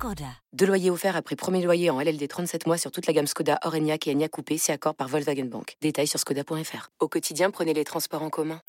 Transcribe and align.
Skoda. 0.00 0.24
Deux 0.54 0.64
loyers 0.64 0.90
offerts 0.90 1.14
après 1.14 1.36
premier 1.36 1.62
loyer 1.62 1.90
en 1.90 2.00
LLD 2.00 2.26
37 2.26 2.66
mois 2.66 2.78
sur 2.78 2.90
toute 2.90 3.06
la 3.06 3.12
gamme 3.12 3.26
Skoda, 3.26 3.58
Orenia 3.66 3.96
et 4.06 4.10
Enya 4.10 4.28
Coupé, 4.28 4.56
c'est 4.56 4.72
accord 4.72 4.94
par 4.94 5.08
Volkswagen 5.08 5.44
Bank. 5.44 5.76
Détails 5.82 6.06
sur 6.06 6.18
skoda.fr. 6.18 6.88
Au 7.00 7.08
quotidien, 7.08 7.50
prenez 7.50 7.74
les 7.74 7.84
transports 7.84 8.22
en 8.22 8.30
commun. 8.30 8.60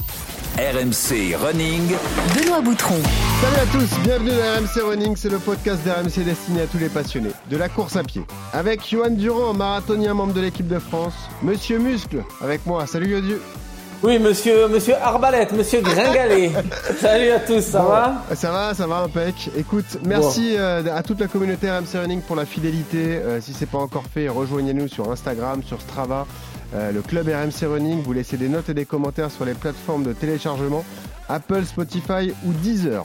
RMC 0.57 1.33
Running. 1.37 1.95
Benoît 2.35 2.59
Boutron. 2.59 3.01
Salut 3.39 3.55
à 3.55 3.65
tous, 3.71 3.99
bienvenue 4.01 4.31
dans 4.31 4.59
RMC 4.59 4.81
Running, 4.85 5.15
c'est 5.15 5.29
le 5.29 5.39
podcast 5.39 5.81
d'RMC 5.85 6.25
destiné 6.25 6.63
à 6.63 6.67
tous 6.67 6.79
les 6.79 6.89
passionnés 6.89 7.31
de 7.49 7.55
la 7.55 7.69
course 7.69 7.95
à 7.95 8.03
pied. 8.03 8.23
Avec 8.51 8.85
Johan 8.85 9.11
Durand, 9.11 9.53
marathonien 9.53 10.13
membre 10.13 10.33
de 10.33 10.41
l'équipe 10.41 10.67
de 10.67 10.79
France, 10.79 11.15
Monsieur 11.43 11.79
Muscle, 11.79 12.25
avec 12.41 12.65
moi, 12.65 12.85
salut 12.87 13.09
Yodieu. 13.09 13.41
Oui, 14.03 14.17
monsieur, 14.17 14.67
monsieur 14.67 14.95
Arbalète, 14.95 15.51
monsieur 15.51 15.79
Gringalet. 15.81 16.51
Salut 16.99 17.29
à 17.29 17.39
tous, 17.39 17.61
ça 17.61 17.81
Bon, 17.81 17.89
va 17.89 18.23
Ça 18.33 18.51
va, 18.51 18.73
ça 18.73 18.87
va, 18.87 19.01
impec. 19.03 19.51
Écoute, 19.55 19.99
merci 20.03 20.55
euh, 20.57 20.83
à 20.95 21.03
toute 21.03 21.19
la 21.19 21.27
communauté 21.27 21.69
RMC 21.69 21.99
Running 22.01 22.21
pour 22.21 22.35
la 22.35 22.45
fidélité. 22.45 22.97
Euh, 23.17 23.39
si 23.41 23.53
c'est 23.53 23.69
pas 23.69 23.77
encore 23.77 24.05
fait, 24.11 24.27
rejoignez-nous 24.27 24.87
sur 24.87 25.11
Instagram, 25.11 25.61
sur 25.63 25.79
Strava, 25.79 26.25
euh, 26.73 26.91
le 26.91 27.03
club 27.03 27.27
RMC 27.27 27.67
Running. 27.71 28.01
Vous 28.01 28.13
laissez 28.13 28.37
des 28.37 28.49
notes 28.49 28.69
et 28.69 28.73
des 28.73 28.85
commentaires 28.85 29.29
sur 29.29 29.45
les 29.45 29.53
plateformes 29.53 30.03
de 30.03 30.13
téléchargement 30.13 30.83
Apple, 31.29 31.63
Spotify 31.65 32.33
ou 32.45 32.53
Deezer. 32.53 33.03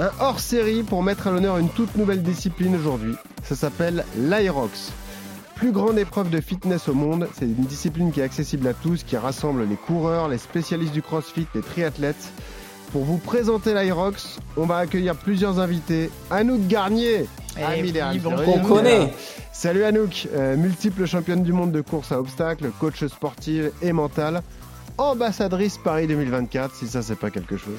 Un 0.00 0.10
hors-série 0.18 0.82
pour 0.82 1.04
mettre 1.04 1.28
à 1.28 1.30
l'honneur 1.30 1.58
une 1.58 1.68
toute 1.68 1.94
nouvelle 1.96 2.24
discipline 2.24 2.74
aujourd'hui. 2.74 3.14
Ça 3.44 3.54
s'appelle 3.54 4.04
l'Aerox. 4.18 4.90
Plus 5.56 5.70
grande 5.72 5.98
épreuve 5.98 6.30
de 6.30 6.40
fitness 6.40 6.88
au 6.88 6.94
monde, 6.94 7.28
c'est 7.38 7.44
une 7.44 7.54
discipline 7.64 8.10
qui 8.12 8.20
est 8.20 8.24
accessible 8.24 8.66
à 8.66 8.74
tous, 8.74 9.04
qui 9.04 9.16
rassemble 9.16 9.64
les 9.68 9.76
coureurs, 9.76 10.28
les 10.28 10.38
spécialistes 10.38 10.92
du 10.92 11.00
crossfit, 11.02 11.46
les 11.54 11.62
triathlètes. 11.62 12.32
Pour 12.92 13.04
vous 13.04 13.18
présenter 13.18 13.72
l'Aerox, 13.72 14.38
on 14.56 14.66
va 14.66 14.78
accueillir 14.78 15.14
plusieurs 15.16 15.60
invités. 15.60 16.10
Anouk 16.30 16.66
Garnier, 16.66 17.26
ami 17.56 17.92
On 18.26 18.30
Running. 18.36 18.62
connaît. 18.68 19.12
Salut 19.52 19.84
Anouk, 19.84 20.28
euh, 20.34 20.56
multiple 20.56 21.06
championne 21.06 21.42
du 21.44 21.52
monde 21.52 21.72
de 21.72 21.80
course 21.80 22.10
à 22.12 22.18
obstacles, 22.18 22.70
coach 22.80 23.04
sportive 23.06 23.70
et 23.80 23.92
mentale, 23.92 24.42
ambassadrice 24.98 25.78
Paris 25.78 26.06
2024, 26.08 26.74
si 26.74 26.88
ça 26.88 27.02
c'est 27.02 27.18
pas 27.18 27.30
quelque 27.30 27.56
chose. 27.56 27.78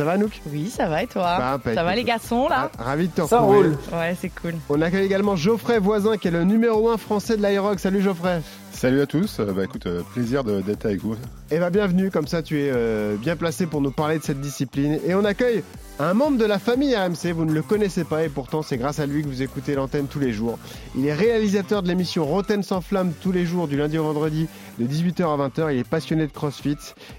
Ça 0.00 0.06
va 0.06 0.12
Anouk 0.12 0.40
Oui, 0.50 0.70
ça 0.74 0.86
va 0.88 1.02
et 1.02 1.06
toi 1.06 1.36
Bah, 1.38 1.52
impec, 1.52 1.74
Ça 1.74 1.84
va 1.84 1.94
les 1.94 2.04
garçons 2.04 2.48
là 2.48 2.70
Ra- 2.78 2.84
Ravi 2.86 3.08
de 3.08 3.12
te 3.12 3.20
Ça 3.26 3.40
retrouver. 3.40 3.58
roule. 3.68 3.78
Ouais, 3.92 4.16
c'est 4.18 4.30
cool. 4.30 4.54
On 4.70 4.80
accueille 4.80 5.04
également 5.04 5.36
Geoffrey 5.36 5.78
Voisin 5.78 6.16
qui 6.16 6.28
est 6.28 6.30
le 6.30 6.44
numéro 6.44 6.88
1 6.88 6.96
français 6.96 7.36
de 7.36 7.42
l'Aerox. 7.42 7.82
Salut 7.82 8.00
Geoffrey. 8.00 8.40
Salut 8.80 9.02
à 9.02 9.06
tous, 9.06 9.40
Euh, 9.40 9.52
bah 9.52 9.64
écoute, 9.64 9.84
euh, 9.84 10.00
plaisir 10.14 10.42
de- 10.42 10.62
d'être 10.62 10.86
avec 10.86 11.02
vous. 11.02 11.14
Et 11.50 11.58
bah 11.58 11.68
bienvenue, 11.68 12.10
comme 12.10 12.26
ça 12.26 12.42
tu 12.42 12.58
es 12.62 12.70
euh, 12.72 13.16
bien 13.16 13.36
placé 13.36 13.66
pour 13.66 13.82
nous 13.82 13.90
parler 13.90 14.18
de 14.18 14.22
cette 14.24 14.40
discipline. 14.40 14.98
Et 15.06 15.14
on 15.14 15.22
accueille 15.26 15.62
un 15.98 16.14
membre 16.14 16.38
de 16.38 16.46
la 16.46 16.58
famille 16.58 16.96
RMC, 16.96 17.32
vous 17.32 17.44
ne 17.44 17.52
le 17.52 17.60
connaissez 17.60 18.04
pas 18.04 18.24
et 18.24 18.30
pourtant 18.30 18.62
c'est 18.62 18.78
grâce 18.78 18.98
à 19.00 19.04
lui 19.04 19.22
que 19.22 19.28
vous 19.28 19.42
écoutez 19.42 19.74
l'antenne 19.74 20.06
tous 20.06 20.18
les 20.20 20.32
jours. 20.32 20.58
Il 20.96 21.04
est 21.04 21.12
réalisateur 21.12 21.82
de 21.82 21.88
l'émission 21.88 22.24
Roten 22.24 22.62
sans 22.62 22.80
flamme 22.80 23.12
tous 23.20 23.32
les 23.32 23.44
jours 23.44 23.68
du 23.68 23.76
lundi 23.76 23.98
au 23.98 24.04
vendredi 24.04 24.46
de 24.78 24.86
18h 24.86 25.24
à 25.24 25.36
20h. 25.48 25.74
Il 25.74 25.78
est 25.80 25.86
passionné 25.88 26.26
de 26.26 26.32
CrossFit. 26.32 26.78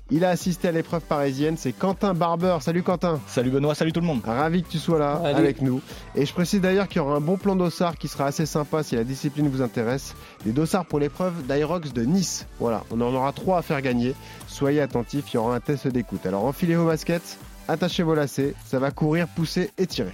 Il 0.09 0.25
a 0.25 0.29
assisté 0.29 0.69
à 0.69 0.71
l'épreuve 0.71 1.01
parisienne, 1.03 1.57
c'est 1.57 1.73
Quentin 1.73 2.15
Barber. 2.15 2.57
Salut 2.61 2.81
Quentin. 2.81 3.19
Salut 3.27 3.51
Benoît, 3.51 3.75
salut 3.75 3.91
tout 3.91 3.99
le 4.01 4.07
monde. 4.07 4.21
Ravi 4.25 4.63
que 4.63 4.69
tu 4.69 4.79
sois 4.79 4.97
là 4.97 5.21
avec 5.25 5.61
nous. 5.61 5.79
Et 6.15 6.25
je 6.25 6.33
précise 6.33 6.59
d'ailleurs 6.61 6.87
qu'il 6.87 6.97
y 6.97 7.05
aura 7.05 7.15
un 7.17 7.21
bon 7.21 7.37
plan 7.37 7.55
d'ossard 7.55 7.97
qui 7.97 8.07
sera 8.07 8.25
assez 8.25 8.47
sympa 8.47 8.81
si 8.81 8.95
la 8.95 9.03
discipline 9.03 9.47
vous 9.47 9.61
intéresse. 9.61 10.15
Des 10.43 10.53
dossards 10.53 10.85
pour 10.87 10.97
l'épreuve 10.99 11.33
d'Aerox 11.51 11.91
de 11.91 12.03
Nice. 12.03 12.45
Voilà, 12.61 12.83
on 12.91 13.01
en 13.01 13.13
aura 13.13 13.33
trois 13.33 13.57
à 13.57 13.61
faire 13.61 13.81
gagner. 13.81 14.15
Soyez 14.47 14.79
attentifs, 14.79 15.25
il 15.33 15.35
y 15.35 15.37
aura 15.37 15.55
un 15.55 15.59
test 15.59 15.85
d'écoute. 15.87 16.25
Alors 16.25 16.45
enfilez 16.45 16.75
vos 16.75 16.85
baskets, 16.85 17.37
attachez 17.67 18.03
vos 18.03 18.15
lacets, 18.15 18.53
ça 18.65 18.79
va 18.79 18.91
courir, 18.91 19.27
pousser 19.27 19.69
et 19.77 19.85
tirer. 19.85 20.13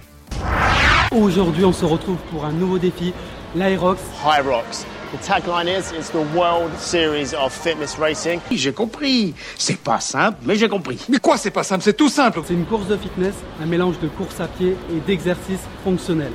Aujourd'hui, 1.12 1.64
on 1.64 1.72
se 1.72 1.84
retrouve 1.84 2.16
pour 2.32 2.44
un 2.44 2.52
nouveau 2.52 2.78
défi, 2.78 3.14
l'Aerox. 3.54 4.02
Hyrox. 4.24 4.84
The 5.12 5.24
tagline 5.24 5.68
is 5.68 5.92
it's 5.96 6.10
the 6.10 6.26
World 6.34 6.76
Series 6.76 7.32
of 7.34 7.52
Fitness 7.52 7.96
Racing. 7.98 8.40
J'ai 8.50 8.72
compris. 8.72 9.32
C'est 9.56 9.78
pas 9.78 10.00
simple, 10.00 10.38
mais 10.44 10.56
j'ai 10.56 10.68
compris. 10.68 10.98
Mais 11.08 11.18
quoi, 11.18 11.38
c'est 11.38 11.52
pas 11.52 11.62
simple, 11.62 11.84
c'est 11.84 11.96
tout 11.96 12.10
simple. 12.10 12.42
C'est 12.44 12.54
une 12.54 12.66
course 12.66 12.88
de 12.88 12.96
fitness, 12.96 13.34
un 13.62 13.66
mélange 13.66 14.00
de 14.00 14.08
course 14.08 14.40
à 14.40 14.48
pied 14.48 14.76
et 14.90 15.00
d'exercices 15.06 15.66
fonctionnels. 15.84 16.34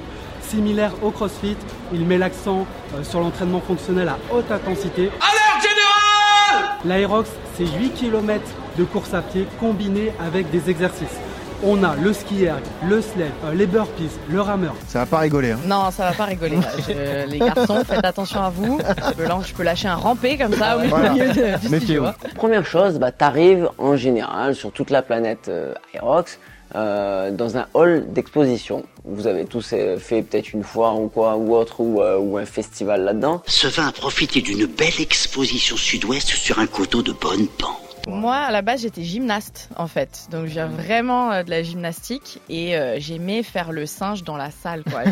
Similaire 0.57 0.91
au 1.01 1.09
CrossFit, 1.09 1.57
il 1.91 2.05
met 2.05 2.19
l'accent 2.19 2.67
euh, 2.95 3.03
sur 3.03 3.19
l'entraînement 3.19 3.59
fonctionnel 3.59 4.07
à 4.07 4.17
haute 4.31 4.51
intensité. 4.51 5.09
Alerte 5.19 5.63
générale 5.63 6.75
L'Aerox, 6.85 7.27
c'est 7.57 7.65
8 7.65 7.89
km 7.95 8.39
de 8.77 8.83
course 8.83 9.15
à 9.15 9.23
pied 9.23 9.47
combinés 9.59 10.11
avec 10.23 10.51
des 10.51 10.69
exercices. 10.69 11.17
On 11.65 11.83
a 11.83 11.95
le 11.95 12.13
ski 12.13 12.43
erg, 12.43 12.59
le 12.87 13.01
sled, 13.01 13.31
euh, 13.45 13.53
les 13.55 13.65
burpees, 13.65 14.09
le 14.29 14.41
rameur. 14.41 14.75
Ça 14.87 14.99
va 14.99 15.05
pas 15.07 15.17
rigoler, 15.19 15.53
hein 15.53 15.59
Non, 15.65 15.89
ça 15.89 16.09
va 16.09 16.11
pas 16.11 16.25
rigoler. 16.25 16.59
Je- 16.87 17.27
les 17.31 17.39
garçons, 17.39 17.81
faites 17.83 18.05
attention 18.05 18.43
à 18.43 18.49
vous. 18.51 18.79
Je 19.07 19.13
peux, 19.13 19.27
lan- 19.27 19.41
je 19.41 19.53
peux 19.55 19.63
lâcher 19.63 19.87
un 19.87 19.95
rampé 19.95 20.37
comme 20.37 20.53
ça 20.53 20.75
au 20.77 20.81
milieu 20.81 20.89
Voilà. 20.91 21.09
de- 21.13 21.61
du 21.61 21.69
Méfiez-vous. 21.69 21.77
studio. 21.79 22.05
Première 22.35 22.65
chose, 22.65 22.99
bah, 22.99 23.11
tu 23.11 23.23
arrives 23.25 23.69
en 23.79 23.95
général 23.95 24.53
sur 24.53 24.71
toute 24.71 24.91
la 24.91 25.01
planète 25.01 25.47
euh, 25.47 25.73
Aerox 25.95 26.37
euh, 26.75 27.31
dans 27.31 27.57
un 27.57 27.67
hall 27.73 28.05
d'exposition. 28.11 28.83
Vous 29.05 29.27
avez 29.27 29.45
tous 29.45 29.71
euh, 29.73 29.97
fait 29.97 30.21
peut-être 30.23 30.53
une 30.53 30.63
foire 30.63 30.99
ou 30.99 31.07
quoi 31.07 31.35
ou 31.35 31.55
autre 31.55 31.81
ou, 31.81 32.01
euh, 32.01 32.37
un 32.37 32.45
festival 32.45 33.03
là-dedans. 33.03 33.43
Ce 33.45 33.67
vin 33.67 33.87
a 33.87 33.91
profité 33.91 34.41
d'une 34.41 34.65
belle 34.65 34.99
exposition 34.99 35.77
sud-ouest 35.77 36.29
sur 36.29 36.59
un 36.59 36.67
coteau 36.67 37.01
de 37.01 37.11
bonne 37.11 37.47
pente. 37.47 37.82
Moi, 38.07 38.35
à 38.35 38.51
la 38.51 38.61
base, 38.61 38.81
j'étais 38.81 39.03
gymnaste 39.03 39.69
en 39.77 39.87
fait. 39.87 40.27
Donc, 40.31 40.45
je 40.45 40.51
viens 40.51 40.67
vraiment 40.67 41.31
euh, 41.31 41.43
de 41.43 41.49
la 41.49 41.63
gymnastique 41.63 42.39
et 42.49 42.75
euh, 42.77 42.97
j'aimais 42.99 43.43
faire 43.43 43.71
le 43.71 43.85
singe 43.85 44.23
dans 44.23 44.37
la 44.37 44.51
salle. 44.51 44.83
Quoi. 44.83 45.03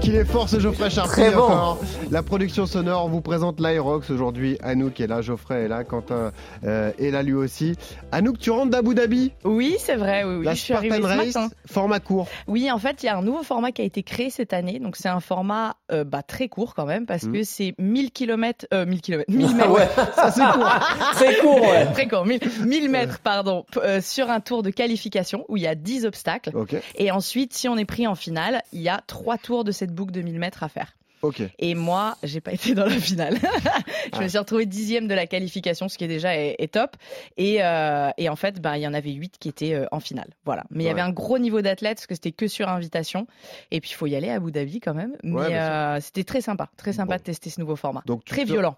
Qu'il 0.00 0.16
est 0.16 0.24
fort 0.24 0.48
ce 0.48 0.60
Geoffrey 0.60 0.90
Charpie 0.90 1.12
Très 1.12 1.30
bon. 1.30 1.42
encore. 1.42 1.78
La 2.10 2.22
production 2.22 2.66
sonore, 2.66 3.06
on 3.06 3.08
vous 3.08 3.22
présente 3.22 3.58
l'Aerox 3.60 4.10
aujourd'hui. 4.10 4.58
Anouk 4.62 5.00
est 5.00 5.06
là, 5.06 5.22
Geoffrey 5.22 5.62
est 5.64 5.68
là, 5.68 5.82
Quentin 5.84 6.32
euh, 6.64 6.92
est 6.98 7.10
là 7.10 7.22
lui 7.22 7.32
aussi. 7.32 7.74
Anouk, 8.12 8.38
tu 8.38 8.50
rentres 8.50 8.70
d'Abu 8.70 8.94
Dhabi? 8.94 9.32
Oui, 9.44 9.76
c'est 9.78 9.94
vrai. 9.96 10.24
Oui, 10.24 10.34
oui. 10.36 10.44
La 10.44 10.52
je 10.54 10.60
suis 10.60 10.74
arrivée 10.74 10.96
Spartan 10.98 11.14
ce 11.14 11.18
Race, 11.24 11.34
matin. 11.34 11.48
format 11.66 12.00
court. 12.00 12.26
Oui, 12.48 12.70
en 12.70 12.78
fait, 12.78 13.02
il 13.02 13.06
y 13.06 13.08
a 13.08 13.16
un 13.16 13.22
nouveau 13.22 13.42
format 13.42 13.72
qui 13.72 13.80
a 13.80 13.84
été 13.84 14.02
créé 14.02 14.28
cette 14.28 14.52
année. 14.52 14.78
Donc, 14.78 14.96
c'est 14.96 15.08
un 15.08 15.20
format 15.20 15.76
euh, 15.90 16.04
bah, 16.04 16.22
très 16.22 16.48
court 16.48 16.74
quand 16.74 16.86
même 16.86 17.06
parce 17.06 17.22
Mhm. 17.24 17.32
que 17.32 17.42
c'est 17.42 17.74
1000 17.78 18.10
km, 18.10 18.66
euh, 18.74 18.84
1000 18.84 19.00
km, 19.04 19.24
1000 19.30 19.46
Ah 19.50 19.54
mètres. 19.54 19.70
ouais, 19.70 19.88
Ça 20.14 20.30
c'est 21.14 21.38
court. 21.40 21.60
ouais. 21.60 21.86
Très 21.92 22.08
court, 22.08 22.24
1000, 22.26 22.40
1000 22.64 22.88
mètres, 22.90 23.20
pardon, 23.20 23.64
euh, 23.76 24.00
sur 24.00 24.30
un 24.30 24.40
tour 24.40 24.62
de 24.62 24.70
qualification 24.70 25.44
où 25.48 25.56
il 25.56 25.62
y 25.62 25.66
a 25.66 25.74
10 25.74 26.06
obstacles. 26.06 26.50
Et 26.96 27.10
ensuite, 27.10 27.52
si 27.54 27.68
on 27.68 27.76
est 27.76 27.84
pris 27.84 28.06
en 28.06 28.14
finale, 28.14 28.62
il 28.72 28.80
y 28.82 28.88
a 28.88 29.00
trois 29.06 29.38
tours 29.38 29.64
de 29.64 29.72
cette 29.72 29.92
boucle 29.94 30.12
de 30.12 30.20
1000 30.22 30.38
mètres 30.38 30.62
à 30.62 30.68
faire. 30.68 30.94
Et 31.58 31.74
moi, 31.74 32.18
j'ai 32.22 32.42
pas 32.42 32.52
été 32.52 32.74
dans 32.74 32.84
la 32.84 32.90
finale. 32.98 33.38
je 34.14 34.20
me 34.20 34.28
suis 34.28 34.36
retrouvée 34.36 34.66
dixième 34.66 35.08
de 35.08 35.14
la 35.14 35.26
qualification, 35.26 35.88
ce 35.88 35.96
qui 35.96 36.04
est 36.04 36.08
déjà 36.08 36.36
est, 36.36 36.54
est 36.58 36.70
top. 36.74 36.96
Et, 37.38 37.64
euh, 37.64 38.10
et 38.18 38.28
en 38.28 38.36
fait, 38.36 38.60
bah, 38.60 38.76
il 38.76 38.82
y 38.82 38.86
en 38.86 38.92
avait 38.92 39.12
huit 39.12 39.36
qui 39.40 39.48
étaient 39.48 39.72
euh, 39.72 39.86
en 39.90 40.00
finale. 40.00 40.28
Voilà. 40.44 40.64
Mais 40.68 40.84
il 40.84 40.86
y 40.86 40.88
Ouais. 40.88 40.92
avait 40.92 41.00
un 41.00 41.08
gros 41.12 41.38
niveau 41.38 41.62
d'athlète 41.62 41.96
parce 41.96 42.06
que 42.06 42.14
c'était 42.14 42.32
que 42.32 42.46
sur 42.46 42.68
invitation. 42.68 43.26
Et 43.70 43.80
puis, 43.80 43.92
il 43.92 43.94
faut 43.94 44.06
y 44.06 44.14
aller 44.16 44.28
à 44.28 44.34
Abu 44.34 44.52
Dhabi 44.52 44.80
quand 44.80 44.92
même. 44.92 45.12
Ouais, 45.24 45.48
Mais 45.48 45.58
euh, 45.58 45.98
c'était 46.02 46.24
très 46.24 46.42
sympa, 46.42 46.68
très 46.76 46.92
sympa 46.92 47.14
Bon. 47.14 47.18
de 47.20 47.22
tester 47.24 47.48
ce 47.48 47.58
nouveau 47.58 47.76
format. 47.76 48.02
Donc, 48.04 48.26
très 48.26 48.44
violent. 48.44 48.76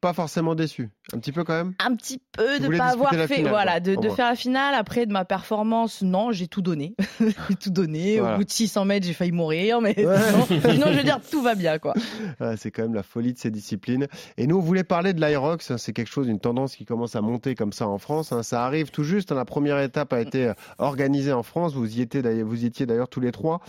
Pas 0.00 0.12
forcément 0.12 0.54
déçu. 0.54 0.90
Un 1.14 1.18
petit 1.18 1.32
peu 1.32 1.42
quand 1.42 1.54
même 1.54 1.74
un 1.78 1.94
petit 1.96 2.20
peu 2.32 2.58
de 2.60 2.76
pas 2.76 2.88
avoir 2.92 3.12
fait 3.12 3.26
finale, 3.28 3.48
voilà 3.50 3.80
de, 3.80 3.94
de 3.94 4.08
faire 4.10 4.28
la 4.28 4.34
finale 4.36 4.74
après 4.74 5.06
de 5.06 5.12
ma 5.12 5.24
performance 5.24 6.02
non 6.02 6.32
j'ai 6.32 6.48
tout 6.48 6.60
donné 6.62 6.94
j'ai 7.20 7.54
tout 7.56 7.70
donné 7.70 8.18
Voilà. 8.18 8.34
au 8.34 8.38
bout 8.38 8.44
de 8.44 8.50
600 8.50 8.84
mètres 8.84 9.06
j'ai 9.06 9.14
failli 9.14 9.32
mourir 9.32 9.80
mais 9.80 9.94
Ouais. 10.06 10.18
sinon, 10.46 10.46
sinon, 10.60 10.86
je 10.92 10.96
veux 10.98 11.02
dire 11.04 11.20
tout 11.30 11.40
va 11.42 11.54
bien 11.54 11.78
quoi 11.78 11.94
Ah, 12.40 12.56
C'est 12.56 12.70
quand 12.70 12.82
même 12.82 12.94
la 12.94 13.02
folie 13.02 13.32
de 13.32 13.38
ces 13.38 13.50
disciplines. 13.50 14.06
Et 14.36 14.46
nous, 14.46 14.58
on 14.58 14.60
voulait 14.60 14.84
parler 14.84 15.14
de 15.14 15.20
l'Aerox. 15.20 15.70
hein, 15.70 15.78
C'est 15.78 15.92
quelque 15.94 16.10
chose, 16.10 16.28
une 16.28 16.40
tendance 16.40 16.76
qui 16.76 16.84
commence 16.84 17.16
à 17.16 17.20
monter 17.22 17.54
comme 17.54 17.72
ça 17.72 17.88
en 17.88 17.98
France. 17.98 18.32
hein. 18.32 18.42
Ça 18.42 18.64
arrive 18.66 18.90
tout 18.90 19.04
juste. 19.04 19.32
hein. 19.32 19.36
La 19.36 19.44
première 19.46 19.78
étape 19.80 20.12
a 20.12 20.20
été 20.20 20.48
euh, 20.48 20.54
organisée 20.78 21.32
en 21.32 21.42
France. 21.42 21.74
Vous 21.74 21.96
y 21.98 22.02
étiez 22.02 22.20
vous 22.42 22.62
y 22.64 22.66
étiez 22.66 22.84
d'ailleurs 22.84 23.08
tous 23.08 23.20
les 23.20 23.32
trois. 23.32 23.60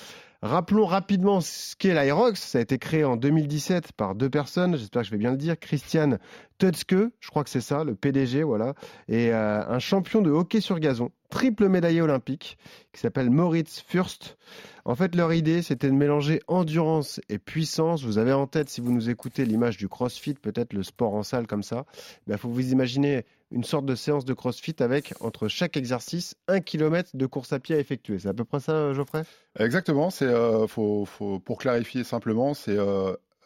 Rappelons 0.41 0.85
rapidement 0.85 1.41
ce 1.41 1.75
qu'est 1.75 1.93
l'Aerox. 1.93 2.39
Ça 2.39 2.59
a 2.59 2.61
été 2.61 2.77
créé 2.77 3.03
en 3.03 3.15
2017 3.15 3.91
par 3.93 4.13
deux 4.13 4.29
personnes. 4.29 4.77
J'espère 4.77 5.01
que 5.01 5.07
je 5.07 5.11
vais 5.11 5.17
bien 5.17 5.31
le 5.31 5.37
dire. 5.37 5.59
Christiane 5.59 6.19
Tutske, 6.57 6.95
je 7.19 7.29
crois 7.29 7.43
que 7.43 7.49
c'est 7.49 7.61
ça, 7.61 7.83
le 7.83 7.95
PDG, 7.95 8.43
voilà, 8.43 8.73
et 9.07 9.31
euh, 9.31 9.63
un 9.67 9.79
champion 9.79 10.21
de 10.21 10.31
hockey 10.31 10.59
sur 10.59 10.79
gazon, 10.79 11.11
triple 11.29 11.69
médaillé 11.69 12.01
olympique, 12.01 12.57
qui 12.93 13.01
s'appelle 13.01 13.29
Moritz 13.29 13.83
Fürst. 13.87 14.37
En 14.85 14.95
fait, 14.95 15.15
leur 15.15 15.33
idée, 15.33 15.61
c'était 15.61 15.87
de 15.87 15.93
mélanger 15.93 16.39
endurance 16.47 17.19
et 17.29 17.37
puissance. 17.37 18.03
Vous 18.03 18.17
avez 18.17 18.33
en 18.33 18.47
tête, 18.47 18.69
si 18.69 18.81
vous 18.81 18.91
nous 18.91 19.09
écoutez, 19.09 19.45
l'image 19.45 19.77
du 19.77 19.87
CrossFit, 19.87 20.33
peut-être 20.35 20.73
le 20.73 20.81
sport 20.83 21.13
en 21.13 21.23
salle 21.23 21.45
comme 21.45 21.63
ça. 21.63 21.85
Il 22.27 22.37
faut 22.37 22.49
vous 22.49 22.71
imaginer 22.71 23.25
une 23.51 23.63
sorte 23.63 23.85
de 23.85 23.95
séance 23.95 24.25
de 24.25 24.33
CrossFit 24.33 24.75
avec, 24.79 25.13
entre 25.21 25.47
chaque 25.47 25.77
exercice, 25.77 26.35
un 26.47 26.59
kilomètre 26.59 27.11
de 27.13 27.25
course 27.25 27.53
à 27.53 27.59
pied 27.59 27.75
à 27.75 27.79
effectuer. 27.79 28.19
C'est 28.19 28.29
à 28.29 28.33
peu 28.33 28.43
près 28.43 28.59
ça, 28.59 28.93
Geoffrey? 28.93 29.23
Exactement. 29.59 30.09
C'est, 30.09 30.25
euh, 30.25 30.67
faut, 30.67 31.05
faut, 31.05 31.39
pour 31.39 31.57
clarifier 31.57 32.03
simplement, 32.03 32.53
c'est 32.53 32.77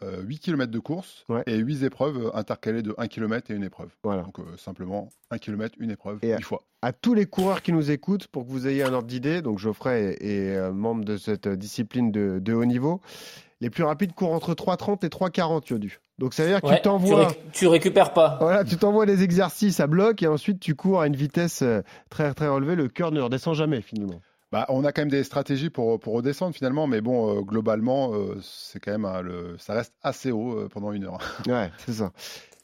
euh, 0.03 0.21
8 0.23 0.39
km 0.39 0.71
de 0.71 0.79
course 0.79 1.25
et 1.45 1.57
8 1.57 1.83
épreuves 1.83 2.31
intercalées 2.33 2.81
de 2.81 2.95
1 2.97 3.07
km 3.07 3.51
et 3.51 3.55
une 3.55 3.63
épreuve. 3.63 3.89
Voilà. 4.03 4.23
Donc 4.23 4.39
euh, 4.39 4.57
simplement 4.57 5.09
1 5.29 5.37
km, 5.37 5.75
une 5.79 5.91
épreuve, 5.91 6.19
et 6.23 6.35
8 6.35 6.41
fois. 6.43 6.63
À 6.81 6.91
tous 6.93 7.13
les 7.13 7.25
coureurs 7.25 7.61
qui 7.61 7.71
nous 7.71 7.91
écoutent, 7.91 8.27
pour 8.27 8.45
que 8.45 8.51
vous 8.51 8.67
ayez 8.67 8.83
un 8.83 8.93
ordre 8.93 9.07
d'idée, 9.07 9.41
donc 9.41 9.59
Geoffrey 9.59 10.17
est, 10.19 10.55
euh, 10.55 10.71
membre 10.71 11.05
de 11.05 11.17
cette 11.17 11.47
discipline 11.47 12.11
de, 12.11 12.39
de, 12.39 12.53
haut 12.53 12.65
niveau, 12.65 13.01
les 13.61 13.69
plus 13.69 13.83
rapides 13.83 14.13
courent 14.13 14.33
entre 14.33 14.53
3,30 14.53 15.05
et 15.05 15.09
3,40 15.09 15.69
Yodu. 15.69 16.01
Donc 16.17 16.33
ça 16.33 16.43
veut 16.43 16.49
dire 16.49 16.61
que 16.61 16.75
tu 16.75 16.81
t'envoies. 16.81 17.31
Tu, 17.53 17.67
récupères 17.67 18.13
pas. 18.13 18.37
Voilà, 18.41 18.63
tu 18.63 18.75
t'envoies 18.75 19.05
des 19.05 19.23
exercices 19.23 19.79
à 19.79 19.87
bloc 19.87 20.21
et 20.21 20.27
ensuite 20.27 20.59
tu 20.59 20.75
cours 20.75 21.01
à 21.01 21.07
une 21.07 21.15
vitesse 21.15 21.61
euh, 21.61 21.81
très 22.09 22.33
très 22.33 22.47
relevée. 22.47 22.75
Le 22.75 22.89
cœur 22.89 23.11
ne 23.11 23.21
redescend 23.21 23.55
jamais 23.55 23.81
finalement. 23.81 24.19
Bah, 24.51 24.65
on 24.67 24.83
a 24.83 24.91
quand 24.91 25.03
même 25.03 25.09
des 25.09 25.23
stratégies 25.23 25.69
pour, 25.69 25.97
pour 25.99 26.13
redescendre 26.13 26.53
finalement, 26.53 26.85
mais 26.85 26.99
bon, 26.99 27.37
euh, 27.37 27.41
globalement, 27.41 28.13
euh, 28.13 28.37
c'est 28.41 28.81
quand 28.81 28.91
même 28.91 29.09
le, 29.23 29.55
ça 29.57 29.73
reste 29.73 29.93
assez 30.03 30.31
haut 30.31 30.59
euh, 30.59 30.67
pendant 30.67 30.91
une 30.91 31.05
heure. 31.05 31.19
Ouais, 31.47 31.71
c'est 31.77 31.93
ça. 31.93 32.11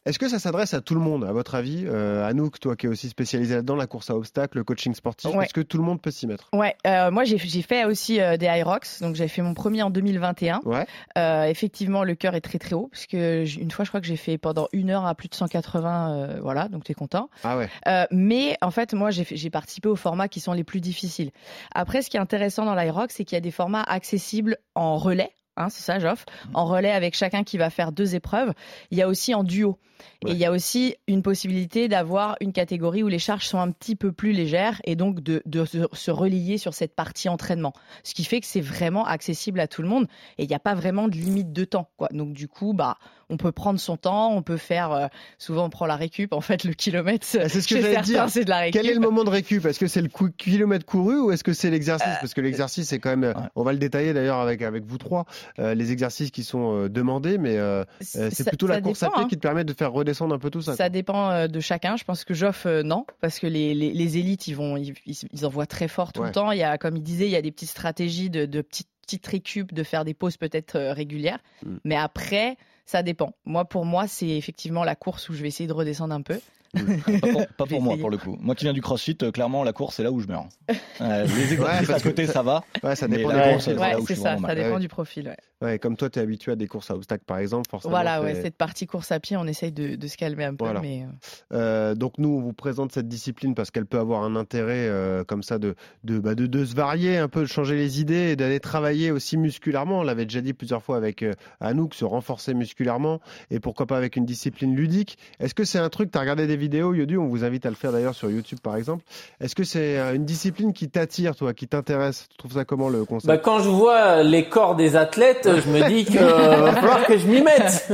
Est-ce 0.07 0.19
que 0.19 0.29
ça 0.29 0.39
s'adresse 0.39 0.73
à 0.73 0.79
tout 0.79 0.93
le 0.93 1.01
monde, 1.01 1.25
à 1.25 1.33
votre 1.33 1.53
avis 1.53 1.83
euh, 1.85 2.25
Anouk, 2.25 2.61
toi 2.61 2.77
qui 2.77 2.85
es 2.85 2.89
aussi 2.89 3.09
spécialisé 3.09 3.55
là-dedans, 3.55 3.75
la 3.75 3.87
course 3.87 4.09
à 4.09 4.15
obstacles, 4.15 4.57
le 4.57 4.63
coaching 4.63 4.95
sportif, 4.95 5.29
est-ce 5.35 5.53
que 5.53 5.59
tout 5.59 5.77
le 5.77 5.83
monde 5.83 6.01
peut 6.01 6.11
s'y 6.11 6.27
mettre? 6.27 6.47
Ouais, 6.53 6.77
euh, 6.87 7.11
moi 7.11 7.25
j'ai 7.25 7.37
fait 7.37 7.83
aussi 7.83 8.21
euh, 8.21 8.37
des 8.37 8.45
Irox, 8.45 9.01
donc 9.01 9.15
j'ai 9.15 9.27
fait 9.27 9.41
mon 9.41 9.53
premier 9.53 9.83
en 9.83 9.89
2021. 9.89 10.61
Ouais. 10.63 10.87
Euh, 11.17 11.43
effectivement, 11.43 12.05
le 12.05 12.15
cœur 12.15 12.35
est 12.35 12.41
très 12.41 12.57
très 12.57 12.73
haut, 12.73 12.87
parce 12.89 13.05
que 13.05 13.43
une 13.59 13.69
fois 13.69 13.83
je 13.83 13.89
crois 13.89 13.99
que 13.99 14.07
j'ai 14.07 14.15
fait 14.15 14.37
pendant 14.37 14.69
une 14.71 14.91
heure 14.91 15.05
à 15.05 15.13
plus 15.13 15.27
de 15.27 15.35
180, 15.35 16.11
euh, 16.11 16.39
voilà, 16.41 16.69
donc 16.69 16.85
tu 16.85 16.93
es 16.93 16.95
content. 16.95 17.29
Ah 17.43 17.57
ouais. 17.57 17.67
Mais 18.09 18.55
en 18.61 18.71
fait, 18.71 18.93
moi 18.93 19.09
j'ai 19.11 19.49
participé 19.49 19.89
aux 19.89 19.97
formats 19.97 20.29
qui 20.29 20.39
sont 20.39 20.53
les 20.53 20.63
plus 20.63 20.79
difficiles. 20.79 21.31
Après, 21.75 22.01
ce 22.01 22.09
qui 22.09 22.15
est 22.15 22.21
intéressant 22.21 22.63
dans 22.63 22.75
l'Irox, 22.75 23.13
c'est 23.13 23.25
qu'il 23.25 23.35
y 23.35 23.39
a 23.39 23.41
des 23.41 23.51
formats 23.51 23.83
accessibles 23.83 24.55
en 24.73 24.95
relais. 24.95 25.33
Hein, 25.57 25.67
c'est 25.69 25.81
ça, 25.81 25.99
Joff. 25.99 26.25
En 26.53 26.65
relais 26.65 26.91
avec 26.91 27.15
chacun 27.15 27.43
qui 27.43 27.57
va 27.57 27.69
faire 27.69 27.91
deux 27.91 28.15
épreuves. 28.15 28.53
Il 28.91 28.97
y 28.97 29.01
a 29.01 29.07
aussi 29.07 29.33
en 29.33 29.43
duo. 29.43 29.77
Et 30.25 30.31
il 30.31 30.37
y 30.37 30.45
a 30.45 30.51
aussi 30.51 30.95
une 31.07 31.21
possibilité 31.21 31.87
d'avoir 31.87 32.35
une 32.41 32.53
catégorie 32.53 33.03
où 33.03 33.07
les 33.07 33.19
charges 33.19 33.45
sont 33.45 33.59
un 33.59 33.71
petit 33.71 33.95
peu 33.95 34.11
plus 34.11 34.31
légères 34.31 34.81
et 34.83 34.95
donc 34.95 35.21
de, 35.21 35.41
de 35.45 35.65
se 35.65 36.11
relier 36.11 36.57
sur 36.57 36.73
cette 36.73 36.95
partie 36.95 37.29
entraînement. 37.29 37.73
Ce 38.03 38.13
qui 38.13 38.23
fait 38.23 38.39
que 38.39 38.47
c'est 38.47 38.61
vraiment 38.61 39.05
accessible 39.05 39.59
à 39.59 39.67
tout 39.67 39.81
le 39.81 39.87
monde 39.87 40.07
et 40.37 40.43
il 40.43 40.47
n'y 40.47 40.55
a 40.55 40.59
pas 40.59 40.75
vraiment 40.75 41.07
de 41.07 41.15
limite 41.15 41.53
de 41.53 41.65
temps. 41.65 41.89
Quoi. 41.97 42.09
Donc 42.11 42.33
du 42.33 42.47
coup, 42.47 42.73
bah, 42.73 42.97
on 43.29 43.37
peut 43.37 43.51
prendre 43.51 43.79
son 43.79 43.97
temps, 43.97 44.31
on 44.31 44.41
peut 44.41 44.57
faire. 44.57 44.91
Euh, 44.91 45.07
souvent, 45.37 45.65
on 45.65 45.69
prend 45.69 45.85
la 45.85 45.97
récup. 45.97 46.31
En 46.31 46.39
fait, 46.39 46.63
le 46.63 46.73
kilomètre, 46.73 47.25
c'est 47.25 47.49
ce 47.49 47.67
que 47.67 47.81
j'allais 47.81 48.01
dire. 48.01 48.29
C'est 48.29 48.45
de 48.45 48.49
la 48.49 48.59
récup. 48.59 48.81
Quel 48.81 48.89
est 48.89 48.93
le 48.93 49.01
moment 49.01 49.25
de 49.25 49.29
récup? 49.29 49.65
Est-ce 49.65 49.79
que 49.79 49.87
c'est 49.87 50.01
le 50.01 50.09
kilomètre 50.37 50.85
couru 50.85 51.19
ou 51.19 51.31
est-ce 51.31 51.43
que 51.43 51.53
c'est 51.53 51.69
l'exercice? 51.69 52.15
Parce 52.21 52.33
que 52.33 52.41
l'exercice, 52.41 52.87
c'est 52.87 52.99
quand 52.99 53.15
même. 53.15 53.33
On 53.55 53.63
va 53.63 53.73
le 53.73 53.79
détailler 53.79 54.13
d'ailleurs 54.13 54.39
avec 54.39 54.61
avec 54.61 54.85
vous 54.85 54.97
trois. 54.97 55.25
Euh, 55.59 55.73
les 55.73 55.91
exercices 55.91 56.31
qui 56.31 56.43
sont 56.43 56.83
euh, 56.83 56.89
demandés, 56.89 57.37
mais 57.37 57.57
euh, 57.57 57.83
euh, 58.15 58.29
c'est 58.31 58.47
plutôt 58.47 58.67
la 58.67 58.79
course 58.81 59.01
dépend, 59.01 59.11
à 59.11 59.15
pied 59.15 59.23
hein. 59.23 59.27
qui 59.27 59.35
te 59.35 59.41
permet 59.41 59.63
de 59.63 59.73
faire 59.73 59.86
redescendre 59.87 60.33
un 60.35 60.39
peu 60.39 60.49
tout 60.49 60.61
ça. 60.61 60.75
Ça 60.75 60.89
dépend 60.89 61.31
euh, 61.31 61.47
de 61.47 61.59
chacun. 61.59 61.95
Je 61.97 62.03
pense 62.03 62.23
que 62.23 62.33
Joff, 62.33 62.65
euh, 62.65 62.83
non, 62.83 63.05
parce 63.21 63.39
que 63.39 63.47
les, 63.47 63.73
les, 63.73 63.91
les 63.91 64.17
élites, 64.17 64.47
ils 64.47 64.55
vont, 64.55 64.77
ils, 64.77 64.93
ils 65.05 65.45
envoient 65.45 65.65
très 65.67 65.87
fort 65.87 66.13
tout 66.13 66.21
Ouais. 66.21 66.27
le 66.27 66.33
temps. 66.33 66.51
Il 66.51 66.59
y 66.59 66.63
a, 66.63 66.77
comme 66.77 66.95
il 66.97 67.03
disait, 67.03 67.25
il 67.25 67.31
y 67.31 67.35
a 67.35 67.41
des 67.41 67.51
petites 67.51 67.69
stratégies 67.69 68.29
de, 68.29 68.45
de 68.45 68.61
petites 68.61 68.87
petites 69.01 69.25
récup, 69.27 69.73
de 69.73 69.83
faire 69.83 70.03
des 70.03 70.13
pauses 70.13 70.35
peut-être 70.35 70.75
euh, 70.75 70.91
régulières. 70.91 71.39
Mm. 71.65 71.75
Mais 71.85 71.95
après, 71.95 72.57
ça 72.85 73.03
dépend. 73.03 73.31
Moi, 73.45 73.63
pour 73.63 73.85
moi, 73.85 74.05
c'est 74.07 74.27
effectivement 74.27 74.83
la 74.83 74.95
course 74.95 75.29
où 75.29 75.33
je 75.33 75.41
vais 75.41 75.47
essayer 75.47 75.67
de 75.67 75.71
redescendre 75.73 76.13
un 76.13 76.21
peu. 76.21 76.39
Pas 76.73 77.19
pour, 77.31 77.47
pas 77.47 77.65
pour 77.65 77.81
moi, 77.81 77.97
pour 77.97 78.09
le 78.09 78.17
coup. 78.17 78.37
Moi 78.41 78.53
qui 78.53 78.65
viens 78.65 78.73
du 78.73 78.81
crossfit, 78.81 79.17
euh, 79.23 79.31
clairement, 79.31 79.63
la 79.63 79.71
course, 79.71 79.95
c'est 79.95 80.03
là 80.03 80.11
où 80.11 80.19
je 80.19 80.27
meurs. 80.27 80.47
Euh, 80.99 81.25
les 81.25 81.53
exercices 81.53 81.87
Ouais, 81.89 81.93
à 81.95 81.99
côté, 82.01 82.25
ça 82.25 82.41
va. 82.41 82.63
Ouais, 82.83 82.95
ça 82.95 83.07
dépend 83.07 83.29
des 83.29 83.35
course, 83.35 83.63
profils. 83.65 83.75
là 83.75 83.81
Ouais, 83.89 83.95
où 83.95 84.01
je 84.01 84.05
c'est 84.07 84.15
ça, 84.15 84.37
ça 84.37 84.55
dépend 84.55 84.73
Ouais. 84.73 84.79
du 84.79 84.87
profil. 84.89 85.35
Ouais. 85.61 85.79
Comme 85.79 85.95
toi, 85.97 86.09
tu 86.09 86.19
es 86.19 86.21
habitué 86.21 86.51
à 86.51 86.55
des 86.55 86.67
courses 86.67 86.91
à 86.91 86.95
obstacles, 86.95 87.25
par 87.25 87.39
exemple, 87.39 87.69
forcément. 87.69 87.91
Voilà, 87.91 88.21
ouais, 88.21 88.35
cette 88.41 88.57
partie 88.57 88.87
course 88.87 89.11
à 89.11 89.19
pied, 89.19 89.37
on 89.37 89.45
essaye 89.47 89.71
de, 89.71 89.95
de 89.95 90.07
se 90.07 90.17
calmer 90.17 90.45
un 90.45 90.55
peu. 90.55 90.65
Voilà. 90.65 90.81
Mais, 90.81 91.03
euh, 91.03 91.07
Euh, 91.53 91.95
donc 91.95 92.17
nous, 92.17 92.29
on 92.29 92.41
vous 92.41 92.53
présente 92.53 92.91
cette 92.91 93.07
discipline 93.07 93.55
parce 93.55 93.71
qu'elle 93.71 93.85
peut 93.85 93.99
avoir 93.99 94.23
un 94.23 94.35
intérêt 94.35 94.87
euh, 94.87 95.23
comme 95.23 95.43
ça 95.43 95.57
de, 95.59 95.75
de, 96.03 96.19
bah, 96.19 96.35
de, 96.35 96.45
de 96.45 96.65
se 96.65 96.75
varier 96.75 97.17
un 97.17 97.27
peu, 97.27 97.41
de 97.41 97.47
changer 97.47 97.75
les 97.75 97.99
idées 98.01 98.31
et 98.31 98.35
d'aller 98.35 98.59
travailler 98.59 99.11
aussi 99.11 99.37
musculairement. 99.37 99.99
On 99.99 100.03
l'avait 100.03 100.25
déjà 100.25 100.41
dit 100.41 100.53
plusieurs 100.53 100.83
fois 100.83 100.97
avec 100.97 101.23
euh, 101.23 101.33
Anouk, 101.59 101.93
se 101.93 102.05
renforcer 102.05 102.53
musculairement 102.53 103.19
et 103.49 103.59
pourquoi 103.59 103.85
pas 103.85 103.97
avec 103.97 104.15
une 104.15 104.25
discipline 104.25 104.75
ludique. 104.75 105.17
Est-ce 105.39 105.53
que 105.53 105.63
c'est 105.63 105.79
un 105.79 105.89
truc, 105.89 106.11
tu 106.11 106.17
as 106.17 106.21
regardé 106.21 106.47
des 106.47 106.57
vidéos, 106.57 106.93
Yodu, 106.93 107.17
on 107.17 107.27
vous 107.27 107.43
invite 107.43 107.65
à 107.65 107.69
le 107.69 107.75
faire 107.75 107.91
d'ailleurs 107.91 108.15
sur 108.15 108.29
YouTube 108.29 108.59
par 108.61 108.75
exemple. 108.75 109.03
Est-ce 109.39 109.55
que 109.55 109.63
c'est 109.63 109.97
euh, 109.97 110.13
une 110.13 110.25
discipline 110.25 110.73
qui 110.73 110.89
t'attire, 110.89 111.35
toi, 111.35 111.53
qui 111.53 111.67
t'intéresse? 111.67 112.27
Tu 112.29 112.37
trouves 112.37 112.53
ça 112.53 112.65
comment 112.65 112.89
le 112.89 113.05
concept? 113.05 113.27
Bah, 113.27 113.37
quand 113.37 113.59
je 113.59 113.69
vois 113.69 114.23
les 114.23 114.47
corps 114.49 114.75
des 114.75 114.95
athlètes, 114.95 115.46
je 115.61 115.69
me 115.69 115.87
dis 115.87 116.05
que 116.05 116.19
va 116.19 116.73
falloir 116.73 117.05
que 117.05 117.17
je 117.17 117.27
m'y 117.27 117.41
mette 117.41 117.87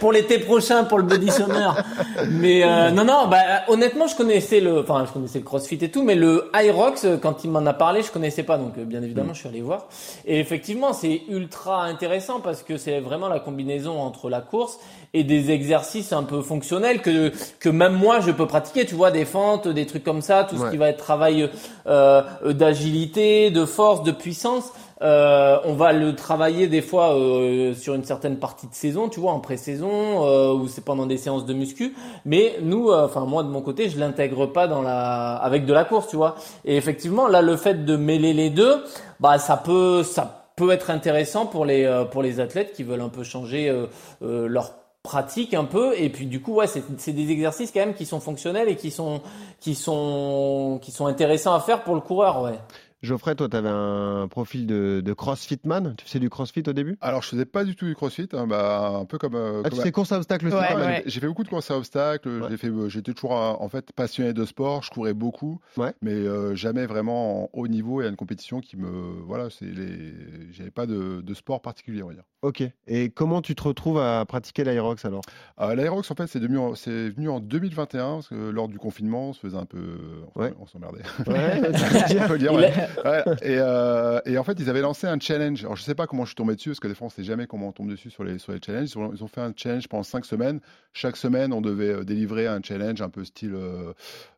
pour 0.00 0.12
l'été 0.12 0.38
prochain 0.38 0.84
pour 0.84 0.98
le 0.98 1.04
Body 1.04 1.30
Summer. 1.30 1.84
Mais 2.28 2.64
euh, 2.64 2.90
non, 2.90 3.04
non, 3.04 3.28
bah 3.28 3.38
honnêtement, 3.68 4.06
je 4.06 4.16
connaissais 4.16 4.60
le, 4.60 4.80
enfin, 4.80 5.04
je 5.06 5.12
connaissais 5.12 5.38
le 5.38 5.44
CrossFit 5.44 5.78
et 5.80 5.90
tout, 5.90 6.02
mais 6.02 6.14
le 6.14 6.50
Hyrox, 6.54 7.04
euh, 7.04 7.16
quand 7.16 7.44
il 7.44 7.50
m'en 7.50 7.64
a 7.66 7.72
parlé, 7.72 8.02
je 8.02 8.10
connaissais 8.10 8.42
pas. 8.42 8.58
Donc, 8.58 8.78
euh, 8.78 8.84
bien 8.84 9.02
évidemment, 9.02 9.34
je 9.34 9.40
suis 9.40 9.48
allé 9.48 9.60
voir. 9.60 9.86
Et 10.26 10.38
effectivement, 10.38 10.92
c'est 10.92 11.22
ultra 11.28 11.84
intéressant 11.84 12.40
parce 12.40 12.62
que 12.62 12.76
c'est 12.76 13.00
vraiment 13.00 13.28
la 13.28 13.40
combinaison 13.40 14.00
entre 14.00 14.28
la 14.28 14.40
course 14.40 14.78
et 15.12 15.24
des 15.24 15.50
exercices 15.50 16.12
un 16.12 16.22
peu 16.22 16.40
fonctionnels 16.40 17.02
que 17.02 17.32
que 17.58 17.68
même 17.68 17.94
moi 17.94 18.20
je 18.20 18.30
peux 18.30 18.46
pratiquer. 18.46 18.86
Tu 18.86 18.94
vois, 18.94 19.10
des 19.10 19.24
fentes, 19.24 19.68
des 19.68 19.86
trucs 19.86 20.04
comme 20.04 20.22
ça, 20.22 20.44
tout 20.44 20.56
ce 20.56 20.70
qui 20.70 20.76
va 20.76 20.88
être 20.88 20.98
travail 20.98 21.48
euh, 21.86 22.22
d'agilité, 22.44 23.50
de 23.50 23.64
force, 23.64 24.02
de 24.02 24.12
puissance. 24.12 24.72
Euh, 25.02 25.58
on 25.64 25.74
va 25.74 25.92
le 25.92 26.14
travailler 26.14 26.68
des 26.68 26.82
fois 26.82 27.16
euh, 27.16 27.72
sur 27.74 27.94
une 27.94 28.04
certaine 28.04 28.36
partie 28.36 28.66
de 28.66 28.74
saison, 28.74 29.08
tu 29.08 29.18
vois, 29.18 29.32
en 29.32 29.40
pré-saison 29.40 30.26
euh, 30.26 30.52
ou 30.52 30.68
c'est 30.68 30.84
pendant 30.84 31.06
des 31.06 31.16
séances 31.16 31.46
de 31.46 31.54
muscu. 31.54 31.94
Mais 32.24 32.56
nous, 32.62 32.90
euh, 32.90 33.06
enfin 33.06 33.24
moi 33.24 33.42
de 33.42 33.48
mon 33.48 33.62
côté, 33.62 33.88
je 33.88 33.98
l'intègre 33.98 34.46
pas 34.46 34.66
dans 34.66 34.82
la 34.82 35.36
avec 35.36 35.64
de 35.64 35.72
la 35.72 35.84
course, 35.84 36.08
tu 36.08 36.16
vois. 36.16 36.34
Et 36.64 36.76
effectivement, 36.76 37.28
là, 37.28 37.40
le 37.40 37.56
fait 37.56 37.84
de 37.84 37.96
mêler 37.96 38.34
les 38.34 38.50
deux, 38.50 38.84
bah 39.20 39.38
ça 39.38 39.56
peut 39.56 40.02
ça 40.02 40.48
peut 40.56 40.70
être 40.70 40.90
intéressant 40.90 41.46
pour 41.46 41.64
les 41.64 41.84
euh, 41.84 42.04
pour 42.04 42.22
les 42.22 42.40
athlètes 42.40 42.72
qui 42.74 42.82
veulent 42.82 43.00
un 43.00 43.08
peu 43.08 43.24
changer 43.24 43.70
euh, 43.70 44.48
leur 44.48 44.72
pratique 45.02 45.54
un 45.54 45.64
peu 45.64 45.98
et 45.98 46.10
puis 46.10 46.26
du 46.26 46.42
coup 46.42 46.56
ouais 46.56 46.66
c'est 46.66 46.82
c'est 46.98 47.12
des 47.12 47.30
exercices 47.30 47.70
quand 47.72 47.80
même 47.80 47.94
qui 47.94 48.04
sont 48.04 48.20
fonctionnels 48.20 48.68
et 48.68 48.76
qui 48.76 48.90
sont 48.90 49.22
qui 49.58 49.74
sont 49.74 50.78
qui 50.82 50.90
sont 50.90 51.06
intéressants 51.06 51.54
à 51.54 51.60
faire 51.60 51.84
pour 51.84 51.94
le 51.94 52.02
coureur 52.02 52.42
ouais 52.42 52.58
Geoffrey, 53.02 53.34
toi, 53.34 53.48
tu 53.48 53.56
avais 53.56 53.68
un 53.70 54.28
profil 54.28 54.66
de, 54.66 55.00
de 55.02 55.12
crossfitman. 55.12 55.94
Tu 55.96 56.04
faisais 56.04 56.18
du 56.18 56.28
crossfit 56.28 56.62
au 56.66 56.72
début? 56.72 56.98
Alors, 57.00 57.22
je 57.22 57.28
faisais 57.28 57.46
pas 57.46 57.64
du 57.64 57.74
tout 57.74 57.86
du 57.86 57.94
crossfit, 57.94 58.28
hein, 58.32 58.46
bah, 58.46 58.88
un 59.00 59.04
peu 59.06 59.16
comme. 59.16 59.34
euh, 59.34 59.62
Ah, 59.64 59.70
tu 59.70 59.92
course 59.92 60.12
à 60.12 60.16
obstacles 60.18 60.48
aussi 60.48 60.56
Ouais, 60.56 60.74
ouais. 60.74 61.02
J'ai 61.06 61.20
fait 61.20 61.26
beaucoup 61.26 61.44
de 61.44 61.48
courses 61.48 61.70
à 61.70 61.76
obstacles. 61.78 62.46
j'ai 62.50 62.56
fait, 62.58 62.68
euh, 62.68 62.88
J'étais 62.88 63.14
toujours 63.14 63.32
en 63.32 63.68
fait 63.68 63.92
passionné 63.92 64.32
de 64.34 64.44
sport. 64.44 64.82
Je 64.82 64.90
courais 64.90 65.14
beaucoup, 65.14 65.60
Ouais. 65.76 65.94
mais 66.02 66.12
euh, 66.12 66.54
jamais 66.54 66.86
vraiment 66.86 67.44
en 67.44 67.50
haut 67.54 67.68
niveau 67.68 68.02
et 68.02 68.06
à 68.06 68.08
une 68.08 68.16
compétition 68.16 68.60
qui 68.60 68.76
me 68.76 68.88
voilà. 69.26 69.48
C'est 69.50 69.64
les. 69.64 70.12
J'avais 70.52 70.70
pas 70.70 70.86
de, 70.86 71.22
de 71.22 71.34
sport 71.34 71.62
particulier, 71.62 72.02
on 72.02 72.08
va 72.08 72.14
dire. 72.14 72.24
Ok. 72.42 72.62
Et 72.86 73.10
comment 73.10 73.42
tu 73.42 73.54
te 73.54 73.62
retrouves 73.62 73.98
à 73.98 74.24
pratiquer 74.24 74.64
l'Aerox 74.64 75.04
alors? 75.04 75.20
Euh, 75.60 75.74
L'Aerox, 75.74 76.10
en 76.10 76.14
fait, 76.14 76.26
c'est 76.26 76.38
venu 76.40 77.28
en 77.28 77.40
2021 77.40 78.14
parce 78.14 78.28
que 78.28 78.34
lors 78.50 78.66
du 78.68 78.78
confinement, 78.78 79.28
on 79.28 79.32
se 79.34 79.40
faisait 79.40 79.58
un 79.58 79.66
peu, 79.66 79.98
enfin, 80.34 80.46
Ouais. 80.46 80.54
on 80.58 80.66
s'emmerdait. 80.66 81.02
Ouais. 81.26 81.60
On 81.64 82.26
peut 82.28 82.32
le 82.32 82.38
dire, 82.38 82.52
Il 82.52 82.58
ouais. 82.60 82.72
Ouais. 83.04 83.22
Et, 83.42 83.58
euh, 83.58 84.20
et 84.24 84.38
en 84.38 84.44
fait, 84.44 84.58
ils 84.58 84.70
avaient 84.70 84.80
lancé 84.80 85.06
un 85.06 85.20
challenge. 85.20 85.64
Alors, 85.64 85.76
je 85.76 85.82
sais 85.82 85.94
pas 85.94 86.06
comment 86.06 86.24
je 86.24 86.30
suis 86.30 86.34
tombé 86.36 86.54
dessus, 86.54 86.70
parce 86.70 86.80
que 86.80 86.88
des 86.88 86.94
fois, 86.94 87.08
on 87.08 87.10
sait 87.10 87.24
jamais 87.24 87.46
comment 87.46 87.68
on 87.68 87.72
tombe 87.72 87.90
dessus 87.90 88.08
sur 88.10 88.24
les, 88.24 88.38
sur 88.38 88.52
les 88.52 88.60
challenges. 88.64 88.90
Ils 89.14 89.22
ont, 89.22 89.28
fait 89.28 89.42
un 89.42 89.52
challenge 89.54 89.86
pendant 89.88 90.02
cinq 90.02 90.24
semaines. 90.24 90.60
Chaque 90.94 91.16
semaine, 91.18 91.52
on 91.52 91.60
devait 91.60 91.90
euh, 91.92 92.04
délivrer 92.04 92.46
un 92.46 92.60
challenge 92.62 93.02
un 93.02 93.10
peu 93.10 93.24
style. 93.24 93.54
euh, 93.54 93.92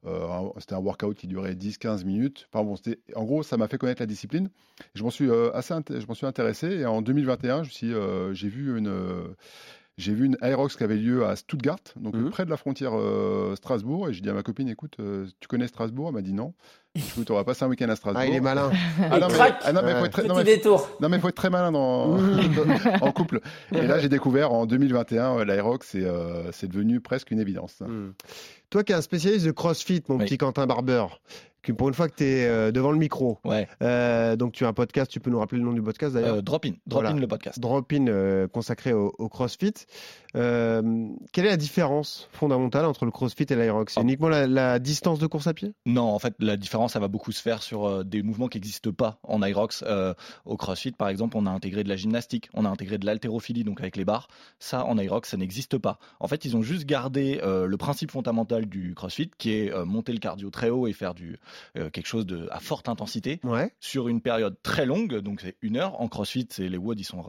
euh, 0.06 0.26
c'était 0.58 0.74
un 0.74 0.80
workout 0.80 1.16
qui 1.16 1.28
durait 1.28 1.54
10-15 1.54 2.04
minutes. 2.04 2.48
Enfin, 2.52 2.64
bon, 2.64 2.74
c'était- 2.74 2.98
en 3.14 3.22
gros, 3.24 3.44
ça 3.44 3.56
m'a 3.56 3.68
fait 3.68 3.78
connaître 3.78 4.02
la 4.02 4.06
discipline. 4.06 4.48
Je 4.96 5.04
m'en 5.04 5.10
suis 5.10 5.30
euh, 5.30 5.52
assez 5.54 5.72
int- 5.72 6.00
je 6.00 6.06
m'en 6.08 6.14
suis 6.14 6.26
intéressé. 6.26 6.66
Et 6.80 6.86
en 6.86 7.00
2021, 7.00 7.62
je 7.62 7.68
me 7.68 7.72
suis, 7.72 7.91
euh, 7.92 8.32
j'ai 8.34 8.48
vu 8.48 8.76
une. 8.78 8.88
euh, 8.88 9.34
j'ai 9.98 10.14
vu 10.14 10.24
une 10.24 10.38
Aerox 10.40 10.74
qui 10.76 10.84
avait 10.84 10.96
lieu 10.96 11.26
à 11.26 11.36
Stuttgart, 11.36 11.78
donc 11.96 12.16
Mhm. 12.16 12.30
près 12.30 12.44
de 12.46 12.50
la 12.50 12.56
frontière 12.56 12.92
euh, 12.98 13.54
Strasbourg, 13.56 14.08
et 14.08 14.14
j'ai 14.14 14.22
dit 14.22 14.30
à 14.30 14.32
ma 14.32 14.42
copine, 14.42 14.68
écoute, 14.68 14.96
euh, 15.00 15.26
tu 15.38 15.48
connais 15.48 15.68
Strasbourg? 15.68 16.08
Elle 16.08 16.14
m'a 16.14 16.22
dit 16.22 16.32
non. 16.32 16.54
Tu 16.94 17.32
auras 17.32 17.44
passé 17.44 17.64
un 17.64 17.68
week-end 17.68 17.88
à 17.88 17.96
Strasbourg. 17.96 18.22
Ah, 18.22 18.26
il 18.28 18.34
est 18.34 18.40
malin. 18.40 18.70
Ah, 19.10 19.18
non, 19.18 19.28
mais, 19.28 19.38
ah, 19.62 19.72
non, 19.72 19.80
mais 19.82 19.94
faut 19.94 20.04
être 20.04 20.12
très, 20.12 20.22
non, 20.24 20.34
Petit 20.34 20.44
mais- 20.44 20.56
détour. 20.56 20.90
non, 21.00 21.08
mais 21.08 21.18
faut 21.18 21.28
être 21.28 21.34
très 21.34 21.48
malin 21.48 21.72
dans, 21.72 22.18
en 23.00 23.12
couple. 23.12 23.40
Et 23.74 23.86
là, 23.86 23.98
j'ai 23.98 24.10
découvert 24.10 24.52
en 24.52 24.66
2021, 24.66 25.38
euh, 25.38 25.44
l'Aerox, 25.46 25.88
c'est 25.92 26.04
euh, 26.04 26.52
c'est 26.52 26.68
devenu 26.68 27.00
presque 27.00 27.30
une 27.30 27.40
évidence. 27.40 27.76
Hmm. 27.80 28.10
Toi 28.68 28.84
qui 28.84 28.92
es 28.92 28.94
un 28.94 29.00
spécialiste 29.02 29.46
de 29.46 29.52
CrossFit, 29.52 30.02
mon 30.08 30.16
Oui. 30.18 30.24
petit 30.26 30.36
Quentin 30.38 30.66
Barber, 30.66 31.06
que 31.62 31.72
pour 31.72 31.88
une 31.88 31.94
fois 31.94 32.08
que 32.08 32.16
tu 32.16 32.24
es 32.24 32.72
devant 32.72 32.90
le 32.90 32.98
micro, 32.98 33.38
Ouais. 33.44 33.68
euh, 33.82 34.34
donc 34.36 34.52
tu 34.52 34.64
as 34.64 34.68
un 34.68 34.72
podcast, 34.72 35.10
tu 35.10 35.20
peux 35.20 35.30
nous 35.30 35.38
rappeler 35.38 35.58
le 35.60 35.64
nom 35.66 35.72
du 35.72 35.82
podcast 35.82 36.14
d'ailleurs 36.14 36.36
Euh, 36.36 36.42
drop 36.42 36.64
in, 36.66 36.70
drop 36.86 37.02
Voilà. 37.02 37.10
in 37.10 37.18
le 37.20 37.26
podcast. 37.28 37.58
Drop-in 37.60 38.06
euh, 38.08 38.48
consacré 38.48 38.92
au, 38.94 39.14
au 39.18 39.28
CrossFit. 39.28 39.74
Euh, 40.34 40.82
quelle 41.34 41.44
est 41.44 41.50
la 41.50 41.56
différence 41.58 42.28
fondamentale 42.32 42.86
entre 42.86 43.04
le 43.04 43.10
CrossFit 43.10 43.44
et 43.50 43.54
l'Aerox? 43.54 43.92
C'est 43.92 44.00
Ah. 44.00 44.02
uniquement 44.02 44.30
la, 44.30 44.46
la 44.46 44.78
distance 44.78 45.18
de 45.18 45.26
course 45.26 45.46
à 45.46 45.52
pied? 45.52 45.74
Non, 45.84 46.04
en 46.04 46.18
fait, 46.18 46.32
la 46.40 46.56
différence, 46.56 46.81
ça 46.88 46.98
va 47.00 47.08
beaucoup 47.08 47.32
se 47.32 47.42
faire 47.42 47.62
sur 47.62 47.84
euh, 47.86 48.04
des 48.04 48.22
mouvements 48.22 48.48
qui 48.48 48.58
n'existent 48.58 48.92
pas 48.92 49.18
en 49.22 49.42
Irox. 49.42 49.84
Euh, 49.86 50.14
au 50.44 50.56
CrossFit, 50.56 50.92
par 50.92 51.08
exemple, 51.08 51.36
on 51.36 51.46
a 51.46 51.50
intégré 51.50 51.84
de 51.84 51.88
la 51.88 51.96
gymnastique, 51.96 52.48
on 52.54 52.64
a 52.64 52.68
intégré 52.68 52.98
de 52.98 53.06
l'haltérophilie, 53.06 53.64
donc 53.64 53.80
avec 53.80 53.96
les 53.96 54.04
barres. 54.04 54.28
Ça, 54.58 54.84
en 54.84 54.98
Irox, 54.98 55.28
ça 55.30 55.36
n'existe 55.36 55.78
pas. 55.78 55.98
En 56.20 56.28
fait, 56.28 56.44
ils 56.44 56.56
ont 56.56 56.62
juste 56.62 56.84
gardé 56.86 57.40
euh, 57.42 57.66
le 57.66 57.76
principe 57.76 58.10
fondamental 58.10 58.66
du 58.66 58.94
CrossFit, 58.94 59.30
qui 59.38 59.52
est 59.52 59.84
monter 59.84 60.12
le 60.12 60.18
cardio 60.18 60.50
très 60.50 60.70
haut 60.70 60.86
et 60.86 60.92
faire 60.92 61.14
du 61.14 61.38
quelque 61.74 62.06
chose 62.06 62.26
de 62.26 62.48
à 62.50 62.60
forte 62.60 62.88
intensité 62.88 63.40
Ouais. 63.44 63.72
sur 63.80 64.08
une 64.08 64.20
période 64.20 64.56
très 64.62 64.86
longue. 64.86 65.16
Donc 65.20 65.40
c'est 65.40 65.56
une 65.62 65.76
heure. 65.76 66.00
En 66.00 66.08
CrossFit, 66.08 66.46
c'est 66.50 66.68
les 66.68 66.78
WOD, 66.78 67.00
ils 67.00 67.04
sont 67.04 67.22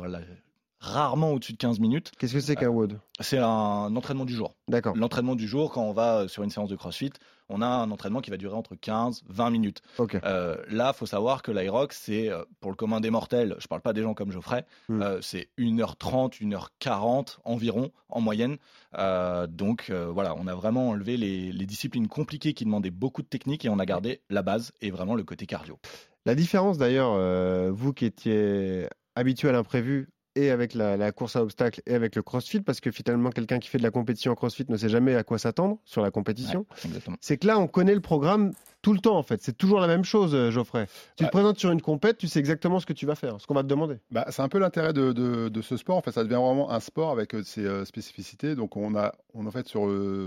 rarement 0.83 1.31
au-dessus 1.31 1.53
de 1.53 1.57
15 1.57 1.79
minutes. 1.79 2.11
Qu'est-ce 2.19 2.33
que 2.33 2.41
c'est 2.41 2.57
qu'un 2.57 2.67
WOD 2.67 2.99
C'est 3.21 3.37
un 3.37 3.95
entraînement 3.95 4.25
du 4.25 4.33
jour. 4.33 4.53
D'accord. 4.67 4.95
L'entraînement 4.97 5.35
du 5.35 5.47
jour, 5.47 5.71
quand 5.71 5.83
on 5.83 5.93
va 5.93 6.17
euh, 6.19 6.27
sur 6.27 6.43
une 6.43 6.49
séance 6.49 6.67
de 6.69 6.75
CrossFit, 6.75 7.11
on 7.47 7.61
a 7.61 7.65
un 7.67 7.89
entraînement 7.89 8.19
qui 8.19 8.31
va 8.31 8.37
durer 8.37 8.55
entre 8.55 8.75
15 8.75 9.23
20 9.27 9.49
minutes. 9.49 9.81
Ok. 9.97 10.17
Euh, 10.25 10.57
là, 10.69 10.91
faut 10.91 11.05
savoir 11.05 11.41
que 11.41 11.51
l'Aerox, 11.51 11.97
c'est 11.97 12.29
euh, 12.29 12.43
pour 12.59 12.69
le 12.69 12.75
commun 12.75 12.99
des 12.99 13.11
mortels, 13.11 13.55
je 13.59 13.67
parle 13.67 13.81
pas 13.81 13.93
des 13.93 14.01
gens 14.01 14.13
comme 14.13 14.31
Geoffrey, 14.31 14.65
Hmm. 14.89 15.01
euh, 15.01 15.19
c'est 15.21 15.47
1h30, 15.57 16.41
1h40 16.41 17.37
environ 17.45 17.91
en 18.09 18.19
moyenne. 18.19 18.57
Euh, 18.97 19.47
donc 19.47 19.87
euh, 19.89 20.07
voilà, 20.11 20.35
on 20.37 20.47
a 20.47 20.55
vraiment 20.55 20.89
enlevé 20.89 21.15
les, 21.15 21.51
les 21.53 21.65
disciplines 21.65 22.07
compliquées 22.09 22.53
qui 22.53 22.65
demandaient 22.65 22.91
beaucoup 22.91 23.21
de 23.21 23.27
technique 23.27 23.63
et 23.63 23.69
on 23.69 23.79
a 23.79 23.85
gardé 23.85 24.21
la 24.29 24.41
base 24.41 24.73
et 24.81 24.91
vraiment 24.91 25.15
le 25.15 25.23
côté 25.23 25.45
cardio. 25.45 25.79
La 26.25 26.35
différence 26.35 26.77
d'ailleurs, 26.77 27.13
euh, 27.13 27.71
vous 27.73 27.93
qui 27.93 28.05
étiez 28.05 28.87
habitué 29.15 29.49
à 29.49 29.51
l'imprévu 29.51 30.09
et 30.35 30.49
avec 30.49 30.73
la, 30.73 30.97
la 30.97 31.11
course 31.11 31.35
à 31.35 31.43
obstacles 31.43 31.81
et 31.85 31.93
avec 31.93 32.15
le 32.15 32.21
crossfit, 32.21 32.61
parce 32.61 32.79
que 32.79 32.91
finalement 32.91 33.29
quelqu'un 33.29 33.59
qui 33.59 33.69
fait 33.69 33.77
de 33.77 33.83
la 33.83 33.91
compétition 33.91 34.31
en 34.31 34.35
crossfit 34.35 34.65
ne 34.69 34.77
sait 34.77 34.89
jamais 34.89 35.15
à 35.15 35.23
quoi 35.23 35.37
s'attendre 35.37 35.77
sur 35.85 36.01
la 36.01 36.11
compétition, 36.11 36.65
Ouais, 36.85 36.89
c'est 37.21 37.37
que 37.37 37.47
là 37.47 37.59
on 37.59 37.67
connaît 37.67 37.95
le 37.95 38.01
programme 38.01 38.53
tout 38.83 38.93
le 38.93 38.99
temps 38.99 39.17
en 39.17 39.23
fait. 39.23 39.41
C'est 39.41 39.57
toujours 39.57 39.79
la 39.79 39.87
même 39.87 40.03
chose, 40.03 40.35
euh, 40.35 40.51
Geoffrey. 40.51 40.85
Tu 41.17 41.23
te 41.23 41.23
Ouais. 41.23 41.29
présentes 41.31 41.57
sur 41.57 41.71
une 41.71 41.81
compète, 41.81 42.19
tu 42.19 42.27
sais 42.27 42.37
exactement 42.39 42.79
ce 42.79 42.85
que 42.85 42.93
tu 42.93 43.07
vas 43.07 43.15
faire, 43.15 43.41
ce 43.41 43.47
qu'on 43.47 43.55
va 43.55 43.63
te 43.63 43.67
demander. 43.67 43.95
Bah, 44.11 44.25
c'est 44.29 44.41
un 44.43 44.49
peu 44.49 44.59
l'intérêt 44.59 44.93
de, 44.93 45.11
de- 45.13 45.49
de 45.49 45.61
ce 45.63 45.75
sport. 45.77 45.97
En 45.97 46.01
fait, 46.01 46.11
ça 46.11 46.23
devient 46.23 46.35
vraiment 46.35 46.69
un 46.69 46.79
sport 46.79 47.09
avec 47.09 47.33
euh, 47.33 47.41
ses 47.43 47.65
euh, 47.65 47.85
spécificités. 47.85 48.53
Donc, 48.55 48.77
on 48.77 48.95
a, 48.95 49.13
on, 49.33 49.47
en 49.47 49.51
fait, 49.51 49.67
sur 49.67 49.81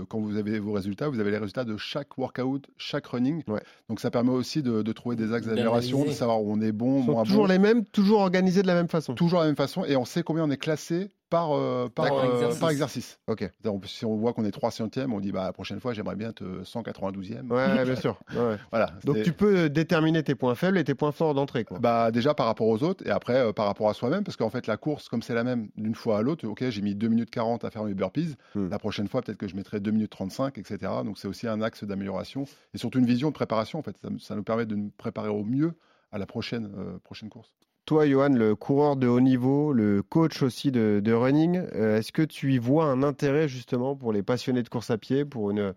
quand 0.09 0.19
vous 0.19 0.35
avez 0.35 0.59
vos 0.59 0.73
résultats, 0.73 1.07
vous 1.07 1.19
avez 1.21 1.31
les 1.31 1.37
résultats 1.37 1.63
de 1.63 1.77
chaque 1.77 2.17
workout, 2.17 2.67
chaque 2.77 3.05
running. 3.07 3.43
Ouais. 3.47 3.61
Donc, 3.87 3.99
ça 4.01 4.11
permet 4.11 4.31
aussi 4.31 4.61
de, 4.63 4.81
de 4.81 4.91
trouver 4.91 5.15
des 5.15 5.31
axes 5.33 5.45
d'amélioration, 5.47 6.03
de 6.03 6.09
savoir 6.11 6.41
où 6.41 6.51
on 6.51 6.59
est 6.59 6.71
bon, 6.71 6.99
Ils 7.01 7.05
sont 7.05 7.11
moins 7.11 7.23
toujours 7.23 7.43
bon. 7.45 7.51
les 7.53 7.59
mêmes, 7.59 7.85
toujours 7.85 8.19
organisés 8.21 8.63
de 8.63 8.67
la 8.67 8.73
même 8.75 8.89
façon. 8.89 9.13
Toujours 9.13 9.39
la 9.39 9.45
même 9.45 9.55
façon. 9.55 9.85
Et 9.85 9.95
on 9.95 10.03
sait 10.05 10.23
combien 10.23 10.43
on 10.43 10.49
est 10.49 10.57
classé 10.57 11.09
par, 11.29 11.51
euh, 11.51 11.87
par, 11.89 12.05
euh, 12.05 12.33
Exercice. 12.33 12.59
par 12.59 12.69
exercice. 12.69 13.19
Ok. 13.27 13.49
Si 13.85 14.05
on 14.05 14.15
voit 14.15 14.33
qu'on 14.33 14.45
est 14.45 14.51
300e, 14.55 15.11
on 15.11 15.19
dit 15.19 15.31
bah, 15.31 15.43
la 15.43 15.53
prochaine 15.53 15.79
fois, 15.79 15.93
j'aimerais 15.93 16.15
bien 16.15 16.29
être 16.29 16.43
192e. 16.63 17.47
Ouais, 17.49 17.55
ouais, 17.77 17.83
bien 17.85 17.95
sûr. 17.95 18.17
Ouais. 18.33 18.57
Voilà. 18.71 18.91
Donc 19.03 19.21
tu 19.23 19.33
peux 19.33 19.69
déterminer 19.69 20.23
tes 20.23 20.35
points 20.35 20.55
faibles 20.55 20.77
et 20.77 20.83
tes 20.83 20.95
points 20.95 21.11
forts 21.11 21.33
d'entrée. 21.33 21.65
quoi. 21.65 21.79
Bah 21.79 22.11
déjà 22.11 22.33
par 22.33 22.45
rapport 22.45 22.67
aux 22.67 22.83
autres 22.83 23.05
et 23.05 23.09
après 23.11 23.35
euh, 23.37 23.53
par 23.53 23.65
rapport 23.65 23.89
à 23.89 23.93
soi-même 23.93 24.23
parce 24.23 24.37
qu'en 24.37 24.49
fait 24.49 24.67
la 24.67 24.77
course 24.77 25.09
comme 25.09 25.21
c'est 25.21 25.33
la 25.33 25.43
même 25.43 25.69
d'une 25.75 25.95
fois 25.95 26.19
à 26.19 26.21
l'autre, 26.21 26.47
ok 26.47 26.65
j'ai 26.69 26.81
mis 26.81 26.95
2 26.95 27.07
minutes 27.07 27.29
40 27.29 27.63
à 27.65 27.69
faire 27.71 27.83
mes 27.83 27.93
burpees, 27.93 28.35
Hmm. 28.55 28.69
la 28.69 28.79
prochaine 28.79 29.07
fois 29.07 29.21
peut-être 29.21 29.37
que 29.37 29.47
je 29.47 29.55
mettrai 29.55 29.79
2 29.79 29.91
minutes 29.91 30.11
35 30.11 30.57
etc. 30.57 30.77
Donc 31.03 31.17
c'est 31.17 31.27
aussi 31.27 31.47
un 31.47 31.61
axe 31.61 31.83
d'amélioration 31.83 32.45
et 32.73 32.77
surtout 32.77 32.99
une 32.99 33.05
vision 33.05 33.29
de 33.29 33.33
préparation 33.33 33.79
en 33.79 33.81
fait, 33.83 33.97
ça, 34.01 34.09
ça 34.19 34.35
nous 34.35 34.43
permet 34.43 34.65
de 34.65 34.75
nous 34.75 34.91
préparer 34.97 35.29
au 35.29 35.43
mieux 35.43 35.73
à 36.11 36.17
la 36.17 36.25
prochaine, 36.25 36.71
euh, 36.77 36.97
prochaine 37.03 37.29
course. 37.29 37.51
Toi, 37.87 38.05
Johan, 38.05 38.29
le 38.33 38.53
coureur 38.53 38.97
de 38.97 39.07
haut 39.07 39.21
niveau, 39.21 39.71
le 39.71 40.03
coach 40.03 40.43
aussi 40.43 40.71
de, 40.71 40.99
de 41.01 41.13
running, 41.13 41.63
euh, 41.73 41.97
est-ce 41.97 42.11
que 42.11 42.21
tu 42.21 42.53
y 42.53 42.57
vois 42.57 42.83
un 42.85 43.01
intérêt 43.01 43.47
justement 43.47 43.95
pour 43.95 44.11
les 44.11 44.23
passionnés 44.23 44.61
de 44.61 44.67
course 44.67 44.91
à 44.91 44.97
pied, 44.97 45.23
pour 45.23 45.51
une, 45.51 45.73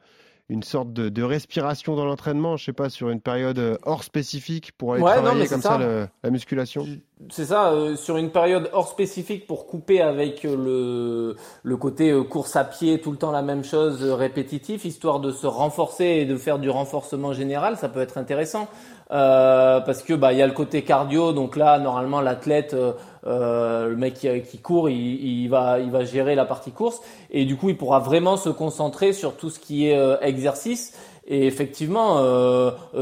une 0.48 0.64
sorte 0.64 0.92
de, 0.92 1.08
de 1.08 1.22
respiration 1.22 1.94
dans 1.94 2.04
l'entraînement, 2.04 2.56
je 2.56 2.64
sais 2.64 2.72
pas, 2.72 2.90
sur 2.90 3.10
une 3.10 3.20
période 3.20 3.78
hors 3.84 4.02
spécifique 4.02 4.72
pour 4.76 4.94
aller 4.94 5.04
Ouais, 5.04 5.12
travailler 5.12 5.46
comme 5.46 5.62
ça, 5.62 5.78
ça. 5.78 5.78
le- 5.78 6.08
la 6.24 6.30
musculation? 6.30 6.84
C'est 7.30 7.44
ça, 7.44 7.70
euh, 7.72 7.94
sur 7.96 8.16
une 8.16 8.30
période 8.30 8.70
hors 8.72 8.88
spécifique 8.88 9.46
pour 9.46 9.66
couper 9.66 10.00
avec 10.00 10.44
euh, 10.44 10.56
le, 10.56 11.36
le 11.62 11.76
côté 11.76 12.12
course 12.28 12.56
à 12.56 12.64
pied, 12.64 13.00
tout 13.00 13.12
le 13.12 13.18
temps 13.18 13.30
la 13.30 13.42
même 13.42 13.62
chose, 13.62 14.02
répétitif, 14.02 14.84
histoire 14.84 15.20
de 15.20 15.30
se 15.30 15.46
renforcer 15.46 16.06
et 16.06 16.24
de 16.24 16.36
faire 16.36 16.58
du 16.58 16.70
renforcement 16.70 17.32
général, 17.34 17.76
ça 17.76 17.88
peut 17.88 18.00
être 18.00 18.18
intéressant. 18.18 18.68
Euh, 19.12 19.80
parce 19.80 20.02
que 20.04 20.14
bah 20.14 20.32
il 20.32 20.38
y 20.38 20.42
a 20.42 20.46
le 20.46 20.52
côté 20.52 20.82
cardio, 20.82 21.32
donc 21.32 21.56
là 21.56 21.78
normalement 21.78 22.20
l'athlète, 22.20 22.74
euh, 22.74 22.92
euh, 23.26 23.88
le 23.88 23.96
mec 23.96 24.14
qui, 24.48 24.58
court, 24.58 24.88
il, 24.88 25.48
va 25.48 25.80
il 25.80 25.90
va 25.90 26.04
gérer 26.04 26.36
la 26.36 26.44
partie 26.44 26.70
course 26.70 27.00
et 27.30 27.44
du 27.44 27.56
coup 27.56 27.70
il 27.70 27.76
pourra 27.76 27.98
vraiment 27.98 28.36
se 28.36 28.50
concentrer 28.50 29.12
sur 29.12 29.36
tout 29.36 29.50
ce 29.50 29.58
qui 29.58 29.88
est 29.88 29.98
exercice. 30.22 30.92
Et 31.32 31.46
effectivement, 31.46 32.20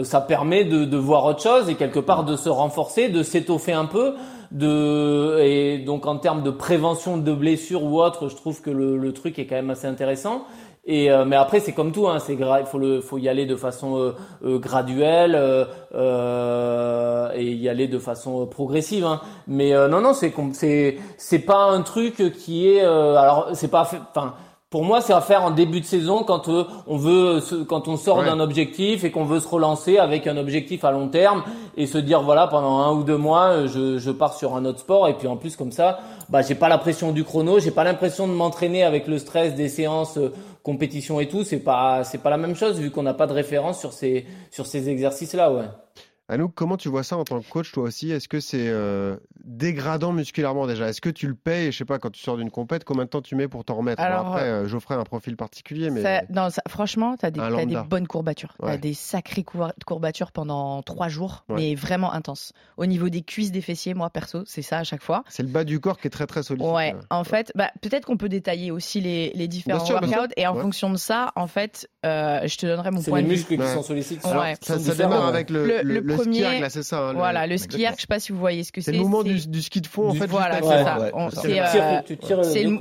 ça 0.02 0.20
permet 0.20 0.64
de, 0.64 0.84
de 0.84 0.96
voir 0.98 1.24
autre 1.24 1.42
chose 1.42 1.70
et 1.70 1.76
quelque 1.76 2.00
part 2.00 2.24
de 2.24 2.36
se 2.36 2.50
renforcer, 2.50 3.08
de 3.08 3.22
s'étoffer 3.22 3.72
un 3.72 3.86
peu. 3.86 4.14
De 4.50 5.38
et 5.40 5.78
donc 5.78 6.06
en 6.06 6.16
termes 6.16 6.42
de 6.42 6.50
prévention 6.50 7.18
de 7.18 7.32
blessures 7.32 7.84
ou 7.84 8.00
autre, 8.00 8.28
je 8.28 8.36
trouve 8.36 8.60
que 8.62 8.70
le, 8.70 8.96
le 8.96 9.12
truc 9.12 9.38
est 9.38 9.46
quand 9.46 9.56
même 9.56 9.70
assez 9.70 9.86
intéressant. 9.86 10.44
Et 10.90 11.10
euh, 11.10 11.26
mais 11.26 11.36
après 11.36 11.60
c'est 11.60 11.72
comme 11.74 11.92
tout, 11.92 12.08
hein, 12.08 12.18
c'est 12.18 12.34
faut 12.64 12.78
le 12.78 13.02
faut 13.02 13.18
y 13.18 13.28
aller 13.28 13.44
de 13.44 13.56
façon 13.56 13.98
euh, 13.98 14.12
euh, 14.42 14.58
graduelle 14.58 15.34
euh, 15.34 15.66
euh, 15.94 17.30
et 17.34 17.44
y 17.52 17.68
aller 17.68 17.88
de 17.88 17.98
façon 17.98 18.46
progressive. 18.46 19.04
Hein. 19.04 19.20
Mais 19.46 19.74
euh, 19.74 19.88
non 19.88 20.00
non 20.00 20.14
c'est 20.14 20.32
c'est 20.52 20.96
c'est 21.16 21.40
pas 21.40 21.64
un 21.64 21.82
truc 21.82 22.32
qui 22.38 22.68
est 22.68 22.82
euh, 22.82 23.16
alors 23.16 23.48
c'est 23.52 23.68
pas 23.70 23.82
enfin 24.14 24.34
pour 24.70 24.84
moi, 24.84 25.00
c'est 25.00 25.14
à 25.14 25.22
faire 25.22 25.44
en 25.44 25.50
début 25.50 25.80
de 25.80 25.86
saison 25.86 26.24
quand 26.24 26.50
euh, 26.50 26.64
on 26.86 26.98
veut, 26.98 27.40
se- 27.40 27.54
quand 27.54 27.88
on 27.88 27.96
sort 27.96 28.18
Ouais. 28.18 28.26
d'un 28.26 28.38
objectif 28.38 29.02
et 29.02 29.10
qu'on 29.10 29.24
veut 29.24 29.40
se 29.40 29.48
relancer 29.48 29.96
avec 29.96 30.26
un 30.26 30.36
objectif 30.36 30.84
à 30.84 30.90
long 30.92 31.08
terme 31.08 31.42
et 31.78 31.86
se 31.86 31.96
dire 31.96 32.20
voilà 32.20 32.48
pendant 32.48 32.76
un 32.80 32.92
ou 32.92 33.02
deux 33.02 33.16
mois, 33.16 33.66
je, 33.66 33.96
je 33.96 34.10
pars 34.10 34.34
sur 34.34 34.54
un 34.56 34.66
autre 34.66 34.80
sport 34.80 35.08
et 35.08 35.14
puis 35.14 35.26
en 35.26 35.38
plus 35.38 35.56
comme 35.56 35.72
ça, 35.72 36.00
bah 36.28 36.42
j'ai 36.42 36.54
pas 36.54 36.68
la 36.68 36.76
pression 36.76 37.12
du 37.12 37.24
chrono, 37.24 37.60
j'ai 37.60 37.70
pas 37.70 37.82
l'impression 37.82 38.28
de 38.28 38.34
m'entraîner 38.34 38.84
avec 38.84 39.06
le 39.06 39.16
stress 39.16 39.54
des 39.54 39.70
séances 39.70 40.18
euh, 40.18 40.34
compétition 40.68 41.18
et 41.18 41.28
tout. 41.28 41.44
C'est 41.44 41.60
pas, 41.60 42.04
c'est 42.04 42.18
pas 42.18 42.28
la 42.28 42.36
même 42.36 42.54
chose 42.54 42.78
vu 42.78 42.90
qu'on 42.90 43.02
n'a 43.02 43.14
pas 43.14 43.26
de 43.26 43.32
référence 43.32 43.80
sur 43.80 43.94
ces, 43.94 44.26
sur 44.50 44.66
ces 44.66 44.90
exercices 44.90 45.32
là, 45.32 45.50
ouais. 45.50 45.64
Anouk, 46.30 46.52
comment 46.54 46.76
tu 46.76 46.90
vois 46.90 47.02
ça 47.04 47.16
en 47.16 47.24
tant 47.24 47.40
que 47.40 47.48
coach, 47.48 47.72
toi 47.72 47.84
aussi? 47.84 48.10
Est-ce 48.10 48.28
que 48.28 48.38
c'est 48.38 48.68
euh, 48.68 49.16
dégradant 49.44 50.12
musculairement 50.12 50.66
déjà? 50.66 50.86
Est-ce 50.88 51.00
que 51.00 51.08
tu 51.08 51.26
le 51.26 51.34
payes, 51.34 51.72
je 51.72 51.78
sais 51.78 51.86
pas, 51.86 51.98
quand 51.98 52.10
tu 52.10 52.20
sors 52.20 52.36
d'une 52.36 52.50
compète, 52.50 52.84
combien 52.84 53.04
de 53.04 53.08
temps 53.08 53.22
tu 53.22 53.34
mets 53.34 53.48
pour 53.48 53.64
t'en 53.64 53.76
remettre? 53.76 54.02
Bon, 54.02 54.06
Alors, 54.06 54.26
Après, 54.28 54.42
euh, 54.42 54.68
Geoffrey 54.68 54.94
a 54.94 54.98
un 54.98 55.04
profil 55.04 55.36
particulier, 55.38 55.88
mais 55.88 56.02
Ça- 56.02 56.20
non, 56.28 56.50
ça- 56.50 56.60
franchement, 56.68 57.16
tu 57.16 57.24
as, 57.24 57.30
des 57.30 57.40
bonnes 57.88 58.06
courbatures. 58.06 58.54
Tu 58.60 58.66
Ouais. 58.66 58.72
as 58.72 58.76
des 58.76 58.92
sacrées 58.92 59.42
cour- 59.42 59.72
courbatures 59.86 60.30
pendant 60.32 60.82
trois 60.82 61.08
jours, 61.08 61.44
Ouais. 61.48 61.56
mais 61.56 61.74
vraiment 61.74 62.12
intenses. 62.12 62.52
Au 62.76 62.84
niveau 62.84 63.08
des 63.08 63.22
cuisses, 63.22 63.50
des 63.50 63.62
fessiers, 63.62 63.94
moi 63.94 64.10
perso, 64.10 64.42
c'est 64.44 64.60
ça 64.62 64.78
à 64.78 64.84
chaque 64.84 65.02
fois. 65.02 65.24
c'est 65.30 65.42
le 65.42 65.48
bas 65.48 65.64
du 65.64 65.80
corps 65.80 65.98
qui 65.98 66.08
est 66.08 66.10
très 66.10 66.26
très 66.26 66.42
sollicité. 66.42 66.74
Ouais, 66.74 66.94
en 67.08 67.24
fait, 67.24 67.52
bah, 67.54 67.70
peut-être 67.80 68.04
qu'on 68.04 68.18
peut 68.18 68.28
détailler 68.28 68.70
aussi 68.70 69.00
les, 69.00 69.32
les 69.34 69.48
différents 69.48 69.82
sûr, 69.82 69.94
workouts 69.94 70.32
et 70.36 70.46
en 70.46 70.54
Ouais. 70.56 70.60
fonction 70.62 70.90
de 70.90 70.96
ça, 70.98 71.32
en 71.36 71.46
fait, 71.46 71.88
euh, 72.04 72.40
je 72.46 72.56
te 72.58 72.66
donnerai 72.66 72.90
mon 72.90 73.00
C'est 73.00 73.10
point 73.10 73.20
les 73.20 73.24
de 73.24 73.28
vue. 73.30 73.34
muscles 73.36 73.54
qui 73.54 73.60
Ouais. 73.60 73.74
sont 73.74 73.82
sollicités. 73.82 74.28
Alors, 74.28 74.44
Ça, 74.60 74.76
démarre 74.94 75.22
ouais. 75.22 75.28
avec 75.28 75.48
le, 75.48 75.64
Le- 75.66 75.82
le, 75.82 76.00
le 76.18 76.24
le 76.24 76.30
premier- 76.30 76.44
ski 76.52 76.60
là, 76.60 76.70
c'est 76.70 76.82
ça. 76.82 76.98
hein, 77.00 77.12
le- 77.12 77.18
Voilà, 77.18 77.46
le 77.46 77.56
ski 77.56 77.78
je 77.96 78.00
sais 78.00 78.06
pas 78.06 78.18
si 78.20 78.32
vous 78.32 78.38
voyez 78.38 78.64
ce 78.64 78.72
que 78.72 78.80
c'est. 78.80 78.92
C'est 78.92 78.98
le 78.98 79.04
c'est- 79.04 79.28
du, 79.46 79.48
du 79.48 79.62
ski 79.62 79.80
de 79.80 79.86
fond, 79.86 80.08
en 80.10 80.14
fait. 80.14 80.26
Voilà, 80.26 80.56
c'est 80.62 80.84
ça. 80.84 81.10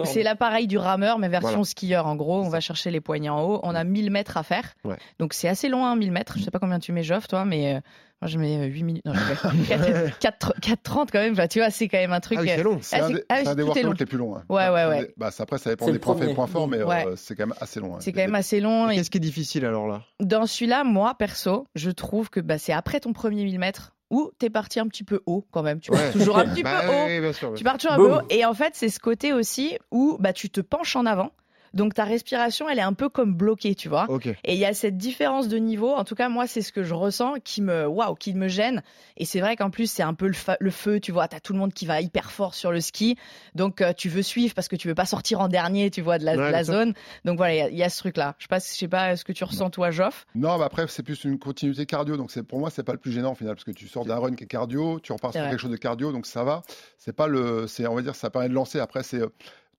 c'est 0.05 0.23
l'appareil 0.23 0.67
du 0.67 0.77
rameur, 0.77 1.19
mais 1.19 1.29
version 1.29 1.49
Voilà. 1.49 1.63
skieur 1.65 2.07
en 2.07 2.15
gros. 2.15 2.41
On 2.43 2.49
va 2.49 2.59
chercher 2.59 2.91
les 2.91 3.01
poignets 3.01 3.29
en 3.29 3.43
haut. 3.43 3.59
On 3.63 3.75
a 3.75 3.83
1000 3.83 4.11
mètres 4.11 4.37
à 4.37 4.43
faire. 4.43 4.73
Ouais. 4.83 4.97
Donc 5.19 5.33
c'est 5.33 5.47
assez 5.47 5.69
long, 5.69 5.85
hein, 5.85 5.95
1000 5.95 6.11
mètres. 6.11 6.35
Je 6.37 6.43
sais 6.43 6.51
pas 6.51 6.59
combien 6.59 6.79
tu 6.79 6.91
mets, 6.91 7.03
Geoff, 7.03 7.27
toi, 7.27 7.45
mais 7.45 7.75
euh, 7.75 7.79
moi 8.21 8.27
je 8.29 8.37
mets 8.39 8.57
euh, 8.57 8.65
8 8.65 8.83
minutes. 8.83 9.05
Non, 9.05 9.13
je 9.13 9.19
fais 9.19 10.11
4, 10.19 10.53
4, 10.61 11.05
quand 11.11 11.19
même. 11.19 11.35
Bah, 11.35 11.47
tu 11.47 11.59
vois, 11.59 11.69
c'est 11.69 11.87
quand 11.87 11.97
même 11.97 12.13
un 12.13 12.19
truc. 12.19 12.37
Ah 12.39 12.41
oui, 12.41 12.49
c'est 12.49 12.59
euh, 12.59 12.63
long. 12.63 12.79
C'est 12.81 12.99
Ah, 12.99 13.05
un 13.07 13.13
ah 13.29 13.49
un 13.51 13.55
des 13.55 13.63
workouts 13.63 13.93
les 13.99 14.05
plus 14.05 14.17
longs. 14.17 14.35
hein. 14.37 14.43
Ouais, 14.49 14.69
ouais, 14.69 14.85
ouais. 14.87 15.13
Bah, 15.17 15.31
ça, 15.31 15.43
après, 15.43 15.57
ça 15.57 15.69
dépend 15.69 15.89
des 15.91 15.99
points 15.99 16.15
faibles, 16.15 16.33
points 16.33 16.47
forts, 16.47 16.67
mais 16.67 16.81
Ouais. 16.83 17.05
euh, 17.07 17.13
c'est 17.15 17.35
quand 17.35 17.45
même 17.47 17.55
assez 17.61 17.79
long. 17.79 17.95
hein. 17.95 17.99
C'est 17.99 18.11
quand 18.13 18.21
même 18.21 18.35
assez 18.35 18.59
long. 18.59 18.89
Et 18.89 18.95
Qu'est-ce 18.95 19.09
qui 19.11 19.17
est 19.17 19.21
difficile 19.21 19.65
alors 19.65 19.87
là? 19.87 20.03
Dans 20.19 20.45
celui-là, 20.45 20.83
moi, 20.83 21.15
perso, 21.17 21.67
je 21.75 21.91
trouve 21.91 22.29
que 22.29 22.39
bah, 22.39 22.57
c'est 22.57 22.73
après 22.73 22.99
ton 22.99 23.13
premier 23.13 23.43
1000 23.43 23.59
mètres 23.59 23.93
où 24.09 24.31
t'es 24.39 24.49
parti 24.49 24.79
un 24.79 24.87
petit 24.87 25.03
peu 25.03 25.21
haut 25.25 25.45
quand 25.51 25.61
même. 25.63 25.79
Tu 25.79 25.91
pars 25.91 25.99
Ouais. 25.99 26.11
toujours 26.11 26.37
un 26.39 26.45
petit 26.47 26.63
Bah 26.63 26.81
peu 26.81 26.87
haut. 26.87 27.05
oui, 27.07 27.19
bien 27.19 27.33
sûr. 27.33 27.49
bien 27.49 27.57
Tu 27.57 27.63
pars 27.63 27.77
toujours 27.77 27.91
un 27.93 27.97
Boum. 27.97 28.07
peu 28.07 28.15
haut. 28.15 28.21
Et 28.29 28.45
en 28.45 28.53
fait, 28.53 28.69
c'est 28.73 28.89
ce 28.89 28.99
côté 28.99 29.33
aussi 29.33 29.77
où 29.91 30.17
bah, 30.19 30.31
tu 30.33 30.49
te 30.49 30.61
penches 30.61 30.95
en 30.95 31.05
avant. 31.05 31.31
Donc 31.77 31.93
ta 31.93 32.05
respiration, 32.05 32.67
elle 32.67 32.79
est 32.79 32.81
un 32.81 32.93
peu 32.93 33.07
comme 33.07 33.35
bloquée, 33.35 33.75
tu 33.75 33.87
vois. 33.87 34.07
Et 34.43 34.55
il 34.55 34.59
y 34.59 34.65
a 34.65 34.73
cette 34.73 34.97
différence 34.97 35.47
de 35.47 35.57
niveau. 35.57 35.93
En 35.93 36.03
tout 36.03 36.15
cas, 36.15 36.27
moi, 36.27 36.47
c'est 36.47 36.63
ce 36.63 36.71
que 36.71 36.81
je 36.81 36.95
ressens 36.95 37.35
qui 37.43 37.61
me, 37.61 37.85
waouh, 37.85 38.15
qui 38.15 38.33
me 38.33 38.47
gêne. 38.47 38.81
Et 39.15 39.25
c'est 39.25 39.39
vrai 39.41 39.55
qu'en 39.55 39.69
plus, 39.69 39.89
c'est 39.89 40.01
un 40.01 40.15
peu 40.15 40.27
le, 40.59 40.71
feu, 40.71 40.99
tu 40.99 41.11
vois. 41.11 41.27
T'as 41.27 41.39
tout 41.39 41.53
le 41.53 41.59
monde 41.59 41.71
qui 41.71 41.85
va 41.85 42.01
hyper 42.01 42.31
fort 42.31 42.55
sur 42.55 42.71
le 42.71 42.81
ski. 42.81 43.15
Donc, 43.53 43.81
euh, 43.81 43.93
tu 43.95 44.09
veux 44.09 44.23
suivre 44.23 44.55
parce 44.55 44.67
que 44.67 44.75
tu 44.75 44.87
veux 44.87 44.95
pas 44.95 45.05
sortir 45.05 45.39
en 45.39 45.49
dernier, 45.49 45.91
tu 45.91 46.01
vois, 46.01 46.17
de 46.17 46.25
la, 46.25 46.63
zone. 46.63 46.95
Donc 47.25 47.37
voilà, 47.37 47.67
il 47.67 47.77
y, 47.77 47.83
a 47.83 47.89
ce 47.89 47.99
truc-là. 47.99 48.33
Je 48.39 48.45
sais 48.45 48.47
pas, 48.47 48.57
je 48.57 48.65
sais 48.65 48.87
pas 48.87 49.15
ce 49.15 49.23
que 49.23 49.31
tu 49.31 49.43
ressens, 49.43 49.69
toi, 49.69 49.91
Joff. 49.91 50.25
Non, 50.33 50.57
mais 50.57 50.63
après, 50.63 50.87
c'est 50.87 51.03
plus 51.03 51.25
une 51.25 51.37
continuité 51.37 51.85
cardio. 51.85 52.17
Donc, 52.17 52.31
c'est, 52.31 52.41
pour 52.41 52.57
moi, 52.57 52.71
c'est 52.71 52.83
pas 52.83 52.93
le 52.93 52.97
plus 52.97 53.11
gênant, 53.11 53.33
au 53.33 53.35
final, 53.35 53.53
parce 53.53 53.65
que 53.65 53.71
tu 53.71 53.87
sors 53.87 54.03
d'un 54.03 54.17
run 54.17 54.33
qui 54.33 54.45
est 54.45 54.47
cardio, 54.47 54.99
tu 54.99 55.11
repars 55.11 55.31
sur 55.31 55.43
quelque 55.43 55.61
chose 55.61 55.69
de 55.69 55.77
cardio, 55.77 56.11
donc 56.11 56.25
ça 56.25 56.43
va. 56.43 56.63
C'est 56.97 57.15
pas 57.15 57.27
le, 57.27 57.67
c'est, 57.67 57.85
on 57.85 57.93
va 57.93 58.01
dire, 58.01 58.15
ça 58.15 58.31
permet 58.31 58.49
de 58.49 58.55
lancer. 58.55 58.79
Après, 58.79 59.03
c'est, 59.03 59.21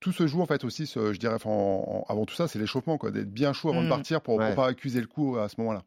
tout 0.01 0.13
se 0.13 0.27
joue 0.27 0.41
en 0.41 0.47
fait 0.47 0.65
aussi, 0.65 0.87
je 0.87 1.17
dirais, 1.19 1.37
avant 1.45 2.25
tout 2.27 2.35
ça, 2.35 2.49
c'est 2.49 2.59
l'échauffement, 2.59 2.99
quoi, 2.99 3.11
d'être 3.11 3.33
bien 3.33 3.53
chaud 3.53 3.71
avant 3.71 3.83
de 3.83 3.87
mmh. 3.87 3.91
partir 3.91 4.21
pour 4.21 4.41
ne 4.41 4.55
pas 4.55 4.67
accuser 4.67 5.01
le 5.01 5.07
coup 5.07 5.37
à 5.37 5.49
ce 5.49 5.61
moment-là. 5.61 5.83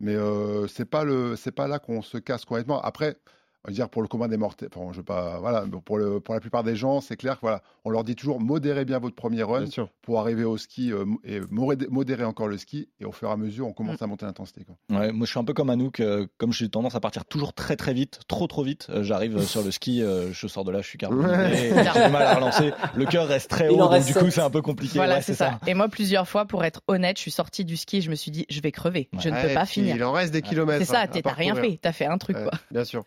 Mais 0.00 0.14
euh, 0.14 0.66
c'est 0.66 0.84
pas 0.84 1.04
le, 1.04 1.36
c'est 1.36 1.52
pas 1.52 1.68
là 1.68 1.78
qu'on 1.78 2.02
se 2.02 2.18
casse 2.18 2.44
complètement. 2.44 2.80
Après, 2.80 3.16
on 3.64 3.70
va 3.70 3.74
dire 3.74 3.88
pour 3.88 4.02
le 4.02 4.08
commun 4.08 4.28
des 4.28 4.36
mortels, 4.36 4.68
enfin, 4.74 4.90
je 4.92 4.98
veux 4.98 5.04
pas, 5.04 5.38
voilà, 5.38 5.64
pour, 5.84 5.96
le, 5.96 6.18
pour 6.18 6.34
la 6.34 6.40
plupart 6.40 6.64
des 6.64 6.74
gens, 6.74 7.00
c'est 7.00 7.16
clair 7.16 7.36
que 7.36 7.42
voilà, 7.42 7.62
on 7.84 7.90
leur 7.90 8.02
dit 8.02 8.16
toujours 8.16 8.40
modérez 8.40 8.84
bien 8.84 8.98
votre 8.98 9.14
premier 9.14 9.42
run 9.42 9.64
pour 10.02 10.18
arriver 10.18 10.42
au 10.42 10.56
ski 10.56 10.92
euh, 10.92 11.04
et 11.24 11.40
modérer 11.50 12.24
encore 12.24 12.48
le 12.48 12.58
ski 12.58 12.88
et 12.98 13.04
au 13.04 13.12
fur 13.12 13.28
et 13.28 13.32
à 13.32 13.36
mesure, 13.36 13.68
on 13.68 13.72
commence 13.72 14.00
mm. 14.00 14.04
à 14.04 14.06
monter 14.08 14.26
l'intensité. 14.26 14.66
Ouais, 14.90 15.12
moi 15.12 15.26
je 15.26 15.30
suis 15.30 15.38
un 15.38 15.44
peu 15.44 15.54
comme 15.54 15.70
Anouk, 15.70 16.00
euh, 16.00 16.26
comme 16.38 16.52
j'ai 16.52 16.68
tendance 16.68 16.96
à 16.96 17.00
partir 17.00 17.24
toujours 17.24 17.52
très 17.52 17.76
très 17.76 17.94
vite, 17.94 18.20
trop 18.26 18.48
trop 18.48 18.64
vite. 18.64 18.88
Euh, 18.90 19.04
j'arrive 19.04 19.40
sur 19.42 19.62
le 19.62 19.70
ski, 19.70 20.02
je 20.02 20.46
sors 20.48 20.64
de 20.64 20.72
là, 20.72 20.80
je 20.80 20.88
suis 20.88 20.98
carbonisé, 20.98 21.68
j'ai 21.68 22.06
du 22.06 22.12
mal 22.12 22.22
à 22.22 22.34
relancer. 22.34 22.72
Le 22.96 23.04
cœur 23.04 23.28
reste 23.28 23.48
très 23.48 23.68
haut, 23.68 23.76
donc 23.76 24.04
du 24.04 24.14
coup 24.14 24.30
c'est 24.30 24.40
un 24.40 24.50
peu 24.50 24.62
compliqué. 24.62 24.98
Voilà, 24.98 25.22
c'est 25.22 25.34
ça. 25.34 25.60
Et 25.68 25.74
moi 25.74 25.88
plusieurs 25.88 26.26
fois, 26.26 26.46
pour 26.46 26.64
être 26.64 26.82
honnête, 26.88 27.16
je 27.16 27.22
suis 27.22 27.30
sorti 27.30 27.64
du 27.64 27.76
ski, 27.76 27.98
et 27.98 28.00
je 28.00 28.10
me 28.10 28.16
suis 28.16 28.32
dit 28.32 28.44
je 28.48 28.60
vais 28.60 28.72
crever, 28.72 29.08
je 29.18 29.28
ne 29.28 29.40
peux 29.40 29.54
pas 29.54 29.66
finir. 29.66 29.94
Il 29.94 30.04
en 30.04 30.12
reste 30.12 30.32
des 30.32 30.42
kilomètres. 30.42 30.84
C'est 30.84 30.92
ça, 30.92 31.06
t'as 31.06 31.32
rien 31.32 31.54
fait, 31.54 31.78
t'as 31.80 31.92
fait 31.92 32.06
un 32.06 32.18
truc 32.18 32.36
quoi. 32.36 32.52
Bien 32.72 32.84
sûr. 32.84 33.04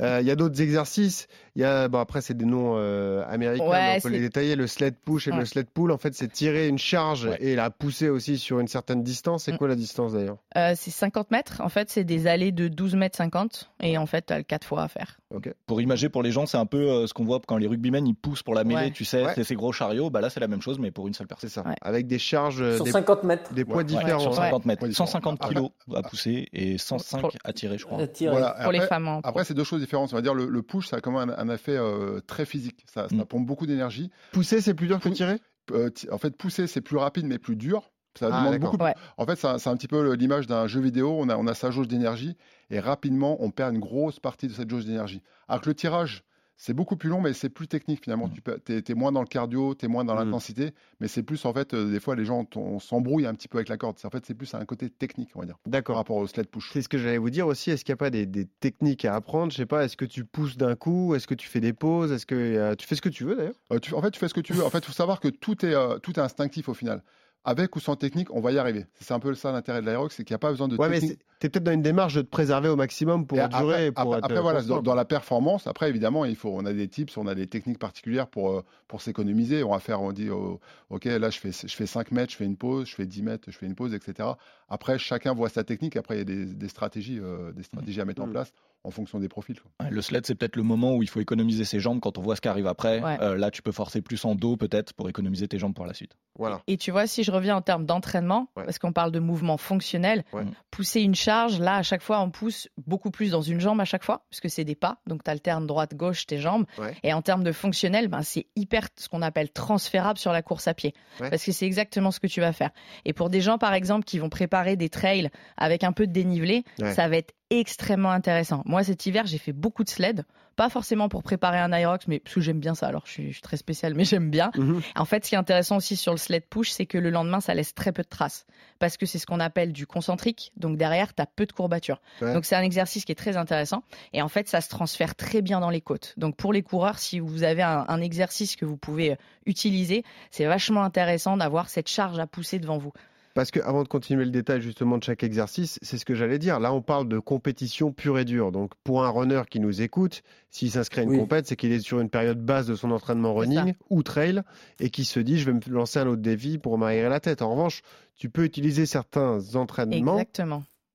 Il 0.00 0.26
y 0.26 0.30
a 0.30 0.36
d'autres 0.36 0.60
exercices. 0.60 1.28
Il 1.58 1.62
y 1.62 1.64
a, 1.64 1.88
bon, 1.88 1.98
après, 1.98 2.20
c'est 2.20 2.34
des 2.34 2.44
noms 2.44 2.74
euh, 2.76 3.24
américains, 3.28 3.96
on 3.96 4.00
peut 4.00 4.10
les 4.10 4.20
détailler. 4.20 4.54
Le 4.54 4.68
sled 4.68 4.94
push 4.94 5.26
et 5.26 5.32
le 5.32 5.44
sled 5.44 5.66
pull, 5.66 5.90
en 5.90 5.98
fait, 5.98 6.14
c'est 6.14 6.30
tirer 6.30 6.68
une 6.68 6.78
charge 6.78 7.28
et 7.40 7.56
la 7.56 7.70
pousser 7.70 8.08
aussi 8.08 8.38
sur 8.38 8.60
une 8.60 8.68
certaine 8.68 9.02
distance. 9.02 9.42
C'est 9.42 9.54
mm. 9.54 9.58
quoi 9.58 9.66
la 9.66 9.74
distance 9.74 10.12
d'ailleurs? 10.12 10.36
Euh, 10.56 10.74
C'est 10.76 10.92
50 10.92 11.32
mètres. 11.32 11.60
En 11.60 11.68
fait, 11.68 11.90
c'est 11.90 12.04
des 12.04 12.28
allées 12.28 12.52
de 12.52 12.68
12 12.68 12.94
mètres 12.94 13.16
50 13.16 13.72
et 13.80 13.98
en 13.98 14.06
fait, 14.06 14.26
tu 14.26 14.32
as 14.32 14.44
4 14.44 14.64
fois 14.64 14.84
à 14.84 14.88
faire. 14.88 15.18
Pour 15.66 15.80
imager 15.80 16.08
pour 16.08 16.22
les 16.22 16.30
gens, 16.30 16.46
c'est 16.46 16.56
un 16.56 16.64
peu 16.64 16.78
euh, 16.78 17.06
ce 17.08 17.12
qu'on 17.12 17.24
voit 17.24 17.40
quand 17.44 17.58
les 17.58 17.66
rugbymen 17.66 18.06
ils 18.06 18.14
poussent 18.14 18.44
pour 18.44 18.54
la 18.54 18.62
mêlée, 18.62 18.92
tu 18.92 19.04
sais, 19.04 19.24
c'est 19.34 19.44
ces 19.44 19.56
gros 19.56 19.72
chariots. 19.72 20.10
Bah 20.10 20.20
là, 20.20 20.30
c'est 20.30 20.40
la 20.40 20.48
même 20.48 20.62
chose, 20.62 20.78
mais 20.78 20.92
pour 20.92 21.08
une 21.08 21.14
seule 21.14 21.26
personne. 21.26 21.50
C'est 21.50 21.54
ça. 21.54 21.64
Avec 21.82 22.06
des 22.06 22.20
charges. 22.20 22.76
Sur 22.76 22.86
50 22.86 23.24
mètres. 23.24 23.52
Des 23.52 23.64
poids 23.64 23.82
différents. 23.82 24.20
sur 24.20 24.34
50 24.34 24.64
mètres. 24.64 24.88
150 24.88 25.40
kilos 25.40 25.70
à 25.92 26.02
pousser 26.02 26.48
et 26.52 26.78
105 26.78 27.36
à 27.42 27.52
tirer, 27.52 27.78
je 27.78 27.84
crois. 27.84 27.98
Voilà. 28.30 28.56
Pour 28.62 28.72
les 28.72 28.80
femmes. 28.82 29.20
Après, 29.24 29.44
c'est 29.44 29.54
deux 29.54 29.64
choses 29.64 29.82
On 29.96 30.04
va 30.06 30.22
dire 30.22 30.34
le, 30.34 30.62
push, 30.62 30.88
ça 30.88 30.96
a 30.96 31.00
quand 31.00 31.12
même 31.12 31.30
un, 31.30 31.48
un 31.50 31.54
effet 31.54 31.76
euh, 31.76 32.20
très 32.26 32.44
physique. 32.44 32.84
Ça, 32.92 33.08
ça 33.08 33.16
mm. 33.16 33.24
pompe 33.26 33.46
beaucoup 33.46 33.66
d'énergie. 33.66 34.10
Pousser, 34.32 34.60
c'est 34.60 34.74
plus 34.74 34.86
dur 34.86 35.00
que 35.00 35.08
tirer? 35.08 35.38
euh, 35.72 35.90
En 36.10 36.18
fait, 36.18 36.36
pousser, 36.36 36.66
c'est 36.66 36.80
plus 36.80 36.96
rapide 36.96 37.26
mais 37.26 37.38
plus 37.38 37.56
dur. 37.56 37.90
Ça 38.18 38.30
ah, 38.32 38.40
demande 38.40 38.58
beaucoup. 38.58 38.78
En 39.16 39.26
fait, 39.26 39.36
c'est 39.36 39.68
un 39.68 39.76
petit 39.76 39.86
peu 39.86 40.14
l'image 40.14 40.46
d'un 40.46 40.66
jeu 40.66 40.80
vidéo. 40.80 41.16
On 41.18 41.28
a, 41.28 41.36
on 41.36 41.46
a 41.46 41.54
sa 41.54 41.70
jauge 41.70 41.88
d'énergie 41.88 42.36
et 42.70 42.80
rapidement, 42.80 43.36
on 43.40 43.50
perd 43.50 43.74
une 43.74 43.80
grosse 43.80 44.18
partie 44.18 44.48
de 44.48 44.52
cette 44.52 44.68
jauge 44.68 44.84
d'énergie. 44.86 45.22
Alors 45.46 45.60
que 45.60 45.68
le 45.68 45.74
tirage, 45.74 46.24
c'est 46.60 46.74
beaucoup 46.74 46.96
plus 46.96 47.08
long, 47.08 47.20
mais 47.20 47.32
c'est 47.32 47.48
plus 47.48 47.68
technique 47.68 48.02
finalement. 48.02 48.26
Mmh. 48.26 48.58
Tu 48.66 48.92
es, 48.92 48.94
moins 48.94 49.12
dans 49.12 49.20
le 49.20 49.28
cardio, 49.28 49.76
tu 49.76 49.86
es 49.86 49.88
moins 49.88 50.04
dans 50.04 50.14
mmh. 50.14 50.24
l'intensité, 50.24 50.74
mais 51.00 51.06
c'est 51.06 51.22
plus 51.22 51.44
en 51.44 51.54
fait, 51.54 51.72
euh, 51.72 51.90
des 51.90 52.00
fois 52.00 52.16
les 52.16 52.24
gens 52.24 52.46
s'embrouillent 52.80 53.26
un 53.26 53.34
petit 53.34 53.46
peu 53.46 53.58
avec 53.58 53.68
la 53.68 53.76
corde. 53.76 53.96
En 54.02 54.10
fait, 54.10 54.26
c'est 54.26 54.34
plus 54.34 54.52
un 54.54 54.64
côté 54.64 54.90
technique, 54.90 55.30
on 55.36 55.40
va 55.40 55.46
dire. 55.46 55.56
D'accord. 55.66 55.94
Par 55.94 56.00
rapport 56.00 56.16
au 56.16 56.26
sled 56.26 56.48
push. 56.48 56.72
C'est 56.72 56.82
ce 56.82 56.88
que 56.88 56.98
j'allais 56.98 57.18
vous 57.18 57.30
dire 57.30 57.46
aussi. 57.46 57.70
Est-ce 57.70 57.84
qu'il 57.84 57.92
n'y 57.92 57.98
a 57.98 57.98
pas 57.98 58.10
des, 58.10 58.26
techniques 58.60 59.04
à 59.04 59.14
apprendre? 59.14 59.52
Je 59.52 59.56
sais 59.56 59.66
pas, 59.66 59.84
est-ce 59.84 59.96
que 59.96 60.04
tu 60.04 60.24
pousses 60.24 60.56
d'un 60.56 60.74
coup? 60.74 61.14
Est-ce 61.14 61.28
que 61.28 61.34
tu 61.34 61.48
fais 61.48 61.60
des 61.60 61.72
pauses? 61.72 62.10
Est-ce 62.10 62.26
que 62.26 62.34
euh, 62.34 62.74
tu 62.74 62.88
fais 62.88 62.96
ce 62.96 63.02
que 63.02 63.08
tu 63.08 63.24
veux 63.24 63.36
d'ailleurs? 63.36 63.60
Euh, 63.72 63.78
En 63.92 64.02
fait, 64.02 64.10
tu 64.10 64.18
fais 64.18 64.28
ce 64.28 64.34
que 64.34 64.40
tu 64.40 64.52
veux. 64.52 64.64
En 64.64 64.70
fait, 64.70 64.78
il 64.78 64.86
faut 64.86 64.92
savoir 64.92 65.20
que 65.20 65.28
tout 65.28 65.64
est, 65.64 65.74
tout 66.02 66.18
est 66.18 66.22
instinctif 66.22 66.68
au 66.68 66.74
final 66.74 67.02
avec 67.44 67.74
ou 67.76 67.80
sans 67.80 67.96
technique, 67.96 68.34
on 68.34 68.40
va 68.40 68.52
y 68.52 68.58
arriver. 68.58 68.86
C'est 69.00 69.14
un 69.14 69.20
peu 69.20 69.32
ça 69.34 69.52
l'intérêt 69.52 69.80
de 69.80 69.86
l'aérox, 69.86 70.14
c'est 70.14 70.24
qu'il 70.24 70.34
n'y 70.34 70.36
a 70.36 70.40
pas 70.40 70.50
besoin 70.50 70.68
de 70.68 70.76
ouais, 70.76 70.90
technique. 70.90 71.20
Tu 71.40 71.46
es 71.46 71.50
peut-être 71.50 71.64
dans 71.64 71.72
une 71.72 71.82
démarche 71.82 72.14
de 72.14 72.22
te 72.22 72.28
préserver 72.28 72.68
au 72.68 72.76
maximum 72.76 73.26
pour 73.26 73.36
durer. 73.36 73.92
Après, 73.94 74.18
après, 74.18 74.40
voilà, 74.40 74.62
dans, 74.62 74.94
la 74.94 75.04
performance, 75.04 75.66
après 75.66 75.88
évidemment, 75.88 76.24
il 76.24 76.36
faut, 76.36 76.50
on 76.52 76.64
a 76.66 76.72
des 76.72 76.88
tips, 76.88 77.16
on 77.16 77.26
a 77.26 77.34
des 77.34 77.46
techniques 77.46 77.78
particulières 77.78 78.26
pour, 78.26 78.50
euh, 78.50 78.64
pour 78.88 79.02
s'économiser. 79.02 79.62
On 79.62 79.70
va 79.70 79.78
faire, 79.78 80.02
on 80.02 80.12
dit, 80.12 80.30
oh, 80.30 80.60
ok, 80.90 81.04
là 81.04 81.30
je 81.30 81.38
fais, 81.38 81.50
je 81.52 81.74
fais 81.74 81.86
5 81.86 82.10
mètres, 82.10 82.32
je 82.32 82.36
fais 82.36 82.44
une 82.44 82.56
pause, 82.56 82.88
je 82.88 82.94
fais 82.94 83.06
10 83.06 83.22
mètres, 83.22 83.50
je 83.50 83.56
fais 83.56 83.66
une 83.66 83.74
pause, 83.74 83.94
etc. 83.94 84.30
Après, 84.68 84.98
chacun 84.98 85.32
voit 85.32 85.48
sa 85.48 85.64
technique. 85.64 85.96
Après, 85.96 86.16
il 86.16 86.18
y 86.18 86.20
a 86.20 86.44
des, 86.44 86.68
stratégies, 86.68 87.20
euh, 87.20 87.52
des 87.52 87.62
stratégies 87.62 88.00
à 88.00 88.04
mettre 88.04 88.22
en 88.22 88.26
mm. 88.26 88.32
place 88.32 88.52
en 88.84 88.90
fonction 88.90 89.18
des 89.18 89.28
profils. 89.28 89.56
le 89.90 90.00
sled, 90.00 90.24
c'est 90.24 90.34
peut-être 90.34 90.56
le 90.56 90.62
moment 90.62 90.94
où 90.94 91.02
il 91.02 91.08
faut 91.08 91.20
économiser 91.20 91.64
ses 91.64 91.80
jambes 91.80 92.00
quand 92.00 92.16
on 92.16 92.22
voit 92.22 92.36
ce 92.36 92.40
qui 92.40 92.48
arrive 92.48 92.66
après. 92.66 93.02
Euh, 93.20 93.36
là, 93.36 93.50
tu 93.50 93.60
peux 93.60 93.72
forcer 93.72 94.02
plus 94.02 94.24
en 94.24 94.34
dos 94.34 94.56
peut-être 94.56 94.92
pour 94.92 95.08
économiser 95.08 95.48
tes 95.48 95.58
jambes 95.58 95.74
pour 95.74 95.84
la 95.84 95.94
suite. 95.94 96.16
Voilà. 96.36 96.62
Et 96.66 96.76
tu 96.76 96.90
vois, 96.90 97.06
si 97.06 97.24
je 97.24 97.32
reviens 97.32 97.56
en 97.56 97.62
termes 97.62 97.86
d'entraînement, 97.86 98.48
parce 98.54 98.78
qu'on 98.78 98.92
parle 98.92 99.12
de 99.12 99.18
mouvement 99.18 99.56
fonctionnel, 99.56 100.24
pousser 100.70 101.00
une 101.00 101.14
charge, 101.28 101.60
là, 101.60 101.76
à 101.76 101.82
chaque 101.82 102.02
fois, 102.02 102.20
on 102.20 102.30
pousse 102.30 102.68
beaucoup 102.86 103.10
plus 103.10 103.30
dans 103.30 103.42
une 103.42 103.60
jambe 103.60 103.80
à 103.80 103.84
chaque 103.84 104.04
fois, 104.04 104.24
puisque 104.30 104.48
c'est 104.48 104.64
des 104.64 104.74
pas. 104.74 104.98
Donc, 105.06 105.22
tu 105.24 105.30
alternes 105.30 105.66
droite-gauche 105.66 106.26
tes 106.26 106.38
jambes. 106.38 106.64
Et 107.02 107.12
en 107.12 107.22
termes 107.22 107.44
de 107.44 107.52
fonctionnel, 107.52 108.08
ben, 108.08 108.22
c'est 108.22 108.46
hyper 108.56 108.88
ce 108.96 109.08
qu'on 109.08 109.22
appelle 109.22 109.50
transférable 109.50 110.18
sur 110.18 110.32
la 110.32 110.42
course 110.42 110.68
à 110.68 110.74
pied. 110.74 110.94
Parce 111.18 111.44
que 111.44 111.52
c'est 111.52 111.66
exactement 111.66 112.10
ce 112.10 112.20
que 112.20 112.26
tu 112.26 112.40
vas 112.40 112.52
faire. 112.52 112.70
Et 113.04 113.12
pour 113.12 113.28
des 113.28 113.40
gens, 113.40 113.58
par 113.58 113.74
exemple, 113.74 114.04
qui 114.04 114.18
vont 114.18 114.30
préparer 114.30 114.76
des 114.76 114.88
trails 114.88 115.30
avec 115.56 115.84
un 115.84 115.92
peu 115.92 116.06
de 116.06 116.12
dénivelé, 116.12 116.64
ça 116.94 117.08
va 117.08 117.16
être 117.16 117.34
extrêmement 117.50 118.10
intéressant. 118.10 118.62
Moi, 118.66 118.84
cet 118.84 119.06
hiver, 119.06 119.26
j'ai 119.26 119.38
fait 119.38 119.52
beaucoup 119.52 119.84
de 119.84 119.88
sled. 119.88 120.24
Pas 120.56 120.68
forcément 120.68 121.08
pour 121.08 121.22
préparer 121.22 121.58
un 121.58 121.72
Irox, 121.72 122.08
mais 122.08 122.18
parce 122.18 122.34
que 122.34 122.40
j'aime 122.40 122.58
bien 122.58 122.74
ça. 122.74 122.88
Alors, 122.88 123.04
je 123.06 123.12
suis, 123.12 123.40
très 123.40 123.56
spécial, 123.56 123.94
mais 123.94 124.04
j'aime 124.04 124.28
bien. 124.28 124.50
Mhm. 124.56 124.82
En 124.96 125.04
fait, 125.04 125.24
ce 125.24 125.30
qui 125.30 125.34
est 125.36 125.38
intéressant 125.38 125.76
aussi 125.76 125.96
sur 125.96 126.12
le 126.12 126.18
sled 126.18 126.44
push, 126.46 126.70
c'est 126.70 126.84
que 126.84 126.98
le 126.98 127.10
lendemain, 127.10 127.40
ça 127.40 127.54
laisse 127.54 127.74
très 127.74 127.92
peu 127.92 128.02
de 128.02 128.08
traces. 128.08 128.44
Parce 128.80 128.96
que 128.96 129.06
c'est 129.06 129.18
ce 129.18 129.26
qu'on 129.26 129.40
appelle 129.40 129.72
du 129.72 129.86
concentrique. 129.86 130.52
Donc, 130.56 130.76
derrière, 130.76 131.14
tu 131.14 131.22
as 131.22 131.26
peu 131.26 131.46
de 131.46 131.52
courbatures. 131.52 132.00
Donc, 132.20 132.44
c'est 132.44 132.56
un 132.56 132.62
exercice 132.62 133.04
qui 133.04 133.12
est 133.12 133.16
très 133.16 133.36
intéressant. 133.36 133.84
Et 134.12 134.20
en 134.20 134.28
fait, 134.28 134.48
ça 134.48 134.60
se 134.60 134.68
transfère 134.68 135.14
très 135.14 135.42
bien 135.42 135.60
dans 135.60 135.70
les 135.70 135.80
côtes. 135.80 136.14
Donc, 136.16 136.36
pour 136.36 136.52
les 136.52 136.62
coureurs, 136.62 136.98
si 136.98 137.20
vous 137.20 137.44
avez 137.44 137.62
un, 137.62 137.84
un 137.86 138.00
exercice 138.00 138.56
que 138.56 138.64
vous 138.64 138.76
pouvez 138.76 139.16
utiliser, 139.46 140.02
c'est 140.32 140.46
vachement 140.46 140.82
intéressant 140.82 141.36
d'avoir 141.36 141.68
cette 141.68 141.88
charge 141.88 142.18
à 142.18 142.26
pousser 142.26 142.58
devant 142.58 142.78
vous. 142.78 142.92
Parce 143.38 143.52
que 143.52 143.60
avant 143.60 143.84
de 143.84 143.88
continuer 143.88 144.24
le 144.24 144.32
détail 144.32 144.60
justement 144.60 144.98
de 144.98 145.04
chaque 145.04 145.22
exercice, 145.22 145.78
c'est 145.80 145.96
ce 145.96 146.04
que 146.04 146.16
j'allais 146.16 146.40
dire. 146.40 146.58
Là, 146.58 146.72
on 146.72 146.82
parle 146.82 147.06
de 147.06 147.20
compétition 147.20 147.92
pure 147.92 148.18
et 148.18 148.24
dure. 148.24 148.50
Donc, 148.50 148.72
pour 148.82 149.04
un 149.04 149.10
runner 149.10 149.42
qui 149.48 149.60
nous 149.60 149.80
écoute, 149.80 150.24
s'il 150.50 150.72
s'inscrit 150.72 151.02
à 151.02 151.04
une 151.04 151.16
compète, 151.16 151.46
c'est 151.46 151.54
qu'il 151.54 151.70
est 151.70 151.78
sur 151.78 152.00
une 152.00 152.10
période 152.10 152.44
basse 152.44 152.66
de 152.66 152.74
son 152.74 152.90
entraînement 152.90 153.32
running 153.36 153.74
ou 153.90 154.02
trail 154.02 154.42
et 154.80 154.90
qui 154.90 155.04
se 155.04 155.20
dit 155.20 155.38
je 155.38 155.46
vais 155.46 155.52
me 155.52 155.60
lancer 155.72 156.00
un 156.00 156.08
autre 156.08 156.20
défi 156.20 156.58
pour 156.58 156.78
m'aérer 156.78 157.08
la 157.08 157.20
tête. 157.20 157.40
En 157.40 157.52
revanche, 157.52 157.82
tu 158.16 158.28
peux 158.28 158.42
utiliser 158.42 158.86
certains 158.86 159.54
entraînements 159.54 160.20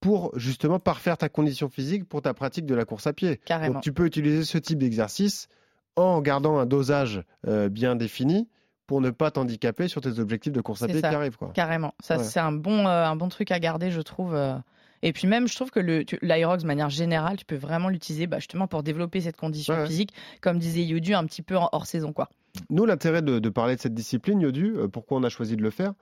pour 0.01 0.37
justement 0.37 0.79
parfaire 0.79 1.17
ta 1.17 1.29
condition 1.29 1.69
physique 1.69 2.03
pour 2.03 2.21
ta 2.21 2.33
pratique 2.33 2.65
de 2.65 2.75
la 2.75 2.83
course 2.83 3.07
à 3.07 3.13
pied. 3.13 3.37
Carrément. 3.45 3.75
Donc, 3.75 3.83
tu 3.83 3.93
peux 3.93 4.05
utiliser 4.05 4.43
ce 4.43 4.57
type 4.57 4.79
d'exercice 4.79 5.47
en 5.95 6.19
gardant 6.19 6.57
un 6.57 6.65
dosage 6.65 7.23
euh, 7.47 7.69
bien 7.69 7.95
défini 7.95 8.49
pour 8.87 9.01
ne 9.01 9.09
pas 9.09 9.31
t'handicaper 9.31 9.87
sur 9.87 10.01
tes 10.01 10.19
objectifs 10.19 10.53
de 10.53 10.61
course 10.61 10.81
à 10.83 10.87
pied 10.87 10.99
qui 10.99 11.05
arrivent. 11.05 11.37
Quoi. 11.37 11.51
Carrément. 11.53 11.93
Ça, 11.99 12.19
c'est 12.19 12.39
un 12.39 12.51
bon, 12.51 12.87
euh, 12.87 13.05
un 13.05 13.15
bon 13.15 13.29
truc 13.29 13.51
à 13.51 13.59
garder, 13.59 13.91
je 13.91 14.01
trouve. 14.01 14.35
Euh. 14.35 14.55
Et 15.01 15.11
puis 15.11 15.27
même, 15.27 15.47
je 15.47 15.55
trouve 15.55 15.69
que 15.69 16.05
l'aérox, 16.21 16.63
de 16.63 16.67
manière 16.67 16.89
générale, 16.89 17.35
tu 17.37 17.45
peux 17.45 17.55
vraiment 17.55 17.89
l'utiliser 17.89 18.25
bah, 18.25 18.39
justement 18.39 18.67
pour 18.67 18.83
développer 18.83 19.19
cette 19.19 19.35
condition 19.37 19.85
physique, 19.85 20.13
comme 20.41 20.59
disait 20.59 20.83
Yodu, 20.83 21.13
un 21.13 21.25
petit 21.25 21.41
peu 21.41 21.55
hors 21.55 21.85
saison. 21.85 22.13
quoi. 22.13 22.29
Nous, 22.69 22.85
l'intérêt 22.85 23.21
de, 23.21 23.49
parler 23.49 23.75
de 23.75 23.81
cette 23.81 23.93
discipline, 23.93 24.39
Yodu, 24.41 24.75
euh, 24.75 24.87
pourquoi 24.87 25.17
on 25.17 25.23
a 25.23 25.29
choisi 25.29 25.55
de 25.55 25.63
le 25.63 25.69
faire? 25.69 25.93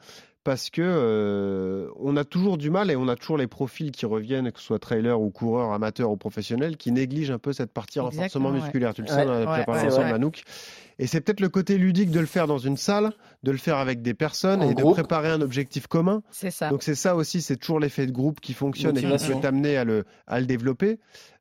Parce 0.43 0.71
que 0.71 1.87
on 1.99 2.17
a 2.17 2.23
toujours 2.23 2.57
du 2.57 2.71
mal 2.71 2.89
et 2.89 2.95
on 2.95 3.07
a 3.07 3.15
toujours 3.15 3.37
les 3.37 3.45
profils 3.45 3.91
qui 3.91 4.07
reviennent, 4.07 4.51
que 4.51 4.59
ce 4.59 4.65
soit 4.65 4.79
trailer 4.79 5.21
ou 5.21 5.29
coureur, 5.29 5.71
amateur 5.71 6.09
ou 6.09 6.17
professionnel, 6.17 6.77
qui 6.77 6.91
négligent 6.91 7.29
un 7.29 7.37
peu 7.37 7.53
cette 7.53 7.71
partie 7.71 7.99
renforcement 7.99 8.49
musculaire. 8.49 8.95
Tu 8.95 9.03
le 9.03 9.07
sais, 9.07 9.23
on 9.27 9.29
a 9.29 9.45
préparé 9.45 9.85
ensemble, 9.85 10.09
Manouk. 10.09 10.41
Et 10.97 11.05
c'est 11.05 11.21
peut-être 11.21 11.41
le 11.41 11.49
côté 11.49 11.77
ludique 11.77 12.09
de 12.09 12.19
le 12.19 12.25
faire 12.25 12.47
dans 12.47 12.57
une 12.57 12.75
salle, 12.75 13.13
de 13.43 13.51
le 13.51 13.59
faire 13.59 13.77
avec 13.77 14.01
des 14.01 14.15
personnes 14.15 14.63
et 14.63 14.73
de 14.73 14.81
préparer 14.81 15.29
un 15.29 15.41
objectif 15.41 15.85
commun. 15.85 16.23
C'est 16.31 16.49
ça. 16.49 16.69
Donc 16.69 16.81
c'est 16.81 16.95
ça 16.95 17.15
aussi, 17.15 17.43
c'est 17.43 17.57
toujours 17.57 17.79
l'effet 17.79 18.07
de 18.07 18.11
groupe 18.11 18.41
qui 18.41 18.55
fonctionne 18.55 18.97
et 18.97 19.01
qui 19.01 19.27
peut 19.27 19.39
t'amener 19.43 19.77
à 19.77 19.83
le, 19.83 20.05
à 20.25 20.39
le 20.39 20.47
développer. 20.47 20.97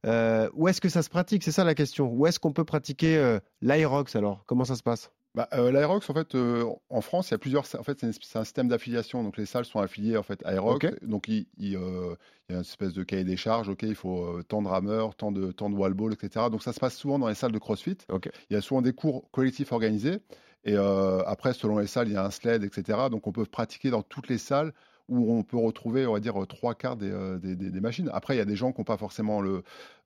Euh, 0.07 0.51
où 0.53 0.69
est-ce 0.69 0.83
que 0.83 0.91
ça 0.91 1.03
se 1.03 1.09
pratique? 1.09 1.43
C'est 1.43 1.53
ça 1.53 1.65
la 1.65 1.75
question. 1.75 2.13
Où 2.13 2.27
est-ce 2.27 2.39
qu'on 2.39 2.53
peut 2.53 2.65
pratiquer 2.65 3.17
euh, 3.17 3.39
l'Aerox 3.63 4.15
alors? 4.15 4.45
Comment 4.45 4.65
ça 4.65 4.75
se 4.75 4.83
passe? 4.83 5.00
Bah, 5.35 5.49
euh, 5.53 5.71
L'Aerox, 5.71 6.09
en 6.11 6.15
fait, 6.15 6.35
euh, 6.35 6.65
en 6.89 7.01
France, 7.01 7.29
il 7.29 7.33
y 7.33 7.35
a 7.35 7.39
plusieurs. 7.39 7.65
En 7.79 7.83
fait, 7.83 8.01
c'est 8.01 8.39
un 8.39 8.45
système 8.45 8.69
d'affiliation. 8.69 9.23
Donc, 9.23 9.37
les 9.37 9.47
salles 9.47 9.65
sont 9.65 9.79
affiliées 9.79 10.17
en 10.17 10.23
fait 10.23 10.45
à 10.45 10.55
Aerox. 10.55 10.87
Donc, 11.03 11.29
il, 11.29 11.47
il, 11.57 11.77
euh, 11.77 12.15
il, 12.49 12.53
y 12.53 12.55
a 12.55 12.57
une 12.57 12.61
espèce 12.63 12.93
de 12.93 13.03
cahier 13.05 13.25
des 13.25 13.37
charges. 13.37 13.69
Ok, 13.69 13.83
il 13.83 13.95
faut 13.95 14.43
tant 14.45 14.63
de 14.63 14.69
rameurs, 14.69 15.15
tant 15.15 15.31
de 15.31 15.53
tant 15.53 15.71
de 15.71 15.77
wall 15.77 15.95
ball, 15.95 16.13
etc. 16.13 16.47
Donc, 16.51 16.63
ça 16.63 16.73
se 16.73 16.81
passe 16.81 16.97
souvent 16.97 17.19
dans 17.19 17.29
les 17.29 17.35
salles 17.35 17.53
de 17.53 17.59
CrossFit. 17.59 17.99
Okay. 18.09 18.31
Il 18.51 18.55
y 18.55 18.57
a 18.57 18.61
souvent 18.61 18.83
des 18.83 18.93
cours 18.93 19.31
collectifs 19.31 19.73
organisés. 19.73 20.19
Et 20.65 20.77
après, 20.77 21.55
selon 21.55 21.79
les 21.79 21.87
salles, 21.87 22.09
il 22.09 22.15
y 22.15 22.17
a 22.17 22.25
un 22.25 22.31
sled, 22.31 22.65
etc. 22.65 22.99
Donc 23.11 23.27
on 23.27 23.33
peut 23.33 23.47
pratiquer 23.47 23.91
dans 23.91 24.03
toutes 24.03 24.29
les 24.29 24.37
salles 24.37 24.75
où 25.11 25.33
on 25.35 25.43
peut 25.43 25.59
retrouver, 25.59 26.07
on 26.07 26.13
va 26.15 26.21
dire, 26.21 26.35
trois 26.49 26.75
quarts 26.75 26.97
des, 26.97 27.11
euh, 27.11 27.39
des- 27.39 27.57
des- 27.57 27.71
des 27.71 27.81
machines. 27.81 28.09
Après, 28.15 28.35
il 28.35 28.39
y 28.39 28.41
a 28.41 28.45
des 28.47 28.57
gens 28.57 28.73
qui 28.73 28.81
n'ont 28.81 28.85
pas 28.85 28.97
forcément 28.97 29.41
le, 29.43 29.63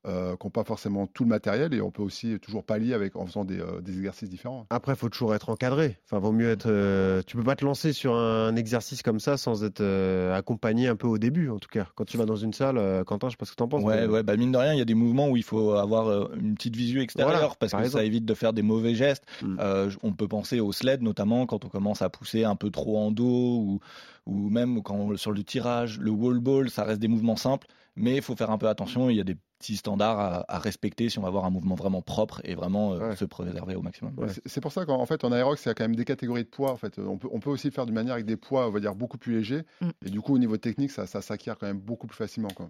euh, 0.07 0.35
qui 0.35 0.45
ont 0.45 0.49
pas 0.51 0.63
forcément 0.63 1.07
tout 1.07 1.23
le 1.23 1.29
matériel 1.29 1.73
et 1.73 1.81
on 1.81 1.89
peut 1.91 2.03
aussi 2.03 2.37
toujours 2.39 2.63
pallier 2.63 2.93
avec 2.93 3.15
en 3.15 3.25
faisant 3.25 3.45
des, 3.45 3.59
euh, 3.59 3.81
des 3.81 3.93
exercices 3.93 4.29
différents. 4.29 4.65
Après, 4.69 4.93
il 4.93 4.97
faut 4.97 5.09
toujours 5.09 5.33
être 5.33 5.49
encadré. 5.49 5.97
Enfin, 6.05 6.19
vaut 6.19 6.31
mieux 6.31 6.49
être. 6.49 6.67
euh, 6.67 7.21
tu 7.25 7.37
peux 7.37 7.43
pas 7.43 7.55
te 7.55 7.63
lancer 7.65 7.93
sur 7.93 8.13
un 8.15 8.55
exercice 8.55 9.01
comme 9.03 9.19
ça 9.19 9.37
sans 9.37 9.63
être 9.63 9.81
euh, 9.81 10.35
accompagné 10.35 10.87
un 10.87 10.95
peu 10.95 11.07
au 11.07 11.17
début, 11.17 11.49
en 11.49 11.57
tout 11.59 11.69
cas. 11.69 11.87
Quand 11.95 12.05
tu 12.05 12.17
vas 12.17 12.25
dans 12.25 12.35
une 12.35 12.53
salle, 12.53 12.77
euh, 12.77 13.03
Quentin, 13.03 13.27
je 13.29 13.31
sais 13.33 13.37
pas 13.37 13.45
ce 13.45 13.51
que 13.51 13.55
t'en 13.57 13.67
penses. 13.67 13.83
Ouais, 13.83 14.01
mais- 14.01 14.07
ouais, 14.13 14.23
bah 14.23 14.35
mine 14.37 14.51
de 14.51 14.57
rien, 14.57 14.73
il 14.73 14.79
y 14.79 14.81
a 14.81 14.85
des 14.85 14.93
mouvements 14.95 15.29
où 15.29 15.37
il 15.37 15.43
faut 15.43 15.71
avoir 15.73 16.07
euh, 16.07 16.29
une 16.39 16.55
petite 16.55 16.75
visu 16.75 17.01
extérieure 17.01 17.31
Voilà, 17.39 17.53
parce 17.59 17.71
par 17.71 17.81
que 17.81 17.85
exemple. 17.85 18.01
ça 18.01 18.05
évite 18.05 18.25
de 18.25 18.33
faire 18.33 18.53
des 18.53 18.61
mauvais 18.63 18.95
gestes. 18.95 19.23
Mm. 19.41 19.57
Euh, 19.59 19.89
on 20.03 20.13
peut 20.13 20.27
penser 20.27 20.59
au 20.59 20.71
sled 20.71 21.01
notamment 21.01 21.45
quand 21.45 21.63
on 21.65 21.69
commence 21.69 22.01
à 22.01 22.09
pousser 22.09 22.43
un 22.43 22.55
peu 22.55 22.69
trop 22.69 22.97
en 22.97 23.11
dos 23.11 23.23
ou, 23.25 23.79
ou 24.25 24.49
même 24.49 24.81
quand 24.81 25.15
sur 25.17 25.31
le 25.31 25.43
tirage, 25.43 25.99
le 25.99 26.11
wall 26.11 26.39
ball, 26.39 26.69
ça 26.69 26.83
reste 26.83 26.99
des 26.99 27.07
mouvements 27.07 27.35
simples, 27.35 27.67
mais 27.95 28.15
il 28.17 28.21
faut 28.21 28.35
faire 28.35 28.51
un 28.51 28.57
peu 28.57 28.67
attention. 28.67 29.09
Il 29.09 29.15
y 29.15 29.21
a 29.21 29.23
des 29.23 29.37
petits 29.59 29.77
standards 29.77 30.19
à, 30.19 30.45
à 30.53 30.59
respecter 30.59 31.07
si 31.09 31.17
on 31.17 31.21
va 31.21 31.29
avoir 31.29 31.45
un 31.45 31.49
mouvement 31.49 31.75
vraiment 31.75 32.01
propre 32.01 32.41
et 32.43 32.53
vraiment 32.55 32.93
euh, 32.93 33.15
se 33.15 33.23
préserver 33.23 33.75
au 33.75 33.81
maximum. 33.81 34.13
Ouais, 34.17 34.27
c'est- 34.29 34.41
C'est 34.45 34.59
pour 34.61 34.71
ça 34.73 34.85
qu'en 34.85 34.99
en 34.99 35.05
fait, 35.05 35.23
en 35.23 35.31
aérox, 35.31 35.63
il 35.63 35.69
y 35.69 35.71
a 35.71 35.73
quand 35.75 35.85
même 35.85 35.95
des 35.95 36.03
catégories 36.03 36.43
de 36.43 36.49
poids. 36.49 36.71
En 36.71 36.75
fait, 36.75 36.99
on 36.99 37.17
peut, 37.17 37.29
on 37.31 37.39
peut 37.39 37.49
aussi 37.49 37.67
le 37.67 37.71
faire 37.71 37.85
d'une 37.85 37.95
manière 37.95 38.13
avec 38.15 38.25
des 38.25 38.35
poids, 38.35 38.67
on 38.67 38.71
va 38.71 38.79
dire, 38.81 38.95
beaucoup 38.95 39.17
plus 39.17 39.33
légers. 39.37 39.61
Mm. 39.79 39.89
Et 40.05 40.09
du 40.09 40.19
coup, 40.21 40.35
au 40.35 40.39
niveau 40.39 40.57
technique, 40.57 40.91
ça, 40.91 41.07
ça 41.07 41.21
s'acquiert 41.21 41.57
quand 41.57 41.67
même 41.67 41.79
beaucoup 41.79 42.05
plus 42.07 42.17
facilement. 42.17 42.49
Quoi. 42.49 42.67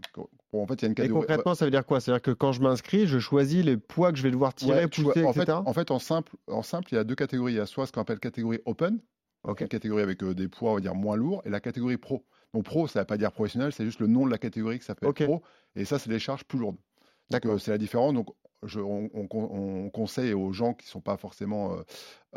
Bon, 0.53 0.61
en 0.61 0.67
fait, 0.67 0.75
il 0.75 0.81
y 0.83 0.85
a 0.85 0.87
une 0.87 0.91
Et 0.91 0.95
catégorie. 0.95 1.21
concrètement, 1.25 1.55
ça 1.55 1.65
veut 1.65 1.71
dire 1.71 1.85
quoi? 1.85 1.99
C'est-à-dire 1.99 2.21
que 2.21 2.31
quand 2.31 2.51
je 2.51 2.61
m'inscris, 2.61 3.07
je 3.07 3.17
choisis 3.17 3.65
les 3.65 3.77
poids 3.77 4.11
que 4.11 4.17
je 4.19 4.23
vais 4.23 4.31
devoir 4.31 4.53
tirer, 4.53 4.81
Ouais, 4.81 4.87
pousser, 4.87 5.21
vois, 5.21 5.29
en, 5.29 5.33
fait, 5.33 5.41
etc. 5.43 5.57
en 5.65 5.73
fait, 5.73 5.89
en 5.89 5.99
simple, 5.99 6.33
en 6.47 6.61
simple, 6.61 6.89
il 6.91 6.95
y 6.95 6.99
a 6.99 7.03
deux 7.03 7.15
catégories. 7.15 7.53
Il 7.53 7.57
y 7.57 7.59
a 7.59 7.65
soit 7.65 7.87
ce 7.87 7.91
qu'on 7.91 8.01
appelle 8.01 8.19
catégorie 8.19 8.59
open, 8.65 8.99
une 9.47 9.67
catégorie 9.67 10.03
avec 10.03 10.23
euh, 10.23 10.33
des 10.33 10.47
poids, 10.47 10.71
on 10.71 10.75
va 10.75 10.81
dire, 10.81 10.95
moins 10.95 11.15
lourds, 11.15 11.41
et 11.45 11.49
la 11.49 11.59
catégorie 11.59 11.97
pro. 11.97 12.25
Donc 12.53 12.63
pro, 12.63 12.87
ça 12.87 12.99
ne 12.99 13.01
veut 13.03 13.07
pas 13.07 13.17
dire 13.17 13.31
professionnel, 13.31 13.71
c'est 13.73 13.85
juste 13.85 13.99
le 13.99 14.07
nom 14.07 14.25
de 14.25 14.31
la 14.31 14.37
catégorie 14.37 14.79
qui 14.79 14.85
s'appelle 14.85 15.11
pro. 15.13 15.41
Et 15.75 15.85
ça, 15.85 15.99
c'est 15.99 16.09
les 16.09 16.19
charges 16.19 16.43
plus 16.45 16.57
lourdes. 16.59 16.77
Euh, 17.45 17.57
c'est 17.57 17.71
la 17.71 17.77
différence. 17.77 18.13
Donc, 18.13 18.29
je- 18.63 18.79
on, 18.79 19.09
on 19.13 19.27
con- 19.27 19.49
on 19.51 19.89
conseille 19.89 20.33
aux 20.33 20.51
gens 20.53 20.73
qui 20.73 20.85
ne 20.87 20.89
sont 20.89 21.01
pas 21.01 21.17
forcément 21.17 21.73
euh, 21.73 21.81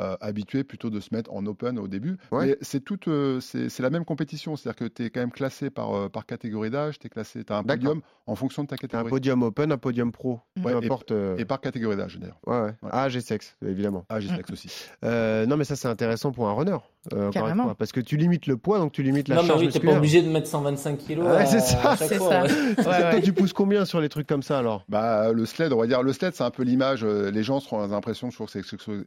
euh, 0.01 0.17
habitués 0.21 0.65
plutôt 0.65 0.91
de 0.91 0.99
se 1.01 1.15
mettre 1.15 1.33
en 1.33 1.45
open 1.47 1.79
au 1.79 1.89
début. 1.89 2.17
Ouais. 2.33 2.47
Mais 2.47 2.57
c'est 2.63 2.81
toute, 2.85 3.07
euh, 3.09 3.39
c'est 3.41 3.79
la 3.81 3.91
même 3.91 4.05
compétition. 4.05 4.57
C'est-à-dire 4.57 4.77
que 4.77 4.93
tu 4.93 5.05
es 5.05 5.11
quand 5.11 5.21
même 5.21 5.31
classé 5.31 5.71
par, 5.71 6.11
par 6.11 6.27
catégorie 6.27 6.71
d'âge, 6.71 6.99
tu 6.99 7.07
es 7.07 7.11
classé, 7.11 7.45
tu 7.45 7.53
as 7.53 7.59
un 7.59 7.63
D'accord. 7.63 7.91
podium 7.95 8.03
en 8.27 8.35
fonction 8.35 8.63
de 8.65 8.69
ta 8.69 8.75
Un 8.75 8.79
catégorie. 8.79 9.11
podium 9.11 9.43
open, 9.43 9.73
un 9.73 9.79
podium 9.79 10.11
pro. 10.13 10.41
Peu 10.63 10.71
et- 10.71 10.75
importe. 10.75 11.13
euh, 11.13 11.37
Et 11.39 11.45
par 11.45 11.61
catégorie 11.61 11.97
d'âge, 11.97 12.19
d'ailleurs. 12.19 12.41
Ouais, 12.47 12.61
ouais. 12.83 12.91
Âge 12.93 13.17
et 13.17 13.21
sexe, 13.21 13.57
évidemment. 13.65 14.05
Âge 14.11 14.27
et 14.27 14.29
sexe 14.35 14.51
aussi. 14.51 14.69
Non, 15.03 15.57
mais 15.57 15.65
ça, 15.65 15.77
c'est 15.77 15.89
intéressant 15.89 16.33
pour 16.33 16.49
un 16.49 16.53
runner. 16.53 16.77
Euh, 17.13 17.17
encore 17.17 17.27
une 17.27 17.31
Carrément. 17.33 17.65
fois, 17.65 17.75
parce 17.75 17.93
que 17.93 18.01
tu 18.01 18.17
limites 18.17 18.47
le 18.47 18.57
poids, 18.57 18.79
donc 18.79 18.93
tu 18.93 19.03
limites 19.03 19.29
la 19.29 19.37
non, 19.37 19.43
mais 19.43 19.49
charge 19.49 19.61
oui, 19.63 19.69
t'es 19.69 19.81
pas 19.81 19.97
obligé 19.97 20.21
de 20.23 20.29
mettre 20.29 20.47
125 20.49 20.99
kilos. 20.99 21.27
Ouais, 21.27 21.33
à- 21.37 21.47
c'est 21.97 22.19
ça. 22.19 22.43
ouais. 22.45 22.75
Toi, 22.83 23.21
tu 23.23 23.33
pousses 23.33 23.53
combien 23.53 23.85
sur 23.85 24.01
les 24.01 24.09
trucs 24.09 24.27
comme 24.27 24.43
ça 24.43 24.59
alors? 24.59 24.85
Bah, 24.89 25.33
le 25.33 25.47
sled, 25.47 25.73
on 25.73 25.79
va 25.79 25.87
dire, 25.87 26.03
le 26.03 26.13
sled, 26.13 26.35
c'est 26.35 26.45
un 26.45 26.51
peu 26.51 26.63
l'image. 26.65 27.05
euh, 27.05 27.31
les 27.31 27.43
gens 27.43 27.61
seront 27.61 27.87
l'impression 27.87 28.29
toujours 28.31 28.47
que 28.47 28.53
c'est 28.53 28.61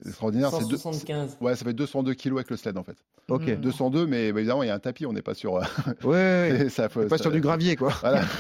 d'extraordinaire. 0.04 0.50
C'est 0.52 0.68
deux- 0.68 0.78
175. 0.78 1.38
Ouais, 1.42 1.56
ça 1.56 1.66
fait 1.66 1.74
202 1.74 2.14
kilos 2.14 2.38
avec 2.40 2.50
le 2.50 2.58
sled 2.58 2.78
en 2.78 2.84
fait. 2.84 2.96
Ok. 3.30 3.44
Mm. 3.48 3.56
202, 3.56 4.08
mais 4.08 4.32
bah, 4.32 4.40
évidemment, 4.40 4.64
il 4.64 4.68
y 4.68 4.72
a 4.72 4.76
un 4.76 4.80
tapis, 4.80 5.06
on 5.06 5.14
n'est 5.14 5.22
pas 5.22 5.34
sur. 5.34 5.58
euh, 5.58 5.62
Ouais, 6.04 6.10
ouais, 6.10 6.58
ouais. 6.64 6.70
ça, 6.70 6.90
faut- 6.90 7.04
pas 7.04 7.18
ça- 7.18 7.24
sur 7.24 7.32
du 7.32 7.42
gravier, 7.42 7.76
quoi. 7.76 7.94
Voilà. 8.02 8.22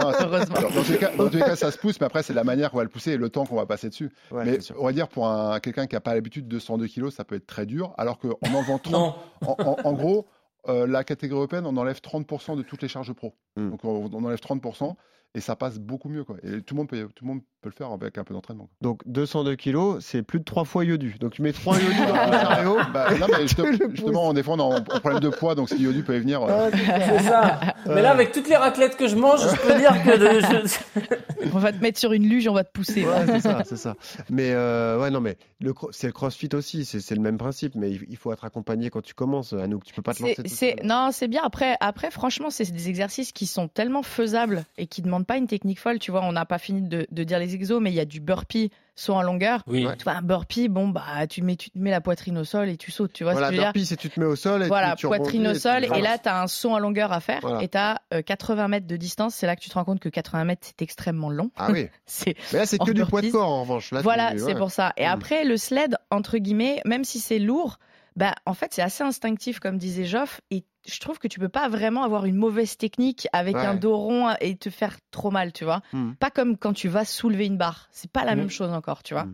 Non, 0.00 0.08
alors, 0.10 0.30
dans, 0.46 0.82
tous 0.84 0.92
les 0.92 0.98
cas, 0.98 1.10
dans 1.16 1.28
tous 1.28 1.36
les 1.36 1.42
cas, 1.42 1.56
ça 1.56 1.72
se 1.72 1.78
pousse, 1.78 1.98
mais 2.00 2.06
après, 2.06 2.22
c'est 2.22 2.32
la 2.34 2.44
manière 2.44 2.70
qu'on 2.70 2.76
va 2.76 2.84
le 2.84 2.88
pousser 2.88 3.12
et 3.12 3.16
le 3.16 3.30
temps 3.30 3.46
qu'on 3.46 3.56
va 3.56 3.66
passer 3.66 3.88
dessus. 3.88 4.10
Ouais, 4.30 4.44
mais 4.44 4.60
c'est 4.60 4.72
on 4.78 4.84
va 4.84 4.92
dire, 4.92 5.08
pour 5.08 5.26
un, 5.26 5.58
quelqu'un 5.60 5.86
qui 5.86 5.96
n'a 5.96 6.00
pas 6.00 6.14
l'habitude 6.14 6.46
de 6.46 6.50
202 6.56 6.86
kilos, 6.86 7.14
ça 7.14 7.24
peut 7.24 7.34
être 7.34 7.46
très 7.46 7.66
dur. 7.66 7.94
Alors 7.98 8.18
qu'en 8.18 8.28
enlevant 8.54 8.78
30, 8.78 8.94
en, 8.98 9.56
en- 9.58 9.76
en 9.84 9.92
gros, 9.92 10.26
euh, 10.68 10.86
la 10.86 11.04
catégorie 11.04 11.38
européenne, 11.40 11.66
on 11.66 11.76
enlève 11.76 12.00
30% 12.00 12.56
de 12.56 12.62
toutes 12.62 12.82
les 12.82 12.88
charges 12.88 13.12
pro. 13.12 13.34
Hmm. 13.56 13.70
Donc, 13.70 13.84
on, 13.84 14.10
on 14.12 14.24
enlève 14.24 14.38
30% 14.40 14.94
et 15.34 15.40
ça 15.40 15.56
passe 15.56 15.78
beaucoup 15.78 16.08
mieux. 16.08 16.24
Quoi. 16.24 16.36
Et 16.42 16.62
tout 16.62 16.74
le, 16.74 16.78
monde 16.78 16.88
peut, 16.88 17.08
tout 17.14 17.24
le 17.24 17.28
monde 17.28 17.40
peut 17.60 17.68
le 17.68 17.74
faire 17.74 17.90
avec 17.90 18.16
un 18.18 18.24
peu 18.24 18.34
d'entraînement. 18.34 18.68
Donc 18.80 19.02
202 19.06 19.56
kilos, 19.56 20.04
c'est 20.04 20.22
plus 20.22 20.38
de 20.38 20.44
3 20.44 20.64
fois 20.64 20.84
Yodu. 20.84 21.16
Donc 21.20 21.32
tu 21.32 21.42
mets 21.42 21.52
3 21.52 21.76
Yodu 21.78 21.96
dans 21.98 22.06
ton 22.06 22.32
chariot. 22.32 22.76
Bah, 22.92 23.08
non, 23.18 23.26
mais 23.30 23.42
justement, 23.42 23.72
justement, 23.90 24.28
on 24.28 24.34
est 24.36 24.48
en 24.48 24.58
en 24.58 24.80
problème 24.82 25.20
de 25.20 25.28
poids, 25.28 25.54
donc 25.54 25.68
si 25.68 25.76
Yodu 25.82 26.02
peut 26.02 26.16
y 26.16 26.20
venir. 26.20 26.42
euh, 26.42 26.70
C'est 26.72 27.22
ça. 27.24 27.60
Mais 27.86 28.02
là, 28.02 28.10
avec 28.12 28.32
toutes 28.32 28.48
les 28.48 28.56
raclettes 28.56 28.96
que 28.96 29.06
je 29.08 29.16
mange, 29.16 29.40
je 29.40 29.56
peux 29.56 29.78
dire 29.78 29.92
que 30.02 30.16
de- 30.18 30.40
je- 30.40 31.48
On 31.54 31.58
va 31.58 31.72
te 31.72 31.80
mettre 31.80 31.98
sur 31.98 32.12
une 32.12 32.28
luge, 32.28 32.46
on 32.48 32.52
va 32.54 32.64
te 32.64 32.72
pousser. 32.72 33.04
Ouais, 33.04 33.26
c'est 33.26 33.40
ça, 33.40 33.62
c'est 33.64 33.76
ça. 33.76 33.94
Mais 34.30 34.50
euh, 34.52 35.00
ouais, 35.00 35.10
non, 35.10 35.20
mais 35.20 35.36
le 35.60 35.72
c'est 35.92 36.06
le 36.08 36.12
CrossFit 36.12 36.50
aussi, 36.54 36.84
c'est 36.84 37.00
c'est 37.00 37.14
le 37.14 37.20
même 37.20 37.38
principe, 37.38 37.74
mais 37.74 37.90
il 37.92 38.04
il 38.08 38.16
faut 38.16 38.32
être 38.32 38.44
accompagné 38.44 38.90
quand 38.90 39.02
tu 39.02 39.14
commences. 39.14 39.52
Anouk, 39.52 39.84
tu 39.84 39.94
peux 39.94 40.02
pas 40.02 40.14
te 40.14 40.22
lancer. 40.22 40.76
Tout 40.76 40.86
non, 40.86 41.10
c'est 41.12 41.28
bien. 41.28 41.42
Après, 41.44 41.76
après, 41.80 42.10
franchement, 42.10 42.50
c'est 42.50 42.70
des 42.70 42.88
exercices 42.88 43.32
qui 43.32 43.46
sont 43.46 43.68
tellement 43.68 44.02
faisables 44.02 44.64
et 44.76 44.86
qui 44.86 45.02
demandent 45.02 45.17
pas 45.24 45.36
une 45.36 45.46
technique 45.46 45.80
folle. 45.80 45.98
Tu 45.98 46.10
vois, 46.10 46.22
on 46.24 46.32
n'a 46.32 46.44
pas 46.46 46.58
fini 46.58 46.82
de, 46.82 47.06
de 47.10 47.24
dire 47.24 47.38
les 47.38 47.54
exos, 47.54 47.80
mais 47.80 47.90
il 47.90 47.94
y 47.94 48.00
a 48.00 48.04
du 48.04 48.20
burpee 48.20 48.70
saut 48.94 49.14
en 49.14 49.22
longueur. 49.22 49.62
Oui. 49.68 49.86
Tu 49.96 50.02
vois, 50.04 50.14
un 50.14 50.22
burpee, 50.22 50.68
bon 50.68 50.88
bah, 50.88 51.26
tu 51.28 51.42
mets, 51.42 51.54
tu 51.56 51.70
te 51.70 51.78
mets 51.78 51.90
la 51.92 52.00
poitrine 52.00 52.36
au 52.38 52.44
sol 52.44 52.68
et 52.68 52.76
tu 52.76 52.90
sautes. 52.90 53.12
Tu 53.12 53.22
vois 53.24 53.32
Voilà, 53.32 53.46
ce 53.48 53.50
que 53.52 53.56
je 53.56 53.60
veux 53.60 53.64
dire 53.66 53.72
burpee, 53.72 53.86
c'est 53.86 53.96
tu 53.96 54.10
te 54.10 54.18
mets 54.18 54.26
au 54.26 54.34
sol 54.36 54.62
et 54.64 54.66
Voilà, 54.66 54.90
tu, 54.96 55.02
tu 55.02 55.06
poitrine 55.06 55.46
au 55.46 55.50
et 55.50 55.54
tu 55.54 55.60
sol, 55.60 55.84
et 55.84 56.00
là, 56.00 56.18
tu 56.18 56.28
as 56.28 56.42
un 56.42 56.46
saut 56.48 56.70
en 56.72 56.78
longueur 56.78 57.12
à 57.12 57.20
faire, 57.20 57.40
Voilà. 57.42 57.62
et 57.62 57.68
tu 57.68 57.78
as 57.78 58.00
80 58.26 58.68
mètres 58.68 58.86
de 58.88 58.96
distance. 58.96 59.34
C'est 59.36 59.46
là 59.46 59.54
que 59.54 59.60
tu 59.60 59.68
te 59.70 59.74
rends 59.74 59.84
compte 59.84 60.00
que 60.00 60.08
80 60.08 60.44
mètres, 60.44 60.66
c'est 60.66 60.82
extrêmement 60.82 61.30
long. 61.30 61.50
Ah 61.56 61.68
oui. 61.70 61.88
c'est 62.06 62.34
Mais 62.52 62.58
là, 62.58 62.66
c'est 62.66 62.78
que 62.78 62.90
du 62.90 63.04
poids 63.04 63.22
de 63.22 63.30
corps 63.30 63.48
en 63.48 63.60
revanche. 63.62 63.92
Là, 63.92 64.02
voilà, 64.02 64.32
c'est 64.36 64.44
ouais. 64.44 64.54
pour 64.56 64.70
ça. 64.72 64.92
Et 64.96 65.04
Mm. 65.04 65.10
après, 65.12 65.44
le 65.44 65.56
sled, 65.56 65.96
entre 66.10 66.38
guillemets, 66.38 66.80
même 66.84 67.04
si 67.04 67.20
c'est 67.20 67.38
lourd, 67.38 67.78
bah, 68.16 68.34
en 68.46 68.54
fait, 68.54 68.74
c'est 68.74 68.82
assez 68.82 69.04
instinctif, 69.04 69.60
comme 69.60 69.78
disait 69.78 70.04
Joff. 70.04 70.40
Et 70.50 70.64
je 70.88 70.98
trouve 71.00 71.18
que 71.18 71.28
tu 71.28 71.38
peux 71.38 71.48
pas 71.48 71.68
vraiment 71.68 72.02
avoir 72.02 72.24
une 72.24 72.36
mauvaise 72.36 72.76
technique 72.76 73.28
avec 73.32 73.54
Ouais. 73.56 73.64
un 73.66 73.74
dos 73.74 73.96
rond 73.96 74.34
et 74.40 74.56
te 74.56 74.70
faire 74.70 74.96
trop 75.10 75.30
mal, 75.30 75.52
tu 75.52 75.64
vois. 75.64 75.82
Mm. 75.92 76.12
Pas 76.14 76.30
comme 76.30 76.56
quand 76.56 76.72
tu 76.72 76.88
vas 76.88 77.04
soulever 77.04 77.46
une 77.46 77.56
barre. 77.58 77.88
C'est 77.92 78.10
pas 78.10 78.24
la 78.24 78.34
Mm. 78.34 78.38
même 78.38 78.50
chose 78.50 78.72
encore, 78.72 79.02
tu 79.02 79.14
vois. 79.14 79.26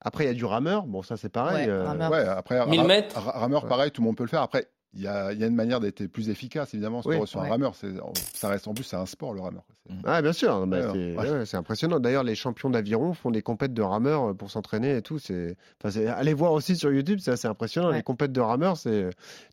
Après, 0.00 0.24
il 0.24 0.26
y 0.28 0.30
a 0.30 0.34
du 0.34 0.44
rameur. 0.44 0.86
Bon, 0.86 1.02
ça, 1.02 1.16
c'est 1.16 1.28
pareil. 1.28 1.66
Ouais, 1.66 1.72
euh, 1.72 1.84
rameur. 1.84 2.10
Ouais, 2.10 2.20
après, 2.26 2.64
1000 2.66 2.80
ra- 2.80 2.86
mètres. 2.86 3.18
ra- 3.20 3.38
rameur, 3.40 3.64
Ouais. 3.64 3.68
pareil, 3.68 3.90
tout 3.90 4.00
le 4.02 4.06
monde 4.06 4.16
peut 4.16 4.24
le 4.24 4.28
faire. 4.28 4.42
Après, 4.42 4.68
il 4.96 5.02
y 5.02 5.06
a, 5.06 5.32
il 5.32 5.38
y 5.38 5.44
a 5.44 5.46
une 5.46 5.54
manière 5.54 5.78
d'être 5.78 6.06
plus 6.06 6.30
efficace, 6.30 6.72
évidemment, 6.74 7.02
sur, 7.02 7.10
Oui. 7.10 7.26
sur 7.26 7.40
Ouais. 7.40 7.46
un 7.46 7.50
rameur. 7.50 7.74
C'est- 7.74 7.92
Ça 8.34 8.48
reste 8.48 8.66
en 8.66 8.74
plus, 8.74 8.82
c'est 8.84 8.96
un 8.96 9.06
sport, 9.06 9.34
le 9.34 9.40
rameur. 9.40 9.62
Ah, 10.04 10.20
bien 10.20 10.32
sûr, 10.32 10.66
bah, 10.66 10.78
c'est 10.92 11.14
ouais. 11.16 11.30
ouais, 11.30 11.46
c'est 11.46 11.56
impressionnant. 11.56 12.00
D'ailleurs, 12.00 12.24
les 12.24 12.34
champions 12.34 12.70
d'aviron 12.70 13.12
font 13.14 13.30
des 13.30 13.42
compètes 13.42 13.72
de 13.72 13.82
rameurs 13.82 14.30
euh, 14.30 14.34
pour 14.34 14.50
s'entraîner 14.50 14.96
et 14.96 15.02
tout. 15.02 15.18
C'est, 15.20 15.56
enfin, 15.84 15.96
allez 16.08 16.34
voir 16.34 16.50
aussi 16.52 16.74
sur 16.74 16.90
YouTube, 16.92 17.20
c'est 17.22 17.30
assez 17.30 17.46
impressionnant. 17.46 17.90
Ouais. 17.90 17.96
Les 17.98 18.02
compètes 18.02 18.32
de 18.32 18.40
rameurs, 18.40 18.76
c'est 18.76 18.88
euh, 19.04 19.10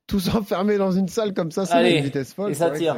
tous 0.08 0.29
enfermés 0.36 0.77
dans 0.77 0.91
une 0.91 1.08
salle 1.08 1.34
comme 1.36 1.51
ça, 1.51 1.65
c'est 1.67 1.97
une 1.99 2.03
vitesse 2.06 2.34
folle. 2.34 2.51
et 2.51 2.56
ça 2.56 2.71
tire. 2.71 2.95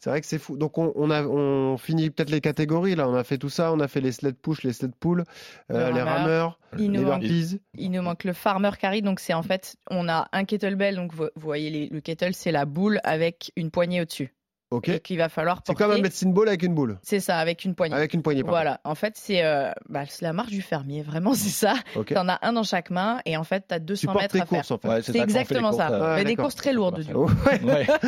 C'est- 0.00 0.10
vrai 0.10 0.20
que 0.20 0.26
c'est 0.26 0.38
fou. 0.38 0.56
Donc 0.56 0.78
on, 0.78 0.92
on 0.94 1.10
a, 1.10 1.22
on 1.24 1.76
finit 1.76 2.10
peut-être 2.10 2.30
les 2.30 2.40
catégories 2.40 2.94
là. 2.94 3.08
On 3.08 3.14
a 3.14 3.24
fait 3.24 3.38
tout 3.38 3.48
ça. 3.50 3.72
On 3.72 3.80
a 3.80 3.88
fait 3.88 4.00
les 4.00 4.12
sled 4.12 4.36
push, 4.36 4.62
les 4.62 4.72
sled 4.72 4.94
pull, 4.98 5.24
euh, 5.72 5.88
Le 5.88 5.94
les 5.94 6.02
rameur. 6.02 6.18
rameurs, 6.18 6.58
Il 6.78 6.92
les 6.92 6.98
nous 6.98 7.04
manque- 7.06 7.20
burpees. 7.20 7.60
Il 7.74 7.90
nous 7.90 8.02
manque 8.02 8.24
le 8.24 8.32
farmer 8.32 8.70
carry, 8.80 9.02
donc 9.02 9.20
c'est 9.20 9.34
en 9.34 9.42
fait, 9.42 9.76
on 9.90 10.08
a 10.08 10.28
un 10.32 10.44
kettlebell, 10.44 10.96
donc 10.96 11.12
vous, 11.14 11.24
vous 11.34 11.42
voyez 11.42 11.70
les- 11.70 11.88
le 11.88 12.00
kettle, 12.00 12.34
c'est 12.34 12.52
la 12.52 12.64
boule 12.64 13.00
avec 13.04 13.52
une 13.56 13.70
poignée 13.70 14.00
au-dessus. 14.00 14.34
Et 14.82 15.00
qu'il 15.00 15.16
va 15.18 15.28
falloir 15.30 15.58
C'est 15.58 15.72
porter. 15.72 15.82
comme 15.84 15.92
un 15.92 16.02
medicine 16.02 16.32
ball 16.34 16.46
avec 16.48 16.62
une 16.62 16.74
boule. 16.74 16.98
C'est 17.02 17.20
ça, 17.20 17.38
avec 17.38 17.64
une 17.64 17.74
poignée. 17.74 17.94
Avec 17.94 18.12
une 18.12 18.22
poignée. 18.22 18.42
pardon. 18.42 18.56
Voilà, 18.56 18.80
en 18.84 18.94
fait, 18.94 19.14
c'est 19.16 19.42
euh, 19.44 19.70
bah, 19.88 20.02
c'est 20.08 20.24
la 20.26 20.32
marche 20.34 20.50
du 20.50 20.60
fermier, 20.60 21.02
vraiment, 21.02 21.32
c'est 21.34 21.48
ça. 21.48 21.74
Ok. 21.96 22.12
T'en 22.12 22.28
as 22.28 22.38
un 22.42 22.52
dans 22.52 22.62
chaque 22.64 22.90
main 22.90 23.20
et 23.24 23.36
en 23.36 23.44
fait, 23.44 23.64
t'as 23.68 23.78
200 23.78 24.12
Tu 24.12 24.18
mètres 24.18 24.32
tes 24.34 24.40
à 24.40 24.46
faire. 24.46 24.48
courses 24.58 24.70
en 24.70 24.78
fait. 24.78 24.88
Ouais, 24.88 25.02
C'est 25.02 25.12
ça, 25.12 25.22
exactement 25.24 25.70
courses, 25.70 25.76
ça. 25.82 25.90
euh, 25.90 26.16
Mais 26.16 26.24
des 26.24 26.36
courses 26.36 26.54
très 26.54 26.72
lourdes, 26.72 27.00
du 27.00 27.12
coup. 27.12 27.30
Ouais. 27.46 27.62
Ouais. 27.64 27.86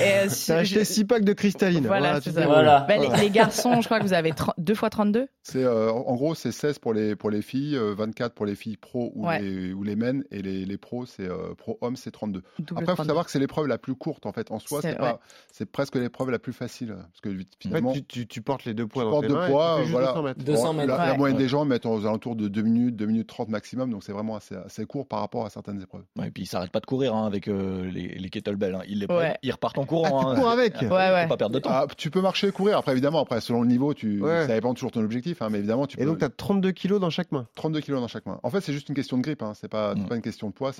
Et, 0.00 0.26
euh, 0.26 0.28
T'as 0.46 0.56
acheté 0.58 0.80
je- 0.80 0.84
6 0.84 1.04
packs 1.04 1.24
de 1.24 1.32
cristalline. 1.32 1.86
Voilà, 1.86 2.20
c'est 2.20 2.30
ça. 2.30 2.40
débrouilles. 2.40 2.54
Voilà. 2.54 2.80
Bah, 2.88 2.96
les, 2.96 3.08
les 3.20 3.30
garçons, 3.30 3.80
je 3.80 3.86
crois 3.86 3.98
que 3.98 4.04
vous 4.04 4.12
avez 4.12 4.32
2 4.58 4.74
fois 4.74 4.90
32 4.90 5.26
C'est 5.42 5.64
euh, 5.64 5.90
en 5.90 6.14
gros 6.14 6.34
c'est 6.34 6.52
16 6.52 6.78
pour 6.78 6.94
les 6.94 7.16
pour 7.16 7.30
les 7.30 7.42
filles, 7.42 7.76
euh, 7.76 7.94
24 7.96 8.34
pour 8.34 8.46
les 8.46 8.54
filles 8.54 8.76
pro 8.76 9.12
ou 9.14 9.26
Ouais. 9.26 9.40
les 9.40 9.72
ou 9.72 9.82
les 9.82 9.96
men 9.96 10.24
et 10.30 10.42
les, 10.42 10.64
les 10.64 10.78
pros 10.78 11.06
c'est 11.06 11.28
pro 11.58 11.78
hommes 11.80 11.96
c'est 11.96 12.10
32. 12.10 12.42
Double 12.58 12.70
Après 12.70 12.82
il 12.82 12.86
faut 12.86 12.94
32. 12.94 13.08
savoir 13.08 13.24
que 13.24 13.30
c'est 13.30 13.38
l'épreuve 13.38 13.66
la 13.66 13.78
plus 13.78 13.94
courte 13.94 14.26
en 14.26 14.32
fait 14.32 14.50
en 14.50 14.58
soi 14.58 14.80
C'est- 14.82 14.90
c'est 14.92 14.98
pas 14.98 15.20
c'est 15.52 15.66
presque 15.72 15.96
l'épreuve 15.96 16.30
la 16.30 16.38
plus 16.38 16.52
facile 16.52 16.94
parce 16.96 17.20
que 17.20 17.28
En 17.30 17.38
fait, 17.38 17.46
finalement 17.58 17.92
tu, 17.92 18.04
tu- 18.04 18.26
tu 18.26 18.42
portes 18.42 18.64
les 18.64 18.74
deux 18.74 18.86
poids 18.86 19.02
tu 19.02 19.06
dans 19.06 19.10
portes 19.12 19.22
tes 19.24 19.28
de 19.30 19.34
mains 19.34 19.46
et 19.46 19.50
poids, 19.50 19.80
tu 19.84 19.90
voilà. 19.90 20.06
200 20.12 20.22
mètres. 20.22 20.44
200 20.44 20.64
Bon, 20.64 20.72
mètres. 20.74 20.88
La, 20.88 21.06
la 21.06 21.12
Ouais. 21.12 21.18
moyenne 21.18 21.38
des 21.38 21.48
gens 21.48 21.64
mettent 21.64 21.86
aux 21.86 22.06
alentours 22.06 22.36
de 22.36 22.48
2 22.48 22.62
minutes, 22.62 22.96
2 22.96 23.06
minutes 23.06 23.26
30 23.28 23.48
maximum, 23.48 23.90
donc 23.90 24.04
c'est 24.04 24.12
vraiment 24.12 24.36
assez, 24.36 24.54
assez 24.54 24.84
court 24.84 25.06
par 25.08 25.20
rapport 25.20 25.44
à 25.46 25.50
certaines 25.50 25.80
épreuves. 25.82 26.04
Ouais, 26.18 26.28
et 26.28 26.30
puis 26.30 26.44
ils 26.44 26.46
s'arrêtent 26.46 26.70
pas 26.70 26.80
de 26.80 26.86
courir 26.86 27.14
hein, 27.14 27.26
avec 27.26 27.48
euh, 27.48 27.90
les, 27.90 28.08
les 28.08 28.28
kettlebells. 28.30 28.74
hein. 28.74 28.82
Ils 28.88 28.98
les 29.00 29.06
Ouais. 29.06 29.16
prennent, 29.16 29.36
ils 29.42 29.50
repartent 29.52 29.78
en 29.78 29.82
Ah, 29.82 29.86
courant. 29.86 30.20
tu 30.20 30.26
hein. 30.26 30.34
cours 30.36 30.50
avec 30.50 30.76
Faut 30.76 30.84
Ouais, 30.84 30.90
ouais. 30.90 31.26
pas 31.28 31.36
perdre 31.36 31.54
de 31.54 31.58
temps. 31.60 31.70
Ah, 31.72 31.86
tu 31.96 32.10
peux 32.10 32.20
marcher 32.20 32.48
et 32.48 32.52
courir, 32.52 32.76
après 32.78 32.92
évidemment, 32.92 33.20
après 33.20 33.40
selon 33.40 33.62
le 33.62 33.68
niveau, 33.68 33.94
tu, 33.94 34.20
Ouais. 34.22 34.46
ça 34.46 34.54
dépend 34.54 34.74
toujours 34.74 34.90
de 34.90 34.94
ton 34.94 35.04
objectif, 35.04 35.42
hein, 35.42 35.48
mais 35.50 35.58
évidemment 35.58 35.86
tu 35.86 35.96
Et 35.98 36.04
peux. 36.04 36.06
donc, 36.10 36.18
tu 36.18 36.24
as 36.24 36.28
32 36.28 36.72
kilos 36.72 37.00
dans 37.00 37.10
chaque 37.10 37.32
main. 37.32 37.46
32 37.54 37.80
kilos 37.80 38.00
dans 38.00 38.08
chaque 38.08 38.26
main. 38.26 38.38
En 38.42 38.50
fait, 38.50 38.60
c'est 38.60 38.72
juste 38.72 38.88
une 38.88 38.94
question 38.94 39.16
de 39.16 39.22
grip, 39.22 39.42
hein, 39.42 39.52
c'est 39.54 39.68
pas, 39.68 39.94
pas 40.08 40.16
une 40.16 40.22
question 40.22 40.48
de 40.48 40.52
poids. 40.52 40.72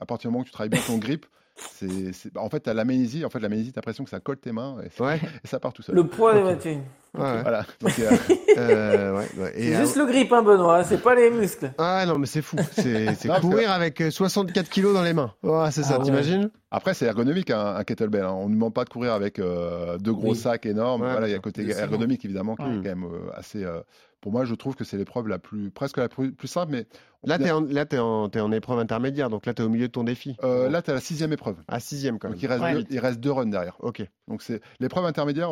À 0.00 0.06
partir 0.06 0.28
du 0.30 0.32
moment 0.32 0.42
où 0.42 0.44
tu 0.46 0.50
travailles 0.52 0.70
bien 0.70 0.80
ton 0.86 0.98
grip, 0.98 1.26
c'est, 1.60 2.12
c'est- 2.12 2.32
bah, 2.32 2.40
en 2.42 2.48
fait, 2.48 2.60
t'as 2.60 2.74
la 2.74 2.84
ménésie. 2.84 3.24
En 3.24 3.30
fait, 3.30 3.40
la 3.40 3.48
ménésie, 3.48 3.72
t'as 3.72 3.80
l'impression 3.80 4.04
que 4.04 4.10
ça 4.10 4.20
colle 4.20 4.38
tes 4.38 4.52
mains 4.52 4.76
et, 4.84 4.88
ça- 4.90 5.04
Ouais. 5.04 5.20
et 5.44 5.46
ça 5.46 5.60
part 5.60 5.72
tout 5.72 5.82
seul. 5.82 5.94
Le 5.94 6.06
poids 6.06 6.34
des 6.34 6.40
Ok. 6.40 6.46
Mathieu. 6.46 6.70
Ouais. 7.18 7.42
Voilà. 7.42 7.64
Donc, 7.80 7.98
euh, 7.98 8.10
Euh, 8.58 9.16
ouais, 9.16 9.28
ouais. 9.38 9.52
Et, 9.56 9.68
C'est 9.70 9.76
euh, 9.76 9.80
juste 9.80 9.96
le 9.96 10.06
grip, 10.06 10.32
hein, 10.32 10.42
Benoît, 10.42 10.82
c'est 10.84 11.00
pas 11.02 11.14
les 11.14 11.30
muscles. 11.30 11.72
Ah 11.78 12.04
non, 12.06 12.18
mais 12.18 12.26
c'est 12.26 12.42
fou. 12.42 12.56
C'est 12.72 13.04
Non, 13.26 13.40
courir 13.40 13.70
avec 13.70 14.00
euh, 14.00 14.10
64 14.10 14.68
kilos 14.68 14.92
dans 14.94 15.02
les 15.02 15.12
mains. 15.12 15.32
Ouais, 15.42 15.70
c'est 15.70 15.82
ça, 15.82 15.94
Ah 15.94 15.98
ouais. 15.98 16.04
t'imagines? 16.04 16.50
Après, 16.70 16.94
c'est 16.94 17.06
ergonomique 17.06 17.50
un, 17.50 17.76
un 17.76 17.84
kettlebell. 17.84 18.24
hein. 18.24 18.32
On 18.32 18.48
ne 18.48 18.54
demande 18.54 18.74
pas 18.74 18.84
de 18.84 18.90
courir 18.90 19.12
avec 19.12 19.38
euh, 19.38 19.98
deux 19.98 20.12
gros 20.12 20.30
Oui. 20.32 20.36
sacs 20.36 20.66
énormes. 20.66 21.02
Ouais, 21.02 21.10
voilà, 21.12 21.26
il 21.28 21.30
y 21.30 21.34
a 21.34 21.36
le 21.36 21.42
côté 21.42 21.68
ergonomique 21.70 22.24
évidemment 22.24 22.54
qui 22.56 22.62
Ouais. 22.64 22.70
est 22.72 22.76
quand 22.76 22.82
même 22.96 23.04
euh, 23.04 23.30
assez. 23.36 23.64
Pour 24.20 24.32
moi, 24.32 24.44
je 24.44 24.54
trouve 24.54 24.74
que 24.76 24.84
c'est 24.84 24.96
l'épreuve 24.96 25.28
la 25.28 25.38
plus 25.38 25.70
presque 25.70 25.96
la 25.96 26.08
plus, 26.08 26.32
plus 26.32 26.48
simple. 26.48 26.72
Mais 26.72 26.86
Là, 27.24 27.38
t'es 27.38 27.50
en, 27.50 27.60
là, 27.60 27.84
t'es 27.84 27.98
en, 27.98 28.52
épreuve 28.52 28.78
intermédiaire, 28.78 29.28
donc 29.28 29.44
là, 29.46 29.52
t'es 29.52 29.62
au 29.62 29.68
milieu 29.68 29.88
de 29.88 29.92
ton 29.92 30.04
défi. 30.04 30.36
euh, 30.42 30.70
là, 30.70 30.80
tu 30.82 30.90
as 30.90 30.94
la 30.94 31.00
sixième 31.00 31.32
épreuve. 31.32 31.56
À 31.68 31.78
sixième 31.80 32.18
quand 32.18 32.28
même. 32.28 32.34
Donc 32.34 32.42
il 32.42 32.46
reste, 32.46 32.62
Ouais. 32.62 32.74
deux, 32.74 32.84
il 32.90 32.98
reste 32.98 33.20
deux 33.20 33.30
runs 33.32 33.46
derrière. 33.46 33.76
Ok. 33.80 34.02
Donc 34.28 34.42
c'est 34.42 34.60
l'épreuve 34.78 35.04
intermédiaire. 35.04 35.50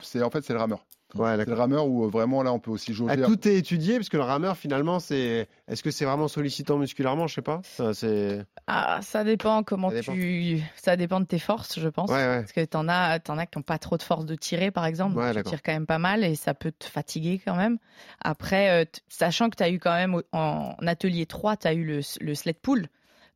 c'est 0.00 0.22
en 0.22 0.30
fait 0.30 0.42
c'est 0.42 0.52
le 0.52 0.58
rameur. 0.60 0.84
Ouais, 1.14 1.36
C'est 1.38 1.46
le 1.46 1.54
rameur 1.54 1.86
où 1.88 2.04
euh, 2.04 2.08
vraiment 2.08 2.42
là 2.42 2.52
on 2.52 2.58
peut 2.58 2.70
aussi 2.70 2.94
jauger. 2.94 3.14
Ah, 3.22 3.26
tout 3.26 3.46
est 3.48 3.56
étudié 3.56 3.96
parce 3.96 4.08
que 4.08 4.16
le 4.16 4.22
rameur 4.22 4.56
finalement 4.56 5.00
c'est 5.00 5.48
est-ce 5.68 5.82
que 5.82 5.90
c'est 5.90 6.04
vraiment 6.04 6.28
sollicitant 6.28 6.78
musculairement? 6.78 7.26
Je 7.26 7.34
sais 7.34 7.42
pas 7.42 7.60
Ça, 7.64 7.94
c'est 7.94 8.44
Ah, 8.66 9.00
ça 9.02 9.24
dépend 9.24 9.62
comment 9.62 9.88
Ça 9.90 9.94
dépend. 9.96 10.12
tu. 10.12 10.60
Ça 10.76 10.96
dépend 10.96 11.20
de 11.20 11.26
tes 11.26 11.38
forces, 11.38 11.78
je 11.80 11.88
pense. 11.88 12.10
ouais 12.10 12.16
ouais 12.16 12.40
Parce 12.40 12.52
que 12.52 12.64
t'en 12.64 12.88
as, 12.88 13.18
t'en 13.20 13.38
as 13.38 13.46
qui 13.46 13.58
n'ont 13.58 13.62
pas 13.62 13.78
trop 13.78 13.96
de 13.96 14.02
force 14.02 14.26
de 14.26 14.34
tirer, 14.34 14.70
par 14.70 14.86
exemple. 14.86 15.14
Donc 15.14 15.22
tu 15.32 15.42
tires 15.50 15.62
quand 15.62 15.72
même 15.72 15.86
pas 15.86 15.98
mal 15.98 16.24
et 16.24 16.34
ça 16.34 16.54
peut 16.54 16.72
te 16.72 16.84
fatiguer 16.86 17.40
quand 17.44 17.56
même. 17.56 17.78
Après, 18.22 18.70
euh, 18.82 18.84
t- 18.84 19.00
sachant 19.08 19.50
que 19.50 19.56
tu 19.56 19.62
as 19.62 19.70
eu 19.70 19.78
quand 19.78 19.94
même 19.94 20.20
en 20.32 20.74
atelier 20.86 21.26
3, 21.26 21.56
tu 21.56 21.66
as 21.68 21.74
eu 21.74 21.84
le, 21.84 22.00
le 22.20 22.34
sled 22.34 22.56
pull. 22.60 22.86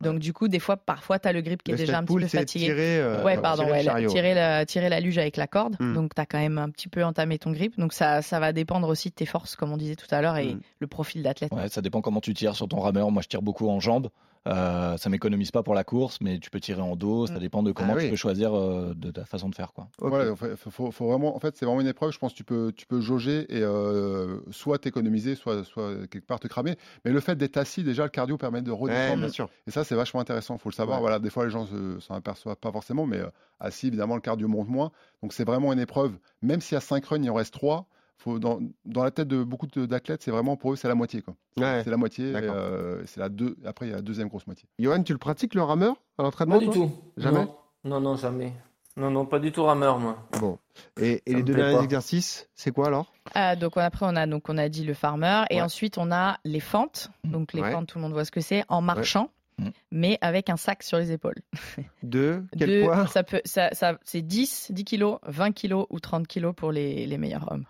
Donc, 0.01 0.19
du 0.19 0.33
coup, 0.33 0.49
des 0.49 0.59
fois, 0.59 0.77
parfois, 0.77 1.19
tu 1.19 1.29
as 1.29 1.33
le 1.33 1.41
grip 1.41 1.63
qui 1.63 1.71
Le 1.73 1.77
est 1.77 1.81
déjà 1.81 1.99
un 1.99 2.05
petit 2.05 2.15
peu 2.17 2.27
fatigué. 2.27 2.67
tirer, 2.67 2.99
euh, 3.01 3.23
ouais, 3.25 3.37
pardon, 3.39 3.65
tirer 3.65 3.67
le 3.67 3.73
ouais, 3.79 3.83
la- 3.85 3.93
chariot. 3.93 4.11
tirer, 4.11 4.35
la, 4.35 4.67
tirer 4.67 4.89
la 4.89 5.01
luge 5.01 5.19
avec 5.19 5.37
la 5.37 5.47
corde. 5.47 5.77
Hmm. 5.81 5.95
Donc, 5.95 6.15
tu 6.15 6.21
as 6.21 6.27
quand 6.27 6.39
même 6.39 6.59
un 6.59 6.69
petit 6.71 6.89
peu 6.89 7.05
entamé 7.05 7.39
ton 7.39 7.53
grip. 7.53 7.79
Donc, 7.79 7.93
ça, 7.93 8.21
ça 8.23 8.41
va 8.41 8.53
dépendre 8.53 8.89
aussi 8.89 9.09
de 9.11 9.15
tes 9.15 9.27
forces, 9.27 9.57
comme 9.57 9.73
on 9.73 9.77
disait 9.77 9.97
tout 9.97 10.13
à 10.13 10.21
l'heure, 10.21 10.37
et 10.37 10.55
Hmm. 10.55 10.61
le 10.81 10.87
profil 10.87 11.23
d'athlète. 11.23 11.53
Ouais, 11.53 11.69
ça 11.69 11.81
dépend 11.81 12.01
comment 12.01 12.21
tu 12.21 12.35
tires 12.35 12.57
sur 12.57 12.69
ton 12.69 12.81
rameur. 12.81 13.11
Moi, 13.11 13.23
je 13.23 13.29
tire 13.29 13.43
beaucoup 13.43 13.69
en 13.69 13.81
jambes. 13.81 14.09
Euh, 14.47 14.97
ça 14.99 15.09
m'économise 15.09 15.51
pas 15.51 15.63
pour 15.63 15.75
la 15.75 15.85
course, 15.85 16.19
mais 16.21 16.39
tu 16.39 16.51
peux 16.51 16.61
tirer 16.61 16.83
en 16.83 16.97
dos. 16.97 17.27
Ça 17.27 17.35
Mm. 17.35 17.39
dépend 17.39 17.63
de 17.63 17.73
comment 17.73 17.95
Ah 17.95 17.97
oui. 17.97 18.05
tu 18.05 18.11
peux 18.11 18.17
choisir 18.17 18.55
euh, 18.55 18.93
de 18.95 19.11
ta 19.11 19.25
façon 19.25 19.49
de 19.49 19.55
faire. 19.55 19.73
Quoi. 19.73 19.89
Ok. 20.01 20.11
Voilà, 20.11 20.35
faut, 20.37 20.91
vraiment, 20.91 21.35
en 21.35 21.39
fait, 21.39 21.57
c'est 21.57 21.65
vraiment 21.65 21.81
une 21.81 21.87
épreuve. 21.87 22.13
Je 22.13 22.19
pense 22.19 22.33
que 22.33 22.37
tu 22.37 22.45
peux, 22.45 22.71
tu 22.77 22.87
peux 22.87 23.01
jauger 23.01 23.47
et 23.49 23.63
euh, 23.63 24.39
soit 24.51 24.79
t'économiser, 24.79 25.35
soit, 25.35 25.65
soit 25.65 26.07
quelque 26.09 26.27
part 26.27 26.41
te 26.41 26.49
cramer. 26.49 26.77
Mais 27.07 27.11
le 27.11 27.21
fait 27.21 27.37
d'être 27.37 27.57
assis, 27.57 27.83
déjà, 27.85 28.03
le 28.05 28.11
cardio 28.11 28.37
permet 28.37 28.61
de 28.61 28.71
redescendre. 28.71 29.27
et 29.67 29.71
ça, 29.71 29.83
c'est 29.85 29.95
vachement 29.95 30.21
intéressant. 30.21 30.59
Faut 30.59 30.69
le 30.69 30.75
savoir. 30.75 30.99
Ouais. 30.99 31.03
Voilà, 31.03 31.19
des 31.19 31.31
fois, 31.31 31.45
les 31.45 31.51
gens 31.51 31.65
se- 31.67 31.99
s'en 32.01 32.15
aperçoivent 32.15 32.57
pas 32.57 32.71
forcément, 32.73 33.07
mais 33.07 33.19
euh, 33.21 33.31
assis, 33.61 33.87
évidemment, 33.87 34.15
le 34.15 34.21
cardio 34.21 34.47
monte 34.47 34.69
moins. 34.69 34.91
Donc, 35.23 35.33
c'est 35.33 35.45
vraiment 35.45 35.73
une 35.73 35.81
épreuve. 35.81 36.19
Même 36.43 36.61
s'il 36.61 36.75
y 36.75 36.79
a 36.79 36.81
5 36.83 37.05
runs, 37.07 37.23
il 37.23 37.31
en 37.31 37.35
reste 37.35 37.55
3 37.55 37.87
Faut, 38.19 38.39
dans, 38.39 38.61
dans 38.85 39.03
la 39.05 39.11
tête 39.11 39.29
de 39.29 39.43
beaucoup 39.43 39.67
de- 39.67 39.87
d'athlètes, 39.87 40.23
c'est 40.23 40.31
vraiment 40.31 40.57
pour 40.57 40.73
eux, 40.73 40.77
c'est 40.77 40.89
la 40.89 40.95
moitié. 40.95 41.21
Quoi. 41.21 41.35
Ouais. 41.59 41.83
C'est 41.85 41.91
la 41.91 41.97
moitié. 41.97 42.33
euh, 42.35 43.03
c'est 43.07 43.21
la 43.21 43.29
deux, 43.29 43.57
après, 43.65 43.87
il 43.87 43.91
y 43.91 43.93
a 43.93 43.97
la 43.97 44.03
deuxième 44.03 44.29
grosse 44.29 44.47
moitié. 44.47 44.69
Johan, 44.79 45.03
tu 45.03 45.13
le 45.13 45.19
pratiques 45.19 45.55
le 45.55 45.63
rameur 45.63 45.97
à 46.19 46.23
l'entraînement 46.23 46.59
Pas 46.59 46.65
du 46.65 46.71
tout. 46.71 46.91
Jamais 47.17 47.45
Non. 47.45 47.57
Non, 47.85 48.01
non, 48.01 48.17
jamais. 48.17 48.53
Non, 48.97 49.11
non, 49.11 49.27
pas 49.27 49.41
du 49.41 49.51
tout 49.51 49.65
rameur, 49.65 49.99
moi. 49.99 50.17
Bon. 50.41 50.57
Et, 51.01 51.21
les 51.27 51.43
deux 51.43 51.53
derniers 51.55 51.77
pas. 51.79 51.83
exercices, 51.83 52.49
c'est 52.55 52.71
quoi 52.71 52.87
alors? 52.87 53.13
Ah, 53.35 53.57
donc 53.57 53.77
on- 53.77 53.81
après 53.81 54.07
on 54.07 54.15
a 54.15 54.27
donc 54.29 54.49
on 54.49 54.57
a 54.57 54.69
dit 54.69 54.85
le 54.85 54.95
farmer 54.95 55.43
et 55.51 55.57
Ouais. 55.57 55.61
ensuite 55.63 55.99
on 55.99 56.13
a 56.13 56.39
les 56.45 56.61
fentes. 56.61 57.11
Donc 57.25 57.53
les 57.53 57.61
Ouais. 57.63 57.73
fentes, 57.73 57.89
tout 57.89 57.99
le 57.99 58.03
monde 58.03 58.13
voit 58.13 58.25
ce 58.25 58.31
que 58.31 58.41
c'est 58.41 58.63
en 58.69 58.81
marchant, 58.81 59.31
Mm. 59.59 59.69
mais 59.91 60.19
avec 60.21 60.49
un 60.49 60.57
sac 60.57 60.83
sur 60.85 60.97
les 60.99 61.11
épaules. 61.11 61.35
Deux 62.05 62.45
Quel 62.57 62.69
De- 62.71 62.85
poids? 62.85 63.07
ça 63.09 63.25
peut 63.25 63.41
ça, 63.45 63.71
ça 63.75 63.99
c'est 64.05 64.23
10, 64.23 64.69
10 64.71 64.85
kilos, 64.85 65.19
20 65.27 65.51
kilos 65.53 65.87
ou 65.91 65.99
30 66.01 66.27
kilos 66.29 66.55
pour 66.57 66.71
les, 66.73 67.07
les 67.07 67.19
meilleurs 67.19 67.51
hommes. 67.51 67.65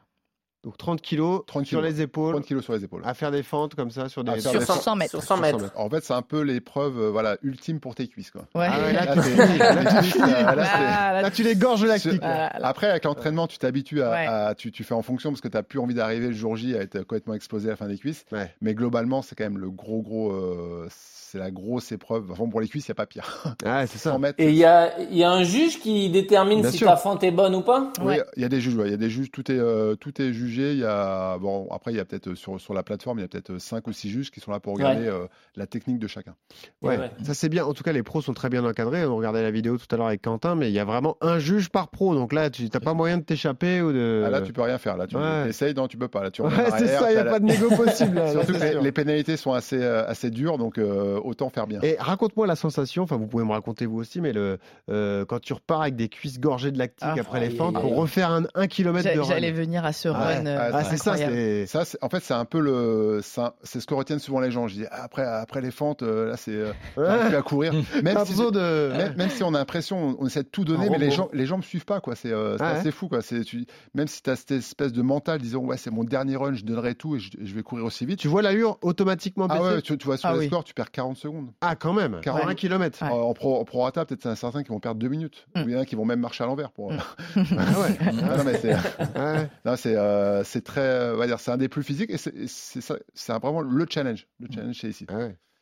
Donc 0.65 0.79
30 0.79 1.03
kilos 1.03 1.43
30 1.47 1.67
sur 1.67 1.79
kilos. 1.81 1.93
les 1.95 2.01
épaules, 2.03 2.33
30 2.33 2.47
kilos 2.47 2.65
sur 2.65 2.73
les 2.73 2.83
épaules. 2.85 3.03
à 3.05 3.13
faire 3.15 3.31
des 3.31 3.43
fentes 3.43 3.75
comme 3.75 3.91
ça 3.91 4.09
sur 4.09 4.25
des. 4.25 4.33
Faire 4.41 4.51
Sur 4.51 4.61
des 4.61 4.65
100 4.65 4.97
mètres. 4.97 5.11
Sur 5.11 5.23
100 5.23 5.37
mètres. 5.37 5.73
En 5.77 5.91
fait, 5.91 6.03
c'est 6.03 6.15
un 6.15 6.23
peu 6.23 6.41
l'épreuve 6.41 6.99
euh, 6.99 7.11
voilà, 7.11 7.37
ultime 7.43 7.81
pour 7.81 7.95
tes 7.95 8.09
cuisses. 8.09 8.31
Quoi. 8.31 8.47
Ouais. 8.55 8.67
Ah 8.71 8.81
ouais, 8.81 8.93
là, 8.95 9.15
Là, 9.15 9.23
tu 9.23 10.19
là, 10.19 10.55
là, 10.55 10.65
Ah, 10.75 11.23
là, 11.23 11.31
tu 11.31 11.43
les 11.43 11.55
gorges 11.55 11.85
lactiques. 11.85 12.21
Ah. 12.23 12.49
Après, 12.67 12.89
avec 12.89 13.05
l'entraînement, 13.05 13.47
tu 13.47 13.59
t'habitues 13.59 14.03
à, 14.03 14.11
Ouais. 14.11 14.27
à- 14.27 14.55
tu, 14.57 14.73
tu 14.73 14.85
fais 14.85 14.95
en 14.95 15.03
fonction 15.03 15.31
parce 15.31 15.41
que 15.43 15.49
tu 15.49 15.57
n'as 15.57 15.63
plus 15.63 15.79
envie 15.79 15.95
d'arriver 15.95 16.29
le 16.29 16.33
jour 16.35 16.57
J 16.57 16.75
à 16.77 16.81
être 16.81 17.01
complètement 17.01 17.35
explosé 17.35 17.69
à 17.69 17.73
la 17.73 17.77
fin 17.77 17.87
des 17.89 17.99
cuisses. 17.99 18.25
Mais 18.63 18.75
globalement, 18.75 19.21
c'est 19.23 19.35
quand 19.35 19.45
même 19.45 19.59
le 19.59 19.71
gros, 19.71 20.01
gros. 20.03 20.33
euh, 20.33 20.89
c'est 21.35 21.41
la 21.41 21.51
grosse 21.51 21.91
épreuve. 21.91 22.31
Enfin, 22.31 22.49
pour 22.49 22.61
les 22.61 22.69
cuisses, 22.69 22.87
il 22.87 22.91
n'y 22.91 22.93
a 22.93 22.95
pas 22.95 23.07
pire. 23.07 23.45
Ah, 23.67 23.87
c'est 23.89 23.99
ça. 23.99 24.13
100 24.13 24.19
mètres. 24.21 24.35
Et 24.39 24.51
il 24.51 24.55
y 24.57 24.65
a, 24.65 24.93
il 25.11 25.17
y 25.17 25.25
a 25.25 25.31
un 25.31 25.43
juge 25.43 25.81
qui 25.81 26.09
détermine 26.11 26.61
Bien 26.61 26.71
si 26.71 26.79
sûr. 26.79 26.87
ta 26.87 26.97
fente 26.97 27.25
est 27.25 27.31
bonne 27.33 27.55
ou 27.57 27.63
pas? 27.63 27.91
Oui, 28.01 28.07
Ouais. 28.07 28.23
il 28.37 28.43
y 28.43 28.45
a 28.45 28.49
des 28.49 28.61
juges. 28.61 28.77
ouais, 28.77 28.87
Il 28.87 28.91
y 28.91 28.95
a 28.95 28.99
des 28.99 29.11
juges. 29.11 29.31
Tout 29.33 29.51
est, 29.51 29.59
euh, 29.59 29.97
tout 29.97 30.21
est 30.23 30.33
jugé. 30.33 30.73
Il 30.73 30.79
y 30.79 30.85
a 30.85 31.37
bon. 31.39 31.67
Après, 31.73 31.93
il 31.93 31.97
y 31.97 32.01
a 32.01 32.05
peut-être 32.05 32.29
euh, 32.29 32.35
sur, 32.37 32.61
sur 32.61 32.73
la 32.75 32.83
plateforme, 32.85 33.19
il 33.19 33.23
y 33.23 33.25
a 33.25 33.29
peut-être 33.29 33.59
5 33.59 33.87
ou 33.89 33.93
6 33.93 34.11
juges 34.11 34.31
qui 34.31 34.39
sont 34.41 34.53
là 34.53 34.61
pour 34.61 34.75
regarder 34.75 35.07
euh, 35.09 35.27
la 35.57 35.67
technique 35.67 35.99
de 35.99 36.07
chacun. 36.07 36.35
Ouais, 36.83 36.99
ça 37.25 37.35
c'est 37.35 37.49
bien. 37.49 37.65
En 37.65 37.73
tout 37.73 37.83
cas, 37.83 37.93
les 37.93 38.03
pros 38.05 38.21
sont 38.23 38.35
très 38.35 38.49
bien 38.51 38.65
encadrés. 38.65 39.05
On 39.07 39.17
regardait 39.17 39.43
la 39.43 39.51
vidéo 39.51 39.77
tout 39.77 39.87
à 39.93 39.97
l'heure 39.97 40.07
avec 40.07 40.23
Quentin, 40.23 40.55
mais 40.55 40.69
il 40.69 40.75
y 40.75 40.79
a 40.79 40.85
vraiment 40.85 41.17
un 41.21 41.39
juge 41.41 41.71
par 41.71 41.89
pro. 41.89 42.15
Donc 42.15 42.33
là, 42.33 42.51
tu 42.51 42.69
n'as 42.73 42.81
pas 42.81 42.95
moyen 42.95 43.19
de 43.19 43.23
t'échapper 43.23 43.81
ou 43.83 43.93
de. 43.93 44.23
Ah, 44.27 44.31
là, 44.31 44.41
tu 44.43 44.53
peux 44.53 44.63
rien 44.63 44.79
faire. 44.79 44.97
Là, 44.97 45.07
tu 45.07 45.17
Ouais. 45.17 45.49
essayes, 45.49 45.75
non, 45.75 45.89
tu 45.89 45.97
peux 45.97 46.09
pas. 46.09 46.23
Là, 46.23 46.31
tu 46.31 46.43
c'est 46.79 46.87
ça. 46.87 47.11
Il 47.11 47.15
n'y 47.15 47.21
a 47.21 47.25
pas 47.25 47.41
de 47.41 47.47
négo 47.47 47.69
possible. 47.71 48.17
là, 48.17 48.31
Surtout 48.33 48.53
que 48.53 48.83
les, 48.83 48.93
pénalités 48.93 49.37
sont 49.37 49.53
assez, 49.53 49.81
euh, 49.83 50.07
assez 50.07 50.31
dures, 50.31 50.59
donc 50.59 50.79
euh, 50.79 51.19
autant 51.25 51.49
faire 51.51 51.67
bien. 51.67 51.81
Et 51.83 51.97
raconte-moi 51.99 52.47
la 52.47 52.57
sensation, 52.57 53.03
enfin 53.05 53.17
vous 53.17 53.27
pouvez 53.27 53.45
me 53.45 53.53
raconter 53.53 53.87
vous 53.87 53.99
aussi, 53.99 54.21
mais 54.21 54.33
le, 54.33 54.59
euh, 54.91 55.25
quand 55.25 55.41
tu 55.41 55.53
repars 55.53 55.83
avec 55.83 55.97
des 55.97 56.09
cuisses 56.09 56.39
gorgées 56.41 56.71
de 56.71 56.79
lactique 56.79 56.99
Ah, 57.03 57.15
après 57.19 57.41
les 57.41 57.51
fentes 57.51 57.75
pour 57.75 57.97
refaire 57.97 58.31
un, 58.31 58.45
un 58.55 58.67
kilomètre 58.67 59.13
de 59.15 59.19
run. 59.21 59.29
J'allais 59.29 59.53
venir 59.53 59.85
à 59.85 59.93
ce 59.93 60.09
run. 60.09 60.47
euh, 60.47 60.71
Ah, 60.73 60.77
Ah, 60.79 60.85
c'est 60.85 60.97
ça, 60.97 61.17
c'est. 61.17 61.67
Ça, 61.67 61.83
en 62.03 62.09
fait, 62.09 62.21
c'est 62.21 62.35
un 62.35 62.45
peu 62.45 62.61
le, 62.61 63.21
c'est 63.23 63.81
ce 63.81 63.87
que 63.87 63.95
retiennent 63.95 64.19
souvent 64.19 64.41
les 64.41 64.51
gens. 64.51 64.69
Je 64.69 64.75
dis 64.75 64.87
après, 64.91 65.25
après 65.25 65.61
les 65.61 65.71
fentes, 65.71 66.03
euh, 66.03 66.29
là, 66.31 66.37
c'est 66.37 66.53
euh, 66.99 67.39
à 67.39 67.43
courir. 67.43 67.73
Même 68.03 68.25
si, 68.25 68.35
de. 68.35 68.93
même, 68.97 69.17
même 69.17 69.31
si 69.31 69.43
on 69.43 69.55
a 69.55 69.59
l'impression, 69.59 70.17
on, 70.19 70.27
essaie 70.27 70.43
de 70.43 70.49
tout 70.49 70.65
donner, 70.65 70.89
mais 70.91 70.99
les 70.99 71.07
robot. 71.09 71.17
gens, 71.17 71.29
les 71.33 71.47
gens 71.47 71.57
me 71.57 71.63
suivent 71.63 71.85
pas, 71.85 72.01
quoi. 72.01 72.15
C'est 72.15 72.33
euh, 72.33 72.57
assez 72.59 72.91
fou, 72.91 73.09
quoi. 73.09 73.23
C'est, 73.23 73.43
tu, 73.43 73.67
même 73.95 74.07
si 74.09 74.23
tu 74.23 74.31
as 74.31 74.37
cette 74.37 74.51
espèce 74.53 74.93
de 74.93 75.03
mental 75.03 75.41
disant 75.41 75.61
ouais, 75.61 75.77
c'est 75.77 75.91
mon 75.91 76.05
dernier 76.05 76.37
run, 76.37 76.55
je 76.55 76.65
donnerai 76.65 76.95
tout 76.95 77.17
et 77.17 77.19
je, 77.21 77.31
je 77.43 77.55
vais 77.55 77.63
courir 77.63 77.85
aussi 77.85 78.05
vite. 78.07 78.19
Tu 78.19 78.29
vois 78.29 78.43
l'allure 78.43 78.79
automatiquement 78.83 79.47
ah 79.51 79.63
ouais, 79.63 79.83
tu, 79.83 79.97
tu 79.97 80.07
vois 80.07 80.17
sur 80.17 80.29
Ah 80.29 80.33
les 80.35 80.41
oui. 80.41 80.47
scores, 80.47 80.65
tu 80.65 80.75
perds 80.75 80.91
40 80.91 81.14
secondes. 81.17 81.53
Ah, 81.61 81.77
quand 81.77 81.93
même. 81.93 82.21
40. 82.23 82.49
un 82.49 82.55
kilomètre. 82.55 83.03
Ouais. 83.03 83.09
En, 83.09 83.21
en 83.21 83.35
pro, 83.35 83.59
en 83.61 83.65
prorata, 83.65 84.05
peut-être 84.05 84.23
c'est 84.23 84.35
certains 84.37 84.63
qui 84.63 84.71
vont 84.71 84.81
perdre 84.81 85.01
deux 85.01 85.09
minutes. 85.09 85.47
Mm. 85.55 85.61
Ou 85.63 85.69
il 85.69 85.73
y 85.73 85.77
en 85.77 85.81
a 85.81 85.85
qui 85.85 85.97
vont 85.97 86.05
même 86.05 86.21
marcher 86.21 86.45
à 86.45 86.47
l'envers. 86.47 86.71
Pour... 86.73 86.93
Mm. 86.93 86.99
Ah 87.37 87.81
ouais. 87.81 87.99
Ah 88.01 88.37
non, 88.37 88.45
mais 88.45 88.59
c'est, 88.59 88.75
Ouais. 89.17 89.97
euh, 89.97 90.45
très, 90.65 90.81
euh, 90.81 91.15
on 91.15 91.19
va 91.19 91.27
dire, 91.27 91.41
c'est 91.41 91.51
un 91.51 91.57
des 91.57 91.69
plus 91.69 91.83
physiques 91.83 92.11
et 92.11 92.17
c'est, 92.19 93.33
vraiment 93.41 93.61
le 93.61 93.87
challenge. 93.89 94.27
Le 94.41 94.49
challenge, 94.53 94.79
c'est 94.81 94.89
ici. 94.89 95.07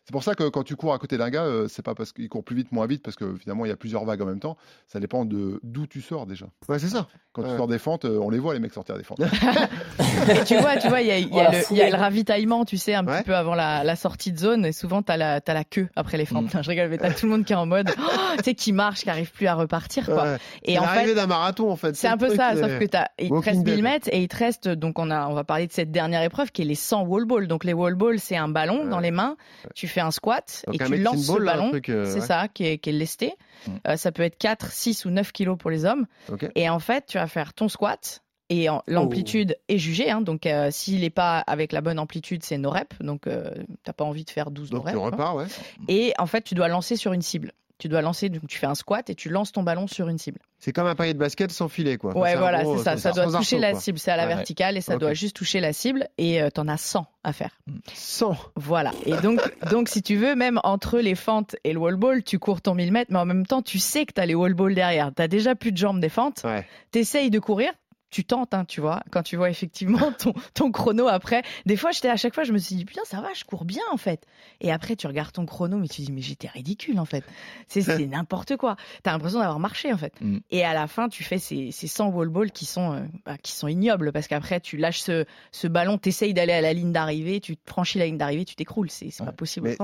C'est 0.04 0.12
pour 0.12 0.24
ça 0.24 0.34
que 0.34 0.48
quand 0.48 0.64
tu 0.64 0.74
cours 0.74 0.92
à 0.94 0.98
côté 0.98 1.16
d'un 1.16 1.30
gars, 1.30 1.44
euh, 1.44 1.68
c'est 1.68 1.82
pas 1.82 1.94
parce 1.94 2.12
qu'il 2.12 2.28
court 2.28 2.42
plus 2.42 2.56
vite, 2.56 2.72
moins 2.72 2.86
vite, 2.86 3.02
parce 3.04 3.14
que 3.16 3.36
finalement 3.36 3.64
il 3.64 3.68
y 3.68 3.72
a 3.72 3.76
plusieurs 3.76 4.04
vagues 4.04 4.20
en 4.22 4.26
même 4.26 4.40
temps. 4.40 4.56
Ça 4.88 4.98
dépend 4.98 5.24
de 5.24 5.60
d'où 5.62 5.86
tu 5.86 6.00
sors 6.00 6.26
déjà. 6.26 6.46
Ouais, 6.68 6.78
c'est 6.80 6.88
ça. 6.88 7.06
Quand 7.32 7.42
Ouais. 7.42 7.50
tu 7.50 7.56
sors 7.56 7.68
des 7.68 7.78
fentes, 7.78 8.04
euh, 8.04 8.18
on 8.20 8.28
les 8.28 8.38
voit 8.40 8.52
les 8.52 8.60
mecs 8.60 8.72
sortir 8.72 8.96
des 8.98 9.04
fentes. 9.04 9.20
Tu 10.46 10.56
vois, 10.56 10.76
tu 10.76 10.88
vois, 10.88 11.00
il 11.00 11.06
y 11.06 11.10
a, 11.10 11.18
il 11.18 11.24
y 11.24 11.26
a 11.26 11.28
Voilà, 11.30 11.50
le, 11.50 11.56
il 11.56 11.76
y 11.76 11.80
a 11.80 11.84
foulée. 11.86 11.90
le 11.90 11.96
ravitaillement, 11.96 12.64
tu 12.64 12.76
sais, 12.76 12.94
un 12.94 13.04
Ouais. 13.06 13.18
petit 13.18 13.24
peu 13.24 13.34
avant 13.36 13.54
la, 13.54 13.82
la 13.84 13.96
sortie 13.96 14.32
de 14.32 14.38
zone. 14.38 14.64
Et 14.66 14.72
souvent, 14.72 15.02
t'as 15.02 15.16
la, 15.16 15.40
t'as 15.40 15.54
la 15.54 15.64
queue 15.64 15.88
après 15.96 16.16
les 16.18 16.26
fentes. 16.26 16.50
Je 16.62 16.68
rigole, 16.70 16.88
mais 16.88 16.98
t'as 16.98 17.12
tout 17.12 17.26
le 17.26 17.32
monde 17.32 17.44
qui 17.44 17.52
est 17.52 17.56
en 17.56 17.66
mode, 17.66 17.90
oh, 17.98 18.02
tu 18.38 18.44
sais, 18.44 18.54
qui 18.54 18.72
marche, 18.72 19.00
qui 19.02 19.10
arrive 19.10 19.32
plus 19.32 19.46
à 19.46 19.54
repartir, 19.54 20.04
quoi. 20.06 20.22
Ouais. 20.24 20.36
Et 20.62 20.72
C'est 20.74 20.78
en 20.78 20.84
fait, 20.84 21.14
d'un 21.14 21.26
marathon 21.26 21.70
en 21.70 21.76
fait. 21.76 21.94
c'est 21.96 22.08
un 22.08 22.16
peu 22.16 22.34
ça, 22.34 22.54
sauf 22.56 22.78
que 22.78 22.84
t'as, 22.84 23.06
il 23.18 23.28
te 23.30 23.34
reste 23.34 23.62
Dead. 23.62 23.74
1000 23.76 23.82
mètres 23.82 24.08
et 24.12 24.20
il 24.22 24.28
te 24.28 24.36
reste, 24.36 24.68
donc 24.68 24.98
on 24.98 25.10
a, 25.10 25.26
on 25.28 25.34
va 25.34 25.44
parler 25.44 25.66
de 25.66 25.72
cette 25.72 25.90
dernière 25.90 26.22
épreuve 26.22 26.52
qui 26.52 26.62
est 26.62 26.66
les 26.66 26.74
100 26.74 27.02
wall 27.02 27.24
balls. 27.24 27.46
Donc 27.48 27.64
les 27.64 27.72
wall 27.72 27.94
balls, 27.94 28.18
c'est 28.20 28.36
un 28.36 28.48
ballon 28.48 28.82
Ouais. 28.84 28.88
dans 28.88 29.00
les 29.00 29.10
mains. 29.10 29.36
Tu 29.74 29.88
fais 29.92 30.00
un 30.00 30.10
squat 30.10 30.64
Donc 30.66 30.76
et 30.80 30.82
un 30.82 30.86
tu 30.86 30.96
lances 30.98 31.22
ce 31.26 31.32
ball, 31.32 31.48
un 31.48 31.52
ballon. 31.70 31.72
euh, 31.88 32.04
c'est 32.06 32.20
ouais. 32.20 32.26
ça, 32.26 32.48
qui 32.48 32.64
est, 32.66 32.78
qui 32.78 32.90
est 32.90 32.92
lesté. 32.94 33.34
Mm. 33.66 33.70
Euh, 33.88 33.96
ça 33.96 34.12
peut 34.12 34.22
être 34.22 34.38
4, 34.38 34.70
6 34.72 35.04
ou 35.04 35.10
9 35.10 35.32
kilos 35.32 35.56
pour 35.58 35.70
les 35.70 35.84
hommes. 35.84 36.06
Et 36.54 36.68
en 36.68 36.78
fait, 36.78 37.06
tu 37.06 37.18
vas 37.18 37.26
faire 37.26 37.54
ton 37.54 37.68
squat. 37.68 38.22
Et 38.50 38.68
en- 38.68 38.82
l'amplitude 38.86 39.56
est 39.70 39.78
jugée, 39.78 40.10
hein, 40.10 40.20
donc 40.20 40.44
euh, 40.44 40.68
s'il 40.70 41.00
n'est 41.00 41.08
pas 41.10 41.38
avec 41.38 41.72
la 41.72 41.80
bonne 41.80 41.98
amplitude, 41.98 42.42
c'est 42.44 42.58
no 42.58 42.68
rep, 42.68 42.92
donc 43.00 43.26
euh, 43.26 43.50
t'as 43.82 43.94
pas 43.94 44.04
envie 44.04 44.24
de 44.24 44.30
faire 44.30 44.50
12 44.50 44.72
no 44.72 44.78
Donc 44.78 44.86
rep. 44.88 44.92
tu 44.94 44.98
quoi. 45.00 45.10
repars, 45.10 45.36
ouais. 45.36 45.46
Et 45.88 46.12
en 46.18 46.26
fait, 46.26 46.42
tu 46.42 46.54
dois 46.54 46.68
lancer 46.68 46.96
sur 46.96 47.14
une 47.14 47.22
cible. 47.22 47.52
Tu 47.82 47.88
dois 47.88 48.00
lancer, 48.00 48.28
donc 48.28 48.46
tu 48.46 48.58
fais 48.58 48.66
un 48.68 48.76
squat 48.76 49.10
et 49.10 49.16
tu 49.16 49.28
lances 49.28 49.50
ton 49.50 49.64
ballon 49.64 49.88
sur 49.88 50.08
une 50.08 50.16
cible. 50.16 50.38
C'est 50.60 50.72
comme 50.72 50.86
un 50.86 50.94
panier 50.94 51.14
de 51.14 51.18
basket 51.18 51.50
sans 51.50 51.68
filet, 51.68 51.96
quoi. 51.96 52.16
Ouais, 52.16 52.36
voilà, 52.36 52.62
c'est 52.64 52.78
ça. 52.84 52.92
euh, 52.92 52.96
Ça 52.96 53.10
doit 53.10 53.26
toucher 53.36 53.58
la 53.58 53.74
cible. 53.74 53.98
C'est 53.98 54.12
à 54.12 54.16
la 54.16 54.28
Ouais. 54.28 54.36
verticale 54.36 54.76
et 54.76 54.80
ça 54.80 54.98
doit 54.98 55.14
juste 55.14 55.34
toucher 55.34 55.58
la 55.58 55.72
cible. 55.72 56.06
Et 56.16 56.40
euh, 56.40 56.48
t'en 56.48 56.68
as 56.68 56.76
100 56.76 57.06
à 57.24 57.32
faire. 57.32 57.58
100. 57.92 58.36
Voilà. 58.54 58.92
Et 59.04 59.16
donc, 59.16 59.40
donc, 59.68 59.88
si 59.88 60.00
tu 60.00 60.14
veux, 60.14 60.36
même 60.36 60.60
entre 60.62 61.00
les 61.00 61.16
fentes 61.16 61.56
et 61.64 61.72
le 61.72 61.80
wall 61.80 61.96
ball, 61.96 62.22
tu 62.22 62.38
cours 62.38 62.60
ton 62.60 62.76
1000 62.76 62.92
mètres, 62.92 63.10
mais 63.12 63.18
en 63.18 63.24
même 63.24 63.46
temps, 63.46 63.62
tu 63.62 63.80
sais 63.80 64.06
que 64.06 64.12
t'as 64.12 64.26
les 64.26 64.36
wall 64.36 64.54
balls 64.54 64.76
derrière. 64.76 65.10
T'as 65.12 65.26
déjà 65.26 65.56
plus 65.56 65.72
de 65.72 65.76
jambes 65.78 65.98
des 65.98 66.08
fentes. 66.08 66.42
Ouais. 66.44 66.64
T'essayes 66.92 67.30
de 67.30 67.40
courir. 67.40 67.72
Tu 68.12 68.24
tentes, 68.24 68.54
hein, 68.54 68.64
tu 68.64 68.80
vois. 68.80 69.02
Quand 69.10 69.22
tu 69.22 69.36
vois 69.36 69.50
effectivement 69.50 70.12
ton, 70.18 70.34
ton 70.54 70.70
chrono 70.70 71.08
après, 71.08 71.42
des 71.66 71.76
fois, 71.76 71.90
j'étais 71.90 72.10
à 72.10 72.16
chaque 72.16 72.34
fois, 72.34 72.44
je 72.44 72.52
me 72.52 72.58
suis 72.58 72.76
dit, 72.76 72.84
putain, 72.84 73.00
ça 73.04 73.20
va, 73.20 73.32
je 73.34 73.42
cours 73.44 73.64
bien 73.64 73.82
en 73.90 73.96
fait. 73.96 74.24
Et 74.60 74.70
après, 74.70 74.94
tu 74.94 75.06
regardes 75.06 75.32
ton 75.32 75.46
chrono, 75.46 75.78
mais 75.78 75.88
tu 75.88 76.02
dis, 76.02 76.12
mais 76.12 76.20
j'étais 76.20 76.48
ridicule 76.48 77.00
en 77.00 77.04
fait. 77.06 77.24
C'est 77.68 77.82
n'importe 78.06 78.56
quoi. 78.56 78.76
T'as 79.02 79.12
l'impression 79.12 79.40
d'avoir 79.40 79.58
marché 79.58 79.92
en 79.92 79.96
fait. 79.96 80.12
Mm. 80.20 80.38
Et 80.50 80.62
à 80.64 80.74
la 80.74 80.86
fin, 80.86 81.08
tu 81.08 81.24
fais 81.24 81.38
ces, 81.38 81.70
ces 81.72 81.86
100 81.88 82.08
wall 82.10 82.28
balls 82.28 82.52
qui 82.52 82.66
sont, 82.66 82.92
euh, 82.92 83.00
bah, 83.24 83.38
qui 83.38 83.52
sont 83.52 83.66
ignobles 83.66 84.12
parce 84.12 84.28
qu'après, 84.28 84.60
tu 84.60 84.76
lâches 84.76 85.00
ce, 85.00 85.24
ce 85.50 85.66
ballon, 85.66 85.96
t'essayes 85.98 86.34
d'aller 86.34 86.52
à 86.52 86.60
la 86.60 86.74
ligne 86.74 86.92
d'arrivée, 86.92 87.40
tu 87.40 87.56
franchis 87.66 87.98
la 87.98 88.04
ligne 88.06 88.18
d'arrivée, 88.18 88.44
tu 88.44 88.54
t'écroules. 88.54 88.90
C'est 88.90 89.10
c'est 89.10 89.24
pas 89.24 89.32
possible. 89.32 89.68
Mais 89.68 89.76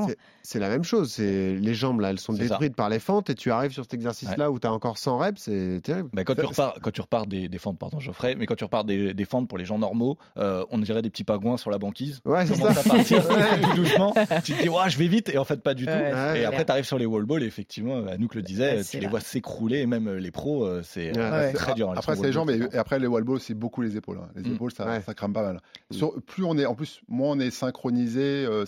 c'est- 0.42 0.58
la 0.58 0.68
même 0.68 0.84
chose. 0.84 1.18
Les 1.18 1.74
jambes 1.74 2.00
là, 2.00 2.10
elles 2.10 2.20
sont 2.20 2.34
ça. 2.34 2.42
détruites 2.42 2.76
par 2.76 2.90
les 2.90 2.98
fentes 2.98 3.30
et 3.30 3.34
tu 3.34 3.50
arrives 3.50 3.72
sur 3.72 3.84
cet 3.84 3.94
exercice-là 3.94 4.50
où 4.50 4.58
tu 4.58 4.66
as 4.66 4.72
encore 4.72 4.98
100 4.98 5.16
reps, 5.18 5.40
c'est 5.40 5.80
terrible. 5.82 6.10
Bah, 6.12 6.24
quand, 6.24 6.34
tu 6.34 6.40
Ça- 6.42 6.46
repars, 6.48 6.74
quand 6.82 6.90
tu 6.90 7.00
repars 7.00 7.26
des, 7.26 7.48
des 7.48 7.58
fentes, 7.58 7.78
pardon 7.78 8.00
Geoffrey, 8.00 8.17
mais 8.22 8.46
quand 8.46 8.54
tu 8.54 8.64
repars 8.64 8.84
des, 8.84 9.14
des 9.14 9.24
fentes 9.24 9.48
pour 9.48 9.58
les 9.58 9.64
gens 9.64 9.78
normaux, 9.78 10.18
euh, 10.36 10.64
on 10.70 10.78
dirait 10.78 11.02
des 11.02 11.10
petits 11.10 11.24
pagouins 11.24 11.56
sur 11.56 11.70
la 11.70 11.78
banquise. 11.78 12.20
Ouais, 12.24 12.46
c'est 12.46 12.54
Tu 12.54 12.60
commences 12.60 12.74
ça. 12.76 12.80
à 12.80 12.96
partir 12.96 13.24
tout 13.62 13.76
doucement. 13.76 14.14
Tu 14.44 14.52
te 14.54 14.62
dis, 14.62 14.68
ouais, 14.68 14.88
je 14.88 14.98
vais 14.98 15.08
vite, 15.08 15.28
et 15.28 15.38
en 15.38 15.44
fait, 15.44 15.62
pas 15.62 15.74
du 15.74 15.84
tout. 15.86 15.92
Ouais, 15.92 16.40
et 16.40 16.44
après, 16.44 16.64
tu 16.64 16.72
arrives 16.72 16.84
sur 16.84 16.98
les 16.98 17.06
wall 17.06 17.24
balls, 17.24 17.42
et 17.42 17.46
effectivement, 17.46 18.06
Anouk 18.06 18.34
le 18.34 18.42
disait, 18.42 18.76
Ouais, 18.78 18.84
tu 18.84 18.96
les 18.98 19.04
là. 19.04 19.08
vois 19.10 19.20
s'écrouler, 19.20 19.78
et 19.80 19.86
même 19.86 20.08
euh, 20.08 20.18
les 20.20 20.30
pros, 20.30 20.64
euh, 20.64 20.82
c'est 20.84 21.16
Ouais. 21.16 21.30
Ouais. 21.30 21.52
très 21.52 21.74
dur. 21.74 21.90
hein, 21.90 21.94
Après, 21.96 22.12
les 22.12 22.16
c'est 22.16 22.22
les 22.22 22.28
wall 22.28 22.32
jambes 22.34 22.46
balls. 22.48 22.68
et, 22.72 22.76
après 22.78 22.98
les 22.98 23.06
wall 23.06 23.24
balls, 23.24 23.40
c'est 23.40 23.54
beaucoup 23.54 23.82
les 23.82 23.96
épaules. 23.96 24.18
hein. 24.22 24.28
Les 24.36 24.48
Mm. 24.50 24.54
épaules, 24.54 24.72
ça, 24.72 24.86
Ouais. 24.86 25.00
ça 25.02 25.14
crame 25.14 25.32
pas 25.32 25.42
mal. 25.42 25.60
Sur- 25.90 26.20
plus 26.22 26.44
on 26.44 26.56
est, 26.58 26.66
en 26.66 26.74
plus, 26.74 27.00
moins 27.08 27.30
on 27.36 27.40
est 27.40 27.50
synchronisé. 27.50 28.44
euh, 28.46 28.64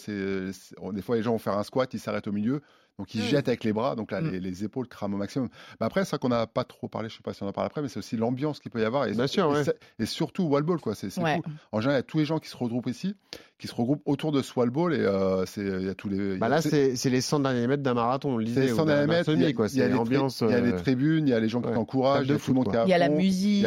des 0.93 1.03
fois, 1.03 1.17
les 1.17 1.23
gens 1.23 1.33
vont 1.33 1.39
faire 1.39 1.57
un 1.59 1.63
squat, 1.63 1.93
ils 1.95 2.01
s'arrêtent 2.01 2.27
au 2.29 2.33
milieu. 2.33 2.63
Donc 3.01 3.15
ils 3.15 3.23
Mm. 3.23 3.29
jettent 3.29 3.49
avec 3.49 3.65
les 3.65 3.73
bras, 3.73 3.97
donc 3.97 4.13
là 4.13 4.21
Mm. 4.21 4.31
les, 4.31 4.41
les 4.41 4.63
épaules 4.65 4.87
crament 4.87 5.15
au 5.15 5.17
maximum. 5.17 5.49
Mais 5.81 5.87
après, 5.87 6.05
ça 6.05 6.19
qu'on 6.19 6.29
n'a 6.29 6.47
pas 6.47 6.65
trop 6.65 6.87
parlé, 6.87 7.09
je 7.09 7.17
sais 7.17 7.23
pas 7.23 7.33
si 7.33 7.43
on 7.43 7.49
en 7.49 7.53
parle 7.53 7.67
après, 7.67 7.81
mais 7.81 7.89
c'est 7.89 7.99
aussi 7.99 8.19
l'ambiance 8.19 8.61
qu'il 8.61 8.71
peut 8.71 8.81
y 8.83 8.85
avoir 8.85 9.07
et, 9.07 9.13
Bien 9.13 9.27
sûr, 9.27 9.47
et, 9.47 9.55
ouais. 9.55 9.65
c'est- 9.65 9.79
et 9.99 10.05
surtout 10.05 10.43
wall 10.43 10.65
ball 10.65 10.79
quoi. 10.81 10.95
C'est, 10.95 11.07
Ouais. 11.19 11.37
fou. 11.37 11.51
En 11.73 11.81
général, 11.81 11.97
il 11.97 11.99
y 11.99 12.01
a 12.01 12.03
tous 12.03 12.19
les 12.19 12.27
gens 12.27 12.39
qui 12.39 12.51
se 12.51 12.57
regroupent 12.59 12.89
ici, 12.89 13.17
qui 13.61 13.69
se 13.69 13.75
regroupent 13.75 14.03
autour 14.07 14.33
de 14.33 14.43
ce 14.43 14.53
wall 14.59 14.71
ball 14.71 14.95
et 14.95 14.99
euh, 14.99 15.45
c'est 15.47 15.61
il 15.61 15.87
y 15.87 15.89
a 15.89 15.95
tous 15.95 16.09
les. 16.09 16.37
Bah 16.39 16.49
là, 16.49 16.61
c'est- 16.63 16.97
les 17.11 17.21
100 17.21 17.41
derniers 17.41 17.67
mètres 17.67 17.83
d'un 17.83 17.95
marathon, 17.95 18.31
on 18.35 18.37
le 18.39 18.45
c'est 18.47 18.49
disait. 18.53 18.67
les 18.67 18.73
ou 18.73 18.77
100 18.77 18.85
d'un- 18.87 18.95
derniers 18.97 19.07
mètres, 19.07 19.31
il 19.33 19.41
y 19.43 19.45
a- 19.45 19.53
quoi. 19.53 19.67
il 19.73 19.79
y 19.79 19.83
a 19.83 19.89
l'ambiance. 19.89 20.41
il 20.41 20.51
y 20.51 20.55
a 20.55 20.61
les 20.61 20.73
euh, 20.73 20.77
tribunes, 20.79 21.29
il 21.29 21.31
y 21.31 21.35
a 21.35 21.41
les 21.41 21.49
gens 21.49 21.61
qui 21.61 21.71
t'encouragent, 21.73 22.27
il 22.27 22.31
y 22.31 22.33
a 22.33 22.35
tout 22.35 22.39
le 22.39 22.39
foot, 22.39 22.55
monde 22.55 22.65
quoi. 22.65 22.73
qui 22.73 22.79
est 22.79 22.81
à 22.83 22.87
Il 22.87 22.91
y 22.91 22.95
a 22.95 22.99
la 22.99 23.09
musique, 23.09 23.67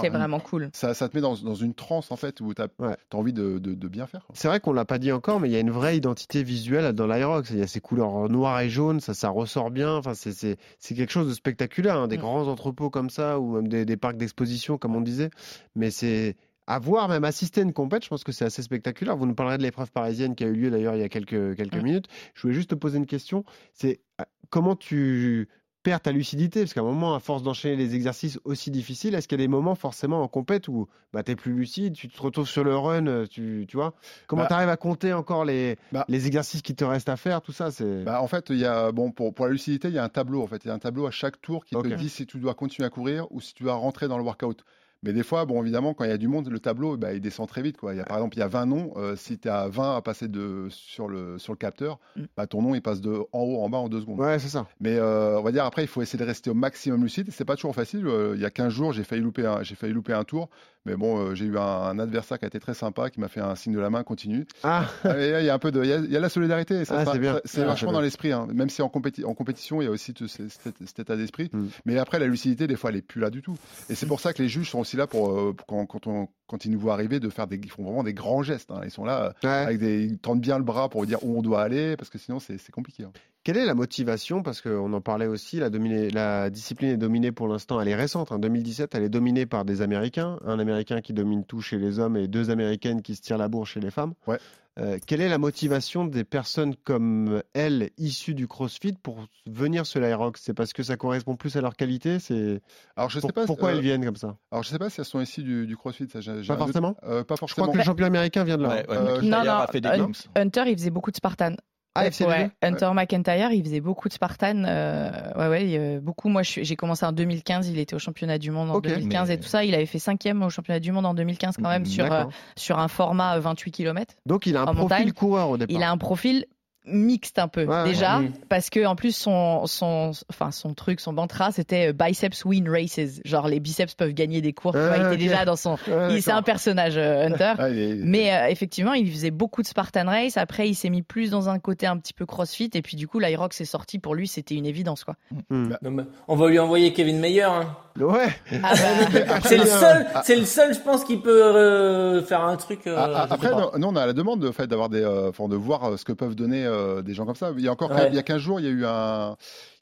c'est 0.00 0.08
vraiment 0.08 0.40
cool. 0.40 0.70
Ça, 0.72 0.94
ça 0.94 1.08
te 1.08 1.16
met 1.16 1.20
dans, 1.20 1.34
dans 1.36 1.54
une 1.54 1.74
transe 1.74 2.10
en 2.10 2.16
fait 2.16 2.40
où 2.40 2.54
tu 2.54 2.62
as, 2.62 2.68
Ouais. 2.78 2.96
envie 3.12 3.32
de, 3.32 3.58
de- 3.58 3.74
de 3.74 3.88
bien 3.88 4.06
faire. 4.06 4.26
C'est 4.34 4.48
vrai 4.48 4.60
qu'on 4.60 4.72
l'a 4.72 4.84
pas 4.84 4.98
dit 4.98 5.12
encore, 5.12 5.40
mais 5.40 5.48
il 5.48 5.52
y 5.52 5.56
a 5.56 5.60
une 5.60 5.70
vraie 5.70 5.96
identité 5.96 6.42
visuelle 6.42 6.92
dans 6.92 7.06
l'Irox. 7.06 7.50
Il 7.50 7.58
y 7.58 7.62
a 7.62 7.66
ces 7.66 7.80
couleurs 7.80 8.28
noires 8.28 8.60
et 8.60 8.68
jaunes, 8.70 9.00
ça, 9.00 9.14
ça 9.14 9.28
ressort 9.28 9.70
bien. 9.70 9.94
Enfin, 9.96 10.14
c'est- 10.14 10.56
quelque 10.80 11.10
chose 11.12 11.28
de 11.28 11.34
spectaculaire. 11.34 11.96
hein. 11.96 12.08
Des 12.08 12.16
Mm. 12.16 12.20
grands 12.20 12.46
entrepôts 12.48 12.90
comme 12.90 13.10
ça, 13.10 13.38
ou 13.38 13.56
même 13.56 13.68
des, 13.68 13.84
des 13.84 13.96
parcs 13.96 14.16
d'exposition, 14.16 14.78
comme 14.78 14.96
on 14.96 15.00
disait. 15.00 15.30
Mais 15.76 15.90
c'est 15.90 16.36
à 16.68 16.78
voir, 16.78 17.08
même 17.08 17.24
assister 17.24 17.62
à 17.62 17.64
une 17.64 17.72
compète, 17.72 18.04
je 18.04 18.08
pense 18.10 18.22
que 18.24 18.30
c'est 18.30 18.44
assez 18.44 18.62
spectaculaire. 18.62 19.16
Vous 19.16 19.26
nous 19.26 19.34
parlerez 19.34 19.56
de 19.56 19.62
l'épreuve 19.62 19.90
parisienne 19.90 20.34
qui 20.36 20.44
a 20.44 20.48
eu 20.48 20.52
lieu 20.52 20.70
d'ailleurs 20.70 20.94
il 20.94 21.00
y 21.00 21.04
a 21.04 21.08
quelques, 21.08 21.56
quelques 21.56 21.82
minutes. 21.82 22.06
Je 22.34 22.42
voulais 22.42 22.54
juste 22.54 22.70
te 22.70 22.74
poser 22.74 22.98
une 22.98 23.06
question. 23.06 23.44
C'est 23.72 24.00
euh, 24.20 24.24
comment 24.50 24.76
tu 24.76 25.48
perds 25.82 26.02
ta 26.02 26.12
lucidité? 26.12 26.60
Parce 26.60 26.74
qu'à 26.74 26.80
un 26.80 26.84
moment, 26.84 27.14
à 27.14 27.20
force 27.20 27.42
d'enchaîner 27.42 27.76
les 27.76 27.94
exercices 27.94 28.38
aussi 28.44 28.70
difficiles, 28.70 29.14
est-ce 29.14 29.26
qu'il 29.28 29.38
y 29.40 29.42
a 29.42 29.44
des 29.44 29.48
moments 29.48 29.76
forcément 29.76 30.22
en 30.22 30.28
compète 30.28 30.68
où 30.68 30.88
bah, 31.14 31.22
tu 31.22 31.30
es 31.32 31.36
plus 31.36 31.54
lucide, 31.54 31.94
tu 31.94 32.08
te 32.08 32.20
retrouves 32.20 32.48
sur 32.48 32.64
le 32.64 32.76
run, 32.76 33.06
euh, 33.06 33.26
tu, 33.26 33.64
tu 33.66 33.76
vois? 33.78 33.94
Comment 34.26 34.42
Bah- 34.42 34.48
tu 34.48 34.54
arrives 34.54 34.68
à 34.68 34.76
compter 34.76 35.14
encore 35.14 35.46
les, 35.46 35.78
Bah- 35.92 36.04
les 36.08 36.26
exercices 36.26 36.60
qui 36.60 36.74
te 36.74 36.84
restent 36.84 37.08
à 37.08 37.16
faire, 37.16 37.40
tout 37.40 37.52
ça? 37.52 37.70
C'est... 37.70 38.04
Bah, 38.04 38.20
en 38.20 38.26
fait, 38.28 38.50
il 38.50 38.58
y 38.58 38.66
a, 38.66 38.92
bon, 38.92 39.10
pour, 39.10 39.32
pour 39.32 39.46
la 39.46 39.52
lucidité, 39.52 39.88
il 39.88 39.94
y 39.94 39.98
a 39.98 40.04
un 40.04 40.10
tableau. 40.10 40.42
En 40.42 40.46
fait, 40.48 40.62
il 40.64 40.68
y 40.68 40.70
a 40.70 40.74
un 40.74 40.78
tableau 40.78 41.06
à 41.06 41.10
chaque 41.10 41.40
tour 41.40 41.64
qui 41.64 41.74
te 41.76 41.94
dit 41.94 42.10
si 42.10 42.26
tu 42.26 42.38
dois 42.38 42.52
continuer 42.54 42.86
à 42.86 42.90
courir 42.90 43.26
ou 43.30 43.40
si 43.40 43.54
tu 43.54 43.62
dois 43.62 43.74
rentrer 43.74 44.06
dans 44.08 44.18
le 44.18 44.24
workout. 44.24 44.64
Mais 45.04 45.12
des 45.12 45.22
fois, 45.22 45.44
bon, 45.44 45.62
évidemment, 45.62 45.94
quand 45.94 46.02
il 46.04 46.10
y 46.10 46.12
a 46.12 46.18
du 46.18 46.26
monde, 46.26 46.48
le 46.48 46.58
tableau, 46.58 46.96
bah, 46.96 47.12
il 47.14 47.20
descend 47.20 47.46
très 47.48 47.62
vite. 47.62 47.76
Quoi. 47.76 47.94
Il 47.94 47.98
y 47.98 48.00
a, 48.00 48.04
par 48.04 48.16
exemple, 48.16 48.36
il 48.36 48.40
y 48.40 48.42
a 48.42 48.48
20 48.48 48.66
noms. 48.66 48.92
euh, 48.96 49.14
si 49.14 49.38
tu 49.38 49.48
as 49.48 49.68
20 49.68 49.96
à 49.96 50.02
passer 50.02 50.26
de, 50.26 50.66
sur, 50.70 51.06
le, 51.08 51.38
sur 51.38 51.52
le 51.52 51.56
capteur, 51.56 52.00
Mm. 52.16 52.22
bah, 52.36 52.46
ton 52.48 52.62
nom, 52.62 52.74
il 52.74 52.82
passe 52.82 53.00
de 53.00 53.10
en 53.32 53.40
haut 53.40 53.62
en 53.62 53.68
bas 53.70 53.78
en 53.78 53.88
deux 53.88 54.00
secondes. 54.00 54.18
Ouais, 54.18 54.38
c'est 54.40 54.48
ça. 54.48 54.66
Mais 54.80 54.96
euh, 54.96 55.38
on 55.38 55.42
va 55.42 55.52
dire, 55.52 55.64
après, 55.64 55.82
il 55.82 55.88
faut 55.88 56.02
essayer 56.02 56.18
de 56.18 56.24
rester 56.28 56.50
au 56.50 56.54
maximum 56.54 57.02
lucide. 57.04 57.28
C'est 57.30 57.44
pas 57.44 57.54
toujours 57.54 57.74
facile. 57.76 58.06
Euh, 58.08 58.32
il 58.34 58.40
y 58.40 58.44
a 58.44 58.50
15 58.50 58.72
jours, 58.72 58.92
j'ai 58.92 59.04
failli, 59.04 59.22
louper 59.22 59.46
un- 59.46 59.62
j'ai 59.62 59.76
failli 59.76 59.92
louper 59.92 60.14
un 60.14 60.24
tour. 60.24 60.48
Mais 60.86 60.96
bon, 60.96 61.18
euh, 61.18 61.34
j'ai 61.34 61.44
eu 61.44 61.58
un, 61.58 61.60
un 61.62 61.98
adversaire 61.98 62.38
qui 62.38 62.44
a 62.44 62.48
été 62.48 62.60
très 62.60 62.72
sympa, 62.74 63.10
qui 63.10 63.20
m'a 63.20 63.28
fait 63.28 63.40
un 63.40 63.54
signe 63.56 63.74
de 63.74 63.78
la 63.80 63.90
main, 63.90 64.02
continue. 64.04 64.46
Ah, 64.62 64.86
Ah, 65.04 65.18
Il 65.18 65.44
y 65.44 65.50
a 65.50 65.54
un 65.54 65.58
peu 65.58 65.70
de, 65.70 65.82
il 65.82 65.88
y 65.88 65.92
a, 65.92 65.98
il 65.98 66.10
y 66.10 66.16
a 66.16 66.20
la 66.20 66.28
solidarité. 66.28 66.82
Ah, 66.88 67.04
c'est 67.04 67.18
bien. 67.18 67.34
ça- 67.34 67.40
C'est 67.44 67.62
Ah, 67.62 67.66
vachement 67.66 67.92
dans 67.92 68.00
l'esprit. 68.00 68.32
hein. 68.32 68.46
Même 68.54 68.70
si 68.70 68.80
en, 68.80 68.88
compéti- 68.88 69.24
en 69.24 69.34
compétition, 69.34 69.82
il 69.82 69.84
y 69.84 69.88
a 69.88 69.90
aussi 69.90 70.14
cet, 70.28 70.98
état 70.98 71.16
d'esprit. 71.16 71.50
Mm. 71.52 71.66
Mais 71.84 71.98
après, 71.98 72.18
la 72.18 72.26
lucidité, 72.26 72.66
des 72.66 72.76
fois, 72.76 72.90
elle 72.90 72.96
est 72.96 73.02
plus 73.02 73.20
là 73.20 73.28
du 73.30 73.42
tout. 73.42 73.56
Et 73.90 73.94
c'est 73.94 74.06
pour 74.06 74.20
ça 74.20 74.32
que 74.32 74.42
les 74.42 74.48
juges 74.48 74.70
sont 74.70 74.78
aussi 74.80 74.96
là 74.96 75.06
pour, 75.06 75.30
euh, 75.30 75.52
pour 75.52 75.66
quand, 75.66 75.84
quand, 75.86 76.06
on- 76.06 76.28
quand 76.46 76.64
ils 76.64 76.70
nous 76.70 76.78
voient 76.78 76.94
arriver, 76.94 77.20
de 77.20 77.28
faire 77.28 77.46
des, 77.46 77.56
ils 77.56 77.70
font 77.70 77.82
vraiment 77.84 78.02
des 78.04 78.14
grands 78.14 78.42
gestes. 78.42 78.70
hein. 78.70 78.80
Ils 78.84 78.90
sont 78.90 79.04
là, 79.04 79.34
euh, 79.44 79.46
ouais. 79.48 79.50
avec 79.66 79.78
des, 79.78 80.04
ils 80.04 80.18
tendent 80.18 80.40
bien 80.40 80.56
le 80.56 80.64
bras 80.64 80.88
pour 80.88 81.04
dire 81.04 81.18
où 81.22 81.38
on 81.38 81.42
doit 81.42 81.60
aller, 81.62 81.96
parce 81.96 82.08
que 82.08 82.16
sinon, 82.18 82.38
c'est 82.40 82.56
c'est 82.56 82.72
compliqué. 82.72 83.04
hein. 83.04 83.12
Quelle 83.44 83.56
est 83.56 83.64
la 83.64 83.74
motivation 83.74 84.42
Parce 84.42 84.60
qu'on 84.60 84.92
en 84.92 85.00
parlait 85.00 85.26
aussi, 85.26 85.56
la, 85.58 85.70
dominée- 85.70 86.10
la 86.10 86.50
discipline 86.50 86.90
est 86.90 86.96
dominée 86.98 87.32
pour 87.32 87.48
l'instant, 87.48 87.80
elle 87.80 87.88
est 87.88 87.94
récente. 87.94 88.30
En 88.32 88.38
2017, 88.38 88.94
elle 88.94 89.04
est 89.04 89.08
dominée 89.08 89.46
par 89.46 89.64
des 89.64 89.80
Américains. 89.80 90.38
Un 90.44 90.58
Américain 90.58 91.00
qui 91.00 91.12
domine 91.14 91.44
tout 91.44 91.60
chez 91.62 91.78
les 91.78 91.98
hommes 91.98 92.16
et 92.16 92.28
deux 92.28 92.50
Américaines 92.50 93.00
qui 93.00 93.14
se 93.16 93.22
tirent 93.22 93.38
la 93.38 93.48
bourre 93.48 93.66
chez 93.66 93.80
les 93.80 93.90
femmes. 93.90 94.12
Ouais. 94.26 94.38
Euh, 94.78 94.98
quelle 95.04 95.20
est 95.20 95.28
la 95.28 95.38
motivation 95.38 96.04
des 96.04 96.22
personnes 96.22 96.76
comme 96.84 97.42
elles, 97.52 97.90
issues 97.98 98.34
du 98.34 98.46
CrossFit, 98.46 98.92
pour 98.92 99.24
venir 99.46 99.86
sur 99.86 99.98
l'Aerox 100.00 100.40
C'est 100.40 100.54
parce 100.54 100.72
que 100.72 100.84
ça 100.84 100.96
correspond 100.96 101.34
plus 101.34 101.56
à 101.56 101.60
leur 101.60 101.74
qualité? 101.74 102.20
C'est 102.20 102.60
Alors, 102.96 103.10
je 103.10 103.18
Pour- 103.18 103.30
sais 103.30 103.32
pas. 103.32 103.46
Pourquoi 103.46 103.70
euh, 103.70 103.72
elles 103.72 103.80
viennent 103.80 104.04
comme 104.04 104.14
ça? 104.16 104.36
Alors, 104.52 104.62
je 104.62 104.68
sais 104.68 104.78
pas 104.78 104.88
si 104.90 105.00
elles 105.00 105.06
sont 105.06 105.20
ici 105.20 105.42
du, 105.42 105.66
du 105.66 105.76
CrossFit. 105.76 106.06
Ça, 106.12 106.20
j'ai 106.20 106.32
Pas 106.46 106.56
forcément? 106.58 106.94
Euh, 107.04 107.24
Pas 107.24 107.34
Je 107.44 107.52
crois 107.54 107.68
que 107.68 107.76
le 107.78 107.82
champion 107.82 108.06
américain 108.06 108.44
vient 108.44 108.56
de 108.58 108.62
là. 108.64 108.68
Ouais, 108.68 108.86
ouais, 108.88 108.96
Euh, 108.96 109.02
McIntyre 109.16 109.30
Non, 109.30 109.44
non, 109.44 109.52
a 109.52 109.66
fait 109.66 109.80
des. 109.80 109.88
Hunter, 110.36 110.62
il 110.68 110.76
faisait 110.76 110.90
beaucoup 110.90 111.10
de 111.10 111.16
Spartan. 111.16 111.54
Ah, 111.98 112.26
ouais, 112.26 112.50
Hunter 112.62 112.90
McIntyre, 112.94 113.50
il 113.52 113.62
faisait 113.64 113.80
beaucoup 113.80 114.08
de 114.08 114.12
Spartan. 114.14 114.64
euh, 114.64 115.10
ouais, 115.36 115.48
ouais, 115.48 115.76
euh, 115.78 116.00
beaucoup. 116.00 116.28
Moi, 116.28 116.42
j'ai 116.42 116.76
commencé 116.76 117.04
en 117.06 117.12
2015. 117.12 117.68
Il 117.68 117.78
était 117.78 117.94
au 117.94 117.98
championnat 117.98 118.38
du 118.38 118.50
monde 118.50 118.70
en 118.70 118.74
Ok. 118.76 118.84
2015 118.88 119.28
Mais- 119.28 119.34
et 119.34 119.38
tout 119.40 119.48
ça. 119.48 119.64
Il 119.64 119.74
avait 119.74 119.86
fait 119.86 119.98
cinquième 119.98 120.42
au 120.42 120.50
championnat 120.50 120.80
du 120.80 120.92
monde 120.92 121.06
en 121.06 121.14
2015 121.14 121.56
quand 121.56 121.68
même 121.68 121.86
sur, 121.86 122.10
euh, 122.12 122.24
sur 122.56 122.78
un 122.78 122.88
format 122.88 123.36
euh, 123.36 123.40
28 123.40 123.70
km. 123.70 124.14
Donc 124.26 124.46
il 124.46 124.56
a 124.56 124.62
un 124.62 124.64
profil 124.66 124.80
montagne, 124.82 125.12
coureur 125.12 125.50
au 125.50 125.56
départ. 125.56 125.74
Il 125.76 125.82
a 125.82 125.90
un 125.90 125.98
profil 125.98 126.46
mixte 126.90 127.38
un 127.38 127.48
peu 127.48 127.64
Ouais, 127.64 127.84
déjà 127.84 128.18
Mm. 128.18 128.32
parce 128.48 128.70
que 128.70 128.84
en 128.86 128.96
plus 128.96 129.14
son 129.14 129.66
son 129.66 130.12
enfin 130.30 130.50
son 130.50 130.74
truc 130.74 131.00
son 131.00 131.12
mantra 131.12 131.52
c'était 131.52 131.88
euh, 131.88 131.92
biceps 131.92 132.44
win 132.44 132.68
races 132.68 133.20
genre 133.24 133.48
les 133.48 133.60
biceps 133.60 133.94
peuvent 133.94 134.12
gagner 134.12 134.40
des 134.40 134.52
courses 134.52 134.76
il 134.78 134.90
Ah, 135.02 135.06
était 135.08 135.16
déjà 135.16 135.44
dans 135.44 135.56
son 135.56 135.76
c'est 136.20 136.30
un 136.32 136.42
personnage 136.42 136.96
euh, 136.96 137.26
Hunter 137.26 137.52
Ah, 137.58 137.68
il 137.70 137.78
est- 137.78 137.94
mais 137.96 138.32
euh, 138.34 138.46
effectivement, 138.48 138.92
il 138.94 139.10
faisait 139.10 139.30
beaucoup 139.30 139.62
de 139.62 139.66
Spartan 139.66 140.04
Race. 140.06 140.36
Après, 140.36 140.68
il 140.68 140.74
s'est 140.74 140.90
mis 140.90 141.02
plus 141.02 141.30
dans 141.30 141.48
un 141.48 141.58
côté 141.58 141.86
un 141.86 141.96
petit 141.98 142.12
peu 142.12 142.24
CrossFit. 142.26 142.70
Et 142.74 142.82
puis, 142.82 142.96
du 142.96 143.06
coup, 143.08 143.18
l'Irox 143.18 143.60
est 143.60 143.64
sorti. 143.64 143.98
Pour 143.98 144.14
lui, 144.14 144.26
c'était 144.28 144.54
une 144.54 144.66
évidence, 144.66 145.04
quoi. 145.04 145.16
Hmm. 145.50 145.70
Non, 145.82 145.90
mais 145.90 146.02
on 146.28 146.36
va 146.36 146.48
lui 146.48 146.58
envoyer 146.58 146.92
Kevin 146.92 147.18
Meyer. 147.20 147.42
hein. 147.42 147.76
Ouais. 147.98 148.28
Ah 148.62 148.72
bah, 148.74 149.40
C'est 149.44 149.56
le 149.56 149.66
seul, 149.66 150.06
c'est 150.22 150.36
le 150.36 150.44
seul, 150.44 150.72
je 150.72 150.78
pense, 150.80 151.02
qui 151.04 151.16
peut 151.16 151.42
euh, 151.44 152.22
faire 152.22 152.42
un 152.44 152.56
truc. 152.56 152.86
après, 152.86 153.50
nous, 153.78 153.86
on 153.88 153.96
a 153.96 154.06
la 154.06 154.12
demande 154.12 154.40
de, 154.40 154.50
fait, 154.52 154.66
d'avoir 154.68 154.88
des, 154.88 155.02
euh, 155.02 155.30
enfin, 155.30 155.48
de 155.48 155.56
voir 155.56 155.98
ce 155.98 156.04
que 156.04 156.12
peuvent 156.12 156.36
donner 156.36 156.64
euh, 156.78 157.02
des 157.02 157.14
gens 157.14 157.26
comme 157.26 157.34
ça. 157.34 157.52
Il 157.56 157.62
y 157.64 157.68
a 157.68 157.72
encore, 157.72 157.90
Ouais. 157.90 158.08
il 158.08 158.14
y 158.14 158.18
a 158.18 158.22
15 158.22 158.38
jours, 158.40 158.60
il 158.60 158.66
y 158.66 158.68
a 158.68 158.72
eu 158.72 158.84
un, 158.84 159.36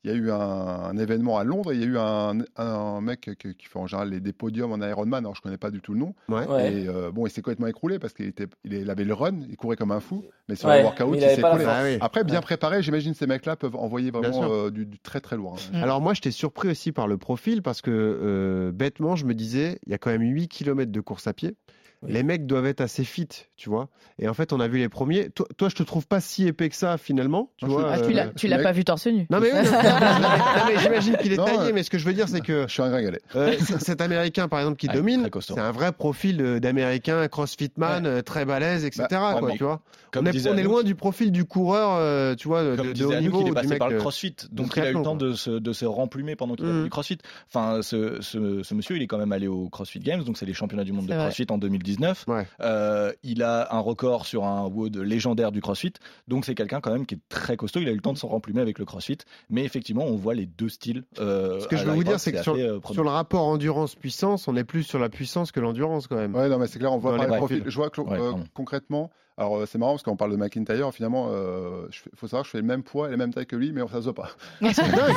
il 0.05 0.11
y 0.11 0.15
a 0.15 0.17
eu 0.17 0.31
un, 0.31 0.37
un 0.37 0.97
événement 0.97 1.37
à 1.39 1.45
Londres. 1.45 1.73
et 1.73 1.77
Il 1.77 1.81
y 1.81 1.85
a 1.85 1.87
eu 1.89 1.99
un, 1.99 2.39
un 2.57 3.01
mec 3.01 3.31
qui, 3.39 3.55
qui 3.55 3.67
fait 3.67 3.79
en 3.79 3.87
général 3.87 4.11
les- 4.11 4.21
des 4.21 4.33
podiums 4.33 4.73
en 4.73 4.81
Ironman. 4.87 5.25
Alors, 5.25 5.35
je 5.35 5.41
connais 5.43 5.59
pas 5.59 5.71
du 5.71 5.81
tout 5.81 5.93
le 5.95 5.99
nom. 5.99 6.15
Ouais. 6.29 6.47
Ouais. 6.47 6.73
Et 6.73 6.89
euh, 6.89 7.11
bon, 7.11 7.27
il 7.27 7.31
s'est 7.31 7.43
complètement 7.43 7.67
écroulé 7.67 7.99
parce 7.99 8.13
qu'il 8.13 8.27
était, 8.27 8.47
il, 8.65 8.89
avait 8.91 9.05
le 9.05 9.15
run, 9.15 9.41
il 9.49 9.57
courait 9.57 9.77
comme 9.77 9.91
un 9.93 10.01
fou, 10.01 10.25
mais 10.49 10.55
sur 10.55 10.69
Ouais, 10.69 10.79
le 10.79 10.85
workout, 10.85 11.15
il 11.17 11.21
s'est 11.21 11.39
écroulé. 11.39 11.65
Ah 11.67 11.81
oui. 11.85 11.99
Après, 12.01 12.23
bien 12.25 12.37
Ouais. 12.37 12.41
préparé, 12.43 12.83
j'imagine 12.83 13.15
ces 13.15 13.27
mecs-là 13.27 13.57
peuvent 13.57 13.77
envoyer 13.77 14.11
vraiment 14.13 14.45
euh, 14.51 14.71
du, 14.71 14.87
du 14.87 14.99
très 15.01 15.21
très 15.21 15.37
lourd. 15.37 15.57
hein. 15.59 15.79
Mm. 15.79 15.83
Alors 15.83 16.01
moi, 16.01 16.15
j'étais 16.15 16.31
surpris 16.31 16.69
aussi 16.69 16.93
par 16.93 17.09
le 17.09 17.19
profil 17.19 17.63
parce 17.63 17.83
que 17.83 17.91
euh, 17.91 18.73
bêtement, 18.73 19.17
je 19.17 19.25
me 19.27 19.35
disais, 19.35 19.79
il 19.87 19.91
y 19.91 19.95
a 19.95 19.99
quand 19.99 20.11
même 20.11 20.23
8 20.23 20.49
km 20.49 20.91
de 20.93 21.01
course 21.01 21.27
à 21.27 21.33
pied. 21.33 21.57
Oui. 22.03 22.13
Les 22.13 22.23
mecs 22.23 22.47
doivent 22.47 22.67
être 22.67 22.81
assez 22.81 23.05
fit, 23.05 23.29
tu 23.57 23.71
vois. 23.71 23.89
Et 24.19 24.29
en 24.29 24.35
fait, 24.35 24.53
on 24.53 24.61
a 24.61 24.69
vu 24.69 24.79
les 24.79 24.89
premiers. 24.89 25.31
Toi, 25.31 25.47
toi, 25.57 25.69
je 25.69 25.75
te 25.75 25.83
trouve 25.83 26.07
pas 26.07 26.21
si 26.21 26.47
épais 26.47 26.69
que 26.69 26.77
ça 26.77 26.99
finalement, 26.99 27.51
tu 27.57 27.67
vois. 27.67 27.91
ah, 27.93 27.99
tu 27.99 28.05
euh, 28.05 28.13
l'as, 28.13 28.27
tu 28.29 28.49
l'as 28.49 28.59
pas 28.59 28.73
vu 28.73 28.85
torse 28.85 29.07
nu. 29.07 29.27
Non 29.31 29.41
mais, 29.41 29.51
oui, 29.53 29.59
non, 29.65 29.71
non, 29.73 29.79
non, 29.81 30.65
mais 30.69 30.79
j'imagine 30.79 31.17
qu'il 31.17 31.33
est 31.33 31.37
Non, 31.37 31.45
taillé, 31.47 31.59
euh, 31.61 31.73
mais 31.75 31.83
ce 31.83 31.91
que 31.91 31.99
je 31.99 32.05
veux 32.05 32.13
dire, 32.15 32.29
c'est 32.29 32.41
que 32.41 32.65
Je 32.69 32.73
suis 32.73 32.83
un 32.83 32.91
gringalet. 32.91 33.21
euh, 33.35 33.55
cet 33.81 34.01
Américain, 34.01 34.49
par 34.49 34.61
exemple, 34.61 34.77
qui 34.77 34.89
Ah, 34.91 34.95
domine, 34.95 35.29
c'est 35.41 35.59
un 35.59 35.73
vrai 35.73 35.93
profil 35.93 36.37
d'Américain, 36.61 37.27
CrossFitman, 37.29 38.07
euh, 38.07 38.23
très 38.23 38.45
balèze, 38.45 38.85
etc. 38.85 39.07
Bah, 39.11 39.37
quoi, 39.39 39.49
mais 39.49 39.57
tu 39.57 39.65
vois. 39.65 39.81
Comme 40.13 40.27
on 40.27 40.29
est, 40.29 40.33
disait 40.33 40.51
on 40.51 40.57
est 40.57 40.63
loin 40.63 40.83
du 40.83 40.95
profil 40.95 41.31
du 41.33 41.45
coureur, 41.45 41.97
euh, 41.99 42.35
tu 42.37 42.49
vois, 42.49 42.63
de, 42.63 42.77
Comme 42.77 42.93
de 42.93 43.05
haut 43.05 43.11
Anouk, 43.11 43.23
niveau, 43.23 43.41
il 43.41 43.47
est 43.47 43.49
du 43.51 43.55
passé 43.55 43.69
mec, 43.69 43.79
par 43.79 43.89
le 43.91 43.99
CrossFit, 43.99 44.35
donc 44.51 44.75
il 44.77 44.83
a 44.83 44.91
eu 44.91 44.95
le 44.95 45.03
temps 45.03 45.17
de 45.17 45.33
se, 45.35 45.51
de 45.51 45.73
se 45.73 45.85
remplumer 45.85 46.37
pendant 46.37 46.55
qu'il 46.55 46.65
a 46.65 46.73
fait 46.73 46.83
du 46.85 46.91
CrossFit. 46.91 47.19
Enfin, 47.53 47.83
ce, 47.83 48.23
ce, 48.23 48.63
ce 48.63 48.75
monsieur, 48.75 48.97
il 48.97 49.03
est 49.03 49.07
quand 49.07 49.19
même 49.19 49.33
allé 49.33 49.47
au 49.47 49.69
CrossFit 49.69 49.99
Games, 49.99 50.23
donc 50.23 50.39
c'est 50.39 50.47
les 50.47 50.55
championnats 50.55 50.85
du 50.85 50.93
monde 50.93 51.05
de 51.07 51.11
C'est 51.11 51.17
vrai. 51.17 51.27
CrossFit 51.27 51.47
en 51.87 51.96
2019. 51.96 52.27
Euh, 52.61 53.12
il 53.22 53.42
a 53.42 53.75
un 53.75 53.81
record 53.81 54.27
sur 54.27 54.44
un 54.44 54.66
wood 54.66 54.96
légendaire 54.96 55.53
du 55.53 55.61
CrossFit. 55.61 55.94
Donc 56.29 56.44
c'est 56.44 56.55
quelqu'un 56.55 56.81
quand 56.81 56.92
même 56.92 57.07
qui 57.07 57.14
est 57.14 57.20
très 57.29 57.57
costaud. 57.57 57.81
Il 57.81 57.88
a 57.88 57.92
eu 57.92 57.96
le 57.96 58.01
temps 58.01 58.12
de 58.12 58.18
s'en 58.18 58.29
remplumer 58.29 58.61
avec 58.61 58.79
le 58.79 58.85
CrossFit. 58.85 59.18
Mais 59.51 59.64
effectivement, 59.64 60.05
on 60.05 60.16
voit 60.16 60.35
les 60.35 60.46
deux 60.46 60.68
styles. 60.68 61.05
Euh, 61.18 61.61
Ce 61.61 61.68
que 61.68 61.77
je 61.77 61.85
veux 61.85 61.92
vous 61.92 62.05
dire, 62.05 62.20
c'est 62.20 62.33
que 62.33 62.42
sur, 62.42 62.55
euh, 62.55 62.81
sur, 62.92 63.05
le 63.05 63.11
rapport 63.11 63.44
endurance-puissance, 63.44 64.49
on 64.49 64.57
est 64.57 64.64
plus 64.64 64.83
sur 64.83 64.99
la 64.99 65.09
puissance 65.09 65.53
que 65.53 65.61
l'endurance 65.61 66.07
quand 66.07 66.16
même. 66.16 66.35
Ouais, 66.35 66.49
non, 66.49 66.59
mais 66.59 66.66
c'est 66.66 66.79
clair, 66.79 66.92
on 66.92 66.99
voit 66.99 67.18
les 67.18 67.37
profils. 67.37 67.62
Je 67.64 67.77
vois 67.77 67.90
que, 67.90 68.01
euh, 68.01 68.33
concrètement, 68.55 69.11
alors 69.38 69.59
euh, 69.59 69.66
c'est 69.66 69.79
marrant 69.79 69.92
parce 69.92 70.03
qu'on 70.03 70.16
parle 70.16 70.31
de 70.33 70.37
McIntyre, 70.37 70.92
finalement, 70.92 71.29
il 71.31 72.11
faut 72.16 72.26
savoir 72.26 72.43
que 72.43 72.47
je 72.47 72.51
fais 72.53 72.59
le 72.59 72.64
même 72.64 72.82
poids 72.82 73.09
et 73.09 73.11
la 73.11 73.16
même 73.16 73.32
taille 73.34 73.47
que 73.47 73.57
lui, 73.57 73.72
mais 73.72 73.80
ça 73.91 73.99
se 73.99 74.05
voit 74.11 74.14
pas. 74.14 74.30
C'est 74.72 74.82
dingue. 74.82 75.14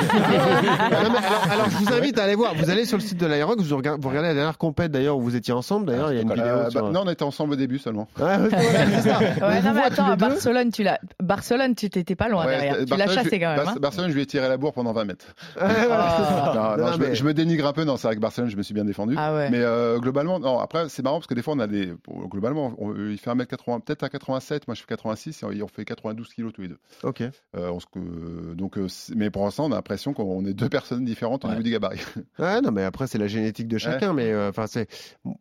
Ah, 0.82 0.86
alors, 0.86 1.52
alors, 1.52 1.70
je 1.70 1.76
vous 1.84 1.92
invite 1.92 2.18
à 2.18 2.24
aller 2.24 2.34
voir. 2.34 2.54
Vous 2.54 2.70
allez 2.70 2.84
sur 2.84 2.96
le 2.96 3.02
site 3.02 3.18
de 3.18 3.26
l'Aerox, 3.26 3.62
vous, 3.62 3.76
regardez- 3.76 4.00
vous 4.00 4.08
regardez 4.08 4.28
la 4.28 4.34
dernière 4.34 4.58
compète 4.58 4.90
d'ailleurs 4.92 5.16
où 5.16 5.20
vous 5.22 5.36
étiez 5.36 5.52
ensemble. 5.54 5.86
D'ailleurs, 5.86 6.12
il 6.12 6.16
y 6.16 6.18
a 6.18 6.22
une 6.22 6.28
vidéo. 6.28 6.44
Euh, 6.44 6.70
sur- 6.70 6.82
bah, 6.82 6.90
non, 6.90 7.02
on 7.06 7.10
était 7.10 7.22
ensemble 7.22 7.52
au 7.52 7.56
début 7.56 7.78
seulement. 7.78 8.08
Ouais, 8.18 8.24
ouais, 8.24 8.48
voilà, 8.48 9.00
c'est 9.00 9.08
ça. 9.08 9.18
Ouais, 9.20 9.60
On 9.60 9.62
non, 9.62 9.74
mais 9.74 9.82
attends, 9.82 10.06
à. 10.06 10.16
Barcelone, 10.16 10.70
tu 10.70 10.82
l'as. 10.82 10.98
Barcelone, 11.22 11.74
tu 11.74 11.88
t'étais 11.90 12.14
pas 12.16 12.28
loin 12.28 12.44
Ouais, 12.46 12.52
derrière. 12.52 12.74
Tu 12.78 12.80
l'as 12.86 12.96
Barcelone, 12.96 13.24
chassé 13.24 13.36
je- 13.36 13.40
quand 13.42 13.56
même. 13.56 13.68
Hein. 13.68 13.74
Barcelone, 13.80 14.10
je 14.10 14.14
lui 14.14 14.22
ai 14.22 14.26
tiré 14.26 14.48
la 14.48 14.56
bourre 14.56 14.72
pendant 14.72 14.92
20 14.92 15.04
mètres. 15.04 15.26
Non, 15.60 15.66
non, 15.66 16.92
je, 16.92 16.98
me, 16.98 17.06
mais- 17.08 17.14
je 17.14 17.24
me 17.24 17.34
dénigre 17.34 17.66
un 17.66 17.72
peu. 17.72 17.84
Non, 17.84 17.96
c'est 17.96 18.06
vrai 18.08 18.16
que 18.16 18.20
Barcelone, 18.20 18.50
je 18.50 18.56
me 18.56 18.62
suis 18.62 18.74
bien 18.74 18.84
défendu. 18.84 19.14
Ah 19.18 19.34
ouais. 19.34 19.50
Mais 19.50 19.60
euh, 19.60 19.98
globalement, 19.98 20.38
non. 20.38 20.58
Après, 20.58 20.88
c'est 20.88 21.02
marrant 21.02 21.16
parce 21.18 21.26
que 21.26 21.34
des 21.34 21.42
fois, 21.42 21.54
on 21.54 21.60
a 21.60 21.66
des. 21.66 21.86
bon, 22.06 22.26
globalement, 22.26 22.72
on- 22.78 22.94
il 22.94 23.18
fait 23.18 23.30
1m80, 23.30 23.80
peut-être 23.80 24.00
à 24.14 24.18
87. 24.18 24.66
Moi, 24.68 24.74
je 24.74 24.80
fais 24.80 24.86
86 24.88 25.42
et 25.52 25.62
on 25.62 25.68
fait 25.68 25.84
92 25.84 26.28
kilos 26.34 26.52
tous 26.52 26.62
les 26.62 26.68
deux. 26.68 26.78
Ok. 27.02 27.20
Euh, 27.22 27.30
on 27.70 27.80
se- 27.80 27.86
euh, 27.96 28.54
donc, 28.54 28.76
euh, 28.78 28.86
mais 29.16 29.30
pour 29.30 29.44
l'instant, 29.44 29.66
on 29.66 29.72
a 29.72 29.76
l'impression 29.76 30.12
qu'on 30.12 30.44
est 30.44 30.54
deux 30.54 30.68
personnes 30.68 31.04
différentes 31.04 31.44
au 31.44 31.48
niveau 31.48 31.62
du 31.62 31.70
gabarit. 31.70 32.00
Ouais, 32.38 32.60
non, 32.60 32.70
mais 32.72 32.84
après, 32.84 33.06
c'est 33.06 33.18
la 33.18 33.26
génétique 33.28 33.68
de 33.68 33.78
chacun. 33.78 34.12
Mais 34.12 34.30
euh, 34.32 34.50
enfin, 34.50 34.66
c'est. 34.66 34.88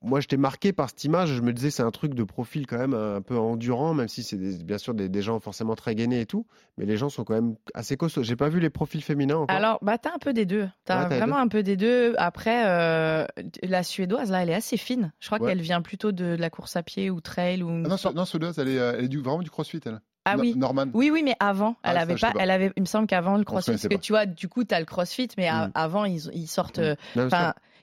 Moi, 0.02 0.20
j'étais 0.20 0.38
marqué 0.38 0.74
par 0.74 0.90
cette 0.90 1.04
image. 1.04 1.30
Je 1.34 1.42
me 1.42 1.54
disais, 1.54 1.70
c'est 1.72 1.84
un 1.84 1.92
truc 1.92 2.14
de 2.14 2.24
profil 2.24 2.68
quand 2.68 2.78
même 2.78 2.94
un 2.94 3.22
peu 3.22 3.38
endurant, 3.38 3.94
même 3.94 4.08
si 4.08 4.24
c'est 4.24 4.38
bien 4.64 4.78
sûr 4.78 4.94
des, 4.94 5.10
des 5.10 5.22
gens 5.22 5.40
forcément 5.40 5.76
très 5.76 5.96
gainés 5.96 6.22
et 6.22 6.26
tout. 6.26 6.46
Mais 6.78 6.86
les 6.86 6.98
gens 6.98 7.10
sont 7.10 7.24
quand 7.24 7.34
même 7.34 7.56
assez 7.74 7.98
costauds. 7.98 8.24
J'ai 8.24 8.36
pas 8.36 8.50
vu 8.50 8.60
les 8.60 8.70
profils 8.70 9.04
féminins 9.04 9.38
encore. 9.38 9.56
Alors, 9.56 9.80
bah, 9.82 9.98
t'as 9.98 10.14
un 10.14 10.20
peu 10.20 10.34
des 10.34 10.46
deux. 10.46 10.68
T'as 10.86 11.08
Ouais, 11.10 11.18
vraiment 11.18 11.36
deux. 11.38 11.42
un 11.42 11.48
peu 11.48 11.64
des 11.64 11.76
deux. 11.78 12.14
Après, 12.18 12.64
euh, 12.68 13.26
la 13.64 13.84
suédoise, 13.84 14.32
là, 14.32 14.44
elle 14.44 14.50
est 14.50 14.54
assez 14.56 14.78
fine. 14.78 15.12
Je 15.20 15.28
crois 15.28 15.40
Ouais. 15.40 15.50
qu'elle 15.50 15.62
vient 15.62 15.82
plutôt 15.82 16.12
de, 16.12 16.36
de 16.36 16.42
la 16.42 16.50
course 16.50 16.76
à 16.76 16.84
pied 16.84 17.10
ou 17.10 17.22
trail 17.22 17.64
ou. 17.64 17.70
Ah 17.70 17.88
non, 17.90 17.96
non, 18.16 18.26
Souleuse, 18.26 18.59
elle 18.60 18.70
est, 18.70 18.80
euh, 18.80 18.96
elle 18.98 19.06
est 19.06 19.10
du, 19.10 19.20
vraiment 19.20 19.42
du 19.42 19.50
crossfit, 19.50 19.80
elle. 19.86 20.02
Ah 20.26 20.36
oui. 20.38 20.54
Norman. 20.56 20.86
Oui, 20.94 21.10
oui, 21.12 21.24
mais 21.24 21.36
avant, 21.40 21.76
Ah, 21.82 21.92
elle 21.92 21.96
ça, 21.96 22.02
avait 22.04 22.16
pas, 22.16 22.34
elle 22.40 22.52
avait, 22.52 22.72
il 22.76 22.82
me 22.82 22.86
semble 22.86 23.08
qu'avant 23.08 23.38
le 23.38 23.44
crossfit, 23.46 23.72
parce 23.72 23.84
que 23.84 23.88
pas. 23.88 23.98
tu 23.98 24.12
vois, 24.14 24.26
du 24.28 24.48
coup, 24.48 24.64
t'as 24.64 24.80
le 24.80 24.86
crossfit, 24.86 25.30
mais 25.38 25.48
a- 25.48 25.68
Mm. 25.68 25.72
avant, 25.74 26.06
ils, 26.06 26.30
ils 26.34 26.48
sortent, 26.48 26.80
euh, 26.80 26.96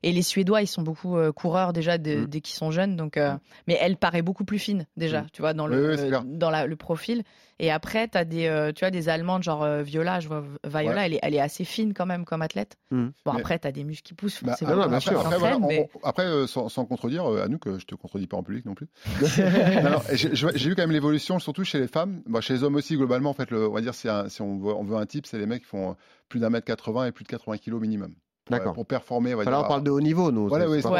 Et 0.08 0.12
les 0.12 0.22
Suédois, 0.22 0.62
ils 0.62 0.68
sont 0.68 0.82
beaucoup 0.82 1.16
euh, 1.16 1.32
coureurs 1.32 1.72
déjà 1.72 1.98
de- 1.98 2.18
Mm. 2.20 2.26
dès 2.26 2.40
qu'ils 2.40 2.54
sont 2.54 2.70
jeunes, 2.70 2.94
donc, 2.94 3.16
euh, 3.16 3.34
mais 3.66 3.76
elle 3.80 3.96
paraît 3.96 4.22
beaucoup 4.22 4.44
plus 4.44 4.60
fine 4.60 4.86
déjà, 4.96 5.26
tu 5.32 5.42
vois, 5.42 5.52
dans 5.52 5.66
le, 5.66 5.90
oui, 5.96 6.08
clair. 6.08 6.22
dans 6.24 6.48
la- 6.50 6.66
le 6.66 6.76
profil. 6.76 7.24
Et 7.58 7.72
après, 7.72 8.06
t'as 8.06 8.24
des, 8.24 8.46
euh, 8.46 8.70
tu 8.72 8.80
vois, 8.84 8.90
des 8.92 9.08
Allemandes, 9.08 9.42
genre 9.42 9.64
euh, 9.64 9.82
Viola, 9.82 10.20
je 10.20 10.28
vois 10.28 10.44
Viola, 10.64 10.94
Ouais. 11.00 11.06
elle 11.06 11.14
est, 11.14 11.18
elle 11.22 11.34
est 11.34 11.40
assez 11.40 11.64
fine 11.64 11.92
quand 11.92 12.06
même 12.06 12.24
comme 12.24 12.40
athlète. 12.42 12.76
Mm. 12.92 13.06
Bon, 13.24 13.32
Mais- 13.32 13.40
après, 13.40 13.58
t'as 13.58 13.72
des 13.72 13.82
muscles 13.82 14.04
qui 14.06 14.14
poussent, 14.14 14.44
Bah, 14.44 14.54
ah 14.60 14.64
non, 14.74 14.86
bien 14.88 14.98
tu 15.00 15.08
sûr. 15.08 15.18
Après, 15.18 15.38
voilà, 15.38 15.58
mais- 15.58 15.88
on- 15.94 16.06
après, 16.06 16.24
euh, 16.26 16.46
sans, 16.46 16.68
sans 16.68 16.84
contredire, 16.84 17.24
euh, 17.28 17.42
Anouk, 17.44 17.66
euh, 17.66 17.78
je 17.80 17.86
te 17.86 17.94
contredis 17.96 18.28
pas 18.28 18.36
en 18.36 18.42
public 18.44 18.64
non 18.64 18.74
plus. 18.74 18.86
J'ai 20.14 20.68
vu 20.68 20.74
quand 20.76 20.82
même 20.82 20.92
l'évolution, 20.92 21.38
surtout 21.38 21.64
chez 21.64 21.80
les 21.80 21.88
femmes. 21.88 22.22
Bon, 22.26 22.40
chez 22.40 22.54
les 22.54 22.62
hommes 22.62 22.76
aussi, 22.76 22.96
globalement, 22.96 23.30
en 23.30 23.34
fait, 23.34 23.50
le, 23.50 23.68
on 23.68 23.72
va 23.72 23.80
dire, 23.80 23.94
si, 23.94 24.08
un- 24.08 24.28
si 24.28 24.42
on, 24.42 24.58
veut, 24.58 24.74
on 24.74 24.84
veut 24.84 24.96
un 24.96 25.06
type, 25.06 25.26
c'est 25.26 25.38
les 25.38 25.46
mecs 25.46 25.62
qui 25.62 25.68
font 25.68 25.90
euh, 25.90 25.94
plus 26.28 26.40
d'un 26.40 26.50
mètre 26.50 26.66
80 26.66 27.06
et 27.06 27.12
plus 27.12 27.24
de 27.24 27.28
80 27.28 27.56
kilos 27.58 27.80
minimum. 27.80 28.14
D'accord. 28.50 28.72
Pour 28.74 28.86
performer, 28.86 29.34
on 29.34 29.38
va 29.38 29.42
Enfin, 29.42 29.50
là, 29.50 29.56
dire. 29.58 29.66
on 29.66 29.68
parle 29.68 29.82
de 29.82 29.90
haut 29.90 30.00
niveau, 30.00 30.30
nous. 30.30 30.48
Voilà, 30.48 30.68
oui, 30.68 30.76
c'est 30.76 30.82
pour, 30.82 30.96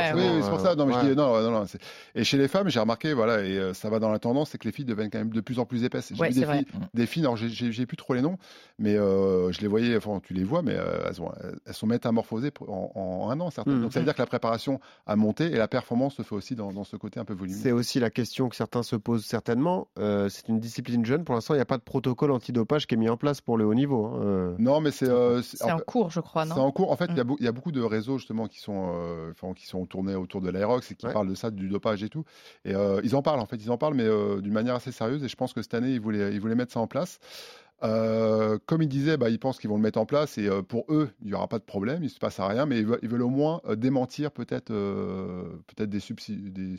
ça. 0.60 0.74
Non, 0.74 0.86
mais 0.86 0.92
je 0.94 0.98
ouais. 0.98 1.08
dis, 1.10 1.16
non, 1.16 1.40
non, 1.42 1.50
non, 1.50 1.66
c'est- 1.66 1.78
Et 2.14 2.24
chez 2.24 2.38
les 2.38 2.48
femmes, 2.48 2.68
j'ai 2.68 2.80
remarqué, 2.80 3.12
voilà, 3.14 3.42
et 3.44 3.56
euh, 3.56 3.72
ça 3.74 3.88
va 3.88 3.98
dans 4.00 4.10
la 4.10 4.18
tendance, 4.18 4.50
c'est 4.50 4.58
que 4.58 4.64
les 4.64 4.72
filles 4.72 4.84
deviennent 4.84 5.10
quand 5.10 5.18
même 5.18 5.30
de 5.32 5.40
plus 5.40 5.58
en 5.58 5.64
plus 5.64 5.84
épaisses. 5.84 6.12
J'ai 6.14 6.20
Ouais, 6.20 6.28
vu 6.28 6.34
c'est 6.34 6.40
des 6.40 6.46
vrai. 6.46 6.58
filles, 6.58 6.66
des 6.94 7.06
filles, 7.06 7.22
alors 7.22 7.36
j'ai- 7.36 7.48
j'ai 7.48 7.70
j'ai 7.72 7.86
plus 7.86 7.96
trop 7.96 8.14
les 8.14 8.22
noms, 8.22 8.36
mais 8.78 8.96
euh, 8.96 9.52
je 9.52 9.60
les 9.60 9.68
voyais, 9.68 9.96
enfin, 9.96 10.20
tu 10.22 10.34
les 10.34 10.44
vois, 10.44 10.62
mais 10.62 10.74
euh, 10.76 11.08
elles, 11.08 11.20
ont- 11.22 11.30
elles 11.66 11.74
sont 11.74 11.86
métamorphosées 11.86 12.50
en, 12.66 12.90
en 12.94 13.30
un 13.30 13.38
an, 13.40 13.50
certaines. 13.50 13.74
Mhm. 13.74 13.82
Donc 13.82 13.92
ça 13.92 13.98
veut 14.00 14.04
dire 14.04 14.14
que 14.14 14.22
la 14.22 14.26
préparation 14.26 14.80
a 15.06 15.14
monté 15.16 15.44
et 15.46 15.56
la 15.56 15.68
performance 15.68 16.14
se 16.16 16.22
fait 16.22 16.34
aussi 16.34 16.54
dans, 16.56 16.72
dans 16.72 16.84
ce 16.84 16.96
côté 16.96 17.20
un 17.20 17.24
peu 17.24 17.34
volumineux. 17.34 17.60
C'est 17.62 17.72
aussi 17.72 18.00
la 18.00 18.10
question 18.10 18.48
que 18.48 18.56
certains 18.56 18.82
se 18.82 18.96
posent 18.96 19.24
certainement. 19.24 19.88
Euh, 19.98 20.28
c'est 20.28 20.48
une 20.48 20.58
discipline 20.58 21.04
jeune. 21.04 21.24
Pour 21.24 21.34
l'instant, 21.34 21.54
il 21.54 21.58
n'y 21.58 21.62
a 21.62 21.66
pas 21.66 21.78
de 21.78 21.82
protocole 21.82 22.32
antidopage 22.32 22.86
qui 22.86 22.94
est 22.94 22.98
mis 22.98 23.08
en 23.08 23.16
place 23.16 23.40
pour 23.40 23.56
le 23.56 23.64
haut 23.64 23.74
niveau. 23.74 24.06
hein. 24.06 24.54
Non, 24.58 24.80
mais 24.80 24.90
c'est. 24.90 25.08
euh, 25.08 25.42
C'est 25.42 25.70
en 25.70 25.78
cours, 25.78 26.10
je 26.10 26.20
crois, 26.20 26.44
C'est 26.46 26.52
en 26.52 26.70
cours. 26.70 26.90
En 26.90 26.96
fait, 26.96 27.06
il 27.10 27.16
y 27.16 27.20
a 27.20 27.24
Il 27.38 27.44
y, 27.44 27.48
a 27.48 27.52
beaucoup 27.52 27.72
de 27.72 27.80
réseaux 27.82 28.18
justement 28.18 28.46
qui 28.48 28.60
sont, 28.60 28.92
euh, 28.94 29.30
enfin, 29.32 29.52
qui 29.54 29.66
sont 29.66 29.86
tournés 29.86 30.14
autour 30.14 30.40
de 30.40 30.50
l'Aerox 30.50 30.90
et 30.90 30.94
qui 30.94 31.06
Ouais. 31.06 31.12
parlent 31.12 31.28
de 31.28 31.34
ça, 31.34 31.50
du 31.50 31.68
dopage 31.68 32.02
et 32.02 32.08
tout. 32.08 32.24
Et 32.64 32.74
euh, 32.74 33.00
ils 33.04 33.14
en 33.16 33.22
parlent 33.22 33.40
en 33.40 33.46
fait, 33.46 33.56
ils 33.56 33.70
en 33.70 33.78
parlent, 33.78 33.94
mais 33.94 34.04
euh, 34.04 34.40
d'une 34.40 34.52
manière 34.52 34.74
assez 34.74 34.92
sérieuse. 34.92 35.22
Et 35.24 35.28
je 35.28 35.36
pense 35.36 35.52
que 35.52 35.62
cette 35.62 35.74
année, 35.74 35.92
ils 35.92 36.00
voulaient, 36.00 36.32
ils 36.32 36.40
voulaient 36.40 36.54
mettre 36.54 36.72
ça 36.72 36.80
en 36.80 36.86
place. 36.86 37.18
Comme 37.80 38.82
ils 38.82 38.88
disaient, 38.88 39.16
bah, 39.16 39.28
ils 39.30 39.38
pensent 39.38 39.58
qu'ils 39.58 39.70
vont 39.70 39.76
le 39.76 39.82
mettre 39.82 39.98
en 39.98 40.06
place 40.06 40.38
et 40.38 40.48
pour 40.62 40.86
eux, 40.88 41.10
il 41.20 41.28
n'y 41.28 41.34
aura 41.34 41.46
pas 41.46 41.58
de 41.58 41.64
problème, 41.64 42.02
il 42.02 42.06
ne 42.06 42.10
se 42.10 42.18
passera 42.18 42.48
rien, 42.48 42.66
mais 42.66 42.78
ils 42.78 42.86
veulent, 42.86 42.98
ils 43.02 43.08
veulent 43.08 43.22
au 43.22 43.28
moins 43.28 43.60
démentir 43.76 44.32
peut-être 44.32 44.72
peut-être 44.72 45.90
des, 45.90 46.00
subsi- 46.00 46.50
des 46.50 46.76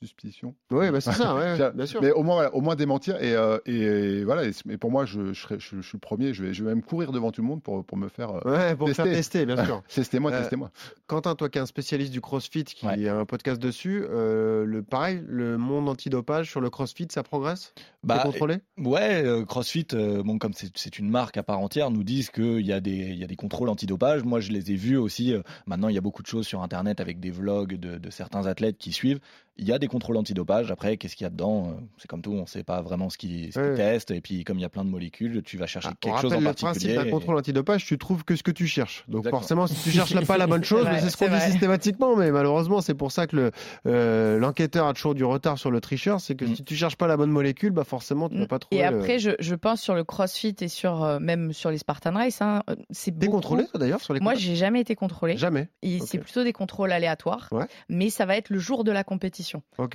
su- 0.00 0.06
suspicions. 0.06 0.54
Oui, 0.70 0.90
bah, 0.90 1.00
c'est 1.00 1.12
ça, 1.12 1.34
ouais, 1.34 1.56
bien 1.74 1.86
sûr. 1.86 2.00
Mais 2.02 2.10
au 2.12 2.22
moins, 2.22 2.34
voilà, 2.36 2.54
au 2.54 2.60
moins 2.60 2.76
démentir 2.76 3.16
et, 3.22 3.34
euh, 3.34 3.58
et, 3.66 3.76
et 3.80 4.24
voilà. 4.24 4.44
Et, 4.44 4.50
mais 4.64 4.76
pour 4.78 4.90
moi, 4.90 5.04
je, 5.04 5.32
je, 5.32 5.40
serai- 5.40 5.58
je- 5.58 5.76
je 5.76 5.80
suis 5.88 5.96
le 5.96 6.00
premier. 6.00 6.34
Je 6.34 6.44
vais, 6.44 6.54
je 6.54 6.62
vais 6.64 6.70
même 6.70 6.82
courir 6.82 7.12
devant 7.12 7.32
tout 7.32 7.42
le 7.42 7.48
monde 7.48 7.62
pour, 7.62 7.84
pour 7.84 7.96
me 7.98 8.08
faire 8.08 8.30
euh, 8.46 8.50
Ouais, 8.50 8.76
pour 8.76 8.88
faire 8.90 9.04
tester, 9.04 9.46
bien 9.46 9.64
sûr. 9.64 9.82
testez-moi, 9.94 10.32
Euh, 10.32 10.40
testez-moi. 10.40 10.70
Quentin, 11.06 11.34
toi 11.34 11.48
qui 11.48 11.58
es 11.58 11.60
un 11.60 11.66
spécialiste 11.66 12.12
du 12.12 12.20
CrossFit, 12.20 12.64
qui 12.64 12.86
a 13.08 13.16
un 13.16 13.24
podcast 13.24 13.60
dessus, 13.60 14.04
euh, 14.08 14.64
le 14.64 14.82
pareil, 14.82 15.22
le 15.26 15.56
monde 15.58 15.88
antidopage 15.88 16.50
sur 16.50 16.60
le 16.60 16.70
CrossFit, 16.70 17.08
ça 17.10 17.22
progresse? 17.22 17.74
Bah, 18.04 18.20
contrôlé? 18.20 18.58
Ouais, 18.78 19.24
CrossFit, 19.48 19.86
bon, 20.24 20.38
comme 20.38 20.52
c'est 20.52 20.98
une 20.98 21.08
marque 21.10 21.36
à 21.36 21.42
part 21.42 21.58
entière, 21.58 21.90
nous 21.90 22.04
disent 22.04 22.30
qu'il 22.30 22.60
y, 22.66 22.72
a 22.72 22.80
des- 22.80 22.90
il 22.92 23.16
y 23.18 23.24
a 23.24 23.26
des 23.26 23.36
contrôles 23.36 23.68
antidopage. 23.68 24.22
Moi, 24.24 24.40
je 24.40 24.52
les 24.52 24.70
ai 24.72 24.76
vus 24.76 24.96
aussi. 24.96 25.34
maintenant, 25.66 25.88
il 25.88 25.94
y 25.94 25.98
a 25.98 26.00
beaucoup 26.00 26.22
de 26.22 26.26
choses 26.28 26.46
sur 26.46 26.62
Internet 26.62 27.00
avec 27.00 27.18
des 27.20 27.30
vlogs 27.30 27.74
de, 27.74 27.98
de 27.98 28.10
certains 28.10 28.46
athlètes 28.46 28.78
qui 28.78 28.92
suivent. 28.92 29.20
Il 29.58 29.66
y 29.66 29.72
a 29.72 29.78
des 29.78 29.86
contrôles 29.88 30.16
antidopage. 30.18 30.70
Après, 30.70 30.96
qu'est-ce 30.96 31.16
qu'il 31.16 31.24
y 31.24 31.26
a 31.26 31.30
dedans 31.30 31.68
Euh, 31.70 31.80
C'est 31.98 32.08
comme 32.08 32.20
tout, 32.22 32.32
on 32.32 32.42
ne 32.42 32.46
sait 32.46 32.62
pas 32.62 32.82
vraiment 32.82 33.08
ce 33.10 33.16
qu'ils 33.18 33.50
Ouais. 33.56 33.74
testent. 33.74 34.10
Et 34.10 34.20
puis, 34.20 34.44
comme 34.44 34.58
il 34.58 34.62
y 34.62 34.64
a 34.66 34.68
plein 34.68 34.84
de 34.84 34.90
molécules, 34.90 35.42
tu 35.42 35.56
vas 35.56 35.66
chercher 35.66 35.88
On 35.88 35.92
quelque 35.94 36.20
chose 36.20 36.32
en 36.32 36.36
rappelle 36.36 36.44
le 36.48 36.52
principe 36.54 36.64
particulier. 36.66 36.94
d'un 36.96 37.10
contrôle 37.10 37.36
antidopage, 37.38 37.86
tu 37.86 37.96
trouves 37.96 38.24
que 38.24 38.36
ce 38.36 38.42
que 38.42 38.50
tu 38.50 38.66
cherches. 38.66 39.04
Donc 39.08 39.20
Exactement. 39.20 39.40
forcément, 39.40 39.66
si 39.66 39.74
tu 39.82 39.90
cherches 39.90 40.12
là 40.14 40.22
pas 40.22 40.36
la 40.36 40.46
bonne 40.46 40.62
chose, 40.64 40.80
C'est 40.84 40.90
mais 40.90 40.90
vrai, 40.98 41.00
c'est 41.00 41.10
ce 41.10 41.16
qu'on 41.16 41.28
dit 41.34 41.40
systématiquement, 41.52 42.16
mais 42.16 42.30
malheureusement, 42.30 42.80
c'est 42.80 42.94
pour 42.94 43.12
ça 43.12 43.26
que 43.26 43.36
le, 43.36 43.50
euh, 43.86 44.38
l'enquêteur 44.38 44.86
a 44.86 44.92
toujours 44.92 45.14
du 45.14 45.24
retard 45.24 45.58
sur 45.58 45.70
le 45.70 45.80
tricheur, 45.80 46.20
c'est 46.20 46.34
que 46.34 46.44
Mm. 46.44 46.56
si 46.56 46.64
tu 46.64 46.76
cherches 46.76 46.96
pas 46.96 47.06
la 47.06 47.16
bonne 47.16 47.30
molécule, 47.30 47.70
bah 47.72 47.84
forcément, 47.84 48.28
tu 48.28 48.38
vas 48.38 48.46
pas 48.46 48.58
trouver. 48.58 48.82
Et 48.82 48.88
le- 48.90 48.96
après, 48.98 49.18
je, 49.18 49.30
je 49.38 49.54
pense 49.54 49.80
sur 49.80 49.94
le 49.94 50.04
CrossFit 50.04 50.54
et 50.60 50.68
sur 50.68 51.02
euh, 51.02 51.18
même 51.18 51.52
sur 51.52 51.70
les 51.70 51.78
Spartan 51.78 52.12
Race, 52.12 52.42
hein, 52.42 52.62
c'est 52.90 53.10
T'es 53.12 53.26
beaucoup- 53.26 53.36
contrôlé, 53.38 53.66
toi, 53.66 53.80
d'ailleurs, 53.80 54.00
sur 54.02 54.12
les 54.12 54.20
Moi, 54.20 54.34
j'ai 54.34 54.54
jamais 54.56 54.80
été 54.80 54.94
contrôlé. 54.94 55.36
Jamais. 55.38 55.68
C'est 56.04 56.18
plutôt 56.18 56.44
des 56.44 56.52
contrôles 56.52 56.92
aléatoires, 56.92 57.48
Ouais. 57.52 57.64
mais 57.88 58.10
ça 58.10 58.26
va 58.26 58.36
être 58.36 58.50
le 58.50 58.58
jour 58.58 58.84
de 58.84 58.92
la 58.92 59.02
compétition. 59.04 59.45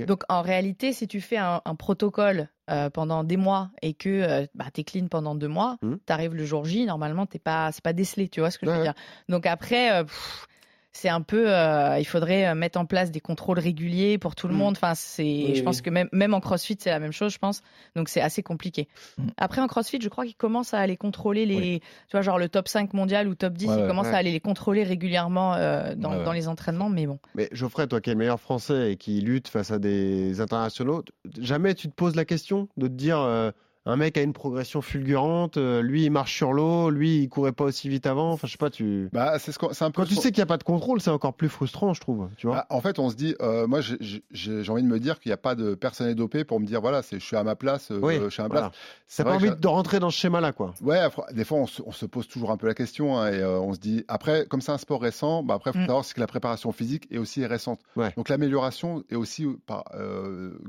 Donc 0.05 0.23
en 0.29 0.41
réalité, 0.41 0.93
si 0.93 1.07
tu 1.07 1.21
fais 1.21 1.37
un, 1.37 1.61
un 1.65 1.75
protocole 1.75 2.49
euh, 2.69 2.89
pendant 2.89 3.23
des 3.23 3.37
mois 3.37 3.69
et 3.81 3.93
que 3.93 4.09
euh, 4.09 4.45
bah, 4.55 4.65
tu 4.73 4.81
es 4.81 4.83
clean 4.83 5.07
pendant 5.07 5.35
deux 5.35 5.47
mois, 5.47 5.77
Hmm. 5.81 5.95
tu 6.05 6.13
arrives 6.13 6.33
le 6.35 6.45
jour 6.45 6.65
J, 6.65 6.85
normalement, 6.85 7.25
t'es 7.25 7.39
pas, 7.39 7.71
c'est 7.71 7.83
pas 7.83 7.93
décelé, 7.93 8.29
tu 8.29 8.39
vois 8.39 8.51
ce 8.51 8.57
que 8.59 8.65
je 8.65 8.71
veux 8.71 8.81
dire. 8.83 8.93
Donc 9.29 9.45
après, 9.45 9.91
euh, 9.91 10.03
pff, 10.03 10.47
c'est 10.93 11.07
un 11.09 11.21
peu, 11.21 11.45
euh, 11.53 11.97
il 11.99 12.05
faudrait 12.05 12.47
euh, 12.47 12.55
mettre 12.55 12.77
en 12.79 12.85
place 12.85 13.11
des 13.11 13.21
contrôles 13.21 13.59
réguliers 13.59 14.17
pour 14.17 14.35
tout 14.35 14.47
le 14.47 14.53
Hmm. 14.53 14.57
monde. 14.57 14.73
Enfin, 14.75 14.93
c'est, 14.95 15.23
Oui, 15.23 15.55
je 15.55 15.63
pense 15.63 15.77
oui. 15.77 15.83
que 15.83 15.89
même, 15.89 16.09
même 16.11 16.33
en 16.33 16.41
CrossFit, 16.41 16.77
c'est 16.79 16.89
la 16.89 16.99
même 16.99 17.13
chose, 17.13 17.31
je 17.33 17.37
pense. 17.37 17.61
Donc 17.95 18.09
c'est 18.09 18.19
assez 18.21 18.43
compliqué. 18.43 18.87
Hmm. 19.17 19.27
Après, 19.37 19.61
en 19.61 19.67
CrossFit, 19.67 19.99
je 20.01 20.09
crois 20.09 20.25
qu'ils 20.25 20.35
commencent 20.35 20.73
à 20.73 20.79
aller 20.79 20.97
contrôler 20.97 21.45
les, 21.45 21.79
tu 21.79 22.11
vois, 22.11 22.21
genre 22.21 22.37
le 22.37 22.49
top 22.49 22.67
5 22.67 22.93
mondial 22.93 23.27
ou 23.29 23.35
top 23.35 23.53
10, 23.53 23.67
Ouais, 23.67 23.75
ils 23.77 23.81
ouais. 23.83 23.87
commencent 23.87 24.07
Ouais. 24.07 24.13
à 24.15 24.17
aller 24.17 24.31
les 24.31 24.39
contrôler 24.41 24.83
régulièrement 24.83 25.53
euh, 25.55 25.95
dans, 25.95 26.11
Ouais, 26.11 26.17
ouais. 26.17 26.23
dans 26.25 26.33
les 26.33 26.47
entraînements, 26.49 26.89
mais 26.89 27.07
bon. 27.07 27.19
Mais 27.35 27.47
Geoffrey, 27.53 27.87
toi 27.87 28.01
qui 28.01 28.09
es 28.09 28.13
le 28.13 28.19
meilleur 28.19 28.39
français 28.41 28.91
et 28.91 28.95
qui 28.97 29.21
lutte 29.21 29.47
face 29.47 29.71
à 29.71 29.79
des 29.79 30.41
internationaux, 30.41 31.03
jamais 31.39 31.73
tu 31.73 31.87
te 31.87 31.93
poses 31.95 32.15
la 32.15 32.25
question 32.25 32.67
de 32.75 32.87
te 32.87 32.93
dire 32.93 33.19
euh, 33.19 33.51
un 33.85 33.95
mec 33.95 34.17
a 34.17 34.21
une 34.21 34.33
progression 34.33 34.81
fulgurante, 34.81 35.57
euh, 35.57 35.81
lui 35.81 36.05
il 36.05 36.11
marche 36.11 36.35
sur 36.35 36.53
l'eau, 36.53 36.89
lui 36.91 37.23
il 37.23 37.29
courait 37.29 37.51
pas 37.51 37.63
aussi 37.65 37.89
vite 37.89 38.05
avant. 38.05 38.31
Enfin, 38.31 38.45
je 38.47 38.51
sais 38.51 38.57
pas, 38.57 38.69
tu. 38.69 39.09
Bah, 39.11 39.39
c'est 39.39 39.51
ce 39.51 39.59
un 39.83 39.89
peu. 39.91 40.01
Quand 40.03 40.07
tu 40.07 40.15
sais 40.15 40.29
qu'il 40.31 40.37
n'y 40.37 40.43
a 40.43 40.45
pas 40.45 40.57
de 40.57 40.63
contrôle, 40.63 41.01
c'est 41.01 41.09
encore 41.09 41.33
plus 41.33 41.49
frustrant, 41.49 41.93
je 41.93 42.01
trouve. 42.01 42.29
Tu 42.37 42.45
vois 42.47 42.65
Ah, 42.69 42.75
en 42.75 42.81
fait, 42.81 42.99
on 42.99 43.09
se 43.09 43.15
dit, 43.15 43.35
euh, 43.41 43.65
moi, 43.67 43.79
j'ai- 43.81 44.69
envie 44.69 44.83
de 44.83 44.87
me 44.87 44.99
dire 44.99 45.19
qu'il 45.19 45.29
n'y 45.29 45.33
a 45.33 45.37
pas 45.37 45.55
de 45.55 45.73
personne 45.73 46.13
dopé 46.13 46.43
pour 46.43 46.59
me 46.59 46.65
dire, 46.65 46.79
voilà, 46.81 47.01
c'est, 47.01 47.19
je 47.19 47.25
suis 47.25 47.35
à 47.35 47.43
ma 47.43 47.55
place, 47.55 47.89
euh, 47.91 47.99
Oui, 48.01 48.19
je 48.23 48.29
suis 48.29 48.41
à 48.41 48.45
ma 48.45 48.49
voilà. 48.49 48.69
place. 48.69 48.79
C'est 49.07 49.23
pas 49.23 49.33
envie 49.33 49.49
de 49.51 49.67
rentrer 49.67 49.99
dans 49.99 50.09
ce 50.11 50.17
schéma-là, 50.17 50.51
quoi. 50.53 50.73
Ouais, 50.81 50.99
après, 50.99 51.23
des 51.33 51.43
fois, 51.43 51.57
on 51.57 51.65
se, 51.67 51.81
on 51.85 51.91
se 51.91 52.05
pose 52.05 52.27
toujours 52.27 52.51
un 52.51 52.57
peu 52.57 52.67
la 52.67 52.73
question 52.75 53.17
hein, 53.17 53.31
et 53.31 53.43
on 53.43 53.73
se 53.73 53.79
dit, 53.79 54.05
après, 54.07 54.45
comme 54.47 54.61
c'est 54.61 54.71
un 54.71 54.77
sport 54.77 55.01
récent, 55.01 55.43
bah, 55.43 55.55
après, 55.55 55.71
il 55.71 55.73
faut 55.73 55.79
Mm. 55.79 55.87
savoir 55.87 56.05
c'est 56.05 56.13
que 56.13 56.19
la 56.19 56.27
préparation 56.27 56.71
physique 56.71 57.07
est 57.11 57.17
aussi 57.17 57.45
récente. 57.45 57.79
Ouais. 57.95 58.13
Donc, 58.15 58.29
l'amélioration 58.29 59.03
est 59.09 59.15
aussi 59.15 59.47
par, 59.65 59.85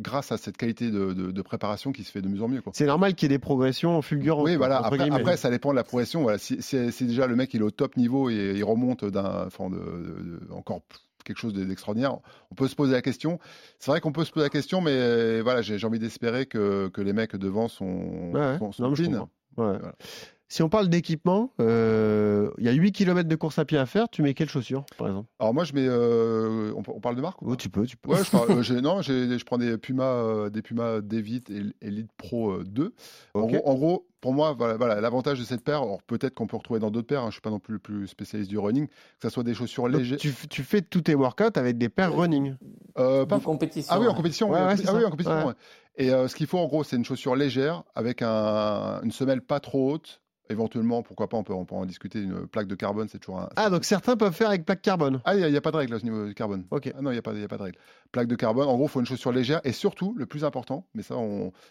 grâce 0.01 0.33
à 0.33 0.39
cette 0.39 0.57
qualité 0.57 0.91
de, 0.91 1.13
de- 1.13 1.31
de 1.31 1.43
préparation 1.43 1.93
qui 1.93 2.05
se 2.05 2.11
fait 2.11 2.23
de 2.23 2.29
mieux 2.29 2.43
en 2.43 2.49
mieux. 2.49 2.61
Quoi. 2.63 2.73
C'est 2.75 2.87
normal 2.87 3.02
qu'il 3.11 3.23
y 3.23 3.27
ait 3.27 3.37
des 3.37 3.41
progressions 3.41 4.01
fulgurantes. 4.03 4.45
Oui, 4.47 4.57
voilà. 4.57 4.81
Après, 5.17 5.37
ça 5.37 5.51
dépend 5.51 5.71
de 5.71 5.77
la 5.77 5.85
progression. 5.85 6.23
Voilà. 6.23 6.39
Si, 6.39 6.63
si- 6.63 6.93
si 6.93 7.05
déjà 7.07 7.27
le 7.27 7.35
mec 7.37 7.53
il 7.55 7.61
est 7.61 7.65
au 7.65 7.71
top 7.71 7.97
niveau 7.97 8.31
et 8.31 8.53
il 8.57 8.65
remonte 8.65 9.05
d'un, 9.05 9.47
enfin, 9.47 9.69
de, 9.71 9.77
de- 9.77 10.47
de- 10.47 10.53
encore 10.53 10.83
quelque 11.25 11.39
chose 11.39 11.53
d'extraordinaire. 11.55 12.19
On 12.51 12.55
peut 12.55 12.67
se 12.69 12.75
poser 12.75 12.93
la 12.93 13.03
question. 13.03 13.39
C'est 13.79 13.91
vrai 13.91 14.01
qu'on 14.01 14.13
peut 14.13 14.25
se 14.25 14.33
poser 14.33 14.47
la 14.47 14.51
question, 14.51 14.81
mais 14.81 15.41
voilà, 15.41 15.63
j'ai 15.63 15.85
envie 15.87 15.99
d'espérer 16.01 16.47
que, 16.47 16.89
que, 16.89 17.01
les 17.01 17.13
mecs 17.13 17.37
devant 17.37 17.69
sont, 17.69 18.31
ouais, 18.33 18.59
sont, 18.59 18.73
sont 18.73 18.83
non, 19.09 19.29
ouais. 19.57 19.77
Si 20.53 20.63
on 20.63 20.69
parle 20.69 20.91
d'équipement, 20.91 21.51
euh, 21.61 22.51
il 22.59 22.67
y 22.67 22.69
a 22.69 22.73
8 22.73 22.93
km 22.93 23.27
de 23.27 23.37
course 23.37 23.59
à 23.59 23.65
pied 23.65 23.79
à 23.79 23.87
faire. 23.87 24.11
Tu 24.11 24.21
mets 24.21 24.35
quelles 24.35 24.51
chaussures, 24.51 24.85
par 24.99 25.07
exemple? 25.07 25.27
Alors 25.39 25.55
moi, 25.55 25.65
je 25.65 25.73
mets. 25.73 25.87
Euh, 25.89 26.75
on, 26.77 26.83
on, 26.87 27.01
parle 27.01 27.17
de 27.17 27.23
marque 27.23 27.41
ou 27.41 27.53
oh, 27.53 27.57
Tu 27.57 27.71
peux, 27.71 27.87
tu 27.87 27.97
peux. 27.97 28.11
Ouais, 28.11 28.23
je, 28.23 28.31
parle, 28.31 28.51
euh, 28.51 28.81
non, 28.83 29.01
je 29.01 29.45
prends 29.47 29.57
des 29.57 29.79
Puma, 29.79 30.05
euh, 30.05 30.51
des 30.51 30.61
Puma 30.61 31.01
David 31.01 31.49
et 31.49 31.87
Elite 31.87 32.11
Pro 32.19 32.63
2. 32.65 32.85
Okay. 32.85 32.93
En, 33.33 33.47
gros, 33.47 33.63
en, 33.65 33.75
gros, 33.77 34.07
pour 34.21 34.35
moi, 34.35 34.53
voilà, 34.53 34.77
voilà 34.77 35.01
l'avantage 35.01 35.39
de 35.39 35.45
cette 35.45 35.65
paire. 35.65 35.81
Alors 35.81 36.03
peut-être 36.03 36.35
qu'on 36.35 36.47
peut 36.47 36.59
retrouver 36.59 36.81
dans 36.81 36.91
d'autres 36.91 37.07
paires. 37.07 37.23
Hein, 37.23 37.29
je 37.29 37.37
suis 37.37 37.41
pas 37.41 37.49
non 37.49 37.59
plus 37.59 37.73
le 37.73 37.81
plus 37.81 38.07
spécialiste 38.07 38.51
du 38.51 38.59
running. 38.59 38.89
Que 38.89 38.95
ça 39.23 39.31
soit 39.31 39.45
des 39.45 39.55
chaussures 39.55 39.89
légères. 39.89 40.19
Tu, 40.19 40.35
tu, 40.51 40.63
fais 40.65 40.83
tous 40.83 41.01
tes 41.01 41.15
workouts 41.15 41.45
avec 41.55 41.79
des 41.79 41.89
paires 41.89 42.15
running? 42.15 42.57
Euh, 42.99 43.25
pas 43.25 43.37
en 43.37 43.41
compétition. 43.41 43.91
Ah 43.91 43.99
oui, 43.99 44.07
en 44.07 44.13
compétition. 44.13 44.51
Ouais, 44.51 44.63
ouais, 44.63 44.75
ah 44.87 44.95
oui, 44.95 45.05
en 45.07 45.11
compétition. 45.11 45.47
Ouais. 45.47 45.55
Et 45.97 46.11
ce 46.11 46.35
qu'il 46.35 46.47
faut 46.47 46.59
en 46.59 46.67
gros, 46.67 46.85
c'est 46.85 46.97
une 46.97 47.07
chaussure 47.07 47.37
légère 47.37 47.85
avec 47.95 48.21
un, 48.21 49.01
une 49.03 49.13
semelle 49.13 49.41
pas 49.41 49.59
trop 49.59 49.93
haute 49.93 50.22
éventuellement, 50.53 51.03
pourquoi 51.03 51.29
pas, 51.29 51.37
on 51.37 51.43
peut, 51.43 51.53
on 51.53 51.65
peut 51.65 51.75
en 51.75 51.87
discuter, 51.87 52.21
une 52.21 52.47
plaque 52.47 52.69
de 52.69 52.75
carbone, 52.75 53.09
c'est 53.11 53.19
toujours 53.19 53.41
un... 53.41 53.49
Ah, 53.57 53.71
donc 53.71 53.85
certains 53.85 54.17
peuvent 54.17 54.33
faire 54.33 54.49
avec 54.49 54.65
plaque 54.65 54.83
carbone 54.83 55.21
Ah, 55.25 55.35
il 55.35 55.45
n'y 55.45 55.55
a, 55.55 55.59
a, 55.59 55.61
pas 55.61 55.73
de 55.73 55.77
règle 55.77 55.95
à 55.95 55.99
ce 55.99 56.05
niveau 56.05 56.27
du 56.27 56.35
carbone. 56.35 56.65
Ok. 56.71 56.93
Ah 56.97 57.03
non, 57.03 57.11
il 57.11 57.15
n'y 57.15 57.19
a, 57.19 57.23
pas, 57.23 57.33
a 57.33 57.49
pas 57.49 57.57
de 57.59 57.63
règle. 57.63 57.79
Plaque 58.13 58.29
de 58.29 58.37
carbone, 58.37 58.69
en 58.69 58.75
gros, 58.77 58.85
il 58.85 58.91
faut 58.91 59.01
une 59.01 59.07
chaussure 59.07 59.33
légère, 59.33 59.61
et 59.65 59.73
surtout, 59.73 60.15
le 60.17 60.27
plus 60.27 60.45
important, 60.45 60.87
mais 60.95 61.03
ça, 61.03 61.17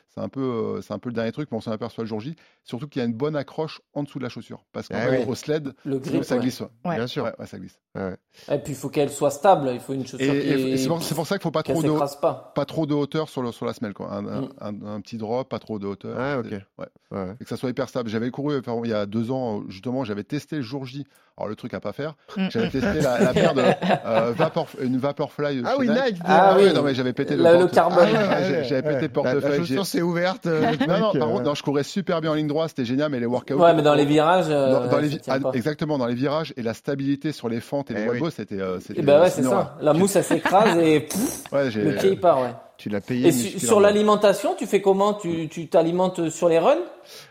c'est 0.10 0.22
un, 0.22 0.30
peu, 0.30 0.82
c'est 0.82 0.94
un 0.94 1.00
peu 1.00 1.10
le 1.10 1.16
dernier 1.16 1.32
truc, 1.32 1.50
mais 1.52 1.58
on 1.58 1.62
s'en 1.62 1.72
aperçoit 1.72 2.04
le 2.04 2.08
jour 2.08 2.20
J, 2.20 2.36
surtout 2.64 2.88
qu'il 2.88 3.02
y 3.02 3.04
a 3.04 3.08
une 3.08 3.14
bonne 3.14 3.36
accroche 3.36 3.82
en 3.94 4.04
dessous 4.04 4.20
de 4.20 4.24
la 4.24 4.30
chaussure. 4.30 4.66
Parce 4.74 4.88
qu'au 4.88 4.96
ah, 4.98 5.10
oui. 5.28 5.36
sled, 5.36 5.74
le 5.86 6.00
grip, 6.00 6.24
ça 6.24 6.38
glisse. 6.38 6.62
Ouais. 6.84 6.96
Bien 6.96 7.08
sûr. 7.08 7.24
Ouais, 7.24 7.46
ça 7.46 7.58
glisse. 7.58 7.80
Et 7.96 8.58
puis, 8.58 8.74
il 8.74 8.76
faut 8.76 8.90
qu'elle 8.90 9.10
soit 9.10 9.32
stable, 9.32 9.70
il 9.74 9.80
faut 9.80 9.94
une 9.94 10.06
chaussure 10.06 10.34
et, 10.34 10.40
qui 10.40 10.48
et, 10.48 10.78
C'est 10.78 10.88
pour, 10.88 11.00
pour, 11.00 11.28
ça 11.28 11.38
qu'il 11.38 11.42
ne 11.42 11.44
faut 11.44 11.52
pas 11.52 11.64
trop, 11.64 11.82
de, 11.84 12.20
pas. 12.20 12.52
pas 12.56 12.66
trop 12.66 12.86
de 12.86 12.94
hauteur 12.94 13.30
sur, 13.30 13.42
le, 13.42 13.52
sur 13.52 13.66
la 13.66 13.74
semelle. 13.74 13.94
Quoi. 13.94 14.12
Un, 14.12 14.22
mm. 14.22 14.50
un, 14.60 14.86
un, 14.86 15.02
petit 15.02 15.18
drop, 15.18 15.50
pas 15.50 15.60
trop 15.60 15.80
de 15.80 15.88
hauteur. 15.88 16.18
Ah, 16.18 16.40
ok. 16.40 16.52
Ouais. 16.78 17.36
Et 17.40 17.44
que 17.44 17.50
ça 17.50 17.58
soit 17.58 17.70
hyper 17.70 17.90
stable. 17.90 18.10
J'avais 18.10 18.32
couru 18.32 18.56
il 18.84 18.92
y 18.92 18.94
a 18.94 19.06
deux 19.06 19.32
ans, 19.32 19.64
justement, 19.70 20.04
j'avais 20.04 20.24
testé 20.24 20.58
le 20.58 20.62
jour 20.62 20.86
J. 20.86 21.06
Alors, 21.38 21.48
le 21.50 21.56
truc 21.56 21.74
à 21.74 21.80
pas 21.80 21.94
faire, 21.94 22.16
j'avais 22.50 22.70
testé 22.70 23.02
la, 23.02 23.20
la, 23.20 23.34
paire 23.34 23.54
de 23.54 23.62
euh, 24.06 24.32
Vapor, 24.36 24.68
une 24.82 24.98
Vaporfly. 24.98 25.64
Ah 25.66 25.76
oui, 25.80 25.88
Nike. 25.88 26.18
Ah 26.24 26.56
oui, 26.58 26.74
non, 26.74 26.84
mais 26.84 26.94
j'avais 26.94 27.14
pété 27.14 27.36
le, 27.36 27.44
le 27.44 27.68
carbone. 27.68 28.10
Ah, 28.14 28.64
j'avais 28.64 28.82
pété 28.82 29.02
le 29.04 29.10
portefeuille. 29.10 29.52
La 29.52 29.58
chaussure 29.58 29.86
s'est 29.86 30.02
ouverte. 30.02 30.46
non, 30.88 31.00
non, 31.00 31.14
par 31.14 31.30
contre, 31.30 31.44
non, 31.44 31.56
je 31.56 31.64
courais 31.64 31.84
super 31.84 32.22
bien 32.22 32.32
en 32.32 32.34
ligne 32.34 32.48
droite, 32.48 32.70
c'était 32.70 32.86
génial, 32.86 33.10
mais 33.12 33.20
les 33.20 33.26
workouts. 33.26 33.56
Ouais, 33.56 33.74
mais 33.74 33.82
dans 33.82 33.96
les 33.96 34.06
virages. 34.06 34.50
Dans, 34.50 34.88
dans 34.88 34.98
les, 35.00 35.20
ah, 35.30 35.38
exactement, 35.54 35.98
dans 35.98 36.06
les 36.06 36.16
virages 36.16 36.54
et 36.58 36.62
la 36.62 36.74
stabilité 36.74 37.32
sur 37.32 37.50
les 37.50 37.62
fentes 37.62 37.92
et 37.92 37.96
les 37.96 38.04
eh 38.04 38.10
oui. 38.10 38.30
c'était. 38.36 38.60
Euh, 38.60 38.80
eh 38.94 39.02
ben 39.02 39.22
ouais, 39.22 39.30
c'est 39.30 39.44
ça. 39.44 39.78
La 39.82 39.94
mousse, 39.94 40.16
elle 40.16 40.24
s'écrase 40.24 40.78
et 40.78 41.08
le 41.54 41.96
pied, 41.98 42.12
il 42.12 42.20
part, 42.20 42.42
ouais. 42.42 42.54
Tu 42.82 42.90
l'as 42.90 43.00
payé. 43.00 43.28
Et 43.28 43.32
sur 43.32 43.80
l'alimentation, 43.80 44.56
tu 44.56 44.66
fais 44.66 44.82
comment? 44.82 45.14
Tu 45.14 45.68
t'alimentes 45.68 46.32
sur 46.32 46.50
les 46.50 46.58
runs? 46.58 46.80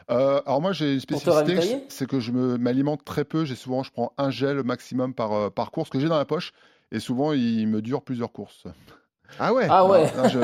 Euh, 0.09 0.41
Alors 0.47 0.63
moi, 0.63 0.73
j'ai 0.73 0.95
une 0.95 1.01
spécificité, 1.01 1.83
c'est 1.89 2.07
que 2.07 2.21
je 2.21 2.31
m'alimente 2.31 3.05
très 3.05 3.25
peu. 3.25 3.45
J'ai 3.45 3.57
souvent, 3.57 3.83
je 3.83 3.91
prends 3.91 4.13
un 4.17 4.31
gel 4.31 4.63
maximum 4.63 5.13
par, 5.13 5.33
euh, 5.33 5.51
par 5.51 5.73
course 5.73 5.91
que 5.91 5.99
j'ai 5.99 6.07
dans 6.07 6.19
la 6.19 6.25
poche. 6.25 6.53
Et 6.93 7.01
souvent, 7.01 7.33
il 7.33 7.67
me 7.67 7.83
dure 7.83 8.03
plusieurs 8.03 8.31
courses. 8.31 8.63
Ah 9.39 9.53
ouais 9.53 9.67
Ah 9.71 9.87
ouais 9.87 10.11
non, 10.17 10.29
je, 10.29 10.39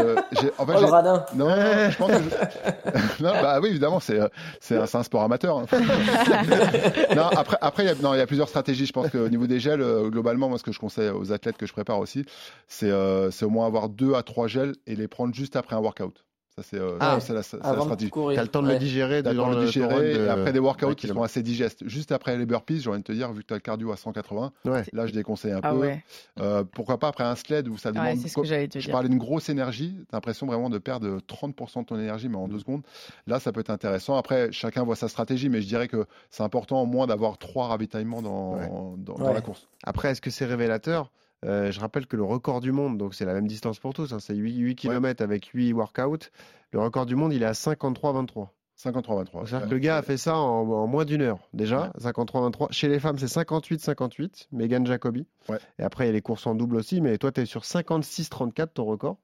en 0.59 0.66
fait, 0.66 0.74
oh, 0.76 0.80
le 0.80 0.87
radin 0.87 1.24
Non, 1.34 1.49
je 1.49 1.97
pense 1.97 2.11
que 2.11 2.16
je... 2.18 3.22
non, 3.22 3.32
bah 3.32 3.59
oui, 3.62 3.68
évidemment, 3.70 4.01
c'est, 4.01 4.18
c'est, 4.61 4.76
un, 4.76 4.82
un 4.82 5.03
sport 5.03 5.22
amateur. 5.22 5.59
Hein. 5.59 5.66
non, 7.16 7.28
après, 7.37 7.59
après 7.61 7.84
il, 7.84 7.87
y 7.87 7.91
a, 7.91 7.95
non, 7.97 8.14
il 8.14 8.18
y 8.18 8.20
a 8.20 8.26
plusieurs 8.26 8.49
stratégies. 8.49 8.87
Je 8.87 8.93
pense 8.93 9.11
qu'au 9.11 9.28
niveau 9.28 9.47
des 9.47 9.61
gels, 9.61 9.82
euh, 9.82 10.09
globalement, 10.09 10.49
moi, 10.49 10.59
ce 10.59 10.62
que 10.64 10.72
je 10.72 10.78
conseille 10.78 11.11
aux 11.11 11.32
athlètes 11.32 11.57
que 11.57 11.66
je 11.66 11.72
prépare 11.72 11.99
aussi, 11.99 12.24
c'est, 12.68 12.91
euh, 12.91 13.30
c'est 13.30 13.45
au 13.45 13.51
moins 13.51 13.66
avoir 13.66 13.89
deux 13.89 14.14
à 14.14 14.22
trois 14.22 14.49
gels 14.49 14.74
et 14.87 14.97
les 14.97 15.09
prendre 15.09 15.34
juste 15.34 15.57
après 15.57 15.76
un 15.76 15.80
workout. 15.80 16.26
Ça, 16.59 16.62
c'est 16.62 16.78
euh, 16.78 16.96
ah, 17.00 17.18
la, 17.28 17.34
la, 17.34 17.42
stratégie. 17.42 18.11
Tu 18.11 18.38
as 18.38 18.42
le 18.42 18.48
temps 18.48 18.62
de 18.62 18.68
ouais. 18.68 18.72
le 18.74 18.78
digérer, 18.78 19.22
de 19.22 19.28
le 19.28 19.64
digérer. 19.66 20.14
De... 20.14 20.24
Et 20.24 20.28
après 20.28 20.54
des 20.54 20.59
workouts 20.59 20.94
qui 20.94 21.07
sont 21.07 21.22
assez 21.22 21.42
digestes. 21.42 21.86
Juste 21.86 22.12
après 22.12 22.38
les 22.38 22.46
burpees, 22.46 22.80
j'ai 22.80 22.88
envie 22.88 23.00
de 23.00 23.04
te 23.04 23.12
dire, 23.12 23.30
vu 23.30 23.42
que 23.42 23.48
tu 23.48 23.52
as 23.52 23.59
le 23.59 23.61
cardio 23.61 23.92
à 23.92 23.96
180, 23.98 24.52
ouais. 24.64 24.84
là, 24.94 25.07
je 25.07 25.12
déconseille 25.12 25.52
un 25.52 25.61
ah 25.62 25.72
peu. 25.72 25.76
Ouais. 25.76 26.02
Euh, 26.40 26.64
pourquoi 26.64 26.98
pas 26.98 27.09
après 27.09 27.24
un 27.24 27.36
sled 27.36 27.68
où 27.68 27.76
ça 27.76 27.92
demande. 27.92 28.07
Ouais, 28.07 28.16
ce 28.16 28.34
que 28.34 28.44
je 28.44 28.64
dire. 28.64 28.90
parlais 28.90 29.11
d'une 29.11 29.18
grosse 29.18 29.50
énergie. 29.50 29.96
Tu 29.98 30.07
as 30.12 30.16
l'impression 30.16 30.46
vraiment 30.46 30.70
de 30.70 30.78
perdre 30.78 31.18
30% 31.28 31.80
de 31.80 31.84
ton 31.84 31.98
énergie, 31.98 32.30
mais 32.30 32.38
en 32.38 32.48
deux 32.48 32.61
secondes. 32.61 32.84
Là, 33.26 33.38
ça 33.38 33.52
peut 33.52 33.61
être 33.61 33.68
intéressant. 33.68 34.16
Après, 34.16 34.50
chacun 34.50 34.82
voit 34.82 34.96
sa 34.96 35.09
stratégie, 35.09 35.50
mais 35.50 35.61
je 35.61 35.66
dirais 35.66 35.88
que 35.88 36.07
c'est 36.30 36.42
important 36.42 36.80
au 36.80 36.86
moins 36.86 37.07
d'avoir 37.07 37.36
trois 37.36 37.66
ravitaillements 37.66 38.22
dans, 38.22 38.96
dans, 38.96 39.14
dans 39.14 39.32
la 39.34 39.42
course. 39.42 39.68
Après, 39.84 40.11
est-ce 40.11 40.22
que 40.22 40.30
c'est 40.30 40.46
révélateur? 40.46 41.11
Euh, 41.45 41.70
je 41.70 41.80
rappelle 41.80 42.07
que 42.07 42.16
le 42.16 42.24
record 42.24 42.61
du 42.61 42.72
monde, 42.72 42.99
donc 42.99 43.14
c'est 43.14 43.24
la 43.24 43.34
même 43.34 43.47
distance 43.47 43.78
pour 43.78 43.95
tous, 43.95 44.12
hein, 44.12 44.18
c'est 44.20 44.34
8, 44.34 44.57
8 44.57 44.74
km 44.76 45.20
ouais. 45.20 45.22
avec 45.22 45.47
8 45.47 45.72
workouts. 45.72 46.30
Le 46.72 46.80
record 46.80 47.07
du 47.07 47.14
monde, 47.14 47.32
il 47.32 47.43
est 47.43 47.47
à 47.47 47.53
53-23. 47.53 48.49
53-23. 48.78 49.47
C'est-à-dire 49.47 49.68
que 49.68 49.74
le 49.74 49.78
gars 49.78 49.97
a 49.97 50.03
fait 50.03 50.18
ça 50.18 50.37
en, 50.37 50.68
en 50.68 50.87
moins 50.87 51.07
d'une 51.07 51.22
heure 51.22 51.39
déjà, 51.55 51.93
ouais. 51.95 52.11
53-23. 52.11 52.72
Chez 52.72 52.89
les 52.89 53.01
femmes, 53.01 53.18
c'est 53.18 53.26
58-58, 53.26 54.49
Megan 54.53 54.87
Jacobi. 54.87 55.26
Ouais. 55.49 55.59
Et 55.78 55.82
après, 55.82 56.05
il 56.05 56.07
y 56.09 56.11
a 56.11 56.12
les 56.12 56.20
courses 56.20 56.47
en 56.47 56.55
double 56.55 56.76
aussi, 56.76 57.01
mais 57.01 57.16
toi, 57.16 57.32
tu 57.32 57.41
es 57.41 57.47
sur 57.47 57.62
56-34 57.62 58.68
ton 58.74 58.84
record. 58.84 59.16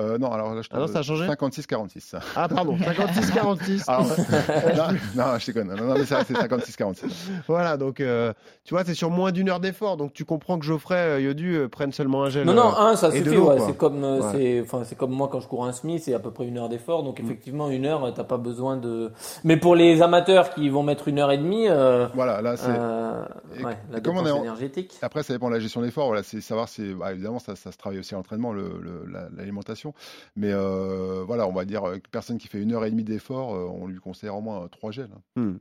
Euh, 0.00 0.18
non, 0.18 0.32
alors 0.32 0.54
là, 0.54 0.62
je 0.62 0.68
ah 0.72 0.78
non, 0.78 0.86
ça 0.86 1.00
a 1.00 1.02
changé 1.02 1.26
56-46. 1.26 2.16
Ah, 2.36 2.48
pardon, 2.48 2.76
56-46. 2.76 3.84
non, 4.76 4.98
non, 5.14 5.38
je 5.38 5.46
déconne. 5.46 5.68
Non, 5.68 5.84
non 5.84 5.94
mais 5.94 6.04
c'est 6.04 6.14
56-46. 6.14 7.04
Voilà, 7.46 7.76
donc, 7.76 8.00
euh, 8.00 8.32
tu 8.64 8.74
vois, 8.74 8.84
c'est 8.84 8.94
sur 8.94 9.10
moins 9.10 9.32
d'une 9.32 9.48
heure 9.48 9.60
d'effort. 9.60 9.96
Donc, 9.96 10.12
tu 10.12 10.24
comprends 10.24 10.58
que 10.58 10.64
Geoffrey 10.64 10.96
euh, 10.96 11.20
Yodu 11.20 11.54
euh, 11.54 11.68
prenne 11.68 11.92
seulement 11.92 12.24
un 12.24 12.30
gel. 12.30 12.46
Non, 12.46 12.54
non, 12.54 12.76
un, 12.76 12.96
ça 12.96 13.10
suffit. 13.10 13.36
Ouais, 13.36 13.58
c'est 13.60 13.76
comme, 13.76 14.02
ouais. 14.02 14.64
c'est 14.84 14.96
comme 14.96 15.12
moi 15.12 15.28
quand 15.30 15.40
je 15.40 15.48
cours 15.48 15.64
un 15.64 15.72
semi, 15.72 15.98
c'est 15.98 16.14
à 16.14 16.18
peu 16.18 16.30
près 16.30 16.46
une 16.46 16.58
heure 16.58 16.68
d'effort. 16.68 17.02
Donc, 17.02 17.20
effectivement, 17.20 17.70
une 17.70 17.86
heure, 17.86 18.12
t'as 18.14 18.24
pas 18.24 18.38
besoin 18.38 18.76
de. 18.76 19.12
Mais 19.44 19.56
pour 19.56 19.74
les 19.74 20.02
amateurs 20.02 20.50
qui 20.50 20.68
vont 20.68 20.82
mettre 20.82 21.08
une 21.08 21.18
heure 21.18 21.32
et 21.32 21.38
demie. 21.38 21.66
voilà, 22.14 22.40
là, 22.40 22.56
c'est. 22.56 23.64
ouais, 23.64 23.76
la 23.90 24.00
comme 24.00 24.16
on 24.16 24.26
est 24.26 24.30
en... 24.30 24.42
énergétique. 24.42 24.94
Après, 25.02 25.22
ça 25.22 25.32
dépend 25.32 25.48
de 25.48 25.54
la 25.54 25.60
gestion 25.60 25.82
d'effort. 25.82 26.06
Voilà, 26.06 26.22
c'est 26.22 26.40
savoir 26.40 26.68
si. 26.68 26.94
Bah, 26.94 27.12
évidemment, 27.12 27.38
ça, 27.38 27.56
ça 27.56 27.72
se 27.72 27.76
travaille 27.76 27.98
aussi 27.98 28.14
à 28.14 28.16
l'entraînement, 28.16 28.52
l'alimentation. 29.36 29.89
Mais 30.36 30.52
euh, 30.52 31.24
voilà, 31.26 31.46
on 31.46 31.52
va 31.52 31.64
dire 31.64 31.84
euh, 31.84 31.98
personne 32.10 32.38
qui 32.38 32.48
fait 32.48 32.60
une 32.60 32.72
heure 32.72 32.84
et 32.84 32.90
demie 32.90 33.04
d'effort, 33.04 33.54
euh, 33.54 33.66
on 33.66 33.86
lui 33.86 33.98
conseille 33.98 34.30
au 34.30 34.40
moins 34.40 34.68
trois 34.68 34.90
gels. 34.90 35.10
Hmm. 35.36 35.56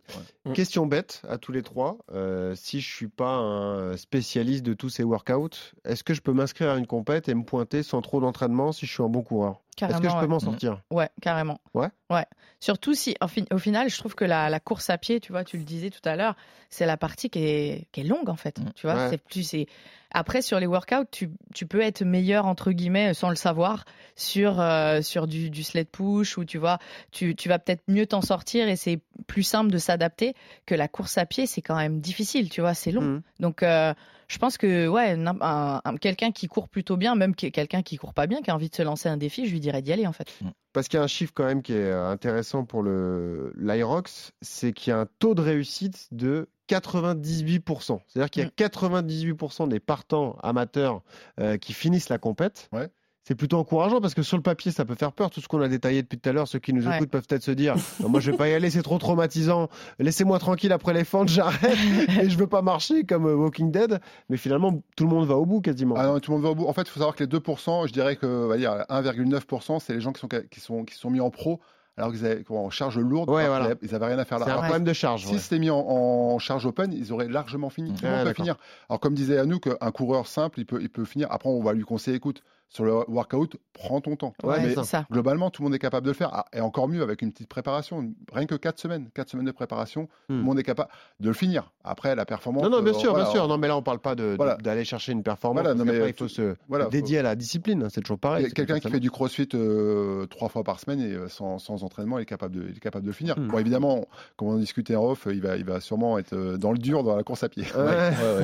Ouais. 0.45 0.53
Question 0.53 0.85
bête 0.85 1.21
à 1.27 1.37
tous 1.37 1.51
les 1.51 1.61
trois. 1.61 1.97
Euh, 2.11 2.55
si 2.55 2.81
je 2.81 2.93
suis 2.93 3.07
pas 3.07 3.35
un 3.35 3.97
spécialiste 3.97 4.63
de 4.63 4.73
tous 4.73 4.89
ces 4.89 5.03
workouts, 5.03 5.49
est-ce 5.85 6.03
que 6.03 6.13
je 6.13 6.21
peux 6.21 6.33
m'inscrire 6.33 6.71
à 6.71 6.77
une 6.77 6.87
compète 6.87 7.29
et 7.29 7.35
me 7.35 7.43
pointer 7.43 7.83
sans 7.83 8.01
trop 8.01 8.19
d'entraînement 8.21 8.71
si 8.71 8.85
je 8.85 8.93
suis 8.93 9.03
un 9.03 9.09
bon 9.09 9.21
coureur? 9.21 9.61
Est-ce 9.87 10.01
que 10.01 10.09
je 10.09 10.19
peux 10.19 10.27
m'en 10.27 10.39
sortir 10.39 10.81
Ouais, 10.91 11.09
carrément. 11.21 11.59
Ouais. 11.73 11.89
Ouais. 12.09 12.25
Surtout 12.59 12.93
si, 12.93 13.15
au, 13.21 13.27
fin, 13.27 13.43
au 13.51 13.57
final, 13.57 13.89
je 13.89 13.97
trouve 13.97 14.15
que 14.15 14.25
la, 14.25 14.49
la, 14.49 14.59
course 14.59 14.89
à 14.89 14.97
pied, 14.97 15.19
tu 15.19 15.31
vois, 15.31 15.43
tu 15.43 15.57
le 15.57 15.63
disais 15.63 15.89
tout 15.89 16.01
à 16.03 16.15
l'heure, 16.15 16.35
c'est 16.69 16.85
la 16.85 16.97
partie 16.97 17.29
qui 17.29 17.39
est, 17.39 17.87
qui 17.91 18.01
est 18.01 18.03
longue 18.03 18.29
en 18.29 18.35
fait. 18.35 18.59
Mmh. 18.59 18.71
Tu 18.75 18.87
vois, 18.87 18.95
ouais. 18.95 19.09
c'est 19.09 19.17
plus, 19.17 19.43
c'est. 19.43 19.67
Après, 20.11 20.41
sur 20.41 20.59
les 20.59 20.65
workouts, 20.65 21.05
tu, 21.11 21.29
tu 21.53 21.67
peux 21.67 21.81
être 21.81 22.03
meilleur 22.03 22.47
entre 22.47 22.71
guillemets 22.71 23.13
sans 23.13 23.29
le 23.29 23.35
savoir 23.35 23.85
sur 24.15 24.59
euh, 24.59 25.01
sur 25.01 25.27
du, 25.27 25.51
du 25.51 25.63
sled 25.63 25.87
push 25.87 26.37
ou 26.37 26.45
tu 26.45 26.57
vois, 26.57 26.79
tu, 27.11 27.35
tu 27.35 27.47
vas 27.47 27.59
peut-être 27.59 27.83
mieux 27.87 28.07
t'en 28.07 28.21
sortir 28.21 28.67
et 28.67 28.75
c'est 28.75 28.99
plus 29.27 29.43
simple 29.43 29.71
de 29.71 29.77
s'adapter 29.77 30.33
que 30.65 30.73
la 30.73 30.87
course 30.87 31.17
à 31.19 31.25
pied. 31.25 31.45
C'est 31.45 31.61
quand 31.61 31.75
même 31.75 32.01
difficile, 32.01 32.49
tu 32.49 32.59
vois, 32.59 32.73
c'est 32.73 32.91
long. 32.91 33.01
Mmh. 33.01 33.21
Donc 33.39 33.61
euh, 33.61 33.93
je 34.29 34.37
pense 34.37 34.57
que 34.57 34.87
ouais, 34.87 35.11
un, 35.11 35.81
un, 35.83 35.97
quelqu'un 35.97 36.31
qui 36.31 36.47
court 36.47 36.69
plutôt 36.69 36.97
bien, 36.97 37.15
même 37.15 37.35
quelqu'un 37.35 37.81
qui 37.81 37.97
court 37.97 38.13
pas 38.13 38.27
bien, 38.27 38.41
qui 38.41 38.51
a 38.51 38.55
envie 38.55 38.69
de 38.69 38.75
se 38.75 38.83
lancer 38.83 39.09
un 39.09 39.17
défi, 39.17 39.47
je 39.47 39.51
lui 39.51 39.59
dirais 39.59 39.81
d'y 39.81 39.91
aller 39.91 40.07
en 40.07 40.13
fait. 40.13 40.31
Parce 40.71 40.87
qu'il 40.87 40.97
y 40.97 41.01
a 41.01 41.03
un 41.03 41.07
chiffre 41.07 41.33
quand 41.33 41.45
même 41.45 41.63
qui 41.63 41.73
est 41.73 41.91
intéressant 41.91 42.63
pour 42.63 42.83
le 42.83 43.53
l'Irox, 43.57 44.31
c'est 44.41 44.71
qu'il 44.71 44.91
y 44.91 44.93
a 44.93 44.99
un 44.99 45.07
taux 45.17 45.33
de 45.33 45.41
réussite 45.41 46.07
de 46.11 46.47
98%. 46.69 47.99
C'est-à-dire 48.07 48.29
qu'il 48.29 48.43
y 48.43 48.45
a 48.45 48.49
98% 48.49 49.67
des 49.67 49.79
partants 49.79 50.37
amateurs 50.43 51.01
euh, 51.39 51.57
qui 51.57 51.73
finissent 51.73 52.09
la 52.09 52.19
compète. 52.19 52.69
Ouais 52.71 52.89
c'est 53.29 53.35
plutôt 53.35 53.57
encourageant 53.57 54.01
parce 54.01 54.15
que 54.15 54.23
sur 54.23 54.37
le 54.37 54.41
papier, 54.41 54.71
ça 54.71 54.85
peut 54.85 54.95
faire 54.95 55.11
peur. 55.11 55.29
Tout 55.29 55.39
ce 55.39 55.47
qu'on 55.47 55.61
a 55.61 55.67
détaillé 55.67 56.01
depuis 56.01 56.17
tout 56.17 56.27
à 56.27 56.33
l'heure, 56.33 56.47
ceux 56.47 56.57
qui 56.57 56.73
nous 56.73 56.87
ouais. 56.87 56.95
écoutent 56.95 57.11
peuvent 57.11 57.27
peut-être 57.27 57.43
se 57.43 57.51
dire 57.51 57.75
Moi, 57.99 58.19
je 58.21 58.31
vais 58.31 58.37
pas 58.37 58.49
y 58.49 58.53
aller, 58.55 58.71
c'est 58.71 58.81
trop 58.81 58.97
traumatisant. 58.97 59.69
Laissez-moi 59.99 60.39
tranquille 60.39 60.71
après 60.71 60.95
les 60.95 61.03
fentes, 61.03 61.27
j'arrête 61.29 61.77
et 62.23 62.27
je 62.27 62.37
veux 62.39 62.47
pas 62.47 62.63
marcher 62.63 63.03
comme 63.03 63.25
Walking 63.25 63.71
Dead. 63.71 63.99
Mais 64.29 64.37
finalement, 64.37 64.81
tout 64.95 65.03
le 65.03 65.11
monde 65.11 65.27
va 65.27 65.35
au 65.35 65.45
bout 65.45 65.61
quasiment. 65.61 65.93
Ah 65.95 66.07
non, 66.07 66.19
tout 66.19 66.31
le 66.31 66.37
monde 66.37 66.43
va 66.43 66.49
au 66.49 66.55
bout. 66.55 66.65
En 66.65 66.73
fait, 66.73 66.81
il 66.81 66.89
faut 66.89 67.01
savoir 67.01 67.15
que 67.15 67.23
les 67.23 67.29
2%, 67.29 67.87
je 67.87 67.93
dirais 67.93 68.15
que 68.15 68.25
1,9%, 68.57 69.79
c'est 69.79 69.93
les 69.93 70.01
gens 70.01 70.11
qui 70.11 70.21
sont, 70.21 70.27
qui, 70.27 70.59
sont, 70.59 70.83
qui 70.83 70.95
sont 70.95 71.11
mis 71.11 71.19
en 71.19 71.29
pro 71.29 71.59
alors 71.97 72.11
qu'ils 72.11 72.25
avaient 72.25 72.43
en 72.49 72.69
charge 72.69 72.97
lourde, 72.97 73.29
Ouais, 73.29 73.43
alors 73.43 73.57
voilà. 73.59 73.75
qu'ils 73.75 73.93
avaient 73.93 74.05
rien 74.07 74.17
à 74.19 74.25
faire 74.25 74.39
là. 74.39 74.45
C'est 74.45 74.51
un 74.51 74.53
Alors, 74.53 74.63
problème 74.65 74.85
de 74.85 74.93
charge. 74.93 75.25
Si 75.25 75.33
ouais. 75.33 75.37
c'était 75.37 75.59
mis 75.59 75.69
en, 75.69 75.79
en 75.79 76.39
charge 76.39 76.65
open, 76.65 76.93
ils 76.93 77.11
auraient 77.11 77.27
largement 77.27 77.69
fini. 77.69 77.93
Tout 77.93 78.05
le 78.05 78.09
Ah, 78.09 78.17
monde 78.19 78.27
peut 78.27 78.33
finir. 78.33 78.55
Alors, 78.89 79.01
comme 79.01 79.13
disait 79.13 79.37
Anouk, 79.37 79.69
un 79.81 79.91
coureur 79.91 80.25
simple, 80.25 80.61
il 80.61 80.65
peut, 80.65 80.79
il 80.81 80.89
peut 80.89 81.03
finir. 81.03 81.27
Après, 81.29 81.49
on 81.49 81.61
va 81.61 81.73
lui 81.73 81.83
conseiller, 81.83 82.15
écoute, 82.15 82.41
sur 82.69 82.83
le 82.85 82.93
workout, 83.09 83.55
prends 83.73 83.99
ton 83.99 84.15
temps. 84.15 84.33
Ouais, 84.43 84.59
Mais 84.61 84.83
ça. 84.83 85.05
globalement, 85.11 85.49
tout 85.49 85.61
le 85.63 85.65
monde 85.67 85.75
est 85.75 85.79
capable 85.79 86.05
de 86.05 86.11
le 86.11 86.15
faire. 86.15 86.29
Ah, 86.33 86.45
Et 86.53 86.61
encore 86.61 86.87
mieux, 86.87 87.01
avec 87.01 87.21
une 87.21 87.31
petite 87.31 87.49
préparation. 87.49 88.11
Rien 88.31 88.45
que 88.45 88.55
4 88.55 88.79
semaines. 88.79 89.09
4 89.15 89.29
semaines 89.29 89.45
de 89.47 89.51
préparation, 89.51 90.05
tout 90.27 90.33
le 90.35 90.41
monde 90.43 90.59
est 90.59 90.63
capable 90.63 90.89
de 91.19 91.27
le 91.29 91.33
finir. 91.33 91.71
Après, 91.83 92.15
la 92.15 92.25
performance. 92.25 92.63
Hmm. 92.63 92.69
Non, 92.69 92.77
non, 92.77 92.83
bien 92.83 92.93
euh, 92.93 92.97
sûr, 92.97 93.09
voilà, 93.11 93.25
bien 93.25 93.33
sûr. 93.33 93.47
Non, 93.47 93.57
mais 93.57 93.67
là, 93.67 93.75
on 93.75 93.81
parle 93.81 93.99
pas 93.99 94.13
de- 94.15 94.23
de- 94.31 94.35
Voilà. 94.35 94.55
d'aller 94.57 94.85
chercher 94.85 95.11
une 95.13 95.23
performance. 95.23 95.63
Voilà, 95.63 95.69
parce 95.75 95.79
non, 95.79 95.85
mais 95.91 95.97
qu'après, 95.97 96.09
il 96.11 96.15
faut 96.15 96.27
se 96.27 96.55
voilà, 96.67 96.85
dédier 96.85 97.17
à 97.19 97.23
la 97.23 97.35
discipline. 97.35 97.87
C'est 97.89 98.01
toujours 98.01 98.19
pareil. 98.19 98.51
Quelqu'un 98.53 98.79
qui 98.79 98.89
fait 98.89 98.99
du 98.99 99.09
crossfit 99.09 99.49
euh, 99.55 100.25
trois 100.27 100.49
fois 100.49 100.63
par 100.63 100.79
semaine 100.79 100.99
et 101.01 101.13
euh, 101.13 101.27
sans, 101.27 101.57
sans 101.57 101.83
entraînement, 101.83 102.19
il 102.19 102.23
est 102.23 102.25
capable 102.25 102.55
de, 102.55 102.67
il 102.69 102.77
est 102.77 102.79
capable 102.79 103.03
de 103.05 103.09
le 103.09 103.13
finir. 103.13 103.37
Hmm. 103.39 103.47
Bon, 103.47 103.57
évidemment, 103.57 104.05
comme 104.37 104.49
on 104.49 104.57
discutait 104.57 104.95
en 104.95 105.05
off, 105.09 105.27
il 105.31 105.41
va, 105.41 105.55
il 105.57 105.65
va 105.65 105.79
sûrement 105.79 106.19
être 106.19 106.33
euh, 106.33 106.57
dans 106.57 106.71
le 106.71 106.77
dur 106.77 107.03
dans 107.03 107.15
la 107.15 107.23
course 107.23 107.43
à 107.43 107.49
pied. 107.49 107.63
Ouais. 107.75 107.81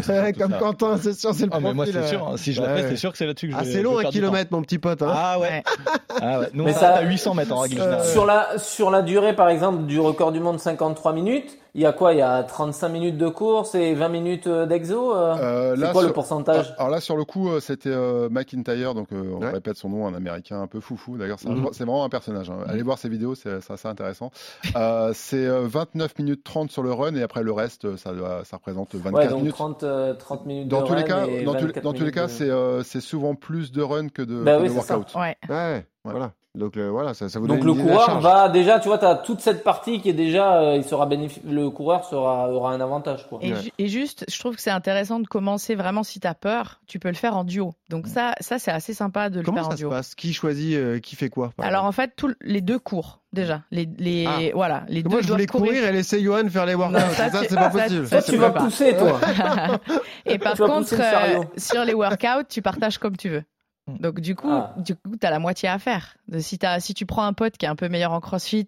ouais, 0.09 0.33
Comme 0.37 0.51
ça. 0.51 0.57
Quentin, 0.57 0.97
c'est 0.97 1.13
sûr, 1.13 1.33
c'est 1.35 1.45
le 1.45 1.51
Ah, 1.53 1.59
mais 1.59 1.73
moi, 1.73 1.85
c'est 1.85 2.07
sûr. 2.07 2.27
hein. 2.27 2.37
Si 2.37 2.53
je 2.53 2.61
la 2.61 2.75
fais, 2.77 2.89
c'est 2.89 2.95
sûr 2.97 3.11
que 3.11 3.17
c'est 3.17 3.25
là-dessus 3.27 3.47
que 3.47 3.53
je 3.53 3.57
Ah, 3.59 3.63
vais- 3.63 3.71
c'est 3.71 3.81
long 3.83 3.99
kilomètre, 4.15 4.51
mon 4.51 4.61
petit 4.61 4.79
pote. 4.79 5.01
hein. 5.01 5.11
Ah 5.13 5.39
ouais. 5.39 5.63
Ah 6.21 6.39
ouais. 6.39 6.47
Nous, 6.53 6.63
Mais 6.63 6.71
on 6.75 6.79
ça- 6.79 6.95
à 6.95 7.01
800 7.01 7.33
mètres 7.33 7.51
en 7.53 7.59
règle 7.59 7.75
générale. 7.75 8.05
Sur 8.05 8.25
la, 8.25 8.57
sur 8.57 8.89
la 8.89 9.01
durée, 9.01 9.35
par 9.35 9.49
exemple, 9.49 9.83
du 9.83 9.99
record 9.99 10.31
du 10.31 10.39
monde 10.39 10.59
53 10.59 11.11
minutes, 11.13 11.57
il 11.75 11.81
y 11.81 11.85
a 11.85 11.93
quoi 11.93 12.13
Il 12.13 12.17
y 12.19 12.21
a 12.21 12.41
35 12.41 12.89
minutes 12.89 13.17
de 13.17 13.27
course 13.27 13.75
et 13.75 13.93
20 13.93 14.09
minutes 14.09 14.47
euh, 14.47 14.65
d'exo 14.65 15.13
euh 15.13 15.35
Euh, 15.37 15.75
C'est 15.75 15.81
là, 15.81 15.91
quoi 15.91 16.01
le 16.01 16.07
sur- 16.07 16.13
pourcentage 16.13 16.73
Alors 16.77 16.89
là, 16.89 16.99
sur 17.01 17.17
le 17.17 17.25
coup, 17.25 17.49
euh, 17.49 17.59
c'était 17.59 17.89
euh, 17.89 18.29
McIntyre, 18.31 18.93
donc 18.95 19.11
euh, 19.11 19.33
on 19.35 19.41
Ouais. 19.41 19.51
répète 19.51 19.75
son 19.77 19.89
nom, 19.89 20.07
un 20.07 20.13
américain 20.15 20.61
un 20.61 20.67
peu 20.67 20.79
foufou. 20.79 21.17
D'ailleurs, 21.17 21.39
c'est 21.39 21.49
Mhm. 21.49 21.65
vraiment 21.65 22.03
un 22.05 22.09
personnage. 22.09 22.49
hein. 22.49 22.59
Allez 22.67 22.81
voir 22.81 22.97
ses 22.97 23.09
vidéos, 23.09 23.35
c'est 23.35 23.61
c'est 23.61 23.73
assez 23.73 23.87
intéressant. 23.87 24.31
Euh, 24.75 25.11
c'est 25.13 25.45
euh, 25.45 25.67
29 25.67 26.17
minutes 26.17 26.43
30 26.43 26.71
sur 26.71 26.81
le 26.81 26.93
run, 26.93 27.13
et 27.15 27.21
après 27.21 27.43
le 27.43 27.51
reste, 27.51 27.95
ça, 27.97 28.11
représente 28.53 28.95
24 28.95 29.13
Ouais, 29.23 29.27
donc 29.27 29.39
minutes. 29.39 29.53
30, 29.53 29.83
euh, 29.83 30.13
30 30.13 30.45
minutes 30.45 30.67
Dans 30.69 30.81
de 30.81 30.87
tous 30.87 30.93
les 30.93 31.01
run 31.01 31.07
cas, 31.07 31.27
et 31.27 31.43
dans, 31.43 31.51
tous 31.53 31.59
les- 31.59 31.65
24 31.67 31.83
dans 31.83 31.91
tous 31.91 31.95
les 31.97 31.99
minutes 32.05 32.15
cas, 32.15 32.23
de- 32.27 32.31
c'est 32.31 32.49
euh, 32.49 32.83
souvent 32.83 33.35
plus 33.35 33.71
de 33.73 33.81
run 33.81 34.07
que 34.07 34.21
de, 34.21 34.41
Bah 34.43 34.55
que 34.57 34.61
oui, 34.63 34.69
de 34.69 34.73
c'est 34.73 34.79
ça. 34.81 34.97
workout. 34.97 35.15
Ouais. 35.15 35.35
Ouais, 35.49 35.55
ouais, 35.55 35.85
voilà. 36.05 36.31
Donc 36.55 36.75
le- 36.75 36.89
voilà, 36.89 37.13
ça, 37.13 37.27
ça 37.29 37.39
vous 37.39 37.47
Donc 37.47 37.59
donne 37.59 37.75
le 37.75 37.81
une 37.81 37.87
coureur 37.87 38.19
va 38.21 38.49
déjà, 38.49 38.79
tu 38.79 38.87
vois, 38.87 38.97
tu 38.97 39.05
as 39.05 39.15
toute 39.15 39.41
cette 39.41 39.63
partie 39.63 40.01
qui 40.01 40.09
est 40.09 40.13
déjà, 40.13 40.61
euh, 40.61 40.75
il 40.77 40.83
sera 40.83 41.05
bénéfique, 41.05 41.43
le 41.45 41.69
coureur 41.69 42.05
sera, 42.05 42.49
aura 42.49 42.71
un 42.71 42.79
avantage. 42.81 43.27
Quoi. 43.27 43.39
Et, 43.41 43.53
ju- 43.55 43.71
et 43.77 43.87
juste, 43.87 44.25
je 44.29 44.39
trouve 44.39 44.55
que 44.55 44.61
c'est 44.61 44.71
intéressant 44.71 45.19
de 45.19 45.27
commencer 45.27 45.75
vraiment 45.75 46.03
si 46.03 46.19
tu 46.19 46.27
as 46.27 46.33
peur, 46.33 46.79
tu 46.87 46.97
peux 46.99 47.09
le 47.09 47.15
faire 47.15 47.35
en 47.35 47.43
duo. 47.43 47.73
Donc 47.89 48.07
ça, 48.07 48.33
ça 48.39 48.57
c'est 48.59 48.71
assez 48.71 48.93
sympa 48.93 49.29
de 49.29 49.39
le 49.39 49.45
Comment 49.45 49.57
faire 49.57 49.67
en 49.67 49.71
ça 49.71 49.75
se 49.77 49.81
duo. 49.81 49.89
passe? 49.89 50.15
Qui 50.15 50.33
choisit 50.33 50.75
euh, 50.75 50.99
qui 50.99 51.15
fait 51.15 51.29
quoi 51.29 51.51
par 51.57 51.65
Alors 51.65 51.83
en 51.85 51.91
fait, 51.91 52.13
tout, 52.15 52.33
les 52.41 52.61
deux 52.61 52.79
courent 52.79 53.19
déjà. 53.33 53.61
Les, 53.71 53.87
les, 53.97 54.25
Ah. 54.25 54.39
voilà, 54.53 54.83
les 54.87 55.03
deux 55.03 55.09
Moi, 55.09 55.19
je 55.21 55.27
voulais 55.27 55.45
doivent 55.45 55.61
courir. 55.61 55.73
courir 55.73 55.89
et 55.89 55.91
laisser 55.91 56.21
Johan 56.23 56.47
faire 56.49 56.65
les 56.65 56.73
workouts. 56.75 56.93
Non, 56.93 56.99
ça, 57.11 57.29
ça, 57.29 57.41
c'est 57.47 57.53
pas 57.55 57.69
ça, 57.69 57.81
possible. 57.83 58.07
Toi, 58.07 58.21
Ça, 58.21 58.23
tu 58.25 58.31
tu 58.31 58.37
vas 58.37 58.51
pas. 58.51 58.59
pousser, 58.61 58.95
toi. 58.95 59.19
Et 60.25 60.37
par 60.39 60.53
Tu 60.53 60.63
contre, 60.63 60.93
euh, 60.99 61.43
sur 61.57 61.83
les 61.83 61.93
workouts, 61.93 62.45
tu 62.49 62.61
partages 62.61 62.97
comme 62.97 63.17
tu 63.17 63.29
veux. 63.29 63.43
Donc 63.87 64.19
du 64.19 64.35
coup, 64.35 64.49
Ah. 64.51 64.73
du 64.77 64.95
coup, 64.95 65.15
t'as 65.19 65.29
la 65.29 65.39
moitié 65.39 65.69
à 65.69 65.77
faire. 65.79 66.15
De- 66.27 66.39
Si 66.39 66.57
t'as, 66.57 66.79
si 66.79 66.93
tu 66.93 67.05
prends 67.05 67.23
un 67.25 67.33
pote 67.33 67.57
qui 67.57 67.65
est 67.65 67.69
un 67.69 67.75
peu 67.75 67.87
meilleur 67.87 68.11
en 68.13 68.19
CrossFit, 68.19 68.67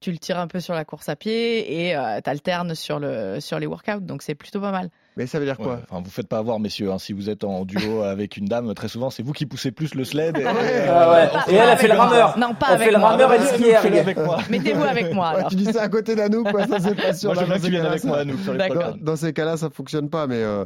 tu 0.00 0.10
le 0.12 0.18
tires 0.18 0.38
un 0.38 0.48
peu 0.48 0.60
sur 0.60 0.74
la 0.74 0.84
course 0.84 1.08
à 1.08 1.16
pied 1.16 1.86
et 1.86 1.96
euh, 1.96 2.20
t'alternes 2.20 2.74
sur 2.74 2.98
le 2.98 3.38
sur 3.40 3.58
les 3.58 3.66
workouts. 3.66 4.00
Donc 4.00 4.22
c'est 4.22 4.34
plutôt 4.34 4.60
pas 4.60 4.72
mal. 4.72 4.90
Mais 5.16 5.26
ça 5.26 5.38
veut 5.38 5.46
dire 5.46 5.56
quoi 5.56 5.74
Ouais, 5.74 5.78
enfin, 5.90 6.02
vous 6.04 6.10
faites 6.10 6.28
pas 6.28 6.38
avoir, 6.38 6.60
messieurs. 6.60 6.92
hein. 6.92 6.98
Si 6.98 7.12
vous 7.14 7.30
êtes 7.30 7.42
en 7.44 7.64
duo 7.64 8.02
avec 8.02 8.36
une 8.36 8.44
dame, 8.46 8.72
très 8.74 8.88
souvent, 8.88 9.08
c'est 9.10 9.22
vous 9.22 9.32
qui 9.32 9.46
poussez 9.46 9.72
plus 9.72 9.94
le 9.94 10.04
sled. 10.04 10.36
Et, 10.36 10.44
Ah 10.44 10.52
ouais. 10.54 10.60
euh, 10.62 11.26
Et 11.48 11.54
elle, 11.54 11.68
elle 11.70 11.78
fait 11.78 11.88
le 11.88 11.94
rameur. 11.94 12.36
Non, 12.38 12.54
pas 12.54 12.66
Elle 12.68 12.74
avec 12.74 12.86
fait 12.88 12.92
le 12.92 12.98
moi. 12.98 13.08
rameur 13.10 13.32
et 13.32 13.38
le. 13.38 14.50
Mettez-vous 14.50 14.84
avec 14.84 15.12
moi. 15.14 15.28
Alors. 15.28 15.48
tu 15.50 15.56
dis 15.56 15.64
ça 15.66 15.82
à 15.82 15.88
côté 15.88 16.14
d'Anouk, 16.14 16.50
quoi, 16.50 16.66
ça 16.66 16.78
c'est 16.80 16.94
pas 16.94 17.12
sûr. 17.14 17.32
Moi, 17.32 17.42
je 17.42 17.46
veux 17.46 17.46
dans 17.48 17.54
que 17.56 17.60
ces 17.62 17.70
tu 17.70 17.76
avec 17.78 18.00
ça- 18.00 18.08
moi, 18.08 18.24
nous, 18.24 18.38
sur 18.38 18.52
les. 18.52 18.68
Dans, 18.68 18.96
dans 19.00 19.16
ces 19.16 19.32
cas-là, 19.32 19.56
ça 19.56 19.70
fonctionne 19.70 20.10
pas. 20.10 20.26
Mais 20.26 20.36
euh, 20.36 20.64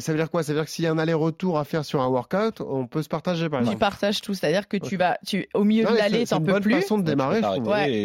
ça 0.00 0.12
veut 0.12 0.18
dire 0.18 0.30
quoi? 0.30 0.42
Ça 0.42 0.52
veut 0.52 0.58
dire 0.58 0.64
que 0.64 0.70
s'il 0.70 0.84
y 0.84 0.88
a 0.88 0.90
un 0.90 0.98
aller-retour 0.98 1.58
à 1.58 1.64
faire 1.64 1.84
sur 1.84 2.00
un 2.02 2.08
workout, 2.08 2.60
on 2.60 2.86
peut 2.86 3.02
se 3.02 3.08
partager 3.08 3.48
par 3.48 3.60
Tu 3.60 3.64
exemple. 3.66 3.78
partages 3.80 4.20
tout, 4.20 4.34
c'est-à-dire 4.34 4.66
que 4.68 4.76
tu 4.76 4.96
vas, 4.96 5.16
tu 5.26 5.48
au 5.54 5.64
milieu 5.64 5.84
Non, 5.84 5.92
de 5.92 5.96
l'allée, 5.96 6.18
c'est- 6.20 6.26
c'est 6.26 6.34
t'en 6.34 6.40
une 6.40 6.46
peux 6.46 6.52
bonne 6.52 6.62
plus. 6.62 6.74
façon 6.74 6.98
de 6.98 7.04
démarrer, 7.04 7.40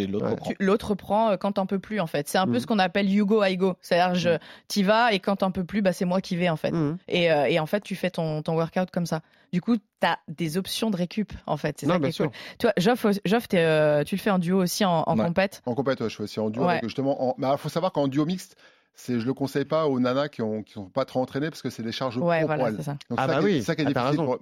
l'autre. 0.07 0.35
Tu- 0.45 0.55
prend 0.95 1.31
euh, 1.31 1.37
quand 1.37 1.53
t'en 1.53 1.65
peux 1.65 1.79
plus 1.79 1.99
en 1.99 2.07
fait. 2.07 2.27
C'est 2.27 2.37
un 2.37 2.45
peu 2.45 2.57
Mm. 2.57 2.59
ce 2.59 2.67
qu'on 2.67 2.79
appelle 2.79 3.09
you 3.09 3.25
go, 3.25 3.43
I 3.43 3.57
go. 3.57 3.75
C'est-à-dire 3.81 4.15
Hmm. 4.33 4.37
t'y 4.67 4.83
vas 4.83 5.11
et 5.13 5.19
quand 5.19 5.37
t'en 5.37 5.51
peux 5.51 5.63
plus, 5.63 5.81
bah 5.87 5.93
c'est 5.93 6.05
moi 6.05 6.21
qui 6.21 6.35
vais 6.35 6.49
en 6.49 6.57
fait. 6.57 6.73
Et, 7.07 7.31
euh, 7.31 7.45
et 7.45 7.59
en 7.59 7.65
fait 7.65 7.81
tu 7.81 7.95
fais 7.95 8.09
ton, 8.09 8.41
ton 8.41 8.55
workout 8.55 8.91
comme 8.91 9.05
ça. 9.05 9.21
Du 9.53 9.61
coup 9.61 9.77
t'as 9.99 10.17
des 10.27 10.57
options 10.57 10.89
de 10.89 10.97
récup 10.97 11.31
en 11.45 11.55
fait. 11.57 11.77
C'est 11.79 11.85
Non, 11.87 11.93
ça 11.93 11.97
qui 11.97 12.01
bien 12.01 12.09
est 12.09 12.11
sûr. 12.11 12.25
cool. 12.25 12.33
Tu 12.59 12.65
vois, 12.67 12.73
Geoff, 12.77 13.05
Geoff 13.25 13.47
t'es, 13.47 13.59
euh, 13.59 14.03
tu 14.03 14.15
le 14.15 14.21
fais 14.21 14.29
en 14.31 14.39
duo 14.39 14.61
aussi 14.61 14.83
en, 14.85 15.03
en 15.07 15.17
Ouais. 15.17 15.25
compète? 15.25 15.61
En 15.65 15.73
compète, 15.75 16.01
ouais, 16.01 16.09
je 16.09 16.13
suis 16.15 16.23
aussi 16.23 16.39
en 16.39 16.49
duo. 16.49 16.63
Ouais. 16.65 16.71
avec, 16.73 16.83
justement, 16.83 17.29
en... 17.29 17.35
Mais 17.37 17.47
il 17.49 17.57
faut 17.57 17.69
savoir 17.69 17.91
qu'en 17.93 18.07
duo 18.07 18.25
mixte, 18.25 18.57
c'est, 18.93 19.19
je 19.19 19.25
le 19.25 19.33
conseille 19.33 19.63
pas 19.65 19.87
aux 19.87 19.99
nanas 19.99 20.27
qui 20.27 20.41
ont 20.41 20.63
qui 20.63 20.73
sont 20.73 20.89
pas 20.89 21.05
trop 21.05 21.21
entraînées 21.21 21.49
parce 21.49 21.61
que 21.61 21.69
c'est 21.69 21.83
des 21.83 21.91
charges 21.91 22.17
Ouais, 22.17 22.39
pro 22.39 22.47
voilà, 22.47 22.57
pour 22.63 22.67
elles. 22.69 22.75
c'est 22.77 22.83
ça. 22.83 22.97
Donc, 23.09 23.17
Ah 23.19 23.27
ça 23.27 23.27
bah 23.27 23.39
qui 23.39 23.45
oui, 23.45 23.53
c'est 23.59 23.65
ça 23.65 23.75
qui 23.75 23.81
est 23.83 23.85
ah, 23.95 24.11
difficile 24.11 24.25
pour, 24.25 24.39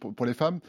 pour, 0.00 0.14
pour 0.14 0.26
les 0.26 0.34
femmes. 0.34 0.60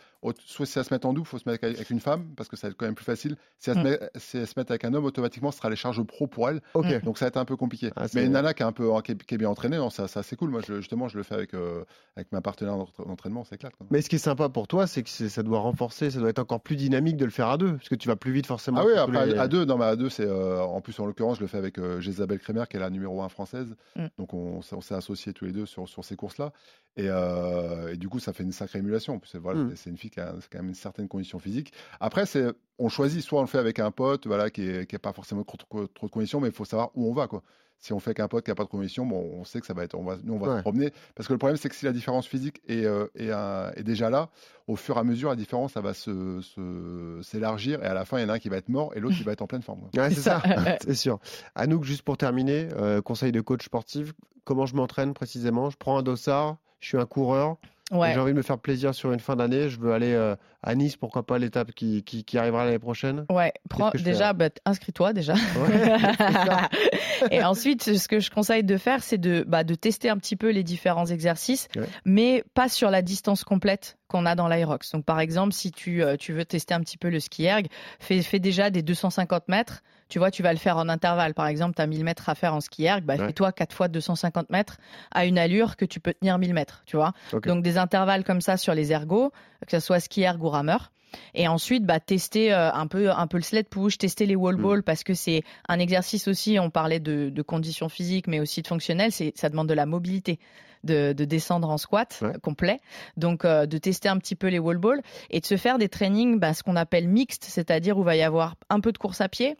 Soit 0.45 0.65
si 0.65 0.79
elles 0.79 0.85
se 0.85 0.93
mettent 0.93 1.05
en 1.05 1.13
double, 1.13 1.27
il 1.27 1.29
faut 1.29 1.37
se 1.37 1.49
mettre 1.49 1.63
avec, 1.65 1.89
une 1.89 1.99
femme 1.99 2.27
parce 2.35 2.47
que 2.49 2.55
ça 2.55 2.67
va 2.67 2.71
être 2.71 2.77
quand 2.77 2.85
même 2.85 2.95
plus 2.95 3.03
facile. 3.05 3.35
Si 3.59 3.69
elles, 3.69 3.77
Mm. 3.77 3.83
se, 3.83 3.87
met- 3.87 3.99
si 4.15 4.37
elles 4.37 4.47
se 4.47 4.53
mettent 4.57 4.71
avec 4.71 4.85
un 4.85 4.93
homme, 4.93 5.05
automatiquement, 5.05 5.51
ce 5.51 5.57
sera 5.57 5.69
les 5.69 5.75
charges 5.75 6.01
pro 6.03 6.27
pour 6.27 6.49
elles. 6.49 6.61
Ok. 6.73 6.85
Mm. 6.85 6.99
Donc 7.01 7.17
ça 7.17 7.25
va 7.25 7.27
être 7.27 7.37
un 7.37 7.45
peu 7.45 7.55
compliqué. 7.55 7.91
Ah, 7.95 8.05
Mais 8.13 8.25
une 8.25 8.31
nana 8.33 8.53
qui 8.53 8.63
est 8.63 8.65
un 8.65 8.71
peu 8.71 8.89
qui 9.03 9.11
est, 9.11 9.23
qui 9.23 9.35
est 9.35 9.37
bien 9.37 9.49
entraînée, 9.49 9.77
non, 9.77 9.89
ça, 9.89 10.07
ça 10.07 10.23
c'est 10.23 10.35
cool. 10.35 10.49
Moi, 10.49 10.61
je, 10.67 10.75
justement, 10.77 11.07
je 11.07 11.17
le 11.17 11.23
fais 11.23 11.35
avec 11.35 11.53
euh, 11.53 11.83
avec 12.15 12.31
ma 12.31 12.41
partenaire 12.41 12.77
d'entra- 12.77 13.05
d'entraînement, 13.05 13.43
c'est 13.43 13.57
clair. 13.57 13.71
Mais 13.91 14.01
ce 14.01 14.09
qui 14.09 14.15
est 14.15 14.19
sympa 14.19 14.49
pour 14.49 14.67
toi, 14.67 14.87
c'est 14.87 15.03
que 15.03 15.09
c'est- 15.09 15.29
ça 15.29 15.43
doit 15.43 15.59
renforcer, 15.59 16.11
ça 16.11 16.19
doit 16.19 16.29
être 16.29 16.39
encore 16.39 16.61
plus 16.61 16.75
dynamique 16.75 17.17
de 17.17 17.25
le 17.25 17.31
faire 17.31 17.47
à 17.49 17.57
deux, 17.57 17.73
parce 17.73 17.89
que 17.89 17.95
tu 17.95 18.07
vas 18.07 18.15
plus 18.15 18.31
vite 18.31 18.45
forcément. 18.45 18.79
Ah 18.81 18.85
oui, 18.85 18.93
que 18.93 18.99
après 18.99 19.25
les- 19.25 19.37
à, 19.37 19.47
deux, 19.47 19.65
non, 19.65 19.77
mais 19.77 19.85
à 19.85 19.95
deux, 19.95 20.09
c'est 20.09 20.25
euh, 20.25 20.61
en 20.61 20.81
plus 20.81 20.99
en 20.99 21.05
l'occurrence, 21.05 21.37
je 21.37 21.41
le 21.41 21.47
fais 21.47 21.57
avec 21.57 21.77
euh, 21.79 21.99
Isabelle 22.01 22.39
Crémer, 22.39 22.63
qui 22.69 22.77
est 22.77 22.79
la 22.79 22.89
numéro 22.89 23.21
1 23.21 23.29
française. 23.29 23.75
Mm. 23.95 24.05
Donc 24.17 24.33
on, 24.33 24.61
s'est- 24.61 24.75
on 24.75 24.81
s'est 24.81 24.95
associés 24.95 25.33
tous 25.33 25.45
les 25.45 25.51
deux 25.51 25.65
sur, 25.65 25.87
sur 25.89 26.05
ces 26.05 26.15
courses-là. 26.15 26.51
Et, 26.95 27.07
euh, 27.09 27.93
et 27.93 27.97
du 27.97 28.07
coup, 28.07 28.19
ça 28.19 28.33
fait 28.33 28.43
une 28.43 28.51
sacrée 28.51 28.79
émulation. 28.79 29.19
C'est- 29.25 29.39
voilà, 29.39 29.63
Mm. 29.63 29.75
c'est 29.75 29.89
une 29.89 29.97
fille 29.97 30.11
qui 30.11 30.19
a, 30.19 30.33
quand 30.51 30.59
même 30.59 30.69
une 30.69 30.75
certaine 30.75 31.07
condition 31.07 31.39
physique. 31.39 31.73
Après, 31.99 32.25
c'est 32.25 32.45
on 32.79 32.89
choisit, 32.89 33.21
soit 33.23 33.39
on 33.39 33.43
le 33.43 33.47
fait 33.47 33.57
avec 33.59 33.79
un 33.79 33.91
pote, 33.91 34.27
voilà, 34.27 34.49
qui 34.49 34.61
n'a 34.67 34.85
qui 34.85 34.97
pas 34.97 35.13
forcément 35.13 35.43
trop, 35.43 35.57
de 35.83 36.09
conditions, 36.11 36.39
mais 36.39 36.49
il 36.49 36.53
faut 36.53 36.65
savoir 36.65 36.91
où 36.95 37.07
on 37.09 37.13
va, 37.13 37.27
quoi. 37.27 37.41
Si 37.79 37.91
on 37.91 37.99
fait 37.99 38.11
avec 38.11 38.19
un 38.21 38.27
pote 38.29 38.45
qui 38.45 38.51
n'a 38.51 38.55
pas 38.55 38.63
de 38.63 38.69
conditions, 38.69 39.05
bon, 39.05 39.29
on 39.33 39.43
sait 39.43 39.59
que 39.59 39.65
ça 39.67 39.73
va 39.73 39.83
être, 39.83 39.95
on 39.95 40.03
va, 40.03 40.15
nous, 40.23 40.33
on 40.35 40.37
va 40.39 40.51
Ouais. 40.51 40.57
se 40.57 40.61
promener. 40.61 40.91
Parce 41.15 41.27
que 41.27 41.33
le 41.33 41.37
problème, 41.39 41.57
c'est 41.57 41.67
que 41.67 41.75
si 41.75 41.83
la 41.85 41.91
différence 41.91 42.25
physique 42.27 42.61
est, 42.67 42.85
euh, 42.85 43.07
est, 43.15 43.29
un- 43.31 43.71
est 43.75 43.83
déjà 43.83 44.09
là, 44.09 44.29
au 44.67 44.75
fur 44.77 44.95
et 44.95 44.99
à 44.99 45.03
mesure, 45.03 45.29
la 45.29 45.35
différence, 45.35 45.73
ça 45.73 45.81
va 45.81 45.93
se- 45.93 46.39
se- 46.41 47.19
s'élargir. 47.23 47.83
et 47.83 47.87
à 47.87 47.93
la 47.93 48.05
fin, 48.05 48.19
il 48.19 48.21
y 48.21 48.25
en 48.25 48.29
a 48.29 48.33
un 48.33 48.39
qui 48.39 48.49
va 48.49 48.57
être 48.57 48.69
mort 48.69 48.95
et 48.95 48.99
l'autre 48.99 49.17
qui 49.17 49.23
va 49.23 49.31
être 49.33 49.41
en 49.41 49.47
pleine 49.47 49.63
forme. 49.63 49.89
Ouais, 49.97 50.09
c'est 50.11 50.21
ça, 50.21 50.41
ça. 50.41 50.43
c'est 50.87 50.95
sûr. 50.95 51.19
Anouk, 51.55 51.83
juste 51.83 52.03
pour 52.03 52.17
terminer, 52.17 52.69
euh, 52.77 53.01
conseil 53.01 53.31
de 53.31 53.41
coach 53.41 53.65
sportif, 53.65 54.13
comment 54.45 54.65
je 54.65 54.75
m'entraîne 54.75 55.13
précisément? 55.13 55.69
Je 55.69 55.77
prends 55.77 55.97
un 55.97 56.03
dossard, 56.03 56.57
je 56.83 56.89
suis 56.89 56.97
un 56.97 57.05
coureur, 57.05 57.55
Ouais. 57.91 58.13
j'ai 58.13 58.19
envie 58.19 58.31
de 58.31 58.37
me 58.37 58.41
faire 58.41 58.57
plaisir 58.57 58.95
sur 58.95 59.11
une 59.11 59.19
fin 59.19 59.35
d'année, 59.35 59.69
je 59.69 59.79
veux 59.79 59.93
aller 59.93 60.13
euh, 60.13 60.35
à 60.63 60.73
Nice, 60.73 60.95
pourquoi 60.97 61.25
pas 61.25 61.37
l'étape 61.37 61.73
qui, 61.73 62.01
qui, 62.03 62.23
qui 62.23 62.37
arrivera 62.37 62.65
l'année 62.65 62.79
prochaine 62.79 63.25
Ouais, 63.29 63.53
prends, 63.69 63.91
déjà, 63.91 64.33
bah, 64.33 64.49
inscris-toi 64.65 65.13
déjà. 65.13 65.33
Ouais, 65.33 65.93
et 67.31 67.43
ensuite, 67.43 67.83
ce 67.97 68.07
que 68.07 68.19
je 68.19 68.31
conseille 68.31 68.63
de 68.63 68.77
faire, 68.77 69.03
c'est 69.03 69.17
de, 69.17 69.43
bah, 69.47 69.63
de 69.63 69.75
tester 69.75 70.09
un 70.09 70.17
petit 70.17 70.35
peu 70.35 70.49
les 70.51 70.63
différents 70.63 71.05
exercices, 71.05 71.67
Ouais. 71.75 71.87
mais 72.05 72.43
pas 72.53 72.67
sur 72.69 72.89
la 72.89 73.01
distance 73.01 73.43
complète 73.43 73.97
qu'on 74.07 74.25
a 74.25 74.35
dans 74.35 74.47
l'Aerox. 74.47 74.91
Donc, 74.91 75.05
par 75.05 75.19
exemple, 75.19 75.53
si 75.53 75.71
tu, 75.71 76.03
euh, 76.03 76.15
tu 76.17 76.33
veux 76.33 76.45
tester 76.45 76.73
un 76.73 76.79
petit 76.81 76.97
peu 76.97 77.09
le 77.09 77.19
ski 77.19 77.43
erg, 77.45 77.67
fais, 77.99 78.21
fais 78.21 78.39
déjà 78.39 78.69
des 78.71 78.81
250 78.81 79.47
mètres. 79.49 79.81
Tu 80.13 80.19
vois, 80.19 80.29
tu 80.29 80.43
vas 80.43 80.53
le 80.53 80.59
faire 80.59 80.77
en 80.77 80.89
intervalle. 80.89 81.33
Par 81.33 81.47
exemple, 81.47 81.73
tu 81.75 81.81
as 81.81 81.87
1000 81.87 82.03
mètres 82.03 82.29
à 82.29 82.35
faire 82.35 82.53
en 82.53 82.61
ski 82.61 82.83
erg, 82.83 83.01
bah, 83.03 83.15
Ouais. 83.15 83.25
fais-toi 83.25 83.51
4 83.51 83.73
fois 83.73 83.87
250 83.87 84.51
mètres 84.51 84.77
à 85.09 85.25
une 85.25 85.39
allure 85.39 85.75
que 85.75 85.85
tu 85.85 85.99
peux 85.99 86.13
tenir 86.13 86.37
1000 86.37 86.53
mètres. 86.53 86.83
Tu 86.85 86.97
vois. 86.97 87.13
Donc, 87.47 87.63
des 87.63 87.79
intervalles 87.79 88.23
comme 88.23 88.39
ça 88.39 88.55
sur 88.57 88.75
les 88.75 88.91
ergos, 88.91 89.31
que 89.65 89.71
ce 89.71 89.79
soit 89.79 89.99
ski 89.99 90.21
erg 90.21 90.43
ou 90.43 90.49
rameur. 90.49 90.91
Et 91.33 91.47
ensuite, 91.47 91.83
bah, 91.83 91.99
tester 91.99 92.53
euh, 92.53 92.71
un 92.71 92.85
peu, 92.85 93.09
un 93.09 93.25
peu 93.25 93.37
le 93.37 93.43
sled 93.43 93.67
push, 93.69 93.97
tester 93.97 94.27
les 94.27 94.35
wall 94.35 94.57
Mm. 94.57 94.61
balls 94.61 94.83
parce 94.83 95.03
que 95.03 95.15
c'est 95.15 95.41
un 95.67 95.79
exercice 95.79 96.27
aussi. 96.27 96.59
On 96.59 96.69
parlait 96.69 96.99
de, 96.99 97.29
de 97.31 97.41
conditions 97.41 97.89
physiques, 97.89 98.27
mais 98.27 98.39
aussi 98.39 98.61
de 98.61 98.67
fonctionnel. 98.67 99.11
C'est, 99.11 99.33
ça 99.35 99.49
demande 99.49 99.67
de 99.67 99.73
la 99.73 99.87
mobilité, 99.87 100.37
de, 100.83 101.13
de 101.13 101.25
descendre 101.25 101.69
en 101.69 101.77
squat 101.77 102.19
Ouais. 102.21 102.33
complet. 102.41 102.79
Donc, 103.17 103.45
euh, 103.45 103.65
de 103.65 103.77
tester 103.77 104.09
un 104.09 104.17
petit 104.17 104.35
peu 104.35 104.47
les 104.47 104.59
wall 104.59 104.77
balls 104.77 105.01
et 105.29 105.39
de 105.39 105.45
se 105.45 105.57
faire 105.57 105.77
des 105.77 105.89
trainings, 105.89 106.39
bah, 106.39 106.53
ce 106.53 106.63
qu'on 106.63 106.75
appelle 106.75 107.07
mixtes, 107.07 107.45
c'est-à-dire 107.45 107.97
où 107.97 108.01
il 108.01 108.05
va 108.05 108.15
y 108.15 108.21
avoir 108.21 108.55
un 108.69 108.79
peu 108.79 108.91
de 108.91 108.97
course 108.97 109.21
à 109.21 109.29
pied, 109.29 109.55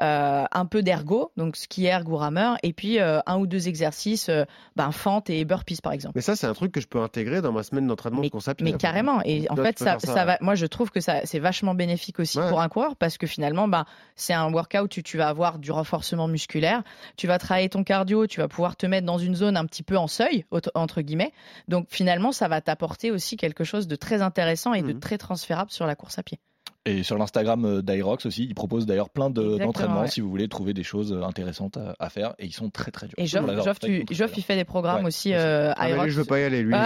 euh, 0.00 0.44
un 0.50 0.66
peu 0.66 0.82
d'ergo, 0.82 1.32
donc 1.36 1.56
ski 1.56 1.84
erg 1.86 2.08
ou 2.08 2.16
rameur, 2.16 2.56
et 2.62 2.72
puis 2.72 2.98
euh, 2.98 3.20
un 3.26 3.38
ou 3.38 3.46
deux 3.46 3.68
exercices, 3.68 4.30
bah, 4.76 4.90
fente 4.92 5.30
et 5.30 5.44
burpees 5.44 5.80
par 5.82 5.92
exemple. 5.92 6.12
Mais 6.14 6.20
ça, 6.22 6.36
c'est 6.36 6.46
un 6.46 6.54
truc 6.54 6.72
que 6.72 6.80
je 6.80 6.86
peux 6.86 7.00
intégrer 7.00 7.42
dans 7.42 7.52
ma 7.52 7.62
semaine 7.62 7.86
d'entraînement 7.86 8.22
de 8.22 8.28
course 8.28 8.48
à 8.48 8.54
pied. 8.54 8.64
Mais 8.64 8.76
carrément. 8.78 9.20
Et 9.24 9.46
en 9.50 9.56
fait, 9.56 9.78
ça, 9.78 9.98
ça 9.98 10.24
va. 10.24 10.38
Moi, 10.40 10.54
je 10.54 10.66
trouve 10.66 10.90
que 10.90 11.00
ça, 11.00 11.20
c'est 11.24 11.38
vachement 11.38 11.74
bénéfique 11.74 12.18
aussi 12.20 12.38
Ouais. 12.38 12.48
pour 12.48 12.60
un 12.60 12.68
coureur 12.68 12.96
parce 12.96 13.18
que 13.18 13.26
finalement, 13.26 13.68
bah, 13.68 13.86
c'est 14.14 14.32
un 14.34 14.52
workout 14.52 14.96
où 14.96 15.02
tu 15.02 15.16
vas 15.16 15.28
avoir 15.28 15.58
du 15.58 15.72
renforcement 15.72 16.28
musculaire, 16.28 16.82
tu 17.16 17.26
vas 17.26 17.38
travailler 17.38 17.68
ton 17.68 17.82
cardio, 17.84 18.26
tu 18.26 18.40
vas 18.40 18.48
pouvoir 18.48 18.76
te 18.76 18.86
mettre 18.86 19.06
dans 19.06 19.18
une 19.18 19.34
zone 19.34 19.56
un 19.56 19.64
petit 19.64 19.82
peu 19.82 19.96
en 19.96 20.06
seuil 20.06 20.44
entre 20.74 21.00
guillemets. 21.02 21.32
Donc 21.68 21.86
finalement, 21.90 22.32
ça 22.32 22.48
va 22.48 22.60
t'apporter 22.60 23.10
aussi 23.10 23.36
quelque 23.36 23.64
chose 23.64 23.86
de 23.86 23.96
très 23.96 24.22
intéressant 24.22 24.74
et 24.74 24.82
de 24.82 24.92
Mhm. 24.92 25.00
très 25.00 25.18
transférable 25.18 25.70
sur 25.70 25.86
la 25.86 25.94
course 25.94 26.18
à 26.18 26.22
pied. 26.22 26.38
Et 26.86 27.02
sur 27.02 27.18
l'Instagram 27.18 27.64
euh, 27.64 27.82
d'Aerox 27.82 28.24
aussi, 28.26 28.44
ils 28.44 28.54
proposent 28.54 28.86
d'ailleurs 28.86 29.10
plein 29.10 29.28
de- 29.28 29.58
d'entraînements 29.58 30.02
ouais. 30.02 30.08
si 30.08 30.20
vous 30.20 30.30
voulez 30.30 30.48
trouver 30.48 30.72
des 30.72 30.82
choses 30.84 31.12
euh, 31.12 31.22
intéressantes 31.24 31.76
à, 31.76 31.94
à 31.98 32.08
faire. 32.08 32.34
Et 32.38 32.46
ils 32.46 32.52
sont 32.52 32.70
très 32.70 32.90
très 32.90 33.06
durs. 33.08 33.14
Et 33.18 33.26
Geoff, 33.26 33.78
très 33.80 34.04
il 34.36 34.42
fait 34.42 34.56
des 34.56 34.64
programmes 34.64 35.00
Ouais, 35.02 35.06
aussi 35.08 35.32
euh, 35.34 35.72
Ah, 35.76 35.82
mais 35.82 35.86
lui, 35.88 35.94
Aerox. 35.98 36.10
je 36.12 36.16
veux 36.20 36.24
pas 36.24 36.40
y 36.40 36.44
aller, 36.44 36.62
lui. 36.62 36.72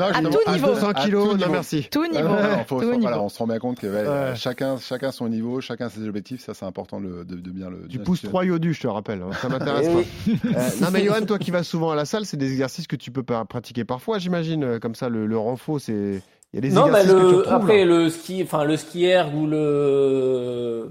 Non, 0.00 0.06
à 0.06 0.22
tout 0.22 0.52
niveau. 0.52 0.66
200 0.74 0.88
à 0.88 0.94
kilos, 0.94 1.24
tout 1.24 1.30
non 1.32 1.36
niveau. 1.36 1.50
merci. 1.52 1.88
Tout 1.90 2.06
niveau. 2.06 2.28
Faut- 2.66 2.80
tout 2.80 2.86
niveau. 2.90 3.00
voilà, 3.02 3.20
on 3.22 3.28
se 3.28 3.38
rend 3.38 3.46
bien 3.46 3.58
compte 3.58 3.78
que 3.80 3.86
ouais, 3.86 4.08
Ouais. 4.08 4.34
chacun, 4.36 4.78
chacun 4.78 5.12
son 5.12 5.28
niveau, 5.28 5.60
chacun 5.60 5.88
ses 5.88 6.06
objectifs, 6.08 6.40
ça 6.42 6.54
c'est 6.54 6.64
important 6.64 7.00
de, 7.00 7.24
de- 7.24 7.36
de 7.36 7.50
bien 7.50 7.68
le. 7.70 7.86
Tu 7.88 7.98
pousses 7.98 8.22
le- 8.22 8.28
3 8.28 8.44
yodu, 8.44 8.72
je 8.74 8.80
te 8.80 8.86
rappelle. 8.88 9.22
hein, 9.22 9.32
Ça 9.40 9.48
m'intéresse 9.48 9.88
Eh 10.26 10.36
pas. 10.36 10.48
Euh, 10.60 10.68
non, 10.80 10.88
mais 10.92 11.04
Johan, 11.04 11.24
toi 11.26 11.38
qui 11.38 11.50
vas 11.50 11.62
souvent 11.62 11.90
à 11.90 11.94
la 11.96 12.04
salle, 12.04 12.24
c'est 12.24 12.36
des 12.36 12.50
exercices 12.50 12.86
que 12.86 12.96
tu 12.96 13.10
peux 13.10 13.22
pratiquer 13.22 13.84
parfois, 13.84 14.18
j'imagine. 14.18 14.64
euh, 14.64 14.78
Comme 14.78 14.94
ça, 14.94 15.08
le, 15.08 15.26
le 15.26 15.38
renfort, 15.38 15.80
c'est. 15.80 16.22
Il 16.52 16.56
y 16.56 16.58
a 16.66 16.68
des 16.68 16.74
Non, 16.74 16.88
bah 16.90 17.00
exercices 17.02 17.12
que 17.12 17.16
tu 17.18 17.22
le, 17.30 17.36
retrouves, 17.38 17.52
après 17.54 17.78
là. 17.78 17.84
le 17.84 18.10
ski, 18.10 18.40
enfin 18.42 18.64
le 18.64 18.76
ski 18.76 19.04
erg 19.04 19.34
ou 19.36 19.46
le 19.46 20.90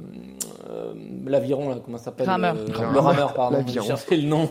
euh, 0.71 0.93
l'aviron 1.25 1.69
là, 1.69 1.75
comment 1.83 1.97
ça 1.97 2.05
s'appelle 2.05 2.27
Rameur. 2.27 2.55
euh, 2.55 2.65
Rameur. 2.73 2.91
Le 2.93 2.99
rameur, 2.99 3.33
pardon. 3.33 3.63
J'ai 3.67 3.81
cherché 3.81 4.15
le 4.17 4.27
nom. 4.27 4.49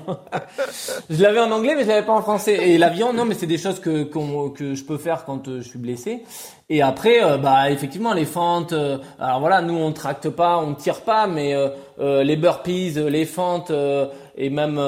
je 1.10 1.22
l'avais 1.22 1.40
en 1.40 1.50
anglais, 1.50 1.74
mais 1.76 1.84
je 1.84 1.88
l'avais 1.88 2.04
pas 2.06 2.12
en 2.12 2.22
français. 2.22 2.70
Et 2.70 2.78
l'aviron, 2.78 3.12
non, 3.12 3.24
mais 3.24 3.34
c'est 3.34 3.46
des 3.46 3.56
choses 3.58 3.80
que 3.80 4.02
que 4.04 4.74
je 4.74 4.84
peux 4.84 4.98
faire 4.98 5.24
quand 5.24 5.48
euh, 5.48 5.60
je 5.62 5.68
suis 5.68 5.78
blessé. 5.78 6.24
Et 6.70 6.82
après, 6.82 7.24
euh, 7.24 7.38
bah 7.38 7.70
effectivement, 7.70 8.12
les 8.12 8.24
fentes. 8.26 8.72
euh, 8.72 8.98
alors 9.18 9.40
voilà, 9.40 9.62
nous 9.62 9.74
on 9.76 9.92
tracte 9.92 10.28
pas, 10.28 10.58
on 10.58 10.74
tire 10.74 11.00
pas, 11.02 11.26
mais 11.26 11.54
euh, 11.54 11.68
euh, 12.00 12.22
les 12.22 12.36
burpees, 12.36 12.90
les 13.08 13.24
fentes 13.24 13.70
euh, 13.70 14.06
et 14.40 14.50
même 14.50 14.78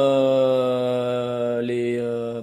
euh, 0.61 1.61
les 1.63 1.97
euh, 1.99 2.41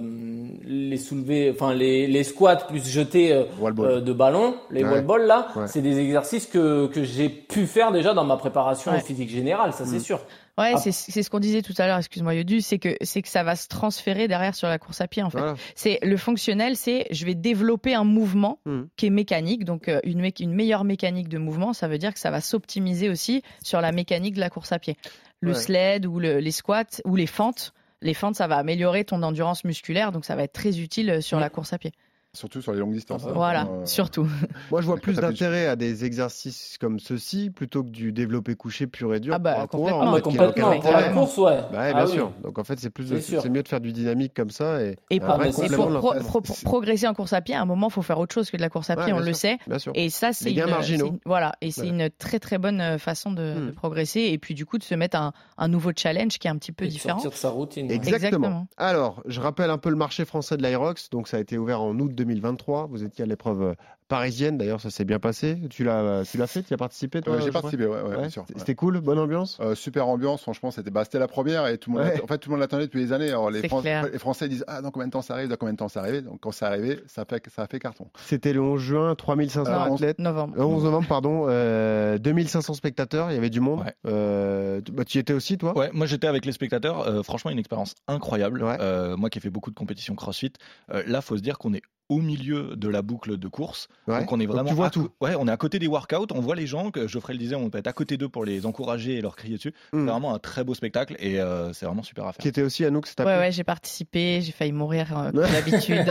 les 0.64 0.96
soulevés, 0.98 1.50
enfin 1.54 1.74
les 1.74 2.06
les 2.06 2.24
squats 2.24 2.56
plus 2.56 2.86
jetés 2.88 3.32
euh, 3.32 3.44
ball. 3.60 3.74
euh, 3.80 4.00
de 4.00 4.12
ballon, 4.12 4.56
les 4.70 4.84
Ouais. 4.84 4.90
wall 4.90 5.06
balls 5.06 5.26
là, 5.26 5.48
Ouais. 5.56 5.66
c'est 5.66 5.82
des 5.82 5.98
exercices 5.98 6.46
que 6.46 6.86
que 6.88 7.02
j'ai 7.04 7.28
pu 7.28 7.66
faire 7.66 7.92
déjà 7.92 8.14
dans 8.14 8.24
ma 8.24 8.36
préparation 8.36 8.92
Ouais. 8.92 9.00
physique 9.00 9.30
générale, 9.30 9.72
ça 9.72 9.84
Mm. 9.84 9.88
c'est 9.88 10.00
sûr. 10.00 10.20
Ouais, 10.58 10.72
Ah. 10.74 10.78
c'est 10.78 10.90
c'est 10.92 11.22
ce 11.22 11.30
qu'on 11.30 11.38
disait 11.38 11.62
tout 11.62 11.74
à 11.78 11.86
l'heure, 11.86 11.98
excuse-moi 11.98 12.34
Yodu, 12.34 12.60
c'est 12.60 12.78
que 12.78 12.96
c'est 13.02 13.22
que 13.22 13.28
ça 13.28 13.44
va 13.44 13.54
se 13.54 13.68
transférer 13.68 14.26
derrière 14.26 14.54
sur 14.56 14.66
la 14.68 14.78
course 14.78 15.00
à 15.00 15.06
pied 15.06 15.22
en 15.22 15.30
fait. 15.30 15.38
Voilà. 15.38 15.54
C'est 15.76 15.98
le 16.02 16.16
fonctionnel, 16.16 16.74
c'est 16.76 17.06
je 17.12 17.24
vais 17.24 17.34
développer 17.36 17.94
un 17.94 18.04
mouvement 18.04 18.58
Hmm. 18.66 18.82
qui 18.96 19.06
est 19.06 19.10
mécanique, 19.10 19.64
donc 19.64 19.88
euh, 19.88 20.00
une, 20.04 20.20
mé- 20.20 20.42
une 20.42 20.52
meilleure 20.52 20.84
mécanique 20.84 21.28
de 21.28 21.38
mouvement, 21.38 21.72
ça 21.72 21.86
veut 21.88 21.98
dire 21.98 22.12
que 22.12 22.18
ça 22.20 22.30
va 22.32 22.40
s'optimiser 22.40 23.08
aussi 23.08 23.42
sur 23.62 23.80
la 23.80 23.92
mécanique 23.92 24.34
de 24.34 24.40
la 24.40 24.50
course 24.50 24.72
à 24.72 24.78
pied. 24.80 24.96
Le 25.40 25.52
Ouais. 25.52 25.58
sled 25.58 26.06
ou 26.06 26.18
le- 26.18 26.38
les 26.38 26.50
squats 26.50 27.00
ou 27.04 27.14
les 27.16 27.26
fentes, 27.26 27.72
les 28.02 28.14
fentes 28.14 28.34
ça 28.36 28.46
va 28.46 28.56
améliorer 28.56 29.04
ton 29.04 29.22
endurance 29.22 29.64
musculaire, 29.64 30.12
donc 30.12 30.24
ça 30.24 30.34
va 30.36 30.42
être 30.44 30.52
très 30.52 30.80
utile 30.80 31.10
euh, 31.10 31.20
sur 31.20 31.38
la 31.40 31.48
course 31.50 31.72
à 31.72 31.78
pied. 31.78 31.92
Surtout 32.38 32.62
sur 32.62 32.72
les 32.72 32.78
longues 32.78 32.92
distances. 32.92 33.24
hein. 33.26 33.32
Voilà, 33.34 33.66
Euh, 33.66 33.84
surtout. 33.84 34.22
Moi, 34.70 34.80
je 34.80 34.86
vois 34.86 34.94
Avec 34.94 35.02
plus 35.02 35.16
d'intérêt 35.16 35.66
à 35.66 35.74
des 35.74 36.04
exercices 36.04 36.76
comme 36.80 37.00
ceux-ci 37.00 37.50
plutôt 37.50 37.82
que 37.82 37.90
du 37.90 38.12
développé 38.12 38.54
couché 38.54 38.86
pur 38.86 39.12
et 39.12 39.18
dur. 39.18 39.34
Ah 39.34 39.38
bah, 39.40 39.52
pour 39.54 39.60
un 39.62 39.66
coureur, 39.66 39.98
complètement. 39.98 40.10
en 40.12 40.14
Ah, 40.16 40.20
complètement. 40.20 40.80
Pour 40.80 40.92
la 40.92 41.08
course, 41.10 41.36
ouais. 41.38 41.56
Bah 41.72 41.78
ouais, 41.80 41.90
Ah 41.90 41.92
bien 41.94 42.06
oui. 42.06 42.12
sûr. 42.12 42.32
Donc 42.42 42.58
en 42.58 42.64
fait, 42.64 42.78
c'est 42.78 42.90
plus, 42.90 43.08
C'est 43.08 43.20
sûr. 43.20 43.50
mieux 43.50 43.62
de 43.62 43.68
faire 43.68 43.80
du 43.80 43.92
dynamique 43.92 44.34
comme 44.34 44.50
ça 44.50 44.80
et, 44.82 44.96
Et 45.10 45.18
pour, 45.18 45.34
vrai 45.34 45.48
et 45.50 45.68
pour 45.68 45.88
pro- 45.98 46.12
pro- 46.20 46.40
progresser 46.64 47.08
en 47.08 47.14
course 47.14 47.32
à 47.32 47.40
pied, 47.40 47.54
à 47.56 47.60
un 47.60 47.64
moment, 47.66 47.90
faut 47.90 48.02
faire 48.02 48.18
autre 48.20 48.34
chose 48.34 48.50
que 48.50 48.56
de 48.56 48.62
la 48.62 48.68
course 48.68 48.88
à 48.90 48.94
Ouais, 48.96 49.04
pied, 49.04 49.12
on 49.12 49.16
bien 49.16 49.26
le 49.26 49.32
sûr, 49.32 49.40
sait. 49.40 49.58
Bien 49.66 49.78
sûr. 49.78 49.92
Et 49.96 50.08
ça, 50.10 50.32
c'est 50.32 50.52
marginaux. 50.66 51.18
voilà, 51.26 51.52
et 51.60 51.70
c'est 51.72 51.82
Ouais. 51.82 51.88
une 51.88 52.10
très 52.18 52.38
très 52.38 52.58
bonne 52.58 52.98
façon 52.98 53.32
de, 53.32 53.54
Hmm. 53.58 53.72
progresser 53.72 54.20
et 54.20 54.38
puis 54.38 54.54
du 54.54 54.64
coup 54.64 54.78
de 54.78 54.84
se 54.84 54.94
mettre 54.94 55.16
un, 55.18 55.32
un 55.56 55.68
nouveau 55.68 55.90
challenge 55.96 56.38
qui 56.38 56.46
est 56.46 56.50
un 56.50 56.56
petit 56.58 56.72
peu 56.72 56.86
différent. 56.86 57.18
sortir 57.18 57.30
de 57.30 57.36
sa 57.36 57.50
routine. 57.50 57.88
ouais. 57.88 57.94
Exactement. 57.96 58.68
Alors, 58.76 59.22
je 59.26 59.40
rappelle 59.40 59.70
un 59.70 59.78
peu 59.78 59.90
le 59.90 59.96
marché 59.96 60.24
français 60.24 60.56
de 60.56 60.62
l'Aerox. 60.62 61.10
Donc, 61.10 61.26
ça 61.28 61.38
a 61.38 61.40
été 61.40 61.56
ouvert 61.58 61.80
en 61.80 61.98
août 61.98 62.14
2023. 62.28 62.86
Vous 62.86 63.04
étiez 63.04 63.24
à 63.24 63.26
l'épreuve 63.26 63.62
euh, 63.62 63.74
parisienne. 64.08 64.56
D'ailleurs, 64.58 64.80
ça 64.80 64.90
s'est 64.90 65.04
bien 65.04 65.18
passé. 65.18 65.58
Tu 65.70 65.84
l'as, 65.84 66.22
tu 66.24 66.38
l'as 66.38 66.46
fait 66.46 66.62
Tu 66.62 66.70
y 66.70 66.74
as 66.74 66.78
participé 66.78 67.20
toi 67.20 67.36
Ouais, 67.36 67.42
j'ai 67.42 67.50
participé, 67.50 67.86
ouais, 67.86 68.00
ouais, 68.00 68.08
Ouais, 68.10 68.16
bien 68.18 68.28
sûr. 68.30 68.44
c'était- 68.56 68.74
cool, 68.74 69.00
bonne 69.00 69.18
ambiance? 69.18 69.58
Euh, 69.60 69.74
super 69.74 70.08
ambiance, 70.08 70.42
franchement, 70.42 70.70
c'était 70.70 70.90
bah, 70.90 71.04
c'était 71.04 71.18
la 71.18 71.28
première 71.28 71.66
et 71.66 71.76
tout 71.78 71.90
le 71.92 71.98
monde, 71.98 72.06
Ouais. 72.06 72.22
en 72.22 72.26
fait, 72.26 72.38
tout 72.38 72.48
le 72.48 72.54
monde 72.54 72.60
l'attendait 72.60 72.86
depuis 72.86 73.00
des 73.04 73.12
années. 73.12 73.28
Alors, 73.28 73.50
les, 73.50 73.66
Fran- 73.68 73.82
Français 74.18 74.48
disent 74.48 74.64
ah 74.68 74.80
dans 74.82 74.90
combien 74.90 75.08
de 75.08 75.12
temps 75.12 75.20
ça 75.22 75.34
arrive, 75.34 75.48
dans 75.48 75.56
combien 75.56 75.72
de 75.74 75.78
temps 75.78 75.88
ça 75.88 76.00
arrive? 76.00 76.22
Donc 76.24 76.40
quand 76.40 76.52
c'est 76.52 76.64
arrivé, 76.64 77.00
ça 77.06 77.22
a 77.22 77.24
fait 77.24 77.42
ça 77.54 77.62
a 77.62 77.66
fait 77.66 77.78
carton. 77.78 78.06
C'était 78.24 78.52
le 78.52 78.60
11 78.62 78.80
juin, 78.80 79.14
3500 79.14 79.70
Euh, 79.70 79.94
athlètes. 79.94 80.18
Novembre. 80.18 80.54
Le 80.56 80.64
11 80.64 80.84
novembre, 80.84 81.06
pardon, 81.08 81.44
euh, 81.48 82.16
2500 82.18 82.74
spectateurs, 82.74 83.30
il 83.30 83.34
y 83.34 83.38
avait 83.38 83.50
du 83.50 83.60
monde. 83.60 83.84
Euh, 84.06 84.80
bah, 84.92 85.04
tu 85.04 85.18
y 85.18 85.20
étais 85.20 85.32
aussi, 85.32 85.58
toi? 85.58 85.76
Ouais, 85.76 85.90
moi 85.92 86.06
j'étais 86.06 86.26
avec 86.26 86.44
les 86.44 86.52
spectateurs. 86.52 87.06
euh, 87.06 87.22
franchement, 87.22 87.50
une 87.50 87.58
expérience 87.58 87.94
incroyable. 88.06 88.62
Ouais. 88.62 88.76
Euh, 88.80 89.16
moi 89.16 89.28
qui 89.30 89.38
ai 89.38 89.40
fait 89.40 89.50
beaucoup 89.50 89.70
de 89.70 89.74
compétitions 89.76 90.14
CrossFit, 90.14 90.52
euh, 90.92 91.02
là, 91.06 91.20
faut 91.20 91.36
se 91.36 91.42
dire 91.42 91.58
qu'on 91.58 91.74
est 91.74 91.82
au 92.08 92.18
milieu 92.18 92.76
de 92.76 92.88
la 92.88 93.02
boucle 93.02 93.36
de 93.36 93.48
course. 93.48 93.88
Ouais. 94.06 94.20
Donc 94.20 94.32
on 94.32 94.40
est 94.40 94.46
Donc, 94.46 94.54
vraiment. 94.54 94.68
tu 94.70 94.74
vois 94.74 94.86
à 94.86 94.90
tout. 94.90 95.08
Ouais, 95.20 95.34
on 95.38 95.46
est 95.46 95.50
à 95.52 95.56
côté 95.56 95.78
des 95.78 95.86
workouts. 95.86 96.26
On 96.34 96.40
voit 96.40 96.56
les 96.56 96.66
gens. 96.66 96.90
Que 96.90 97.06
Geoffrey 97.06 97.34
le 97.34 97.38
disait, 97.38 97.54
on 97.54 97.70
peut 97.70 97.78
être 97.78 97.86
à 97.86 97.92
côté 97.92 98.16
d'eux 98.16 98.28
pour 98.28 98.44
les 98.44 98.66
encourager 98.66 99.14
et 99.16 99.20
leur 99.20 99.36
crier 99.36 99.56
dessus. 99.56 99.74
Hmm. 99.92 100.04
C'est 100.06 100.10
vraiment 100.12 100.34
un 100.34 100.38
très 100.38 100.64
beau 100.64 100.74
spectacle 100.74 101.16
et 101.18 101.40
euh, 101.40 101.72
c'est 101.72 101.86
vraiment 101.86 102.02
super 102.02 102.26
à 102.26 102.32
faire. 102.32 102.42
Qui 102.42 102.48
était 102.48 102.62
aussi 102.62 102.84
à 102.84 102.90
nous 102.90 103.00
que 103.00 103.08
c'était 103.08 103.24
Ouais, 103.24 103.36
ouais, 103.38 103.52
j'ai 103.52 103.64
participé, 103.64 104.40
j'ai 104.40 104.52
failli 104.52 104.72
mourir 104.72 105.16
euh, 105.16 105.30
comme 105.32 105.42
d'habitude. 105.42 106.06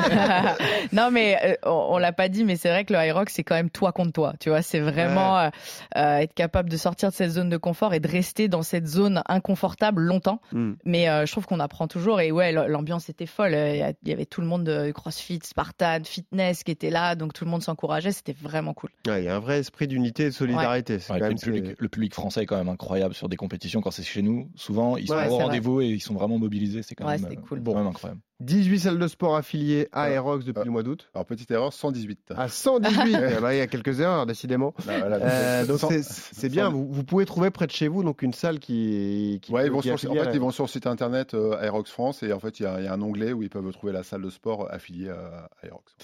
non, 0.94 1.10
mais 1.12 1.38
euh, 1.44 1.56
on, 1.64 1.96
on 1.96 1.98
l'a 1.98 2.12
pas 2.14 2.30
dit, 2.30 2.44
mais 2.44 2.56
c'est 2.56 2.70
vrai 2.70 2.86
que 2.86 2.94
le 2.94 3.00
high 3.00 3.14
rock, 3.14 3.30
c'est 3.30 3.44
quand 3.44 3.56
même 3.56 3.70
toi 3.70 3.92
contre 3.92 4.14
toi. 4.14 4.34
Tu 4.40 4.50
vois, 4.50 4.62
c'est 4.62 4.80
vraiment 4.80 5.50
être 5.96 6.34
capable 6.34 6.70
de 6.70 6.78
sortir 6.78 7.10
de 7.10 7.14
cette 7.16 7.32
zone 7.32 7.50
de 7.50 7.58
confort 7.58 7.94
et 7.94 8.00
de 8.00 8.08
rester 8.08 8.48
dans 8.48 8.64
cette 8.64 8.88
zone 8.88 9.22
inconfortable 9.28 10.02
longtemps. 10.02 10.42
Hmm. 10.52 10.74
Mais 10.86 11.10
euh, 11.10 11.26
je 11.26 11.32
trouve 11.32 11.46
qu'on 11.46 11.60
apprend 11.60 11.88
toujours. 11.88 12.22
Et 12.22 12.32
ouais, 12.32 12.52
l'ambiance 12.52 13.10
était 13.10 13.26
folle. 13.26 13.54
Il 13.54 13.96
y 14.06 14.12
avait 14.12 14.26
tout 14.26 14.42
le 14.42 14.48
monde 14.48 14.64
de 14.64 14.92
CrossFit, 14.92 15.40
Spartan, 15.88 16.04
fitness 16.06 16.64
qui 16.64 16.72
était 16.72 16.90
là, 16.90 17.16
donc 17.16 17.34
tout 17.34 17.46
le 17.46 17.52
monde 17.52 17.62
s'encourageait. 17.64 18.12
C'était 18.12 18.36
vraiment 18.42 18.74
cool. 18.74 18.90
Ouais, 19.08 19.22
Il 19.24 19.26
y 19.26 19.30
a 19.30 19.36
un 19.36 19.40
vrai 19.40 19.60
esprit 19.60 19.88
d'unité 19.88 20.24
et 20.24 20.30
de 20.30 20.32
solidarité. 20.32 21.00
C'est 21.00 21.14
Ouais, 21.14 21.20
quand 21.20 21.28
puis 21.36 21.36
même, 21.50 21.56
le, 21.56 21.62
public, 21.62 21.76
le 21.82 21.90
public 21.90 22.14
français 22.14 22.44
est 22.44 22.46
quand 22.46 22.58
même 22.58 22.70
incroyable 22.70 23.14
sur 23.14 23.30
des 23.30 23.38
compétitions 23.38 23.82
quand 23.82 23.92
c'est 23.92 24.04
chez 24.04 24.22
nous. 24.22 24.50
Souvent, 24.56 24.98
ils 24.98 25.08
sont 25.08 25.14
Ouais, 25.16 25.28
au 25.30 25.38
rendez-vous 25.38 25.82
et 25.82 25.88
ils 25.88 26.02
sont 26.02 26.14
vraiment 26.14 26.38
mobilisés. 26.38 26.84
C'est 26.84 26.96
quand 26.96 27.06
Ouais, 27.06 27.14
même, 27.18 27.22
c'était 27.22 27.38
euh, 27.38 27.42
cool. 27.48 27.64
quand 27.64 27.76
même 27.76 27.88
incroyable. 27.88 28.22
C'est 28.40 28.46
18 28.46 28.80
salles 28.80 29.00
de 29.00 29.08
sport 29.08 29.36
affiliées 29.36 29.88
à 29.92 30.06
Euh, 30.08 30.12
Aerox 30.16 30.46
depuis 30.46 30.62
euh, 30.62 30.66
le 30.66 30.72
mois 30.72 30.84
d'août. 30.84 31.10
Alors 31.14 31.26
petite 31.26 31.50
erreur, 31.52 31.74
118. 31.74 32.34
À 32.36 32.48
118 32.48 33.18
Eh 33.38 33.42
ben, 33.42 33.52
Il 33.52 33.58
y 33.58 33.62
a 33.62 33.68
quelques 33.68 34.00
erreurs, 34.00 34.26
décidément. 34.26 34.74
Bah, 34.86 35.00
voilà, 35.00 35.18
Euh, 35.22 35.66
donc 35.66 35.80
c'est- 35.80 36.50
bien, 36.50 36.70
vous, 36.70 36.88
vous 36.90 37.04
pouvez 37.04 37.26
trouver 37.26 37.50
près 37.52 37.68
de 37.68 37.72
chez 37.72 37.88
vous 37.88 38.04
donc 38.04 38.22
une 38.22 38.34
salle 38.34 38.60
qui, 38.60 39.40
qui 39.42 39.52
Ouais, 39.52 39.66
ils 39.66 39.72
vont 39.72 39.80
qui 39.82 39.90
est 39.90 39.98
sur, 39.98 40.12
en 40.12 40.16
fait, 40.16 40.32
ils 40.34 40.40
vont 40.40 40.52
sur 40.52 40.66
le 40.66 40.70
site 40.70 40.88
internet 40.88 41.34
euh, 41.34 41.60
Aerox 41.62 41.90
France 41.92 42.24
et 42.24 42.32
en 42.34 42.40
fait, 42.40 42.60
il 42.60 42.64
y, 42.64 42.66
y 42.84 42.88
a 42.88 42.94
un 42.94 43.02
onglet 43.02 43.34
où 43.34 43.42
ils 43.44 43.50
peuvent 43.50 43.72
trouver 43.72 43.94
la 43.94 44.04
salle 44.04 44.22
de 44.22 44.30
sport 44.30 44.68
affiliée 44.72 45.10
à 45.10 45.50
Aerox. 45.64 45.96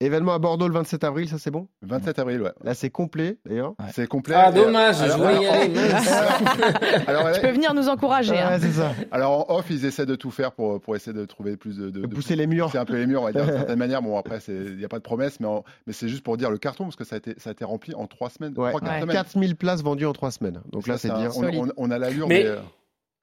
Événement 0.00 0.32
à 0.32 0.38
Bordeaux 0.38 0.68
le 0.68 0.74
27 0.74 1.02
avril, 1.02 1.28
ça 1.28 1.38
c'est 1.38 1.50
bon? 1.50 1.66
27 1.82 2.20
avril, 2.20 2.40
ouais. 2.42 2.52
Là 2.62 2.74
c'est 2.74 2.88
complet 2.88 3.38
d'ailleurs. 3.44 3.74
C'est 3.92 4.06
complet. 4.06 4.36
Ah, 4.38 4.50
Et- 4.50 4.54
dommage, 4.54 4.96
je 4.96 5.12
voulais 5.12 5.42
y 5.42 5.46
aller. 5.46 5.74
alors, 7.08 7.32
Tu 7.32 7.40
peux 7.40 7.50
venir 7.50 7.74
nous 7.74 7.88
encourager. 7.88 8.38
Hein. 8.38 8.58
c'est 8.60 8.70
ça. 8.70 8.92
alors, 9.10 9.50
en 9.50 9.56
off, 9.56 9.66
ils 9.70 9.84
essaient 9.84 10.06
de 10.06 10.14
tout 10.14 10.30
faire 10.30 10.52
pour, 10.52 10.80
pour 10.80 10.94
essayer 10.94 11.12
de 11.16 11.24
trouver 11.24 11.56
plus 11.56 11.76
de. 11.78 11.86
de- 11.90 12.00
De 12.02 12.06
de- 12.06 12.14
pousser 12.14 12.36
les 12.36 12.46
murs. 12.46 12.70
C'est 12.70 12.78
un 12.78 12.84
peu 12.84 12.96
les 12.96 13.06
murs, 13.06 13.22
on 13.22 13.24
va 13.24 13.32
dire, 13.32 13.44
d'une 13.44 13.54
certaine 13.56 13.78
manière. 13.78 14.00
Bon, 14.02 14.16
après, 14.16 14.38
c'est- 14.38 14.52
il 14.54 14.76
n'y 14.76 14.84
a 14.84 14.88
pas 14.88 14.98
de 14.98 15.02
promesse, 15.02 15.40
mais, 15.40 15.46
en- 15.48 15.64
mais 15.88 15.92
c'est 15.92 16.08
juste 16.08 16.22
pour 16.22 16.36
dire 16.36 16.50
le 16.50 16.58
carton, 16.58 16.84
parce 16.84 16.96
que 16.96 17.04
ça 17.04 17.16
a 17.16 17.18
été, 17.18 17.34
ça 17.38 17.50
a 17.50 17.52
été 17.52 17.64
rempli 17.64 17.92
en 17.94 18.06
trois 18.06 18.30
semaines. 18.30 18.54
Ouais. 18.56 18.68
trois, 18.70 18.80
quatre 18.80 18.92
Ouais. 18.92 19.00
semaines. 19.00 19.14
4000 19.16 19.56
places 19.56 19.82
vendues 19.82 20.06
en 20.06 20.12
3 20.12 20.30
semaines. 20.30 20.60
Donc 20.70 20.86
là 20.86 20.96
c'est 20.96 21.10
un- 21.10 21.18
bien. 21.18 21.28
On, 21.30 21.40
Solide. 21.42 21.60
on- 21.76 21.88
on 21.88 21.90
a 21.90 21.98
l'allure, 21.98 22.28
Mais- 22.28 22.44
mais. 22.44 22.46
euh, 22.50 22.56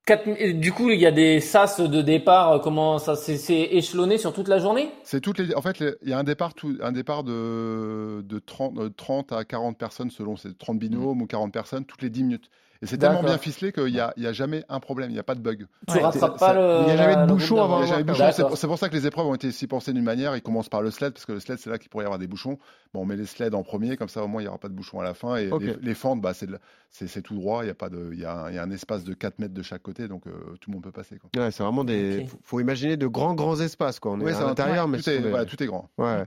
Quatre- 0.05 0.27
et 0.37 0.53
Du 0.53 0.71
coup, 0.71 0.91
il 0.91 0.99
y 0.99 1.07
a 1.07 1.11
des 1.11 1.39
sas 1.39 1.79
de 1.81 2.01
départ. 2.03 2.51
euh, 2.51 2.59
Comment 2.59 2.99
ça 2.99 3.15
c'est 3.15 3.33
échelonné 3.71 4.17
sur 4.19 4.33
toute 4.33 4.47
la 4.47 4.59
journée? 4.59 4.89
C'est 5.03 5.19
toutes 5.19 5.39
les. 5.39 5.55
En 5.55 5.61
fait, 5.63 5.79
il 6.03 6.09
y 6.09 6.13
a 6.13 6.19
un 6.19 6.23
départ, 6.23 6.53
tout, 6.53 6.77
un 6.81 6.91
départ 6.91 7.23
de, 7.23 8.21
de 8.23 8.39
30, 8.39 8.77
euh, 8.77 8.89
30 8.95 9.31
à 9.31 9.43
40 9.45 9.77
personnes 9.79 10.11
selon 10.11 10.35
c'est 10.35 10.55
30 10.57 10.77
binômes 10.77 11.21
ou 11.23 11.25
40 11.25 11.51
personnes 11.51 11.85
toutes 11.85 12.03
les 12.03 12.11
10 12.11 12.23
minutes. 12.23 12.49
Et 12.85 12.87
c'est 12.87 12.97
tellement 12.97 13.23
bien 13.23 13.37
ficelé 13.37 13.71
qu'il 13.71 13.85
n'y 13.91 13.99
a, 13.99 14.13
y 14.17 14.27
a 14.27 14.33
jamais 14.33 14.63
un 14.69 14.79
problème, 14.79 15.09
il 15.09 15.13
n'y 15.13 15.19
a 15.19 15.23
pas 15.23 15.35
de 15.35 15.39
bug. 15.41 15.65
Tu 15.87 15.93
Ouais, 15.95 16.01
rattrapes 16.03 16.33
c'est- 16.33 16.39
pas 16.39 16.47
ça- 16.47 16.53
le. 16.53 16.81
il 16.83 16.87
y 16.87 16.91
a 16.91 16.97
jamais 16.97 17.15
de 17.25 17.31
bouchon 17.31 17.61
avant. 17.61 18.55
C'est 18.55 18.67
pour 18.67 18.77
ça 18.77 18.89
que 18.89 18.93
les 18.95 19.07
épreuves 19.07 19.25
ont 19.25 19.35
été 19.35 19.47
aussi 19.47 19.67
pensées 19.67 19.91
d'une 19.93 20.03
manière. 20.03 20.35
Ils 20.35 20.41
commencent 20.41 20.69
par 20.69 20.81
le 20.81 20.91
sled, 20.91 21.13
parce 21.13 21.25
que 21.25 21.33
le 21.33 21.39
sled, 21.39 21.57
c'est 21.59 21.69
là 21.69 21.77
qu'il 21.77 21.89
pourrait 21.89 22.03
y 22.03 22.07
avoir 22.07 22.19
des 22.19 22.27
bouchons. 22.27 22.57
Bon, 22.93 23.01
on 23.01 23.05
met 23.05 23.15
les 23.15 23.25
sleds 23.25 23.53
en 23.55 23.63
premier, 23.63 23.97
comme 23.97 24.07
ça 24.09 24.23
au 24.23 24.27
moins 24.27 24.41
il 24.41 24.45
n'y 24.45 24.49
aura 24.49 24.57
pas 24.57 24.69
de 24.69 24.73
bouchon 24.73 24.99
à 24.99 25.03
la 25.03 25.13
fin. 25.13 25.35
Et 25.35 25.49
les, 25.59 25.75
les 25.81 25.93
fentes, 25.95 26.21
bah, 26.21 26.33
c'est 26.33 27.21
tout 27.21 27.35
droit. 27.35 27.63
Il 27.63 27.67
y, 27.67 27.71
a 27.71 27.75
pas 27.75 27.89
de, 27.89 28.09
il, 28.13 28.19
y 28.19 28.25
a 28.25 28.33
un, 28.33 28.49
il 28.49 28.55
y 28.55 28.59
a 28.59 28.63
un 28.63 28.71
espace 28.71 29.03
de 29.03 29.13
4 29.13 29.39
mètres 29.39 29.53
de 29.53 29.61
chaque 29.63 29.81
côté, 29.81 30.07
donc 30.07 30.27
euh, 30.27 30.31
tout 30.61 30.69
le 30.69 30.75
monde 30.75 30.83
peut 30.83 30.91
passer. 30.91 31.17
Quoi. 31.17 31.29
Ouais, 31.43 31.51
c'est 31.51 31.63
vraiment 31.63 31.83
des. 31.83 32.19
Ok. 32.21 32.27
Faut, 32.29 32.37
faut 32.43 32.59
imaginer 32.59 32.97
de 32.97 33.07
grands 33.07 33.33
grands 33.33 33.59
espaces 33.59 33.99
quoi. 33.99 34.11
On 34.11 34.19
est 34.21 34.33
à 34.33 34.41
l'intérieur, 34.45 34.87
mais 34.87 34.99
tout, 34.99 35.09
est, 35.09 35.17
sont 35.17 35.23
des- 35.23 35.29
voilà, 35.29 35.45
tout 35.45 35.61
est 35.61 35.65
grand. 35.65 35.89
Ouais. 35.97 36.23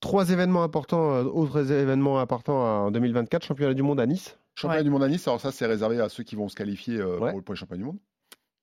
Trois 0.00 0.28
événements 0.30 0.62
importants, 0.62 1.14
euh, 1.14 1.24
autres 1.24 1.72
événements 1.72 2.20
importants 2.20 2.86
en 2.86 2.90
2024, 2.90 3.42
championnat 3.44 3.72
du 3.74 3.82
monde 3.82 4.00
à 4.00 4.06
Nice. 4.06 4.36
Championnat 4.56 4.78
Ouais. 4.80 4.84
du 4.84 4.90
monde 4.90 5.02
à 5.04 5.08
Nice, 5.08 5.26
alors 5.28 5.40
ça, 5.40 5.52
c'est 5.52 5.66
réservé 5.66 6.00
à 6.00 6.08
ceux 6.08 6.22
qui 6.24 6.36
vont 6.36 6.48
se 6.48 6.54
qualifier 6.56 6.98
euh, 7.00 7.18
Ouais. 7.18 7.32
pour, 7.32 7.42
pour 7.44 7.54
les 7.54 7.58
championnats 7.58 7.78
du 7.78 7.84
monde. 7.84 7.98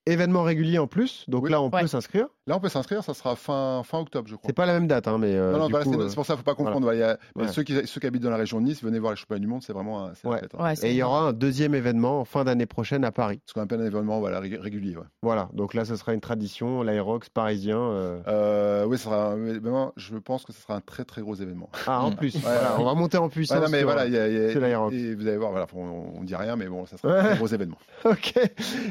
Événement 0.05 0.43
régulier 0.43 0.79
en 0.79 0.87
plus. 0.87 1.25
Donc 1.27 1.43
Oui. 1.43 1.51
là, 1.51 1.61
on 1.61 1.69
Ouais. 1.69 1.81
peut 1.81 1.87
s'inscrire. 1.87 2.27
Là, 2.47 2.57
on 2.57 2.59
peut 2.59 2.69
s'inscrire, 2.69 3.03
ça 3.03 3.13
sera 3.13 3.35
fin, 3.35 3.81
fin 3.85 3.99
octobre, 3.99 4.27
je 4.27 4.35
crois. 4.35 4.47
C'est 4.47 4.53
pas 4.55 4.65
la 4.65 4.73
même 4.73 4.87
date, 4.87 5.07
hein, 5.07 5.17
mais. 5.19 5.35
euh, 5.35 5.51
Non, 5.53 5.59
non, 5.59 5.69
voilà, 5.69 5.85
c'est 5.85 5.95
euh, 5.95 6.09
c'est 6.09 6.15
pour 6.15 6.25
ça, 6.25 6.35
faut 6.35 6.43
pas 6.43 6.55
confondre. 6.55 6.81
voilà. 6.81 6.97
voilà, 6.97 6.97
il 6.97 6.99
y 6.99 7.03
a- 7.13 7.17
mais 7.35 7.43
Ouais. 7.43 7.51
ceux, 7.51 7.61
qui, 7.63 7.75
ceux 7.87 7.99
qui 8.01 8.07
habitent 8.07 8.23
dans 8.23 8.31
la 8.31 8.37
région 8.37 8.59
de 8.59 8.65
Nice, 8.65 8.83
venez 8.83 8.97
voir 8.99 9.13
les 9.13 9.17
championnats 9.17 9.39
du 9.39 9.47
monde, 9.47 9.61
c'est 9.63 9.73
vraiment 9.73 10.05
un- 10.07 10.13
c'est 10.15 10.23
la 10.25 10.29
Ouais. 10.31 10.39
fête, 10.39 10.51
hein. 10.57 10.63
Ouais, 10.63 10.75
c'est 10.75 10.87
Et 10.87 10.91
il 10.91 10.97
y 10.97 11.03
aura 11.03 11.27
un 11.27 11.33
deuxième 11.33 11.75
événement 11.75 12.19
en 12.21 12.25
fin 12.25 12.43
d'année 12.43 12.65
prochaine 12.65 13.05
à 13.05 13.11
Paris. 13.11 13.41
Ce 13.45 13.53
qu'on 13.53 13.61
appelle 13.61 13.79
un 13.81 13.85
événement 13.85 14.19
voilà, 14.19 14.39
ré- 14.39 14.57
régulier. 14.59 14.97
ouais. 14.97 15.03
Voilà, 15.21 15.49
donc 15.53 15.73
là, 15.75 15.85
ce 15.85 15.95
sera 15.95 16.13
une 16.13 16.19
tradition, 16.21 16.81
l'Aerox 16.81 17.29
parisien. 17.29 17.77
euh, 17.79 18.19
Euh, 18.27 18.85
oui, 18.85 18.97
ça 18.97 19.03
sera 19.05 19.27
un 19.33 19.45
événement, 19.45 19.93
je 19.97 20.15
pense 20.17 20.43
que 20.45 20.51
ce 20.51 20.61
sera 20.61 20.75
un 20.75 20.81
très 20.81 21.05
très 21.05 21.21
gros 21.21 21.35
événement. 21.35 21.69
Ah, 21.85 22.01
en 22.03 22.11
Mm. 22.11 22.15
plus, 22.15 22.35
on 22.79 22.83
va 22.83 22.93
monter 22.95 23.17
en 23.17 23.29
puissance. 23.29 23.57
Ouais, 23.57 23.63
non, 23.65 23.69
mais 23.71 23.79
sur- 23.79 23.87
voilà, 23.87 24.07
il 24.07 24.13
y 24.13 24.17
a- 24.17 24.27
il 24.27 24.33
y 24.33 24.45
a- 24.45 24.51
sur 24.51 24.61
l'Aerox. 24.61 24.95
et 24.95 25.13
vous 25.15 25.27
allez 25.27 25.37
voir, 25.37 25.51
voilà, 25.51 25.67
on, 25.75 26.19
on 26.19 26.23
dit 26.23 26.35
rien, 26.35 26.55
mais 26.55 26.65
bon, 26.67 26.85
ça 26.87 26.97
sera 26.97 27.13
un 27.35 27.35
gros 27.35 27.47
événement. 27.47 27.77
Ok. 28.05 28.33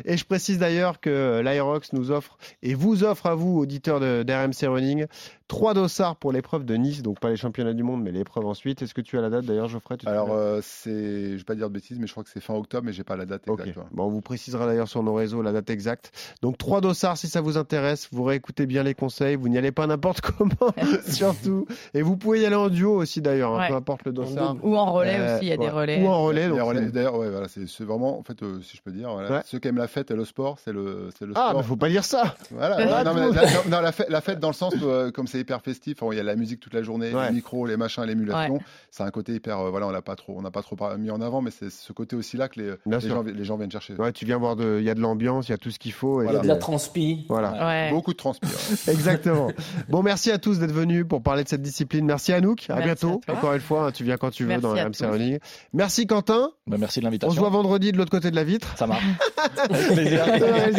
Et 0.04 0.16
je 0.16 0.24
précise 0.24 0.58
d'ailleurs 0.58 0.99
que 1.00 1.40
l'Aerox 1.40 1.92
nous 1.92 2.10
offre 2.10 2.38
et 2.62 2.74
vous 2.74 3.04
offre 3.04 3.26
à 3.26 3.34
vous, 3.34 3.58
auditeurs 3.58 4.00
de- 4.00 4.22
d'RMC 4.22 4.66
Running, 4.68 5.06
trois 5.48 5.74
dossards 5.74 6.16
pour 6.16 6.30
l'épreuve 6.32 6.64
de 6.64 6.74
Nice, 6.76 7.02
donc 7.02 7.18
pas 7.18 7.28
les 7.30 7.36
championnats 7.36 7.72
du 7.74 7.82
monde, 7.82 8.02
mais 8.02 8.12
l'épreuve 8.12 8.46
ensuite. 8.46 8.82
Est-ce 8.82 8.94
que 8.94 9.00
tu 9.00 9.18
as 9.18 9.20
la 9.20 9.30
date 9.30 9.44
d'ailleurs, 9.46 9.68
Geoffrey? 9.68 9.96
Tu 9.96 10.06
Alors, 10.06 10.28
euh, 10.32 10.60
c'est, 10.62 11.32
je 11.32 11.36
vais 11.38 11.44
pas 11.44 11.54
dire 11.56 11.68
de 11.68 11.74
bêtises, 11.74 11.98
mais 11.98 12.06
je 12.06 12.12
crois 12.12 12.22
que 12.22 12.30
c'est 12.30 12.40
fin 12.40 12.54
octobre, 12.54 12.84
mais 12.86 12.92
j'ai 12.92 13.02
pas 13.04 13.16
la 13.16 13.26
date 13.26 13.48
exacte. 13.48 13.78
Bon, 13.92 14.04
on 14.04 14.10
vous 14.10 14.20
précisera 14.20 14.66
d'ailleurs 14.66 14.88
sur 14.88 15.02
nos 15.02 15.14
réseaux 15.14 15.42
la 15.42 15.52
date 15.52 15.70
exacte. 15.70 16.12
Donc 16.42 16.56
trois 16.58 16.80
dossards 16.80 17.16
si 17.16 17.26
ça 17.28 17.40
vous 17.40 17.56
intéresse. 17.58 18.08
Vous 18.12 18.22
réécoutez 18.22 18.66
bien 18.66 18.82
les 18.82 18.94
conseils. 18.94 19.34
Vous 19.36 19.48
n'y 19.48 19.58
allez 19.58 19.72
pas 19.72 19.86
n'importe 19.88 20.20
comment, 20.38 20.72
surtout. 21.08 21.66
Et 21.94 22.02
vous 22.02 22.16
pouvez 22.16 22.40
y 22.40 22.46
aller 22.46 22.54
en 22.56 22.68
duo 22.68 22.94
aussi 22.94 23.20
d'ailleurs, 23.20 23.54
hein, 23.54 23.60
Ouais. 23.60 23.68
peu 23.68 23.74
importe 23.74 24.04
le 24.04 24.12
dossard. 24.12 24.56
Ou 24.62 24.76
en 24.76 24.92
relais 24.92 25.16
Euh, 25.18 25.36
aussi, 25.36 25.46
il 25.46 25.48
y 25.48 25.52
a 25.52 25.56
des 25.56 25.68
relais. 25.68 26.02
Ou 26.02 26.06
en 26.08 26.22
relais. 26.24 26.48
D'ailleurs, 26.90 27.16
ouais, 27.18 27.28
voilà, 27.30 27.48
c'est, 27.48 27.66
vraiment, 27.84 28.18
en 28.18 28.22
fait, 28.22 28.42
euh, 28.42 28.60
si 28.62 28.76
je 28.76 28.82
peux 28.82 28.92
dire, 28.92 29.10
voilà, 29.12 29.30
Ouais. 29.30 29.40
ceux 29.44 29.58
qui 29.58 29.68
aiment 29.68 29.76
la 29.78 29.88
fête 29.88 30.10
et 30.10 30.14
le 30.16 30.24
sport, 30.24 30.58
c'est 30.64 30.72
le, 30.72 30.89
c'est 31.18 31.26
le 31.26 31.32
Ah, 31.36 31.48
sport. 31.50 31.60
mais 31.60 31.66
faut 31.66 31.76
pas 31.76 31.88
dire 31.88 32.04
ça. 32.04 32.34
Voilà, 32.50 33.04
non, 33.04 33.14
mais 33.14 33.30
la, 33.32 33.64
non, 33.68 33.80
la 33.80 33.92
fête, 33.92 34.08
la 34.08 34.20
fête 34.20 34.40
dans 34.40 34.48
le 34.48 34.54
sens 34.54 34.74
où, 34.74 34.84
euh, 34.88 35.10
comme 35.10 35.26
c'est 35.26 35.38
hyper 35.38 35.60
festif, 35.62 35.98
il 36.10 36.16
y 36.16 36.20
a 36.20 36.22
la 36.22 36.36
musique 36.36 36.60
toute 36.60 36.74
la 36.74 36.82
journée, 36.82 37.12
Ouais. 37.14 37.28
les 37.28 37.34
micros, 37.34 37.66
les 37.66 37.76
machins, 37.76 38.02
l'émulation. 38.04 38.58
C'est 38.90 39.02
un 39.02 39.10
côté 39.10 39.34
hyper, 39.34 39.58
euh, 39.60 39.70
voilà, 39.70 39.86
on 39.86 39.90
l'a 39.90 40.02
pas 40.02 40.16
trop, 40.16 40.34
on 40.36 40.42
n'a 40.42 40.50
pas 40.50 40.62
trop 40.62 40.76
mis 40.98 41.10
en 41.10 41.20
avant, 41.20 41.40
mais 41.42 41.50
c'est 41.50 41.70
ce 41.70 41.92
côté 41.92 42.16
aussi 42.16 42.36
là 42.36 42.48
que 42.48 42.60
les, 42.60 42.74
les, 42.86 43.00
gens, 43.00 43.22
les 43.22 43.44
gens 43.44 43.56
viennent 43.56 43.70
chercher. 43.70 43.94
Ouais, 43.94 44.12
tu 44.12 44.24
viens 44.24 44.38
voir 44.38 44.56
de, 44.56 44.76
il 44.80 44.84
y 44.84 44.90
a 44.90 44.94
de 44.94 45.00
l'ambiance, 45.00 45.48
il 45.48 45.52
y 45.52 45.54
a 45.54 45.58
tout 45.58 45.70
ce 45.70 45.78
qu'il 45.78 45.92
faut. 45.92 46.22
Il 46.22 46.32
y 46.32 46.36
a 46.36 46.38
de 46.40 46.46
la 46.48 46.56
transpi. 46.56 47.26
Voilà. 47.28 47.52
Ouais. 47.66 47.90
Beaucoup 47.90 48.12
de 48.12 48.16
transpire. 48.18 48.48
Exactement. 48.88 49.50
Bon, 49.88 50.02
merci 50.02 50.30
à 50.30 50.38
tous 50.38 50.58
d'être 50.58 50.72
venus 50.72 51.04
pour 51.08 51.22
parler 51.22 51.44
de 51.44 51.48
cette 51.48 51.62
discipline. 51.62 52.04
Merci 52.06 52.32
Anouk. 52.32 52.66
À 52.68 52.76
Merci 52.76 52.86
bientôt. 53.06 53.20
à. 53.28 53.32
Encore 53.32 53.54
une 53.54 53.60
fois, 53.60 53.86
hein, 53.86 53.92
tu 53.92 54.04
viens 54.04 54.16
quand 54.16 54.30
tu 54.30 54.44
veux 54.44 54.48
Merci 54.50 54.62
dans 54.66 54.90
tous. 54.90 55.04
Running. 55.04 55.38
Merci 55.72 56.06
Quentin. 56.06 56.50
Bah, 56.66 56.76
merci 56.78 57.00
de 57.00 57.04
On 57.04 57.08
se 57.08 57.10
l'invitation. 57.10 57.40
voit 57.40 57.50
vendredi 57.50 57.92
de 57.92 57.98
l'autre 57.98 58.10
côté 58.10 58.30
de 58.30 58.36
la 58.36 58.44
vitre. 58.44 58.68
Ça 58.76 58.86
marche. 58.86 59.04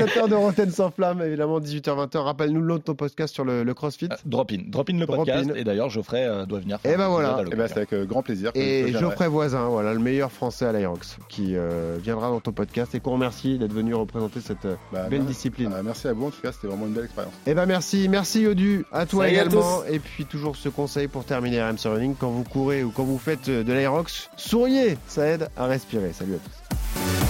Réalisateur 0.03 0.27
de 0.27 0.35
Rotten 0.35 0.69
sans 0.71 0.91
flamme, 0.91 1.21
évidemment, 1.21 1.59
18h-20h. 1.59 2.17
Rappelle-nous 2.17 2.61
le 2.61 2.67
nom 2.67 2.75
de 2.75 2.81
ton 2.81 2.95
podcast 2.95 3.33
sur 3.33 3.45
le, 3.45 3.63
le 3.63 3.73
CrossFit. 3.73 4.09
Euh, 4.11 4.15
Drop 4.25 4.51
in, 4.51 4.57
drop 4.67 4.89
in 4.89 4.97
le 4.99 5.05
Drop 5.05 5.17
podcast. 5.17 5.49
in. 5.49 5.55
Et 5.55 5.63
d'ailleurs, 5.63 5.89
Geoffrey 5.89 6.25
euh, 6.25 6.45
doit 6.45 6.59
venir. 6.59 6.79
Eh 6.83 6.89
faire 6.89 6.97
ben 6.97 7.05
un 7.05 7.09
voilà. 7.09 7.29
épisode 7.41 7.47
à 7.51 7.53
Et 7.53 7.57
ben, 7.57 7.67
c'est 7.67 7.77
avec 7.77 7.93
euh, 7.93 8.05
grand 8.05 8.21
plaisir. 8.23 8.53
que- 8.53 8.59
Et. 8.59 8.91
Geoffrey 8.93 9.27
Voisin, 9.27 9.67
voilà, 9.69 9.93
le 9.93 9.99
meilleur 9.99 10.31
français 10.31 10.65
à 10.65 10.71
l'Aerox, 10.71 11.17
qui 11.29 11.55
euh, 11.55 11.97
viendra 12.01 12.29
dans 12.29 12.39
ton 12.39 12.51
podcast 12.51 12.93
et 12.95 12.99
qu'on 12.99 13.11
remercie 13.13 13.57
d'être 13.57 13.73
venu 13.73 13.93
représenter 13.93 14.39
cette 14.41 14.65
Bah, 14.91 15.03
belle 15.09 15.19
merci. 15.21 15.27
discipline. 15.27 15.71
Ah, 15.75 15.81
merci 15.83 16.07
à 16.07 16.13
vous, 16.13 16.27
en 16.27 16.31
tout 16.31 16.41
cas, 16.41 16.51
c'était 16.51 16.67
vraiment 16.67 16.85
une 16.87 16.93
belle 16.93 17.05
expérience. 17.05 17.33
Eh 17.47 17.53
ben 17.53 17.65
merci, 17.65 18.07
merci 18.09 18.41
Yodu, 18.41 18.85
à 18.91 19.05
toi 19.05 19.25
Salut 19.25 19.37
à 19.37 19.41
également. 19.41 19.83
Et 19.89 19.99
puis 19.99 20.25
toujours 20.25 20.55
ce 20.55 20.69
conseil 20.69 21.07
pour 21.07 21.23
terminer 21.25 21.61
RMC 21.61 21.85
Running, 21.85 22.15
quand 22.19 22.29
vous 22.29 22.43
courez 22.43 22.83
ou 22.83 22.91
quand 22.91 23.03
vous 23.03 23.17
faites 23.17 23.49
de 23.49 23.71
l'aérox, 23.73 24.29
souriez, 24.37 24.97
ça 25.07 25.25
aide 25.27 25.49
à 25.57 25.65
respirer. 25.65 26.11
Salut 26.13 26.35
à 26.35 26.37
tous. 26.37 27.20